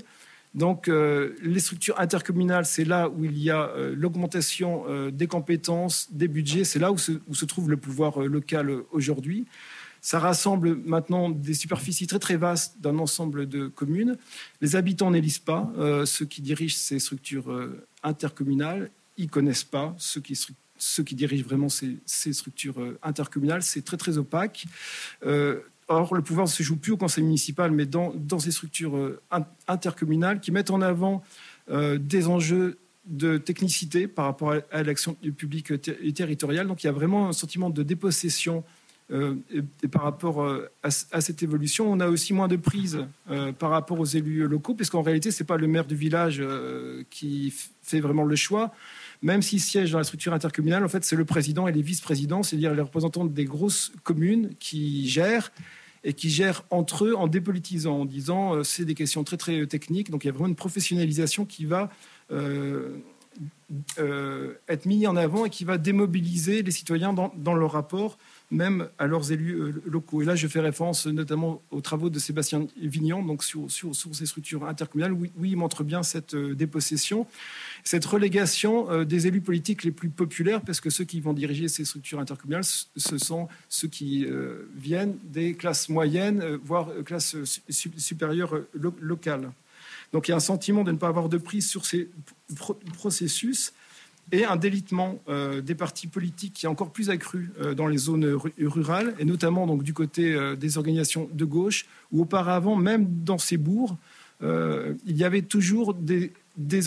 Donc, 0.53 0.87
euh, 0.87 1.35
les 1.41 1.59
structures 1.59 1.99
intercommunales, 1.99 2.65
c'est 2.65 2.85
là 2.85 3.09
où 3.09 3.25
il 3.25 3.37
y 3.37 3.49
a 3.49 3.71
l'augmentation 3.95 4.85
des 5.09 5.27
compétences, 5.27 6.07
des 6.11 6.27
budgets, 6.27 6.63
c'est 6.63 6.79
là 6.79 6.91
où 6.91 6.97
se, 6.97 7.45
trouve 7.45 7.69
le 7.69 7.77
pouvoir 7.77 8.19
local 8.19 8.71
aujourd'hui. 8.91 9.45
Ça 10.01 10.17
rassemble 10.17 10.77
maintenant 10.77 11.29
des 11.29 11.53
superficies 11.53 12.07
très 12.07 12.17
très 12.17 12.35
vastes 12.35 12.81
d'un 12.81 12.97
ensemble 12.97 13.47
de 13.47 13.67
communes. 13.67 14.17
Les 14.59 14.75
habitants 14.75 15.11
n'élisent 15.11 15.37
pas 15.37 15.71
euh, 15.77 16.07
ceux 16.07 16.25
qui 16.25 16.41
dirigent 16.41 16.75
ces 16.75 16.97
structures 16.97 17.51
euh, 17.51 17.85
intercommunales. 18.01 18.89
Ils 19.17 19.29
connaissent 19.29 19.63
pas 19.63 19.95
ceux 19.99 20.21
qui, 20.21 21.15
dirigent 21.15 21.45
vraiment 21.45 21.69
ces, 21.69 21.99
structures 22.33 22.81
euh, 22.81 22.97
intercommunales. 23.03 23.61
C'est 23.61 23.83
très 23.83 23.97
très 23.97 24.17
opaque. 24.17 24.65
or, 25.87 26.15
le 26.15 26.23
pouvoir 26.23 26.47
ne 26.47 26.51
se 26.51 26.63
joue 26.63 26.77
plus 26.77 26.93
au 26.93 26.97
conseil 26.97 27.23
municipal, 27.23 27.69
mais 27.69 27.85
dans, 27.85 28.11
dans 28.15 28.39
ces 28.39 28.51
structures 28.51 28.97
intercommunales 29.67 30.39
qui 30.39 30.51
mettent 30.51 30.71
en 30.71 30.81
avant 30.81 31.21
des 31.69 32.27
enjeux 32.27 32.79
de 33.05 33.37
technicité 33.37 34.07
par 34.07 34.25
rapport 34.25 34.53
à, 34.71 34.83
l'action 34.83 35.13
publique 35.13 35.73
territoriale. 36.13 36.67
Donc 36.67 36.83
il 36.83 36.87
y 36.87 36.89
a 36.89 36.93
vraiment 36.93 37.27
un 37.27 37.33
sentiment 37.33 37.69
de 37.69 37.83
dépossession 37.83 38.63
et, 39.11 39.87
par 39.89 40.03
rapport 40.03 40.41
euh, 40.41 40.69
à, 40.83 40.91
cette 40.91 41.43
évolution, 41.43 41.91
on 41.91 41.99
a 41.99 42.07
aussi 42.07 42.33
moins 42.33 42.47
de 42.47 42.55
prise 42.55 43.05
euh, 43.29 43.51
par 43.51 43.71
rapport 43.71 43.99
aux 43.99 44.05
élus 44.05 44.47
locaux, 44.47 44.73
puisqu'en 44.73 45.01
réalité, 45.01 45.31
ce 45.31 45.43
n'est 45.43 45.47
pas 45.47 45.57
le 45.57 45.67
maire 45.67 45.85
du 45.85 45.95
village 45.95 46.41
qui 47.09 47.53
fait 47.81 47.99
vraiment 47.99 48.23
le 48.23 48.35
choix. 48.35 48.71
Même 49.21 49.41
s'il 49.41 49.59
siège 49.59 49.91
dans 49.91 49.97
la 49.97 50.03
structure 50.03 50.33
intercommunale, 50.33 50.83
en 50.83 50.87
fait, 50.87 51.03
c'est 51.03 51.15
le 51.15 51.25
président 51.25 51.67
et 51.67 51.71
les 51.71 51.81
vice-présidents, 51.81 52.41
c'est-à-dire 52.43 52.73
les 52.73 52.81
représentants 52.81 53.25
des 53.25 53.45
grosses 53.45 53.91
communes 54.03 54.51
qui 54.59 55.07
gèrent 55.07 55.51
et 56.03 56.13
qui 56.13 56.29
gèrent 56.31 56.63
entre 56.71 57.05
eux 57.05 57.13
en 57.15 57.27
dépolitisant, 57.27 58.01
en 58.01 58.05
disant 58.05 58.63
c'est 58.63 58.85
des 58.85 58.95
questions 58.95 59.23
très 59.23 59.37
très 59.37 59.67
techniques. 59.67 60.09
Donc 60.09 60.23
il 60.23 60.27
y 60.27 60.29
a 60.29 60.33
vraiment 60.33 60.47
une 60.47 60.55
professionnalisation 60.55 61.45
qui 61.45 61.65
va 61.65 61.89
être 64.69 64.85
mise 64.85 65.07
en 65.07 65.15
avant 65.15 65.45
et 65.45 65.49
qui 65.49 65.65
va 65.65 65.77
démobiliser 65.77 66.63
les 66.63 66.71
citoyens 66.71 67.13
dans 67.13 67.53
leur 67.53 67.73
rapport 67.73 68.17
même 68.51 68.89
à 68.99 69.07
leurs 69.07 69.31
élus 69.31 69.53
euh, 69.53 69.81
locaux. 69.85 70.21
Et 70.21 70.25
là, 70.25 70.35
je 70.35 70.47
fais 70.47 70.59
référence 70.59 71.07
notamment 71.07 71.61
aux 71.71 71.81
travaux 71.81 72.09
de 72.09 72.19
Sébastien 72.19 72.67
Vignon, 72.77 73.23
donc 73.23 73.43
sur, 73.43 73.69
ces 73.69 74.25
structures 74.25 74.65
intercommunales, 74.65 75.13
oui, 75.13 75.31
il 75.41 75.57
montre 75.57 75.83
bien 75.83 76.03
cette 76.03 76.33
euh, 76.35 76.53
dépossession, 76.53 77.25
cette 77.83 78.05
relégation 78.05 78.91
euh, 78.91 79.05
des 79.05 79.27
élus 79.27 79.41
politiques 79.41 79.83
les 79.83 79.91
plus 79.91 80.09
populaires, 80.09 80.61
parce 80.61 80.81
que 80.81 80.89
ceux 80.89 81.05
qui 81.05 81.21
vont 81.21 81.33
diriger 81.33 81.69
ces 81.69 81.85
structures 81.85 82.19
intercommunales, 82.19 82.65
ce 82.65 83.17
sont 83.17 83.47
ceux 83.69 83.87
qui 83.87 84.25
viennent 84.75 85.17
des 85.23 85.53
classes 85.53 85.89
moyennes, 85.89 86.59
voire 86.63 86.89
classes 87.05 87.35
supérieures 87.69 88.59
locales. 88.99 89.51
Donc 90.11 90.27
il 90.27 90.31
y 90.31 90.33
a 90.33 90.37
un 90.37 90.41
sentiment 90.41 90.83
de 90.83 90.91
ne 90.91 90.97
pas 90.97 91.07
avoir 91.07 91.29
de 91.29 91.37
prise 91.37 91.67
sur 91.69 91.85
ces 91.85 92.09
processus 92.97 93.73
et 94.31 94.45
un 94.45 94.55
délitement 94.55 95.19
euh, 95.27 95.61
des 95.61 95.75
partis 95.75 96.07
politiques 96.07 96.53
qui 96.53 96.65
est 96.65 96.69
encore 96.69 96.91
plus 96.91 97.09
accru 97.09 97.51
euh, 97.59 97.73
dans 97.73 97.87
les 97.87 97.97
zones 97.97 98.37
rurales, 98.59 99.13
et 99.19 99.25
notamment 99.25 99.67
donc, 99.67 99.83
du 99.83 99.93
côté 99.93 100.33
euh, 100.33 100.55
des 100.55 100.77
organisations 100.77 101.29
de 101.31 101.45
gauche, 101.45 101.85
où 102.11 102.21
auparavant, 102.21 102.75
même 102.75 103.05
dans 103.23 103.37
ces 103.37 103.57
bourgs, 103.57 103.97
il 104.43 105.15
y 105.15 105.23
avait 105.23 105.43
toujours 105.43 105.93
des, 105.93 106.33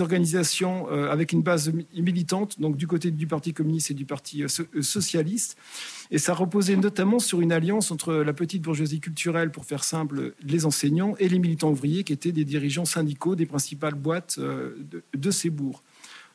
organisations 0.01 0.89
avec 0.89 1.31
une 1.31 1.43
base 1.43 1.73
militante, 1.97 2.61
donc 2.61 2.77
du 2.77 2.89
côté 2.89 3.13
du 3.13 3.29
Parti 3.29 3.53
communiste 3.53 3.93
et 3.93 3.95
du 3.95 4.05
Parti 4.05 4.43
socialiste. 4.81 5.57
Et 6.11 6.19
ça 6.19 6.35
reposait 6.35 6.75
notamment 6.75 7.21
sur 7.21 7.41
une 7.41 7.53
alliance 7.53 7.93
entre 7.93 8.13
la 8.13 8.33
petite 8.33 8.63
bourgeoisie 8.63 8.99
culturelle, 8.99 9.53
pour 9.53 9.67
faire 9.67 9.85
simple, 9.85 10.35
les 10.43 10.67
enseignants, 10.67 11.15
et 11.21 11.29
les 11.29 11.39
militants 11.39 11.71
ouvriers, 11.71 12.03
qui 12.03 12.13
étaient 12.13 12.33
des 12.33 12.45
dirigeants 12.45 12.87
syndicaux 12.87 13.37
des 13.37 13.47
principales 13.47 13.95
boîtes 13.95 14.41
de 14.41 15.31
ces 15.31 15.49
bourgs. 15.49 15.85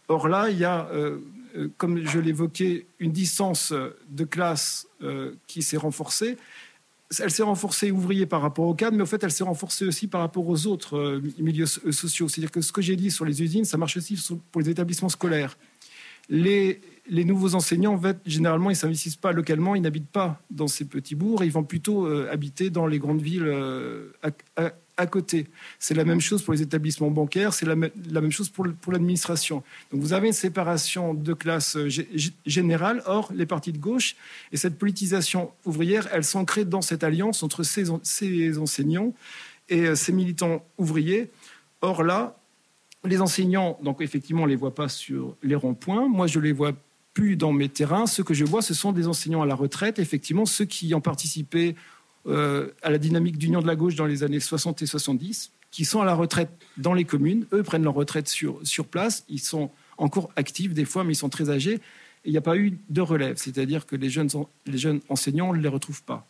Or 0.10 0.28
là, 0.28 0.50
il 0.50 0.58
y 0.58 0.66
a, 0.66 0.90
euh, 0.92 1.20
euh, 1.56 1.70
comme 1.78 2.04
je 2.06 2.20
l'évoquais, 2.20 2.88
une 3.00 3.12
distance 3.12 3.72
de 4.10 4.24
classe 4.24 4.88
euh, 5.04 5.36
qui 5.48 5.62
s'est 5.62 5.78
renforcée. 5.78 6.36
Elle 7.20 7.32
s'est 7.32 7.44
renforcée 7.44 7.92
ouvrier 7.92 8.26
par 8.26 8.42
rapport 8.42 8.66
au 8.66 8.74
cadre, 8.74 8.98
mais 8.98 9.04
au 9.04 9.08
fait, 9.08 9.24
elle 9.24 9.32
s'est 9.32 9.44
renforcée 9.44 9.86
aussi 9.86 10.08
par 10.08 10.22
rapport 10.22 10.48
aux 10.48 10.68
autres 10.68 11.22
milieux 11.40 11.66
sociaux. 11.66 12.28
C'est-à-dire 12.28 12.52
que 12.52 12.62
ce 12.62 12.72
que 12.72 12.82
j'ai 12.82 12.96
dit 12.96 13.10
sur 13.10 13.26
les 13.26 13.42
usines, 13.42 13.66
ça 13.66 13.78
marche 13.78 13.98
aussi 13.98 14.20
pour 14.52 14.62
les 14.62 14.70
établissements 14.70 15.10
scolaires. 15.10 15.58
Les, 16.30 16.82
nouveaux 17.10 17.56
enseignants, 17.56 17.96
en 17.96 18.14
généralement, 18.28 18.70
ils 18.70 18.74
ne 18.74 18.78
s'investissent 18.78 19.16
pas 19.16 19.32
localement, 19.32 19.74
ils 19.74 19.82
n'habitent 19.82 20.12
pas 20.12 20.40
dans 20.52 20.68
ces 20.68 20.86
petits 20.86 21.16
bourgs, 21.16 21.44
ils 21.44 21.52
vont 21.52 21.64
plutôt 21.64 22.06
habiter 22.06 22.70
dans 22.70 22.86
les 22.86 23.00
grandes 23.00 23.24
villes 23.24 23.52
côté. 25.06 25.48
C'est 25.80 25.94
la 25.94 26.06
même 26.06 26.22
chose 26.22 26.44
pour 26.44 26.54
les 26.54 26.62
établissements 26.62 27.12
bancaires, 27.12 27.54
c'est 27.54 27.66
la, 27.66 27.76
même 27.76 28.32
chose 28.32 28.50
pour, 28.50 28.66
l'administration. 28.92 29.64
Donc 29.92 30.02
vous 30.02 30.14
avez 30.14 30.28
une 30.28 30.34
séparation 30.34 31.14
de 31.14 31.34
classe 31.34 31.76
euh, 31.76 31.90
générale, 32.46 33.02
or 33.06 33.32
les 33.34 33.46
partis 33.46 33.72
de 33.72 33.78
gauche 33.78 34.16
et 34.52 34.58
cette 34.58 34.78
politisation 34.78 35.52
ouvrière, 35.66 36.08
elle 36.12 36.24
s'ancrée 36.24 36.66
dans 36.66 36.82
cette 36.82 37.04
alliance 37.04 37.44
entre 37.44 37.64
ces, 37.64 37.86
ces 38.04 38.58
enseignants 38.58 39.14
et 39.70 39.88
euh, 39.88 39.96
ces 39.96 40.12
militants 40.12 40.66
ouvriers. 40.78 41.30
Or 41.82 42.04
là, 42.04 42.38
les 43.06 43.22
enseignants, 43.22 43.80
donc 43.84 44.02
effectivement, 44.02 44.44
on 44.44 44.46
ne 44.46 44.52
les 44.52 44.58
voit 44.58 44.76
pas 44.76 44.90
sur 44.90 45.36
les 45.44 45.56
ronds-points. 45.56 46.08
Moi, 46.08 46.28
je 46.28 46.40
les 46.40 46.52
vois 46.52 46.74
plus 47.14 47.36
dans 47.36 47.52
mes 47.52 47.70
terrains. 47.70 48.06
Ce 48.06 48.22
que 48.22 48.34
je 48.34 48.46
vois, 48.46 48.62
ce 48.62 48.74
sont 48.74 48.92
des 48.92 49.08
enseignants 49.08 49.42
à 49.42 49.46
la 49.46 49.56
retraite, 49.56 50.00
effectivement, 50.00 50.46
ceux 50.46 50.66
qui 50.66 50.94
ont 50.94 51.02
participé 51.02 51.76
euh, 52.28 52.70
à 52.82 52.90
la 52.90 52.98
dynamique 52.98 53.38
d'union 53.38 53.62
de 53.62 53.68
la 53.68 53.76
gauche 53.76 53.96
dans 53.96 54.06
les 54.06 54.24
années 54.24 54.40
60 54.40 54.82
et 54.82 54.86
70, 54.86 55.52
qui 55.72 55.86
sont 55.86 56.02
à 56.02 56.06
la 56.06 56.16
retraite 56.16 56.50
dans 56.78 56.94
les 56.94 57.06
communes. 57.06 57.46
Eux 57.54 57.64
prennent 57.64 57.84
leur 57.84 57.94
retraite 57.94 58.28
sur, 58.28 58.60
sur 58.64 58.86
place. 58.86 59.24
Ils 59.30 59.40
sont 59.40 59.72
encore 59.98 60.32
actifs 60.36 60.74
des 60.74 60.86
fois, 60.86 61.04
mais 61.04 61.14
ils 61.14 61.18
sont 61.18 61.30
très 61.30 61.50
âgés. 61.50 61.76
Et 61.76 62.30
il 62.30 62.32
n'y 62.32 62.38
a 62.38 62.42
pas 62.42 62.58
eu 62.58 62.78
de 62.90 63.02
relève. 63.02 63.38
C'est-à-dire 63.38 63.86
que 63.86 63.96
les 63.96 64.10
jeunes, 64.10 64.30
enseignants, 65.10 65.50
on 65.50 65.54
ne 65.54 65.62
les 65.62 65.70
retrouve 65.70 66.04
pas. 66.04 66.28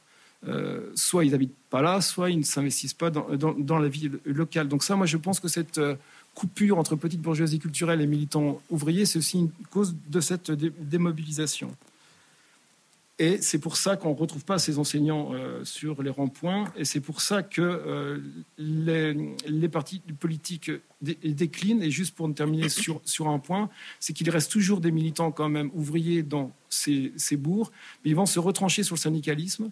Euh, 0.47 0.91
soit 0.95 1.25
ils 1.25 1.31
n'habitent 1.31 1.55
pas 1.69 1.81
là, 1.81 1.99
soit 1.99 2.29
ils 2.29 2.39
ne 2.39 2.43
s'investissent 2.43 2.93
pas 2.93 3.09
dans, 3.09 3.27
dans, 3.57 3.79
la 3.79 3.89
vie 3.89 4.09
locale. 4.25 4.69
Donc 4.69 4.83
ça, 4.83 4.95
moi, 4.95 5.05
je 5.05 5.17
pense 5.17 5.39
que 5.39 5.49
cette 5.49 5.79
euh, 5.79 5.95
coupure 6.33 6.77
entre 6.77 6.95
petite 6.95 7.21
bourgeoisie 7.21 7.59
culturelle 7.59 7.99
et 7.99 8.07
militants 8.07 8.61
ouvriers, 8.69 9.05
c'est 9.05 9.19
aussi 9.19 9.39
une 9.39 9.51
cause 9.69 9.95
de 10.07 10.21
cette 10.21 10.51
démobilisation. 10.51 11.75
Et 13.21 13.41
c'est 13.41 13.59
pour 13.59 13.75
ça 13.75 13.97
qu'on 13.97 14.11
ne 14.13 14.17
retrouve 14.17 14.45
pas 14.45 14.59
ces 14.59 14.79
enseignants 14.79 15.33
euh, 15.33 15.65
sur 15.65 16.01
les 16.01 16.09
ronds-points. 16.09 16.71
Et 16.77 16.85
c'est 16.85 17.01
pour 17.01 17.19
ça 17.19 17.43
que 17.43 17.61
euh, 17.61 18.19
les, 18.57 19.67
partis 19.67 20.01
politiques 20.19 20.71
déclinent. 21.01 21.83
Et 21.83 21.91
juste 21.91 22.15
pour 22.15 22.33
terminer 22.33 22.69
sur, 22.69 23.01
sur 23.03 23.27
un 23.27 23.37
point, 23.37 23.69
c'est 23.99 24.13
qu'il 24.13 24.29
reste 24.29 24.49
toujours 24.49 24.79
des 24.79 24.91
militants 24.91 25.31
quand 25.31 25.49
même 25.49 25.69
ouvriers 25.73 26.23
dans 26.23 26.53
ces, 26.69 27.11
ces 27.17 27.35
bourgs. 27.35 27.71
Mais 28.03 28.11
ils 28.11 28.15
vont 28.15 28.25
se 28.25 28.39
retrancher 28.39 28.83
sur 28.83 28.95
le 28.95 29.01
syndicalisme, 29.01 29.69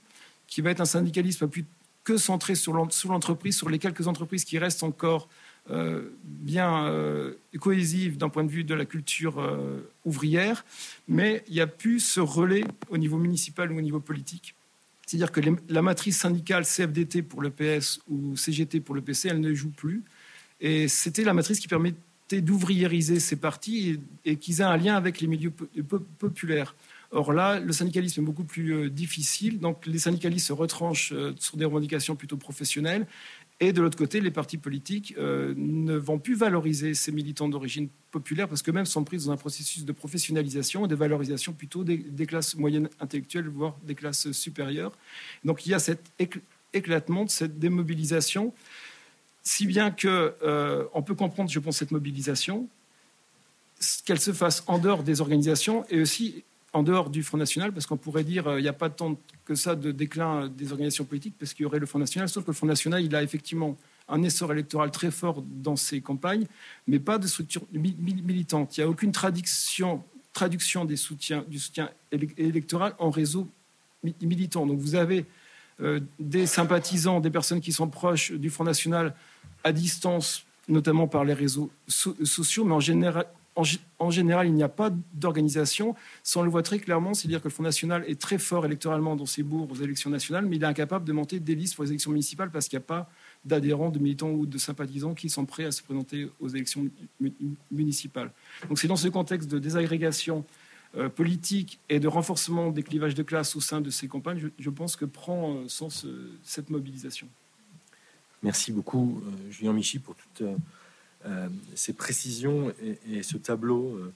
qui 0.48 0.60
va 0.60 0.72
être 0.72 0.82
un 0.82 0.86
syndicalisme 0.86 1.48
plus 1.48 1.64
que 2.04 2.18
centré 2.18 2.56
sur 2.56 2.74
l'entreprise, 2.74 3.56
sur 3.56 3.70
les 3.70 3.80
quelques 3.80 4.08
entreprises 4.08 4.44
qui 4.44 4.58
restent 4.58 4.84
encore 4.84 5.30
bien 6.48 6.86
euh, 6.86 7.34
cohésive 7.60 8.18
d'un 8.18 8.30
point 8.30 8.44
de 8.44 8.50
vue 8.50 8.64
de 8.64 8.74
la 8.74 8.86
culture 8.86 9.40
euh, 9.40 9.82
ouvrière, 10.06 10.66
mais 11.08 11.44
il 11.48 11.56
n'y 11.56 11.62
a 11.62 11.68
plus 11.68 12.00
ce 12.00 12.20
relais 12.20 12.64
au 12.90 12.98
niveau 12.98 13.18
municipal 13.18 13.72
ou 13.72 13.78
au 13.78 13.82
niveau 13.82 14.00
politique. 14.00 14.56
C'est-à-dire 15.06 15.32
que 15.32 15.42
la 15.70 15.82
matrice 15.82 16.18
syndicale 16.18 16.66
CFDT 16.66 17.22
pour 17.22 17.42
le 17.42 17.50
PS 17.50 18.02
ou 18.10 18.36
CGT 18.36 18.82
pour 18.82 18.94
le 18.96 19.02
PC, 19.02 19.30
elle 19.30 19.40
ne 19.40 19.54
joue 19.54 19.70
plus. 19.70 20.04
Et 20.60 20.88
c'était 20.88 21.24
la 21.24 21.34
matrice 21.34 21.60
qui 21.60 21.70
permettait 21.70 22.42
d'ouvriériser 22.42 23.22
ces 23.22 23.38
partis 23.38 24.02
et, 24.26 24.36
qu'ils 24.36 24.60
aient 24.60 24.66
un 24.66 24.76
lien 24.76 24.96
avec 24.96 25.22
les 25.22 25.28
milieux 25.28 25.54
populaires. 26.20 26.76
Or 27.12 27.32
là, 27.32 27.62
le 27.62 27.72
syndicalisme 27.72 28.20
est 28.20 28.26
beaucoup 28.26 28.44
plus 28.44 28.90
difficile. 28.90 29.60
Donc 29.60 29.86
les 29.86 30.00
syndicalistes 30.00 30.48
se 30.48 30.54
retranchent 30.54 31.14
sur 31.40 31.56
des 31.56 31.64
revendications 31.64 32.18
plutôt 32.18 32.36
professionnelles 32.36 33.08
Et 33.60 33.74
de 33.74 33.82
l'autre 33.82 33.98
côté, 33.98 34.22
les 34.22 34.30
partis 34.30 34.58
politiques 34.58 35.16
euh, 35.18 35.54
ne 35.58 35.96
vont 35.96 36.20
plus 36.20 36.36
valoriser 36.36 36.94
ces 36.94 37.12
militants 37.12 37.50
d'origine 37.50 37.90
populaire 38.12 38.48
parce 38.48 38.62
que 38.62 38.70
même 38.70 38.86
sont 38.86 39.04
pris 39.04 39.18
dans 39.18 39.32
un 39.32 39.38
processus 39.38 39.84
de 39.84 39.92
professionnalisation 39.92 40.86
et 40.86 40.88
de 40.88 40.96
valorisation 40.96 41.54
plutôt 41.54 41.84
des, 41.84 42.26
classes 42.28 42.56
moyennes 42.56 42.88
intellectuelles, 43.00 43.48
voire 43.48 43.76
des 43.84 43.96
classes 43.96 44.32
supérieures. 44.32 44.92
Donc 45.44 45.66
il 45.66 45.72
y 45.72 45.74
a 45.74 45.80
cet 45.80 46.12
éclatement, 46.72 47.28
cette 47.28 47.58
démobilisation, 47.58 48.54
si 49.42 49.66
bien 49.66 49.90
que 49.90 50.36
euh, 50.44 50.86
on 50.94 51.02
peut 51.02 51.16
comprendre, 51.16 51.50
je 51.50 51.60
pense, 51.60 51.78
cette 51.78 51.92
mobilisation, 51.92 52.68
qu'elle 54.06 54.20
se 54.20 54.34
fasse 54.34 54.64
en 54.68 54.78
dehors 54.78 55.02
des 55.02 55.20
organisations 55.22 55.84
et 55.90 56.02
aussi 56.02 56.44
en 56.78 56.84
dehors 56.84 57.10
du 57.10 57.24
Front 57.24 57.38
National, 57.38 57.72
parce 57.72 57.88
qu'on 57.88 57.98
pourrait 57.98 58.24
dire 58.24 58.44
qu'il 58.44 58.62
n'y 58.62 58.68
a 58.68 58.74
pas 58.74 58.92
tant 58.92 59.20
que 59.46 59.56
ça 59.56 59.76
de 59.76 59.92
déclin 59.92 60.48
des 60.48 60.72
organisations 60.72 61.06
politiques, 61.06 61.34
parce 61.40 61.56
qu'il 61.56 61.64
y 61.64 61.66
aurait 61.66 61.80
le 61.80 61.88
Front 61.88 61.98
National, 61.98 62.30
sauf 62.30 62.44
que 62.44 62.52
le 62.52 62.56
Front 62.56 62.68
National, 62.68 63.04
il 63.04 63.16
a 63.16 63.24
effectivement 63.24 63.76
un 64.08 64.22
essor 64.22 64.52
électoral 64.52 64.92
très 64.92 65.10
fort 65.10 65.42
dans 65.42 65.76
ses 65.76 66.02
campagnes, 66.02 66.46
mais 66.86 67.00
pas 67.00 67.18
de 67.18 67.26
structure 67.26 67.64
militante. 67.74 68.78
Il 68.78 68.82
n'y 68.82 68.86
a 68.86 68.90
aucune 68.90 69.12
traduction, 69.12 70.04
traduction 70.34 70.86
des 70.86 70.98
soutiens, 70.98 71.44
du 71.48 71.58
soutien 71.58 71.90
électoral 72.38 72.94
en 73.00 73.10
réseau 73.10 73.48
militant. 74.22 74.68
Donc 74.68 74.80
vous 74.80 74.94
avez 74.94 75.26
euh, 75.82 76.00
des 76.20 76.46
sympathisants, 76.46 77.20
des 77.22 77.32
personnes 77.32 77.60
qui 77.60 77.74
sont 77.74 77.88
proches 77.88 78.32
du 78.32 78.52
Front 78.52 78.66
National 78.66 79.16
à 79.64 79.72
distance, 79.72 80.46
notamment 80.68 81.08
par 81.08 81.26
les 81.26 81.34
réseaux 81.34 81.72
sociaux, 81.88 82.66
mais 82.66 82.76
en 82.76 82.80
général, 82.80 83.26
en, 83.58 84.12
général, 84.12 84.48
il 84.48 84.54
n'y 84.54 84.64
a 84.64 84.70
pas 84.70 84.92
d'organisation. 85.14 85.96
Ça, 86.24 86.40
on 86.40 86.44
le 86.44 86.50
voit 86.50 86.62
très 86.62 86.80
clairement, 86.80 87.14
c'est-à-dire 87.14 87.40
que 87.40 87.48
le 87.48 87.54
Front 87.54 87.64
National 87.64 88.04
est 88.08 88.20
très 88.20 88.38
fort 88.38 88.66
électoralement 88.66 89.16
dans 89.16 89.26
ses 89.26 89.42
bourgs 89.44 89.72
aux 89.72 89.84
élections 89.84 90.10
nationales, 90.10 90.46
mais 90.46 90.58
il 90.58 90.64
est 90.64 90.68
incapable 90.68 91.06
de 91.06 91.12
monter 91.12 91.40
des 91.40 91.56
listes 91.56 91.76
pour 91.76 91.84
les 91.84 91.90
élections 91.90 92.12
municipales 92.12 92.52
parce 92.52 92.68
qu'il 92.68 92.78
n'y 92.78 92.84
a 92.84 92.88
pas 92.88 93.10
d'adhérents, 93.44 93.90
de 93.90 94.00
militants 94.00 94.30
ou 94.30 94.46
de 94.46 94.58
sympathisants 94.58 95.16
qui 95.16 95.30
sont 95.30 95.46
prêts 95.46 95.66
à 95.66 95.72
se 95.72 95.82
présenter 95.82 96.30
aux 96.40 96.50
élections 96.50 96.88
municipales. 97.72 98.32
Donc 98.70 98.78
c'est 98.78 98.88
dans 98.88 98.96
ce 98.96 99.08
contexte 99.08 99.50
de 99.50 99.58
désagrégation 99.58 100.46
euh, 100.96 101.10
politique 101.10 101.80
et 101.90 102.00
de 102.00 102.08
renforcement 102.08 102.72
des 102.72 102.84
clivages 102.84 103.16
de 103.16 103.24
classe 103.24 103.56
au 103.56 103.62
sein 103.62 103.82
de 103.82 103.90
ces 103.90 104.08
campagnes, 104.08 104.50
je, 104.58 104.70
pense 104.70 104.96
que 104.96 105.04
prend 105.04 105.54
euh, 105.54 105.68
sens 105.68 106.06
euh, 106.06 106.32
cette 106.44 106.70
mobilisation. 106.70 107.28
Merci 108.42 108.72
beaucoup, 108.72 109.22
Julien 109.50 109.74
Michy, 109.74 109.98
pour 109.98 110.16
toute 110.16 110.48
ces 111.76 111.94
précisions 111.94 112.74
et, 113.10 113.24
ce 113.24 113.38
tableau 113.38 113.98
euh, 113.98 114.14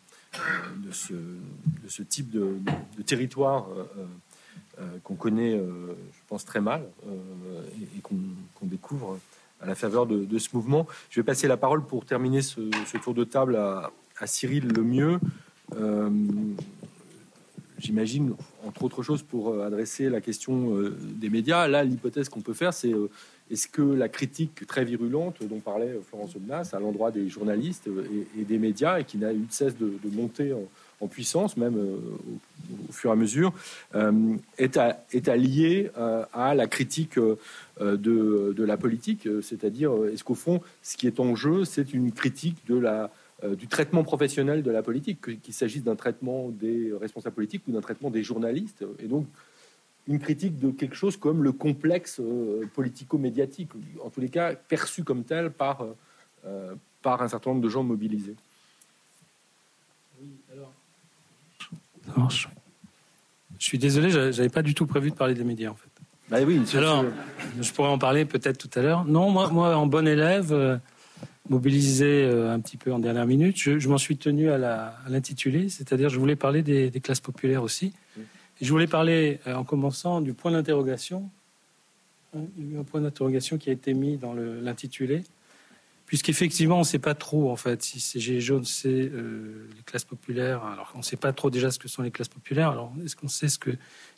de 0.86 0.92
ce, 0.92 1.14
de, 1.14 1.88
ce, 1.88 2.04
type 2.04 2.30
de, 2.30 2.58
territoire 3.06 3.68
euh, 3.70 4.86
qu'on 5.04 5.16
connaît, 5.16 5.58
je 5.58 6.22
pense, 6.28 6.46
très 6.46 6.62
mal 6.62 6.84
et, 7.98 8.02
qu'on 8.02 8.66
découvre 8.66 9.20
à 9.62 9.66
la 9.66 9.76
faveur 9.76 10.06
de, 10.06 10.40
ce 10.40 10.50
mouvement. 10.54 10.88
Je 11.10 11.20
vais 11.20 11.26
passer 11.26 11.48
la 11.48 11.58
parole 11.58 11.86
pour 11.86 12.06
terminer 12.06 12.42
ce, 12.42 12.62
tour 13.04 13.14
de 13.14 13.24
table 13.24 13.56
à 13.58 13.92
Cyril 14.26 14.68
Lemieux. 14.68 15.20
J'imagine, 17.78 18.36
entre 18.66 18.84
autres 18.84 19.04
choses, 19.04 19.24
pour 19.24 19.62
adresser 19.62 20.10
la 20.10 20.22
question 20.22 20.78
des 21.00 21.30
médias. 21.30 21.68
Là, 21.68 21.84
l'hypothèse 21.84 22.30
qu'on 22.30 22.42
peut 22.42 22.54
faire, 22.54 22.74
c'est 22.74 22.94
est-ce 23.52 23.68
que 23.68 23.82
la 23.82 24.08
critique 24.08 24.66
très 24.66 24.86
virulente 24.86 25.44
dont 25.44 25.60
parlait 25.60 26.00
Florence 26.08 26.36
Obnas 26.36 26.70
à 26.74 26.80
l'endroit 26.80 27.12
des 27.12 27.28
journalistes 27.28 27.90
et, 28.38 28.44
des 28.44 28.58
médias, 28.58 29.00
et 29.00 29.04
qui 29.04 29.18
n'a 29.18 29.34
eu 29.34 29.40
de 29.40 29.52
cesse 29.52 29.76
de, 29.78 29.92
monter 30.14 30.54
en, 31.02 31.08
puissance, 31.08 31.58
même 31.58 31.78
euh, 31.78 31.98
au, 32.88 32.92
fur 32.94 33.10
et 33.10 33.14
à 33.14 33.16
mesure, 33.16 33.54
euh, 33.96 34.36
est, 34.58 34.78
à, 34.78 35.04
est 35.12 35.28
liée 35.36 35.92
euh, 35.98 36.24
à 36.32 36.56
la 36.56 36.68
critique 36.68 37.20
de, 37.80 38.56
la 38.58 38.78
politique? 38.78 39.28
C'est-à-dire, 39.42 39.92
est-ce 40.14 40.24
qu'au 40.24 40.36
fond, 40.36 40.62
ce 40.82 40.96
qui 40.96 41.08
est 41.08 41.20
en 41.20 41.36
jeu, 41.36 41.66
c'est 41.66 41.94
une 41.94 42.12
critique 42.12 42.58
de 42.70 42.78
la, 42.78 43.12
du 43.58 43.68
traitement 43.68 44.04
professionnel 44.04 44.64
de 44.64 44.72
la 44.72 44.84
politique, 44.84 45.42
qu'il 45.42 45.54
s'agisse 45.54 45.84
d'un 45.84 45.96
traitement 45.96 46.50
des 46.50 46.94
responsables 47.02 47.36
politiques 47.36 47.64
ou 47.68 47.72
d'un 47.72 47.82
traitement 47.82 48.12
des 48.12 48.24
journalistes 48.24 48.86
Et 49.00 49.08
donc, 49.08 49.26
une 50.08 50.20
critique 50.20 50.60
de 50.60 50.72
quelque 50.72 50.96
chose 50.96 51.18
comme 51.18 51.44
le 51.44 51.52
complexe 51.52 52.20
euh, 52.20 52.68
politico-médiatique, 52.74 53.70
en 54.04 54.10
tous 54.10 54.22
les 54.22 54.30
cas 54.30 54.56
perçu 54.56 55.04
comme 55.04 55.24
tel 55.24 55.52
par, 55.52 55.82
euh, 55.82 55.96
euh, 56.46 56.76
par 57.02 57.22
un 57.22 57.28
certain 57.28 57.52
nombre 57.52 57.62
de 57.62 57.70
gens 57.70 57.84
mobilisés. 57.84 58.36
Oui, 60.22 60.30
alors... 60.52 60.72
Je 63.60 63.68
suis 63.68 63.78
désolé, 63.78 64.10
j'avais 64.10 64.50
pas 64.50 64.64
du 64.64 64.74
tout 64.74 64.88
prévu 64.88 65.12
de 65.12 65.16
parler 65.16 65.36
des 65.36 65.44
médias 65.44 65.70
en 65.70 65.76
fait. 65.76 65.90
Bah 66.30 66.38
oui, 66.46 66.62
alors, 66.74 67.06
je 67.60 67.72
pourrais 67.74 67.90
en 67.90 68.00
parler 68.00 68.26
peut-être 68.26 68.58
tout 68.58 68.80
à 68.80 68.82
l'heure. 68.82 69.06
Non, 69.06 69.30
moi, 69.30 69.50
moi, 69.50 69.76
en 69.76 69.86
bon 69.86 70.08
élève, 70.08 70.80
mobilisé 71.48 72.26
un 72.26 72.60
petit 72.60 72.78
peu 72.78 72.92
en 72.92 72.98
dernière 72.98 73.28
minute, 73.28 73.56
je, 73.58 73.88
m'en 73.88 74.00
suis 74.00 74.18
tenu 74.18 74.50
à 74.50 74.96
l'intitulé, 75.10 75.70
c'est-à-dire 75.70 76.10
je 76.10 76.18
voulais 76.18 76.36
parler 76.36 76.64
des, 76.64 76.90
des 76.90 77.02
classes 77.02 77.20
populaires 77.20 77.62
aussi 77.62 77.94
je 78.66 78.72
voulais 78.72 78.88
parler, 78.88 79.40
euh, 79.48 79.56
en 79.56 79.64
commençant, 79.64 80.22
du 80.22 80.34
point 80.34 80.52
d'interrogation. 80.52 81.30
Il 82.34 82.66
y 82.66 82.72
a 82.72 82.78
eu 82.78 82.80
un 82.80 82.84
point 82.84 83.02
d'interrogation 83.02 83.58
qui 83.58 83.70
a 83.70 83.74
été 83.74 83.94
mis 83.94 84.18
dans 84.18 84.34
l'intitulé, 84.34 85.24
puisqu'effectivement, 86.06 86.78
on 86.78 86.80
ne 86.80 86.86
sait 86.86 87.00
pas 87.00 87.14
trop, 87.14 87.52
en 87.52 87.58
fait, 87.58 87.84
si 87.84 88.00
ces 88.00 88.22
gilets 88.22 88.40
jaunes, 88.40 88.64
c'est 88.64 88.88
euh, 88.88 89.68
les 89.76 89.84
classes 89.84 90.06
populaires. 90.06 90.64
Alors, 90.64 90.92
on 90.96 91.00
ne 91.00 91.04
sait 91.04 91.18
pas 91.18 91.34
trop 91.34 91.50
déjà 91.50 91.72
ce 91.72 91.80
que 91.80 91.90
sont 91.90 92.04
les 92.04 92.12
classes 92.12 92.30
populaires. 92.30 92.70
Alors, 92.70 92.94
est-ce 93.04 93.18
qu'on 93.18 93.28
sait 93.28 93.50
ce 93.50 93.60
que, 93.60 93.72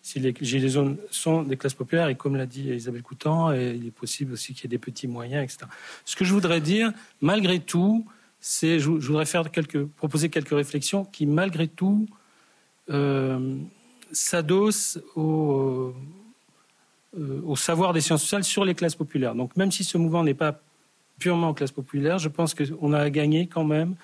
si 0.03 0.19
les 0.19 0.33
gilets 0.41 0.69
jaunes 0.69 0.97
sont 1.09 1.41
des 1.41 1.57
classes 1.57 1.73
populaires? 1.73 2.09
Et 2.09 2.15
comme 2.15 2.35
l'a 2.35 2.45
dit 2.45 2.69
Isabelle 2.69 3.01
Coutan, 3.01 3.51
il 3.51 3.87
est 3.87 3.91
possible 3.91 4.33
aussi 4.33 4.53
qu'il 4.53 4.65
y 4.65 4.67
ait 4.67 4.77
des 4.77 4.77
petits 4.77 5.07
moyens, 5.07 5.43
etc. 5.43 5.65
Ce 6.05 6.15
que 6.15 6.25
je 6.25 6.33
voudrais 6.33 6.61
dire, 6.61 6.93
malgré 7.19 7.59
tout, 7.59 8.05
c'est, 8.39 8.77
je, 8.77 8.89
voudrais 8.89 9.25
faire 9.25 9.43
proposer 9.95 10.29
quelques 10.29 10.49
réflexions 10.49 11.05
qui, 11.05 11.25
malgré 11.25 11.67
tout, 11.67 12.05
euh, 12.89 13.57
s'adosse 14.13 14.99
au, 15.15 15.93
euh, 17.17 17.41
au, 17.45 17.55
savoir 17.55 17.93
des 17.93 18.01
sciences 18.01 18.21
sociales 18.21 18.43
sur 18.43 18.65
les 18.65 18.73
classes 18.73 18.95
populaires. 18.95 19.35
Donc 19.35 19.55
même 19.55 19.71
si 19.71 19.83
ce 19.83 19.97
mouvement 19.97 20.23
n'est 20.23 20.33
pas 20.33 20.61
purement 21.19 21.49
en 21.49 21.53
classe 21.53 21.71
populaire, 21.71 22.17
je 22.17 22.29
pense 22.29 22.55
qu'on 22.55 22.93
a 22.93 23.09
gagné 23.09 23.45
quand 23.47 23.63
même 23.63 23.95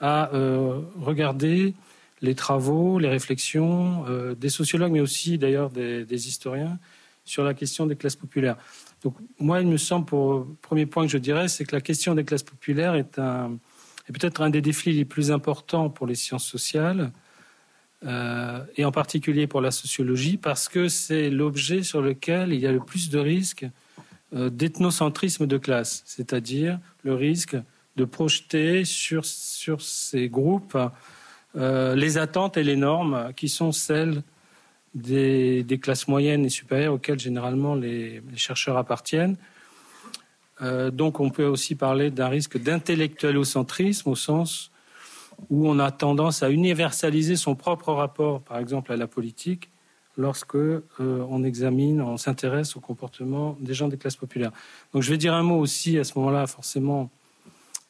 à 0.00 0.34
euh, 0.34 0.80
regarder 1.00 1.74
les 2.20 2.34
travaux, 2.34 2.98
les 2.98 3.08
réflexions 3.08 4.04
euh, 4.08 4.34
des 4.34 4.50
sociologues, 4.50 4.92
mais 4.92 5.00
aussi 5.00 5.38
d'ailleurs 5.38 5.70
des, 5.70 6.28
historiens 6.28 6.78
sur 7.24 7.42
la 7.42 7.54
question 7.54 7.86
des 7.86 7.96
classes 7.96 8.16
populaires. 8.16 8.56
Donc 9.02 9.14
moi, 9.38 9.60
il 9.60 9.68
me 9.68 9.76
semble, 9.76 10.04
pour 10.04 10.46
premier 10.60 10.84
point 10.86 11.04
que 11.04 11.12
je 11.12 11.18
dirais, 11.18 11.48
c'est 11.48 11.64
que 11.64 11.74
la 11.74 11.80
question 11.80 12.14
des 12.14 12.24
classes 12.24 12.42
populaires 12.42 12.94
est, 12.96 13.18
est 13.18 14.12
peut-être 14.12 14.42
un 14.42 14.50
des 14.50 14.60
défis 14.60 14.92
les 14.92 15.04
plus 15.04 15.30
importants 15.30 15.88
pour 15.88 16.06
les 16.06 16.16
sciences 16.16 16.46
sociales 16.46 17.12
euh, 18.06 18.60
et 18.76 18.84
en 18.84 18.92
particulier 18.92 19.48
pour 19.48 19.60
la 19.60 19.72
sociologie, 19.72 20.36
parce 20.36 20.68
que 20.68 20.88
c'est 20.88 21.30
l'objet 21.30 21.82
sur 21.82 22.00
lequel 22.00 22.52
il 22.52 22.60
y 22.60 22.66
a 22.66 22.72
le 22.72 22.78
plus 22.78 23.10
de 23.10 23.18
risques 23.18 23.66
euh, 24.34 24.50
d'ethnocentrisme 24.50 25.46
de 25.46 25.58
classe, 25.58 26.02
c'est-à-dire 26.06 26.78
le 27.02 27.14
risque 27.14 27.56
de 27.96 28.04
projeter 28.04 28.84
sur, 28.84 29.24
sur 29.24 29.82
ces 29.82 30.28
groupes 30.28 30.78
euh, 31.56 31.96
les 31.96 32.18
attentes 32.18 32.56
et 32.56 32.62
les 32.62 32.76
normes 32.76 33.32
qui 33.34 33.48
sont 33.48 33.72
celles 33.72 34.22
des, 34.94 35.64
classes 35.82 36.06
moyennes 36.06 36.44
et 36.44 36.50
supérieures 36.50 36.94
auxquelles 36.94 37.18
généralement 37.18 37.74
les, 37.74 38.22
les 38.30 38.36
chercheurs 38.36 38.76
appartiennent. 38.76 39.36
donc 40.92 41.20
on 41.20 41.30
peut 41.30 41.46
aussi 41.46 41.74
parler 41.74 42.10
d'un 42.10 42.28
risque 42.28 42.58
d'intellectualocentrisme 42.58 44.10
au 44.10 44.16
sens 44.16 44.70
où 45.50 45.68
on 45.68 45.78
a 45.78 45.90
tendance 45.90 46.42
à 46.42 46.50
universaliser 46.50 47.36
son 47.36 47.54
propre 47.54 47.92
rapport, 47.92 48.40
par 48.42 48.58
exemple, 48.58 48.92
à 48.92 48.96
la 48.96 49.06
politique, 49.06 49.70
lorsque 50.18 50.56
euh, 50.56 50.82
on 50.98 51.44
examine, 51.44 52.02
on 52.02 52.16
s'intéresse 52.16 52.76
au 52.76 52.80
comportement 52.80 53.56
des 53.60 53.72
gens 53.72 53.88
des 53.88 53.96
classes 53.96 54.16
populaires. 54.16 54.52
Donc 54.92 55.02
je 55.02 55.10
vais 55.10 55.16
dire 55.16 55.32
un 55.32 55.44
mot 55.44 55.58
aussi 55.58 55.96
à 55.96 56.04
ce 56.04 56.18
moment-là, 56.18 56.46
forcément, 56.46 57.08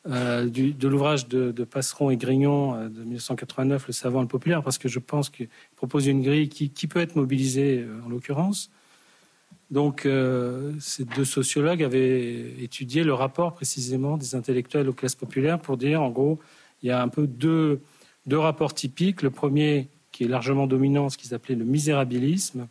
euh, 0.08 0.48
de 0.48 0.88
l'ouvrage 0.88 1.26
de, 1.26 1.64
Passeron 1.64 2.10
et 2.10 2.16
Grignon 2.16 2.74
euh, 2.74 2.88
de 2.88 3.02
1989, 3.02 3.86
Le 3.88 3.92
savant 3.92 4.20
et 4.20 4.22
le 4.22 4.28
populaire, 4.28 4.62
parce 4.62 4.78
que 4.78 4.88
je 4.88 4.98
pense 4.98 5.30
qu'il 5.30 5.48
propose 5.76 6.06
une 6.06 6.22
grille 6.22 6.50
qui, 6.50 6.70
qui 6.70 6.86
peut 6.86 7.00
être 7.00 7.16
mobilisée 7.16 7.84
en 8.04 8.10
l'occurrence. 8.10 8.70
Donc 9.70 10.08
ces 10.80 11.04
deux 11.04 11.26
sociologues 11.26 11.82
avaient 11.82 12.54
étudié 12.62 13.04
le 13.04 13.12
rapport 13.12 13.52
précisément 13.52 14.16
des 14.16 14.34
intellectuels 14.34 14.88
aux 14.88 14.94
classes 14.94 15.14
populaires 15.14 15.60
pour 15.60 15.76
dire, 15.76 16.00
en 16.00 16.08
gros, 16.08 16.38
il 16.82 16.88
y 16.88 16.90
a 16.90 17.02
un 17.02 17.08
peu 17.08 17.26
deux, 17.26 17.80
deux 18.26 18.38
rapports 18.38 18.74
typiques. 18.74 19.22
Le 19.22 19.30
premier, 19.30 19.88
qui 20.12 20.24
est 20.24 20.28
largement 20.28 20.66
dominant, 20.66 21.08
ce 21.08 21.18
qu'ils 21.18 21.34
appelaient 21.34 21.54
le 21.54 21.64
misérabilisme, 21.64 22.68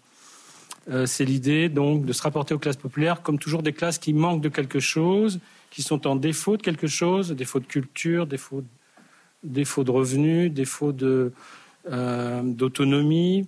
euh, 0.90 1.06
c'est 1.06 1.26
l'idée 1.26 1.68
donc 1.68 2.06
de 2.06 2.14
se 2.14 2.22
rapporter 2.22 2.54
aux 2.54 2.60
classes 2.60 2.78
populaires 2.78 3.22
comme 3.22 3.40
toujours 3.40 3.62
des 3.62 3.74
classes 3.74 3.98
qui 3.98 4.14
manquent 4.14 4.42
de 4.42 4.50
quelque 4.50 4.80
chose, 4.80 5.40
qui 5.70 5.82
sont 5.82 6.08
en 6.08 6.16
défaut 6.16 6.56
de 6.56 6.62
quelque 6.62 6.88
chose, 6.88 7.32
défaut 7.32 7.60
de 7.60 7.66
culture, 7.66 8.26
défaut, 8.26 8.64
de 9.44 9.92
revenus, 9.92 10.52
défaut 10.52 10.96
euh, 11.02 12.42
d'autonomie, 12.44 13.48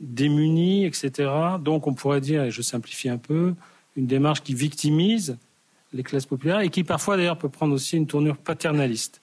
démunis, 0.00 0.84
etc. 0.84 1.30
Donc 1.60 1.86
on 1.86 1.94
pourrait 1.94 2.20
dire, 2.20 2.44
et 2.44 2.50
je 2.50 2.60
simplifie 2.60 3.08
un 3.08 3.18
peu, 3.18 3.54
une 3.96 4.06
démarche 4.06 4.42
qui 4.42 4.54
victimise 4.54 5.38
les 5.92 6.02
classes 6.02 6.26
populaires, 6.26 6.60
et 6.60 6.68
qui 6.68 6.84
parfois 6.84 7.16
d'ailleurs 7.16 7.38
peut 7.38 7.48
prendre 7.48 7.72
aussi 7.72 7.96
une 7.96 8.06
tournure 8.06 8.36
paternaliste. 8.36 9.22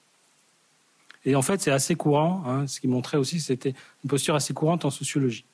Et 1.25 1.35
en 1.35 1.41
fait, 1.41 1.61
c'est 1.61 1.71
assez 1.71 1.95
courant, 1.95 2.43
hein, 2.45 2.67
ce 2.67 2.79
qui 2.79 2.87
montrait 2.87 3.17
aussi 3.17 3.39
c'était 3.39 3.73
une 4.03 4.09
posture 4.09 4.35
assez 4.35 4.53
courante 4.53 4.85
en 4.85 4.89
sociologie. 4.89 5.45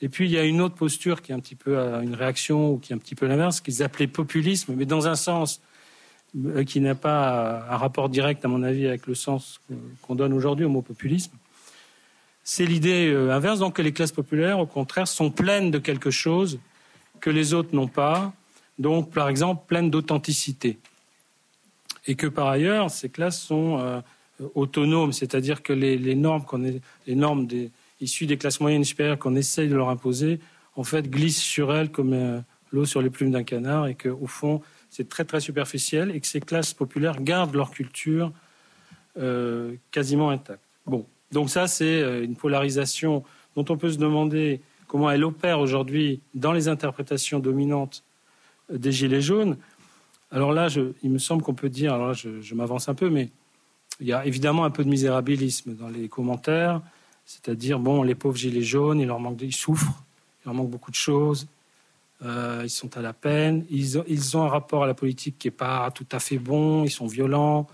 Et 0.00 0.08
puis, 0.08 0.26
il 0.26 0.32
y 0.32 0.38
a 0.38 0.44
une 0.44 0.60
autre 0.60 0.74
posture 0.74 1.22
qui 1.22 1.30
est 1.30 1.34
un 1.34 1.38
petit 1.38 1.54
peu 1.54 1.78
une 1.78 2.14
réaction, 2.14 2.72
ou 2.72 2.78
qui 2.78 2.92
est 2.92 2.96
un 2.96 2.98
petit 2.98 3.14
peu 3.14 3.26
l'inverse, 3.26 3.60
qu'ils 3.60 3.82
appelaient 3.84 4.08
populisme, 4.08 4.74
mais 4.76 4.84
dans 4.84 5.06
un 5.06 5.14
sens 5.14 5.60
euh, 6.34 6.64
qui 6.64 6.80
n'a 6.80 6.96
pas 6.96 7.64
un 7.70 7.76
rapport 7.76 8.08
direct, 8.08 8.44
à 8.44 8.48
mon 8.48 8.64
avis, 8.64 8.88
avec 8.88 9.06
le 9.06 9.14
sens 9.14 9.60
qu'on 10.02 10.16
donne 10.16 10.32
aujourd'hui 10.32 10.64
au 10.64 10.68
mot 10.68 10.82
populisme. 10.82 11.32
C'est 12.42 12.66
l'idée 12.66 13.12
euh, 13.12 13.32
inverse, 13.32 13.60
donc 13.60 13.76
que 13.76 13.82
les 13.82 13.92
classes 13.92 14.10
populaires, 14.10 14.58
au 14.58 14.66
contraire, 14.66 15.06
sont 15.06 15.30
pleines 15.30 15.70
de 15.70 15.78
quelque 15.78 16.10
chose 16.10 16.58
que 17.20 17.30
les 17.30 17.54
autres 17.54 17.72
n'ont 17.72 17.86
pas, 17.86 18.32
donc 18.80 19.12
par 19.12 19.28
exemple 19.28 19.62
pleines 19.68 19.90
d'authenticité. 19.90 20.78
Et 22.08 22.16
que 22.16 22.26
par 22.26 22.48
ailleurs, 22.48 22.90
ces 22.90 23.08
classes 23.08 23.40
sont 23.40 24.02
euh, 24.40 24.48
autonomes, 24.54 25.12
c'est-à-dire 25.12 25.62
que 25.62 25.72
les, 25.72 26.14
normes, 26.14 26.44
qu'on 26.44 26.64
est, 26.64 26.80
les 27.06 27.14
normes 27.14 27.46
issues 28.00 28.26
des 28.26 28.36
classes 28.36 28.60
moyennes 28.60 28.82
et 28.82 28.84
supérieures 28.84 29.18
qu'on 29.18 29.36
essaye 29.36 29.68
de 29.68 29.74
leur 29.74 29.88
imposer, 29.88 30.40
en 30.76 30.84
fait, 30.84 31.08
glissent 31.10 31.42
sur 31.42 31.74
elles 31.74 31.90
comme 31.90 32.42
l'eau 32.72 32.84
sur 32.86 33.02
les 33.02 33.10
plumes 33.10 33.30
d'un 33.30 33.44
canard, 33.44 33.86
et 33.86 33.94
qu'au 33.94 34.26
fond, 34.26 34.62
c'est 34.92 35.08
très 35.08 35.24
très 35.24 35.40
superficiel 35.40 36.14
et 36.14 36.20
que 36.20 36.26
ces 36.26 36.40
classes 36.40 36.74
populaires 36.74 37.22
gardent 37.22 37.54
leur 37.54 37.70
culture 37.70 38.30
euh, 39.18 39.74
quasiment 39.90 40.30
intacte. 40.30 40.62
Bon, 40.86 41.06
donc 41.32 41.48
ça 41.50 41.66
c'est 41.66 42.02
euh, 42.02 42.22
une 42.22 42.36
polarisation 42.36 43.24
dont 43.56 43.64
on 43.70 43.76
peut 43.76 43.90
se 43.90 43.98
demander 43.98 44.60
comment 44.86 45.10
elle 45.10 45.24
opère 45.24 45.60
aujourd'hui 45.60 46.20
dans 46.34 46.52
les 46.52 46.68
interprétations 46.68 47.38
dominantes 47.38 48.04
des 48.70 48.92
Gilets 48.92 49.22
jaunes. 49.22 49.56
Alors 50.30 50.52
là, 50.52 50.68
il 51.02 51.10
me 51.10 51.18
semble 51.18 51.42
qu'on 51.42 51.54
peut 51.54 51.68
dire, 51.68 51.94
alors 51.94 52.12
je, 52.14 52.54
m'avance 52.54 52.88
un 52.88 52.94
peu, 52.94 53.10
mais 53.10 53.30
il 54.00 54.06
y 54.06 54.12
a 54.12 54.24
évidemment 54.26 54.64
un 54.64 54.70
peu 54.70 54.84
de 54.84 54.88
misérabilisme 54.88 55.74
dans 55.74 55.88
les 55.88 56.08
commentaires, 56.08 56.80
c'est-à-dire, 57.24 57.78
bon, 57.78 58.02
les 58.02 58.14
pauvres 58.14 58.36
Gilets 58.36 58.62
jaunes, 58.62 59.00
il 59.00 59.06
leur 59.06 59.20
manque, 59.20 59.40
ils 59.42 59.54
souffrent, 59.54 60.02
il 60.40 60.46
leur 60.46 60.54
manque 60.54 60.70
beaucoup 60.70 60.90
de 60.90 60.96
choses, 60.96 61.46
euh, 62.24 62.62
ils 62.64 62.70
sont 62.70 62.96
à 62.96 63.00
la 63.00 63.12
peine, 63.12 63.64
ils 63.70 63.98
ont, 63.98 64.42
un 64.42 64.48
rapport 64.48 64.84
à 64.84 64.86
la 64.86 64.94
politique 64.94 65.38
qui 65.38 65.48
n'est 65.48 65.52
pas 65.52 65.90
tout 65.90 66.06
à 66.12 66.20
fait 66.20 66.38
bon, 66.38 66.84
ils 66.84 66.90
sont 66.90 67.06
violents, 67.06 67.68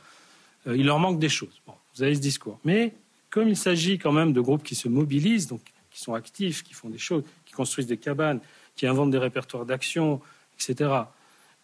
euh, 0.66 0.76
il 0.76 0.86
leur 0.86 0.98
manque 0.98 1.18
des 1.18 1.28
choses. 1.28 1.60
vous 1.66 2.02
avez 2.02 2.14
ce 2.14 2.20
discours. 2.20 2.58
Mais 2.64 2.94
comme 3.30 3.48
il 3.48 3.56
s'agit 3.56 3.98
quand 3.98 4.12
même 4.12 4.32
de 4.32 4.40
groupes 4.40 4.62
qui 4.62 4.74
se 4.74 4.88
mobilisent, 4.88 5.48
donc 5.48 5.60
qui 5.90 6.00
sont 6.00 6.14
actifs, 6.14 6.62
qui 6.62 6.74
font 6.74 6.88
des 6.88 6.98
choses, 6.98 7.24
qui 7.44 7.52
construisent 7.52 7.86
des 7.86 7.96
cabanes, 7.96 8.40
qui 8.76 8.86
inventent 8.86 9.10
des 9.10 9.18
répertoires 9.18 9.66
d'action, 9.66 10.20
etc., 10.58 10.90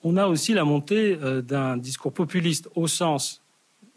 on 0.06 0.18
a 0.18 0.26
aussi 0.26 0.52
la 0.52 0.64
montée 0.64 1.18
euh, 1.22 1.40
d'un 1.40 1.78
discours 1.78 2.12
populiste 2.12 2.68
au 2.74 2.86
sens 2.86 3.40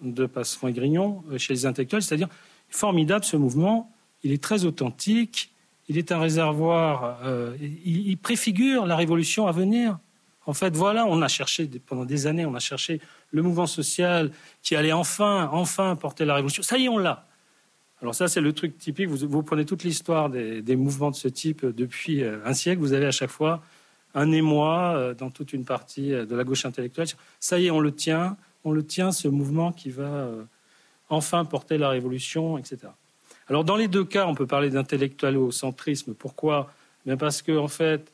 de 0.01 0.25
Passeron 0.25 0.67
et 0.67 0.73
Grignon 0.73 1.23
chez 1.37 1.53
les 1.53 1.65
intellectuels, 1.65 2.01
c'est-à-dire 2.01 2.29
formidable 2.69 3.25
ce 3.25 3.37
mouvement, 3.37 3.91
il 4.23 4.31
est 4.31 4.41
très 4.41 4.65
authentique, 4.65 5.53
il 5.87 5.97
est 5.97 6.11
un 6.11 6.19
réservoir, 6.19 7.19
euh, 7.23 7.55
il, 7.61 8.17
préfigure 8.17 8.85
la 8.85 8.95
révolution 8.95 9.47
à 9.47 9.51
venir. 9.51 9.99
En 10.45 10.53
fait, 10.53 10.75
voilà, 10.75 11.05
on 11.05 11.21
a 11.21 11.27
cherché 11.27 11.69
pendant 11.85 12.05
des 12.05 12.27
années, 12.27 12.45
on 12.45 12.55
a 12.55 12.59
cherché 12.59 13.01
le 13.31 13.41
mouvement 13.41 13.67
social 13.67 14.31
qui 14.61 14.75
allait 14.75 14.93
enfin, 14.93 15.49
enfin 15.51 15.95
porter 15.95 16.25
la 16.25 16.35
révolution. 16.35 16.63
Ça 16.63 16.77
y 16.77 16.85
est, 16.85 16.89
on 16.89 16.97
l'a. 16.97 17.25
Alors 18.01 18.15
ça, 18.15 18.27
c'est 18.27 18.41
le 18.41 18.53
truc 18.53 18.77
typique. 18.77 19.07
Vous, 19.07 19.43
prenez 19.43 19.65
toute 19.65 19.83
l'histoire 19.83 20.29
des, 20.29 20.75
mouvements 20.75 21.11
de 21.11 21.15
ce 21.15 21.27
type 21.27 21.65
depuis 21.65 22.23
euh, 22.23 22.37
un 22.45 22.53
siècle. 22.53 22.79
Vous 22.79 22.93
avez 22.93 23.07
à 23.07 23.11
chaque 23.11 23.31
fois 23.31 23.61
un 24.13 24.31
émoi 24.31 24.93
euh, 24.95 25.13
dans 25.13 25.31
toute 25.31 25.53
une 25.53 25.65
partie 25.65 26.11
de 26.11 26.35
la 26.35 26.43
gauche 26.43 26.65
intellectuelle. 26.65 27.07
Ça 27.39 27.59
y 27.59 27.67
est, 27.67 27.71
on 27.71 27.79
le 27.79 27.93
tient. 27.93 28.37
On 28.67 28.71
le 28.71 28.85
tient, 28.85 29.11
ce 29.11 29.27
mouvement 29.27 29.71
qui 29.71 29.89
va 29.89 30.29
enfin 31.09 31.45
porter 31.45 31.77
la 31.77 31.89
révolution, 31.89 32.57
etc. 32.57 32.89
Alors 33.47 33.63
dans 33.63 33.77
les 33.77 33.87
deux 33.87 34.03
cas, 34.03 34.27
on 34.27 34.35
peut 34.35 34.47
parler 34.47 34.69
d'intellectualocentrisme. 34.69 36.13
Pourquoi? 36.13 36.71
Parce 37.17 37.41
qu'en 37.41 37.63
en 37.63 37.67
fait, 37.69 38.11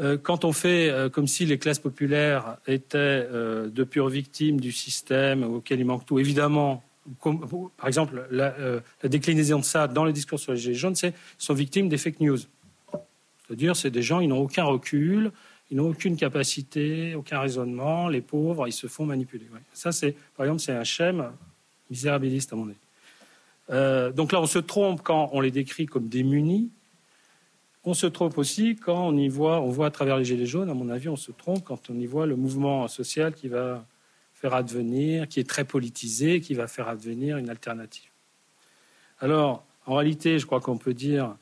euh, 0.00 0.18
quand 0.20 0.44
on 0.44 0.52
fait 0.52 0.90
euh, 0.90 1.08
comme 1.08 1.28
si 1.28 1.46
les 1.46 1.58
classes 1.58 1.78
populaires 1.78 2.56
étaient 2.66 2.98
euh, 2.98 3.68
de 3.68 3.84
pures 3.84 4.08
victimes 4.08 4.60
du 4.60 4.72
système 4.72 5.44
auquel 5.44 5.78
il 5.78 5.86
manque 5.86 6.04
tout, 6.04 6.18
évidemment, 6.18 6.82
par 7.76 7.86
exemple, 7.86 8.26
la, 8.30 8.54
déclinaison 9.04 9.60
de 9.60 9.64
ça 9.64 9.86
dans 9.86 10.04
les 10.04 10.12
discours 10.12 10.40
sur 10.40 10.52
les 10.52 10.58
Gilets 10.58 10.74
jaunes, 10.74 10.94
c'est 10.94 11.14
sont 11.38 11.54
victimes 11.54 11.88
des 11.88 11.98
fake 11.98 12.20
news. 12.20 12.38
C'est-à-dire, 13.46 13.76
c'est 13.76 13.90
des 13.90 14.02
gens, 14.02 14.20
ils 14.20 14.28
n'ont 14.28 14.40
aucun 14.40 14.64
recul, 14.64 15.30
ils 15.74 15.78
n'ont 15.78 15.88
aucune 15.88 16.16
capacité, 16.16 17.16
aucun 17.16 17.40
raisonnement, 17.40 18.06
les 18.06 18.20
pauvres, 18.20 18.68
ils 18.68 18.72
se 18.72 18.86
font 18.86 19.06
manipuler. 19.06 19.44
Ça, 19.72 19.90
c'est, 19.90 20.14
par 20.36 20.46
exemple, 20.46 20.62
c'est 20.62 20.70
un 20.70 20.84
schème 20.84 21.32
misérabiliste, 21.90 22.52
à 22.52 22.56
mon 22.56 22.66
avis. 22.66 22.76
Euh, 23.70 24.12
donc 24.12 24.30
là, 24.30 24.40
on 24.40 24.46
se 24.46 24.60
trompe 24.60 25.02
quand 25.02 25.30
on 25.32 25.40
les 25.40 25.50
décrit 25.50 25.86
comme 25.86 26.06
démunis. 26.06 26.70
On 27.82 27.92
se 27.92 28.06
trompe 28.06 28.38
aussi 28.38 28.76
quand 28.76 29.08
on 29.08 29.16
y 29.16 29.26
voit, 29.26 29.60
on 29.62 29.70
voit 29.70 29.86
à 29.86 29.90
travers 29.90 30.16
les 30.16 30.24
gilets 30.24 30.46
jaunes, 30.46 30.70
à 30.70 30.74
mon 30.74 30.90
avis, 30.90 31.08
on 31.08 31.16
se 31.16 31.32
trompe 31.32 31.64
quand 31.64 31.90
on 31.90 31.98
y 31.98 32.06
voit 32.06 32.26
le 32.26 32.36
mouvement 32.36 32.86
social 32.86 33.34
qui 33.34 33.48
va 33.48 33.84
faire 34.32 34.54
advenir, 34.54 35.26
qui 35.26 35.40
est 35.40 35.48
très 35.48 35.64
politisé, 35.64 36.40
qui 36.40 36.54
va 36.54 36.68
faire 36.68 36.86
advenir 36.86 37.36
une 37.36 37.50
alternative. 37.50 38.10
Alors, 39.18 39.64
en 39.86 39.96
réalité, 39.96 40.38
je 40.38 40.46
crois 40.46 40.60
qu'on 40.60 40.78
peut 40.78 40.94
dire, 40.94 41.34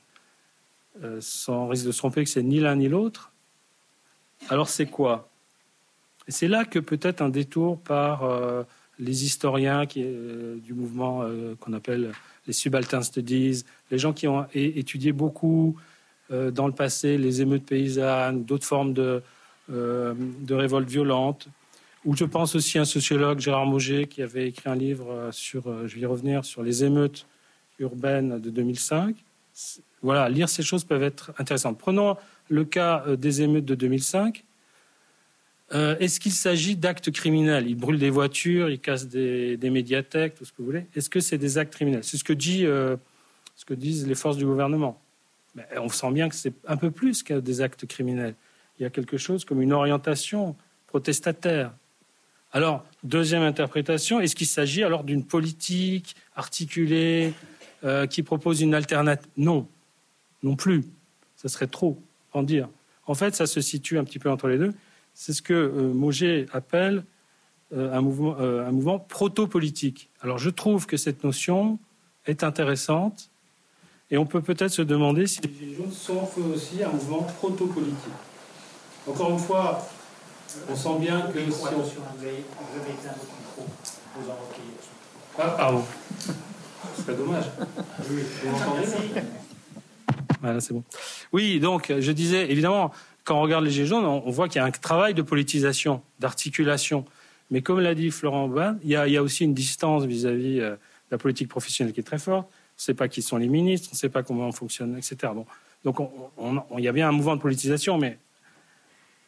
euh, 1.03 1.19
sans 1.21 1.69
risque 1.69 1.85
de 1.85 1.93
se 1.93 1.99
tromper, 1.99 2.25
que 2.25 2.31
c'est 2.31 2.43
ni 2.43 2.61
l'un 2.61 2.77
ni 2.77 2.89
l'autre. 2.89 3.32
Alors, 4.49 4.69
c'est 4.69 4.87
quoi? 4.87 5.29
C'est 6.29 6.49
là 6.49 6.65
que 6.65 6.79
peut-être 6.79 7.21
un 7.21 7.29
détour 7.29 7.79
par 7.79 8.25
euh, 8.25 8.63
les 8.99 9.25
historiens 9.25 9.87
qui, 9.87 10.03
euh, 10.05 10.57
du 10.57 10.75
mouvement 10.75 11.23
euh, 11.23 11.55
qu'on 11.59 11.73
appelle 11.73 12.13
les 12.47 12.53
subaltern 12.53 13.03
studies, 13.03 13.65
les 13.91 13.99
gens 13.99 14.13
qui 14.13 14.27
ont 14.29 14.47
étudié 14.55 15.13
beaucoup 15.13 15.77
dans 16.31 16.67
le 16.67 16.73
passé 16.73 17.19
les 17.19 17.43
émeutes 17.43 17.67
paysannes, 17.67 18.45
d'autres 18.45 18.65
formes 18.65 18.95
de, 18.95 19.23
de 19.69 20.55
révoltes 20.55 20.89
violentes, 20.89 21.47
ou 22.07 22.17
je 22.17 22.25
pense 22.25 22.55
aussi 22.55 22.79
à 22.79 22.83
un 22.83 22.85
sociologue, 22.87 23.39
Gérard 23.39 23.67
Mauger, 23.67 24.07
qui 24.07 24.23
avait 24.23 24.49
écrit 24.49 24.71
un 24.71 24.75
livre 24.75 25.29
sur, 25.31 25.87
je 25.87 25.95
vais 25.95 26.01
y 26.01 26.07
revenir, 26.07 26.47
sur 26.47 26.63
les 26.63 26.85
émeutes 26.85 27.27
urbaines 27.79 28.41
de 28.41 28.49
2005. 28.49 29.15
Voilà, 30.01 30.29
lire 30.31 30.49
ces 30.49 30.63
choses 30.63 30.85
peuvent 30.85 31.03
être 31.03 31.33
intéressantes. 31.39 31.79
Prenons 31.79 32.17
le 32.53 32.65
cas 32.65 33.05
des 33.17 33.43
émeutes 33.43 33.65
de 33.65 33.75
2005. 33.75 34.45
Euh, 35.75 35.97
est-ce 36.01 36.21
qu'il 36.21 36.33
s'agit 36.33 36.77
d'actes 36.77 37.11
criminels? 37.11 37.67
Ils 37.67 37.77
brûlent 37.77 37.99
des 37.99 38.11
voitures, 38.11 38.69
ils 38.69 38.79
cassent 38.79 39.09
des, 39.09 39.59
médiathèques, 39.71 40.35
tout 40.35 40.45
ce 40.45 40.53
que 40.53 40.59
vous 40.59 40.67
voulez. 40.67 40.87
Est-ce 40.95 41.09
que 41.09 41.21
c'est 41.21 41.39
des 41.39 41.57
actes 41.57 41.73
criminels? 41.73 42.05
C'est 42.05 42.19
ce 42.19 42.25
que 42.25 42.35
dit, 42.35 42.67
euh, 42.67 42.97
ce 43.57 43.65
que 43.65 43.73
disent 43.73 44.07
les 44.07 44.15
forces 44.15 44.37
du 44.37 44.45
gouvernement. 44.45 45.01
Mais 45.55 45.65
on 45.79 45.89
sent 45.89 46.13
bien 46.13 46.29
que 46.29 46.35
c'est 46.35 46.53
un 46.67 46.77
peu 46.77 46.91
plus 46.91 47.23
que 47.23 47.35
des 47.41 47.63
actes 47.63 47.87
criminels. 47.87 48.35
Il 48.79 48.83
y 48.83 48.87
a 48.87 48.91
quelque 48.91 49.17
chose 49.17 49.45
comme 49.45 49.63
une 49.63 49.73
orientation 49.73 50.57
protestataire. 50.89 51.73
Alors, 52.53 52.85
deuxième 53.03 53.43
interprétation, 53.43 54.21
est-ce 54.21 54.37
qu'il 54.37 54.47
s'agit 54.47 54.83
alors 54.83 55.05
d'une 55.05 55.25
politique 55.25 56.17
articulée 56.37 57.33
euh, 57.85 58.07
qui 58.07 58.23
propose 58.23 58.61
une 58.61 58.75
alternative? 58.75 59.31
Non, 59.39 59.67
non 60.43 60.55
plus. 60.55 60.85
Ça 61.37 61.49
serait 61.49 61.67
trop 61.67 61.99
en 62.33 62.43
dire. 62.43 62.69
En 63.07 63.15
fait, 63.15 63.35
ça 63.35 63.47
se 63.47 63.61
situe 63.61 63.99
un 63.99 64.05
petit 64.05 64.19
peu 64.19 64.31
entre 64.31 64.49
les 64.49 64.59
deux. 64.59 64.73
C'est 65.15 65.33
ce 65.33 65.43
que 65.43 65.53
euh, 65.53 65.93
Mauger 65.93 66.47
appelle 66.53 67.05
euh, 67.73 67.93
un 67.93 68.01
mouvement, 68.01 68.37
euh, 68.39 68.67
un 68.67 68.73
mouvement 68.73 68.99
proto-politique. 68.99 70.11
Alors 70.21 70.39
je 70.39 70.51
trouve 70.51 70.87
que 70.87 70.97
cette 70.97 71.25
notion 71.25 71.79
est 72.27 72.45
intéressante 72.45 73.31
et 74.11 74.19
on 74.19 74.27
peut 74.27 74.43
peut-être 74.43 74.71
se 74.71 74.83
demander 74.83 75.27
si 75.27 75.41
les 75.41 75.53
Gilets 75.53 75.77
jaunes 75.77 75.93
sont 75.93 76.29
aussi 76.55 76.83
un 76.83 76.91
mouvement 76.91 77.23
proto-politique. 77.23 77.97
Encore 79.09 79.31
une 79.31 79.39
fois, 79.39 79.87
on 80.71 80.77
sent 80.77 80.99
bien 81.01 81.23
que 81.23 81.41
si 81.51 81.63
on... 81.75 81.83
Ah, 85.39 85.49
pardon. 85.57 85.83
C'est 87.07 87.17
dommage. 87.17 87.47
Oui, 88.11 88.23
vous 88.45 88.51
m'entendez 88.51 88.87
Voilà, 90.43 90.61
c'est 90.61 90.75
bon. 90.75 90.85
Oui, 91.33 91.61
donc, 91.61 91.93
je 91.99 92.13
disais, 92.13 92.51
évidemment, 92.51 92.93
quand 93.25 93.39
on 93.39 93.43
regarde 93.43 93.65
les 93.65 93.71
Gilets 93.71 93.87
jaunes, 93.87 94.05
on 94.05 94.31
voit 94.31 94.49
qu'il 94.49 94.57
y 94.57 94.63
a 94.63 94.65
un 94.65 94.71
travail 94.71 95.15
de 95.15 95.23
politisation, 95.23 96.03
d'articulation. 96.19 97.05
Mais 97.53 97.63
comme 97.63 97.81
l'a 97.81 97.95
dit 97.95 98.11
Florent 98.11 98.45
Aubin, 98.45 98.79
il 98.83 98.91
y, 98.91 98.97
a, 98.97 99.23
aussi 99.23 99.45
une 99.45 99.55
distance 99.55 100.05
vis-à-vis 100.05 100.61
euh, 100.61 100.73
de 100.73 100.79
la 101.11 101.19
politique 101.19 101.49
professionnelle 101.49 101.93
qui 101.93 102.01
est 102.01 102.05
très 102.05 102.19
forte. 102.19 102.49
On 102.49 102.79
ne 102.79 102.83
sait 102.83 102.95
pas 102.95 103.09
qui 103.09 103.23
sont 103.23 103.37
les 103.37 103.49
ministres, 103.49 103.91
on 103.93 103.95
ne 103.95 103.99
sait 103.99 104.09
pas 104.09 104.23
comment 104.23 104.49
on 104.49 104.53
fonctionne, 104.53 104.97
etc. 104.97 105.33
Donc 105.85 105.99
il 106.79 106.85
y 106.85 106.89
a 106.89 106.93
bien 106.93 107.09
un 107.09 107.13
mouvement 107.13 107.37
de 107.37 107.41
politisation, 107.41 107.99
mais 107.99 108.19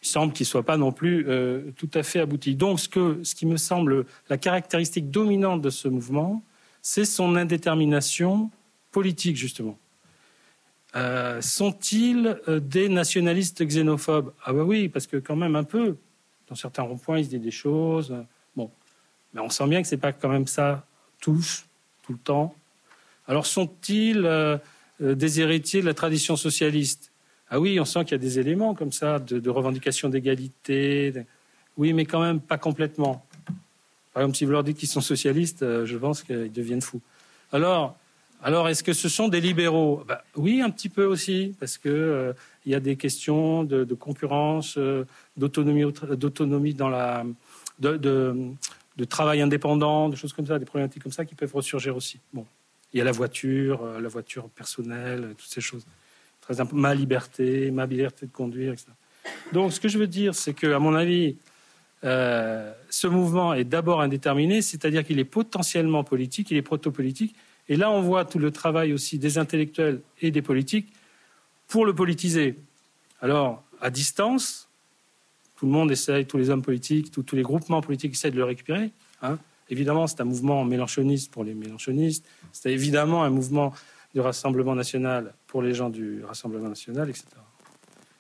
il 0.03 0.09
semble 0.09 0.33
qu'il 0.33 0.45
ne 0.45 0.49
soit 0.49 0.63
pas 0.63 0.79
non 0.79 0.91
plus 0.91 1.27
euh, 1.29 1.71
tout 1.77 1.91
à 1.93 2.03
fait 2.03 2.21
abouti. 2.21 2.55
Donc 2.55 2.81
ce, 2.81 2.89
que, 2.89 3.21
ce 3.23 3.35
qui 3.35 3.45
me 3.45 3.59
semble 3.59 4.07
la 4.31 4.39
caractéristique 4.39 5.11
dominante 5.11 5.61
de 5.61 5.71
ce 5.71 5.89
mouvement, 5.89 6.43
c'est 6.81 7.05
son 7.05 7.37
indétermination 7.37 8.51
politique, 8.91 9.37
justement. 9.37 9.79
Euh, 10.97 11.41
sont-ils 11.41 12.39
euh, 12.49 12.61
des 12.61 12.89
nationalistes 12.89 13.65
xénophobes? 13.65 14.33
Ah 14.45 14.53
bah 14.53 14.63
oui, 14.63 14.89
parce 14.89 15.07
que 15.07 15.17
quand 15.17 15.37
même 15.37 15.57
un 15.57 15.65
peu. 15.65 15.97
Dans 16.49 16.55
certains 16.55 16.83
ronds-points, 16.83 17.19
il 17.19 17.25
se 17.25 17.31
dit 17.31 17.39
des 17.39 17.51
choses. 17.51 18.15
Bon, 18.55 18.71
mais 19.33 19.41
on 19.41 19.49
sent 19.49 19.67
bien 19.67 19.81
que 19.83 19.89
c'est 19.89 19.97
pas 19.97 20.13
quand 20.13 20.29
même 20.29 20.47
ça 20.47 20.87
tous, 21.21 21.65
tout 22.03 22.13
le 22.13 22.19
temps. 22.19 22.55
Alors 23.27 23.47
sont-ils 23.47 24.25
euh, 24.27 24.59
des 25.01 25.41
héritiers 25.41 25.81
de 25.81 25.87
la 25.87 25.95
tradition 25.95 26.37
socialiste? 26.37 27.11
Ah 27.49 27.59
oui, 27.59 27.81
on 27.81 27.85
sent 27.85 28.05
qu'il 28.05 28.13
y 28.13 28.15
a 28.15 28.19
des 28.19 28.39
éléments 28.39 28.75
comme 28.75 28.93
ça 28.93 29.19
de, 29.19 29.51
revendication 29.51 30.11
d'égalité. 30.11 31.15
Oui, 31.77 31.93
mais 31.93 32.05
quand 32.05 32.21
même 32.21 32.41
pas 32.41 32.59
complètement. 32.59 33.25
Par 34.13 34.23
exemple, 34.23 34.37
si 34.37 34.45
vous 34.45 34.53
leur 34.53 34.65
dites 34.65 34.77
qu'ils 34.77 34.89
sont 34.89 35.01
socialistes, 35.01 35.85
je 35.85 35.97
pense 35.97 36.23
qu'ils 36.23 36.53
deviennent 36.53 36.83
fous. 36.83 37.01
Alors, 37.53 37.97
alors 38.45 38.69
est-ce 38.69 38.85
que 38.85 38.93
ce 38.93 39.09
sont 39.09 39.29
des 39.29 39.41
libéraux? 39.41 40.05
Bah, 40.07 40.23
Oui, 40.37 40.61
un 40.61 40.71
petit 40.71 40.89
peu 40.89 41.05
aussi, 41.05 41.55
parce 41.59 41.77
qu'il 41.79 42.35
il 42.65 42.73
y 42.73 42.75
a 42.75 42.81
des 42.81 42.97
questions 42.97 43.65
de, 43.65 43.95
concurrence, 43.95 44.79
d'autonomie, 45.37 45.93
d'autonomie 46.17 46.75
dans 46.75 46.89
la, 46.89 47.25
de, 47.81 47.99
de 48.97 49.05
travail 49.05 49.41
indépendant, 49.41 50.09
des 50.09 50.17
choses 50.17 50.33
comme 50.33 50.47
ça, 50.47 50.59
des 50.59 50.65
problématiques 50.65 51.03
comme 51.03 51.13
ça 51.13 51.25
qui 51.25 51.35
peuvent 51.35 51.55
ressurgir 51.55 51.97
aussi. 51.97 52.21
Bon, 52.33 52.47
il 52.93 52.99
y 52.99 53.01
a 53.01 53.05
la 53.05 53.13
voiture, 53.13 53.83
euh, 53.83 54.01
la 54.01 54.09
voiture 54.09 54.49
personnelle, 54.51 55.35
toutes 55.37 55.51
ces 55.51 55.61
choses. 55.61 55.85
Très 56.41 56.63
ma 56.73 56.95
liberté, 56.95 57.71
ma 57.71 57.87
liberté 57.87 58.27
de 58.27 58.31
conduire, 58.31 58.73
etc. 58.73 58.89
Donc, 59.53 59.73
ce 59.73 59.81
que 59.81 59.89
je 59.89 59.99
veux 59.99 60.07
dire, 60.07 60.35
c'est 60.35 60.53
que, 60.53 60.73
à 60.73 60.79
mon 60.79 60.95
avis, 60.95 61.37
euh, 62.05 62.73
ce 62.91 63.07
mouvement 63.07 63.55
est 63.55 63.65
d'abord 63.65 64.01
indéterminé, 64.01 64.63
c'est-à-dire 64.63 65.05
qu'il 65.05 65.19
est 65.19 65.25
potentiellement 65.25 66.05
politique, 66.05 66.51
il 66.51 66.57
est 66.57 66.63
proto-politique. 66.63 67.35
Et 67.69 67.77
là, 67.77 67.91
on 67.91 68.03
voit 68.03 68.25
tout 68.25 68.39
le 68.39 68.51
travail 68.51 68.93
aussi 68.93 69.19
des 69.19 69.39
intellectuels 69.39 70.01
et 70.21 70.31
des 70.31 70.43
politiques 70.43 70.93
pour 71.67 71.87
le 71.87 71.95
politiser. 71.95 72.59
Alors, 73.21 73.63
à 73.81 73.91
distance, 73.91 74.69
tout 75.57 75.67
le 75.67 75.73
monde 75.73 75.91
essaye, 75.91 76.27
tous 76.27 76.37
les 76.37 76.51
hommes 76.51 76.63
politiques, 76.63 77.11
tous, 77.11 77.35
les 77.35 77.43
groupements 77.43 77.81
politiques 77.81 78.13
essaient 78.13 78.31
de 78.31 78.37
le 78.37 78.45
récupérer. 78.45 78.91
Hein. 79.23 79.39
Évidemment, 79.71 80.07
c'est 80.07 80.21
un 80.21 80.25
mouvement 80.25 80.65
mélanchoniste 80.65 81.33
pour 81.33 81.45
les 81.45 81.55
mélanchonistes. 81.55 82.27
C'est 82.53 82.73
évidemment 82.73 83.25
un 83.25 83.31
mouvement 83.31 83.73
du 84.13 84.21
Rassemblement 84.21 84.75
national 84.75 85.33
pour 85.47 85.63
les 85.63 85.75
gens 85.75 85.91
du 85.91 86.23
Rassemblement 86.25 86.69
national, 86.69 87.09
etc. 87.09 87.27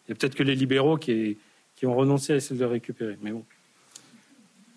Il 0.08 0.12
a 0.12 0.14
peut-être 0.14 0.34
que 0.34 0.42
les 0.42 0.54
libéraux 0.54 0.96
qui, 0.96 1.36
ont 1.82 1.94
renoncé 1.94 2.32
à 2.32 2.36
essayer 2.36 2.56
de 2.56 2.64
le 2.64 2.70
récupérer. 2.70 3.18
Mais 3.20 3.30
bon. 3.30 3.44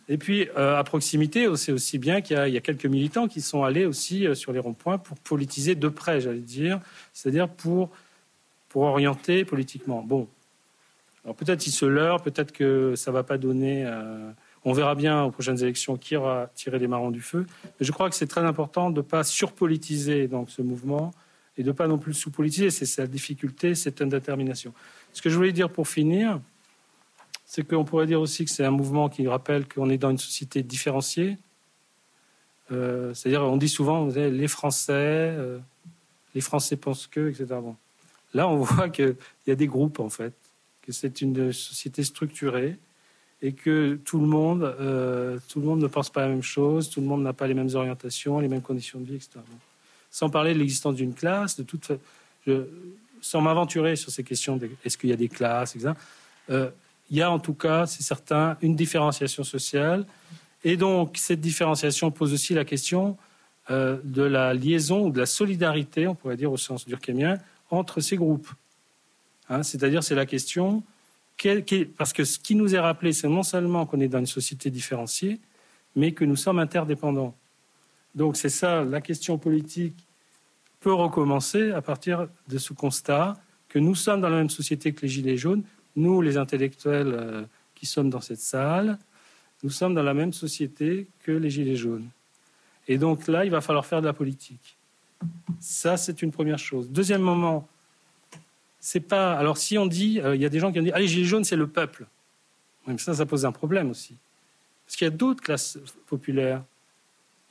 Et 0.10 0.18
puis, 0.18 0.48
euh, 0.58 0.78
à 0.78 0.84
proximité, 0.84 1.48
c'est 1.58 1.72
aussi 1.72 1.98
bien 1.98 2.22
qu'il 2.22 2.38
y, 2.38 2.58
a 2.58 2.62
quelques 2.62 2.86
militants 2.86 3.28
qui 3.28 3.42
sont 3.42 3.64
allés 3.64 3.86
aussi 3.86 4.26
euh, 4.26 4.36
sur 4.36 4.54
les 4.54 4.60
ronds-points 4.60 4.98
pour 4.98 5.18
politiser 5.18 5.76
de 5.76 5.88
près, 5.90 6.22
j'allais 6.22 6.40
dire, 6.40 6.80
c'est-à-dire 7.14 7.50
pour, 7.50 7.90
pour 8.70 8.84
orienter 8.84 9.44
politiquement. 9.44 10.02
Bon, 10.02 10.30
alors 11.26 11.36
peut-être 11.36 11.68
il 11.68 11.72
se 11.72 11.86
leurre, 11.86 12.22
peut-être 12.22 12.54
que 12.54 12.96
ça 12.96 13.12
ne 13.12 13.16
va 13.16 13.24
pas 13.24 13.38
donner. 13.38 13.84
Euh, 13.86 14.32
on 14.64 14.72
verra 14.72 14.96
bien 14.96 15.24
aux 15.24 15.32
prochaines 15.32 15.62
élections 15.62 15.98
qui 15.98 16.16
aura 16.16 16.50
tiré 16.56 16.80
les 16.80 16.88
marrons 16.88 17.12
du 17.12 17.22
feu. 17.22 17.46
Mais 17.66 17.86
je 17.86 17.92
crois 17.92 18.10
que 18.10 18.16
c'est 18.16 18.28
très 18.28 18.42
important 18.42 18.90
de 18.92 18.98
ne 18.98 19.02
pas 19.02 19.26
surpolitiser 19.26 20.30
ce 20.48 20.62
mouvement 20.62 21.14
et 21.58 21.64
de 21.64 21.68
ne 21.68 21.74
pas 21.74 21.88
non 21.88 21.98
plus 21.98 22.14
sous-politiser. 22.14 22.70
C'est 22.70 22.86
sa 22.86 23.08
difficulté, 23.08 23.76
c'est 23.76 24.00
une 24.00 24.10
détermination. 24.10 24.74
Ce 25.12 25.22
que 25.22 25.30
je 25.30 25.36
voulais 25.36 25.52
dire 25.52 25.70
pour 25.70 25.90
finir, 25.90 26.40
c'est 27.48 27.65
qu'on 27.65 27.86
pourrait 27.86 28.06
dire 28.06 28.19
aussi 28.19 28.44
que 28.44 28.52
c'est 28.52 28.65
un 28.65 28.72
mouvement 28.72 29.07
qui 29.07 29.26
rappelle 29.26 29.68
qu'on 29.68 29.90
est 29.90 29.98
dans 29.98 30.11
une 30.11 30.18
société 30.18 30.61
différenciée. 30.64 31.38
Euh, 32.74 33.14
c'est-à-dire, 33.14 33.41
on 33.41 33.56
dit 33.56 33.69
souvent, 33.69 34.06
les 34.06 34.48
Français, 34.49 34.91
euh, 34.94 35.57
les 36.36 36.41
Français 36.41 36.76
pensent 36.76 37.07
que, 37.07 37.30
etc. 37.30 37.48
Là, 38.34 38.49
on 38.49 38.57
voit 38.64 38.90
qu'il 38.90 39.15
y 39.48 39.52
a 39.52 39.56
des 39.56 39.65
groupes, 39.68 39.99
en 39.99 40.10
fait 40.10 40.34
que 40.82 40.94
c'est 40.94 41.19
une 41.19 41.52
société 41.52 42.02
structurée 42.02 42.78
et 43.41 43.52
que 43.52 43.99
tout 44.06 44.22
le 44.22 44.26
monde, 44.26 44.64
euh, 44.80 45.38
tout 45.49 45.60
le 45.60 45.65
monde 45.65 45.82
ne 45.82 45.88
pense 45.88 46.10
pas 46.10 46.22
la 46.22 46.30
même 46.30 46.41
chose, 46.41 46.90
tout 46.90 47.02
le 47.02 47.07
monde 47.07 47.24
n'a 47.24 47.34
pas 47.34 47.45
les 47.45 47.53
mêmes 47.53 47.74
orientations, 47.74 48.40
les 48.40 48.48
mêmes 48.48 48.61
conditions 48.61 49.02
de 49.02 49.06
vie, 49.06 49.15
etc. 49.15 49.40
Sans 50.10 50.30
parler 50.30 50.53
de 50.53 50.60
l'existence 50.60 50.95
d'une 50.95 51.14
classe, 51.14 51.57
de 51.57 51.64
toute, 51.64 51.91
sans 53.19 53.41
m'aventurer 53.41 53.98
sur 53.98 54.11
ces 54.11 54.24
questions, 54.24 54.57
est-ce 54.86 54.98
qu'il 54.98 55.10
y 55.10 55.14
a 55.14 55.18
des 55.18 55.28
classes, 55.28 55.76
etc. 55.76 55.91
il 57.10 57.18
y 57.18 57.22
a 57.22 57.32
en 57.32 57.40
tout 57.40 57.54
cas, 57.54 57.86
c'est 57.86 58.04
certain, 58.04 58.58
une 58.62 58.76
différenciation 58.76 59.44
sociale. 59.44 60.06
Et 60.64 60.78
donc, 60.78 61.18
cette 61.18 61.40
différenciation 61.40 62.12
pose 62.12 62.34
aussi 62.34 62.54
la 62.54 62.66
question 62.66 63.18
euh, 63.70 63.98
de 64.04 64.24
la 64.24 64.54
liaison 64.54 65.08
ou 65.08 65.12
de 65.12 65.20
la 65.20 65.26
solidarité, 65.26 66.08
on 66.08 66.16
pourrait 66.16 66.38
dire 66.38 66.52
au 66.52 66.58
sens 66.58 66.86
durkheimien, 66.86 67.38
entre 67.70 68.02
ces 68.02 68.16
groupes. 68.16 68.50
Hein, 69.50 69.64
c'est-à-dire, 69.64 70.04
c'est 70.04 70.16
la 70.16 70.26
question, 70.26 70.84
parce 71.98 72.14
que 72.14 72.24
ce 72.24 72.40
qui 72.40 72.56
nous 72.56 72.76
est 72.76 72.80
rappelé, 72.80 73.14
c'est 73.14 73.30
non 73.30 73.44
seulement 73.44 73.86
qu'on 73.86 74.00
est 74.00 74.08
dans 74.08 74.20
une 74.20 74.26
société 74.26 74.70
différenciée, 74.70 75.40
mais 75.96 76.12
que 76.12 76.26
nous 76.26 76.36
sommes 76.36 76.60
interdépendants. 76.60 77.36
Donc 78.16 78.36
c'est 78.36 78.50
ça, 78.50 78.84
la 78.84 79.02
question 79.02 79.38
politique 79.38 79.96
peut 80.80 80.94
recommencer 80.94 81.72
à 81.72 81.82
partir 81.82 82.28
de 82.48 82.58
ce 82.58 82.74
constat 82.74 83.36
que 83.70 83.80
nous 83.80 83.96
sommes 83.96 84.22
dans 84.22 84.30
la 84.30 84.38
même 84.38 84.50
société 84.50 84.94
que 84.94 85.02
les 85.02 85.08
Gilets 85.08 85.38
jaunes, 85.38 85.64
nous 85.98 86.22
les 86.22 86.38
intellectuels 86.38 87.14
euh, 87.14 87.44
qui 87.76 87.86
sommes 87.86 88.10
dans 88.10 88.22
cette 88.22 88.40
salle, 88.40 88.98
nous 89.64 89.69
sommes 89.69 89.94
dans 89.94 90.03
la 90.03 90.14
même 90.14 90.32
société 90.32 91.07
que 91.24 91.32
les 91.32 91.49
Gilets 91.49 91.76
jaunes. 91.76 92.07
Et 92.88 92.98
donc 92.98 93.28
là, 93.28 93.44
il 93.44 93.52
va 93.52 93.60
falloir 93.60 93.86
faire 93.86 94.02
de 94.02 94.06
la 94.06 94.14
politique. 94.14 94.78
Ça, 95.60 95.98
c'est 95.98 96.22
une 96.22 96.32
première 96.32 96.60
chose. 96.60 96.90
Deuxième 96.90 97.22
moment, 97.22 97.68
c'est 98.80 99.02
pas. 99.02 99.34
Alors, 99.34 99.57
si 99.57 99.78
on 99.78 99.88
dit, 99.88 100.22
euh, 100.22 100.36
il 100.36 100.41
y 100.41 100.45
a 100.45 100.49
des 100.49 100.60
gens 100.60 100.72
qui 100.72 100.80
ont 100.80 100.84
dit, 100.84 100.91
ah, 100.94 100.99
les 100.99 101.07
gilets 101.07 101.26
jaunes, 101.26 101.44
c'est 101.44 101.56
le 101.56 101.68
peuple. 101.68 102.06
Ça, 102.98 103.14
ça 103.14 103.26
pose 103.26 103.45
un 103.45 103.52
problème 103.52 103.90
aussi. 103.90 104.15
Parce 104.86 104.95
qu'il 104.95 105.06
y 105.06 105.10
a 105.10 105.11
d'autres 105.11 105.41
classes 105.41 105.78
populaires. 106.06 106.64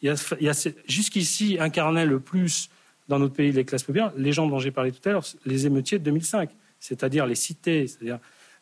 Y 0.01 0.09
a, 0.09 0.71
jusqu'ici 0.89 1.59
incarnaient 1.61 2.07
le 2.07 2.21
plus 2.21 2.71
dans 3.09 3.19
notre 3.19 3.35
pays 3.35 3.53
les 3.53 3.65
classes 3.65 3.83
populaires, 3.83 4.13
les 4.17 4.33
gens 4.33 4.47
dont 4.47 4.59
j'ai 4.59 4.71
parlé 4.71 4.93
tout 4.93 5.07
à 5.09 5.13
l'heure, 5.13 5.25
les 5.45 5.67
émeutiers 5.67 5.99
de 5.99 6.05
2005, 6.05 6.51
c'est-à-dire 6.81 7.27
les 7.27 7.35
cités, 7.35 7.87
c'est-à-dire 7.87 8.19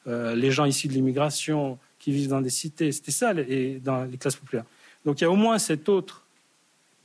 euh, 0.06 0.34
les 0.34 0.50
gens 0.50 0.64
issus 0.64 0.88
de 0.88 0.92
l'immigration 0.92 1.78
qui 1.98 2.12
vivent 2.12 2.28
dans 2.28 2.40
des 2.40 2.50
cités. 2.50 2.92
C'était 2.92 3.12
ça, 3.12 3.32
les, 3.32 3.78
dans 3.78 4.04
les 4.04 4.18
classes 4.18 4.36
populaires. 4.36 4.66
Donc 5.04 5.20
il 5.20 5.24
y 5.24 5.26
a 5.26 5.30
au 5.30 5.36
moins 5.36 5.58
cette 5.58 5.88
autre 5.88 6.22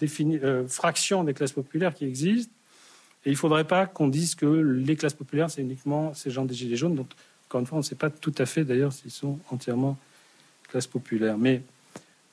euh, 0.01 0.67
fraction 0.67 1.23
des 1.23 1.33
classes 1.33 1.51
populaires 1.51 1.93
qui 1.93 2.05
existe 2.05 2.51
et 3.25 3.29
il 3.29 3.33
ne 3.33 3.37
faudrait 3.37 3.65
pas 3.65 3.85
qu'on 3.85 4.07
dise 4.07 4.35
que 4.35 4.45
les 4.45 4.95
classes 4.95 5.13
populaires, 5.13 5.49
c'est 5.49 5.61
uniquement 5.61 6.13
ces 6.13 6.31
gens 6.31 6.45
des 6.45 6.53
Gilets 6.53 6.77
jaunes, 6.77 6.95
dont, 6.95 7.07
encore 7.47 7.59
une 7.59 7.67
fois, 7.67 7.77
on 7.77 7.81
ne 7.81 7.85
sait 7.85 7.95
pas 7.95 8.09
tout 8.09 8.33
à 8.37 8.45
fait 8.45 8.63
d'ailleurs 8.63 8.93
s'ils 8.93 9.11
sont 9.11 9.39
entièrement 9.51 9.97
classes 10.69 10.87
populaires. 10.87 11.37
Mais 11.37 11.61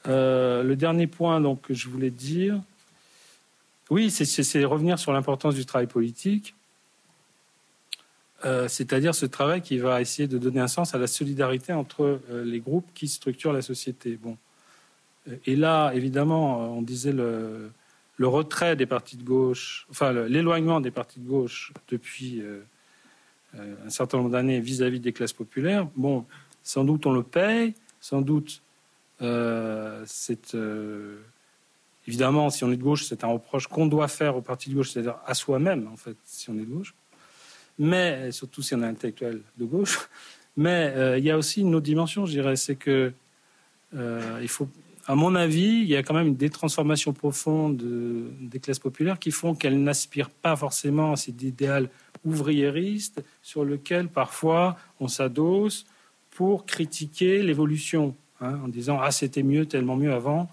euh, 0.07 0.63
le 0.63 0.77
dernier 0.77 1.09
point 1.09 1.41
donc, 1.41 1.63
que 1.63 1.75
je 1.75 1.89
voulais 1.89 2.11
dire, 2.11 2.61
oui, 3.91 4.11
c'est 4.11 4.65
revenir 4.65 4.99
sur 4.99 5.13
l'importance 5.13 5.55
du 5.55 5.67
travail 5.67 5.87
politique, 5.89 6.55
euh, 8.45 8.69
c'est-à-dire 8.69 9.15
ce 9.15 9.27
travail 9.27 9.63
qui 9.63 9.79
va 9.79 10.01
essayer 10.01 10.29
de 10.29 10.37
donner 10.37 10.61
un 10.61 10.69
sens 10.69 10.95
à 10.95 10.99
la 10.99 11.07
solidarité 11.07 11.73
entre 11.73 12.21
euh, 12.31 12.45
les 12.45 12.61
groupes 12.61 12.87
qui 12.95 13.09
structurent 13.09 13.53
la 13.53 13.63
société. 13.63 14.19
Bon. 14.21 14.37
Et 15.47 15.57
là, 15.57 15.93
évidemment, 15.93 16.77
on 16.77 16.83
disait 16.83 17.13
le, 17.13 17.71
retrait 18.21 18.77
des 18.77 18.87
partis 18.87 19.17
de 19.17 19.23
gauche, 19.23 19.87
enfin 19.91 20.13
l'éloignement 20.13 20.81
des 20.81 20.91
partis 20.91 21.21
de 21.21 21.29
gauche 21.29 21.73
depuis 21.89 22.41
euh, 22.41 22.61
euh, 23.57 23.75
un 23.87 23.91
certain 23.91 24.19
nombre 24.19 24.31
d'années 24.31 24.61
vis-à-vis 24.61 25.01
des 25.01 25.13
classes 25.13 25.33
populaires, 25.33 25.89
bon, 25.97 26.25
sans 26.63 26.85
doute 26.85 27.07
on 27.07 27.13
le 27.13 27.23
paye, 27.23 27.75
sans 28.01 28.23
doute 28.23 28.63
euh, 29.21 30.03
c'est 30.07 30.57
évidemment 32.07 32.51
si 32.51 32.65
on 32.65 32.73
est 32.73 32.77
de 32.77 32.83
gauche, 32.83 33.05
c'est 33.05 33.25
un 33.25 33.29
reproche 33.29 33.67
qu'on 33.67 33.87
doit 33.87 34.09
faire 34.09 34.37
aux 34.37 34.43
partis 34.43 34.71
de 34.71 34.77
gauche, 34.77 34.91
c'est-à-dire 34.91 35.17
à, 35.27 35.35
soi-même 35.35 35.89
en 35.93 35.97
fait, 35.97 36.17
si 36.25 36.49
on 36.51 36.55
est 36.55 36.65
de 36.65 36.65
gauche, 36.65 36.95
mais 37.79 38.31
surtout 38.33 38.63
si 38.63 38.75
on 38.75 38.83
est 38.83 38.87
intellectuel 38.87 39.43
de 39.57 39.65
gauche. 39.65 40.09
Mais 40.59 41.19
il 41.19 41.25
y 41.25 41.31
a 41.31 41.37
aussi 41.37 41.61
une 41.61 41.75
autre 41.75 41.85
dimension, 41.85 42.25
je 42.25 42.31
dirais, 42.31 42.57
c'est 42.57 42.77
que 42.77 43.13
il 43.93 44.49
faut 44.49 44.67
à 45.09 45.15
mon 45.15 45.37
avis, 45.37 45.83
il 45.83 45.89
y 45.89 45.97
a 45.97 46.03
quand 46.03 46.15
même 46.15 46.35
des 46.35 46.51
transformations 46.51 47.13
profondes 47.13 47.81
des 48.41 48.59
classes 48.59 48.81
populaires 48.81 49.19
qui 49.21 49.31
font 49.31 49.55
qu'elles 49.55 49.81
n'aspirent 49.81 50.31
pas 50.31 50.57
forcément 50.57 51.13
à 51.13 51.17
cet 51.17 51.43
idéal 51.43 51.91
ouvriériste 52.25 53.23
sur 53.41 53.65
lequel 53.65 54.09
parfois 54.09 54.77
on 54.99 55.07
s'adosse 55.07 55.87
pour 56.31 56.67
critiquer 56.67 57.43
l'évolution, 57.43 58.17
hein, 58.41 58.59
en 58.65 58.69
disant 58.69 58.99
ah 59.01 59.13
c'était 59.13 59.45
mieux, 59.45 59.67
tellement 59.67 59.97
mieux 59.97 60.13
avant 60.13 60.51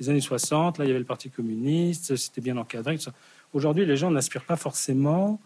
les 0.00 0.10
années 0.10 0.20
60, 0.20 0.78
là 0.78 0.84
il 0.84 0.88
y 0.88 0.90
avait 0.90 0.98
le 0.98 1.04
Parti 1.04 1.30
communiste, 1.30 2.16
c'était 2.16 2.40
bien 2.40 2.56
encadré. 2.56 2.98
Aujourd'hui, 3.52 3.86
les 3.86 3.96
gens 3.96 4.10
n'aspirent 4.10 4.44
pas 4.44 4.56
forcément 4.56 5.40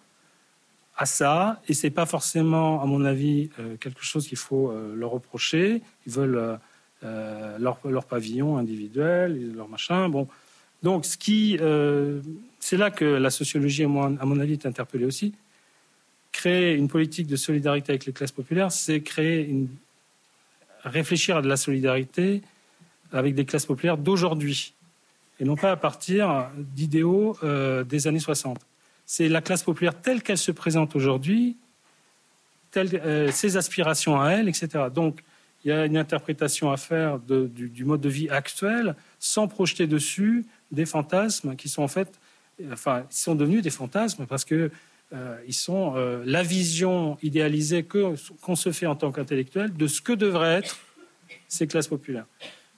à 0.97 1.05
ça, 1.05 1.61
et 1.69 1.75
c'est 1.75 1.91
pas 1.91 2.07
forcément, 2.07 2.83
à 2.83 2.87
mon 2.87 3.05
avis, 3.05 3.51
euh, 3.59 3.77
quelque 3.77 4.03
chose 4.03 4.27
qu'il 4.27 4.39
faut 4.39 4.71
euh, 4.71 4.95
leur 4.97 5.11
reprocher. 5.11 5.83
Ils 6.07 6.13
veulent 6.13 6.59
euh, 7.05 7.59
leur, 7.59 8.05
pavillon 8.07 8.57
individuel, 8.57 9.53
leur 9.55 9.69
machin. 9.69 10.09
Bon, 10.09 10.27
donc 10.83 11.05
ce 11.05 11.19
qui, 11.19 11.59
c'est 12.61 12.77
là 12.77 12.91
que 12.91 13.05
la 13.05 13.31
sociologie, 13.31 13.85
à 13.85 13.89
mon, 13.89 14.41
avis, 14.41 14.55
est 14.55 14.67
interpellée 14.67 15.05
aussi. 15.05 15.35
Créer 16.33 16.75
une 16.75 16.89
politique 16.89 17.27
de 17.27 17.37
solidarité 17.37 17.93
avec 17.93 18.07
les 18.07 18.13
classes 18.13 18.33
populaires, 18.33 18.73
c'est 18.73 19.01
créer 19.01 19.67
réfléchir 20.83 21.39
à 21.39 21.43
de 21.43 21.49
la 21.49 21.57
solidarité 21.57 22.43
avec 23.11 23.35
des 23.35 23.45
classes 23.45 23.67
populaires 23.67 23.97
d'aujourd'hui, 23.97 24.75
et 25.41 25.45
non 25.45 25.57
pas 25.57 25.73
à 25.73 25.77
partir 25.77 26.51
d'idéaux 26.57 27.37
des 27.43 28.07
années 28.07 28.21
60. 28.21 28.59
C'est 29.07 29.29
la 29.29 29.41
classe 29.41 29.63
populaire 29.63 30.01
telle 30.01 30.23
qu'elle 30.23 30.39
se 30.39 30.51
présente 30.51 30.97
aujourd'hui, 30.97 31.57
euh, 32.77 33.31
ses 33.31 33.57
aspirations 33.57 34.21
à 34.21 34.33
elle, 34.33 34.49
etc. 34.49 34.69
Donc, 34.93 35.23
il 35.65 35.69
y 35.69 35.73
a 35.73 35.87
une 35.87 35.97
interprétation 35.97 36.71
à 36.71 36.77
faire 36.77 37.19
du, 37.19 37.85
mode 37.85 38.01
de 38.01 38.09
vie 38.09 38.29
actuel 38.29 38.95
sans 39.19 39.49
projeter 39.49 39.87
dessus 39.87 40.45
des 40.71 40.87
fantasmes 40.87 41.57
qui 41.57 41.69
sont 41.69 41.83
en 41.83 41.89
fait, 41.89 42.09
enfin, 42.71 43.05
ils 43.11 43.17
sont 43.17 43.35
devenus 43.35 43.63
des 43.63 43.71
fantasmes 43.71 44.27
parce 44.27 44.45
que 44.45 44.71
euh, 45.13 45.39
ils 45.47 45.55
sont 45.55 45.95
euh, 45.97 46.23
la 46.27 46.43
vision 46.43 47.17
idéalisée 47.23 47.85
qu'on 47.85 48.57
se 48.57 48.73
fait 48.73 48.87
en 48.87 48.97
tant 48.97 49.13
qu'intellectuel 49.13 49.73
de 49.73 49.87
ce 49.87 50.01
que 50.01 50.13
devraient 50.13 50.57
être 50.57 50.79
ces 51.49 51.67
classes 51.67 51.89
populaires. 51.89 52.27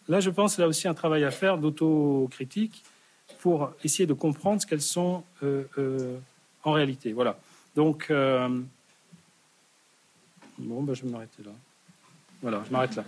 Là, 0.08 0.20
je 0.20 0.30
pense 0.30 0.58
a 0.58 0.66
aussi 0.66 0.88
un 0.88 0.94
travail 0.94 1.24
à 1.24 1.30
faire 1.30 1.58
d'autocritique 1.58 2.82
pour 3.38 3.72
essayer 3.84 4.06
de 4.06 4.14
comprendre 4.14 4.60
ce 4.60 4.66
qu'elles 4.66 4.82
sont 4.82 5.22
euh, 5.42 6.18
en 6.64 6.72
réalité. 6.72 7.12
Voilà. 7.12 7.38
Donc, 7.76 8.08
bon, 8.10 8.64
ben, 10.82 10.94
je 10.94 11.04
vais 11.04 11.10
m'arrêter 11.10 11.42
là. 11.44 11.52
Voilà, 12.42 12.62
je 12.66 12.72
m'arrête 12.72 12.96
là. 12.96 13.04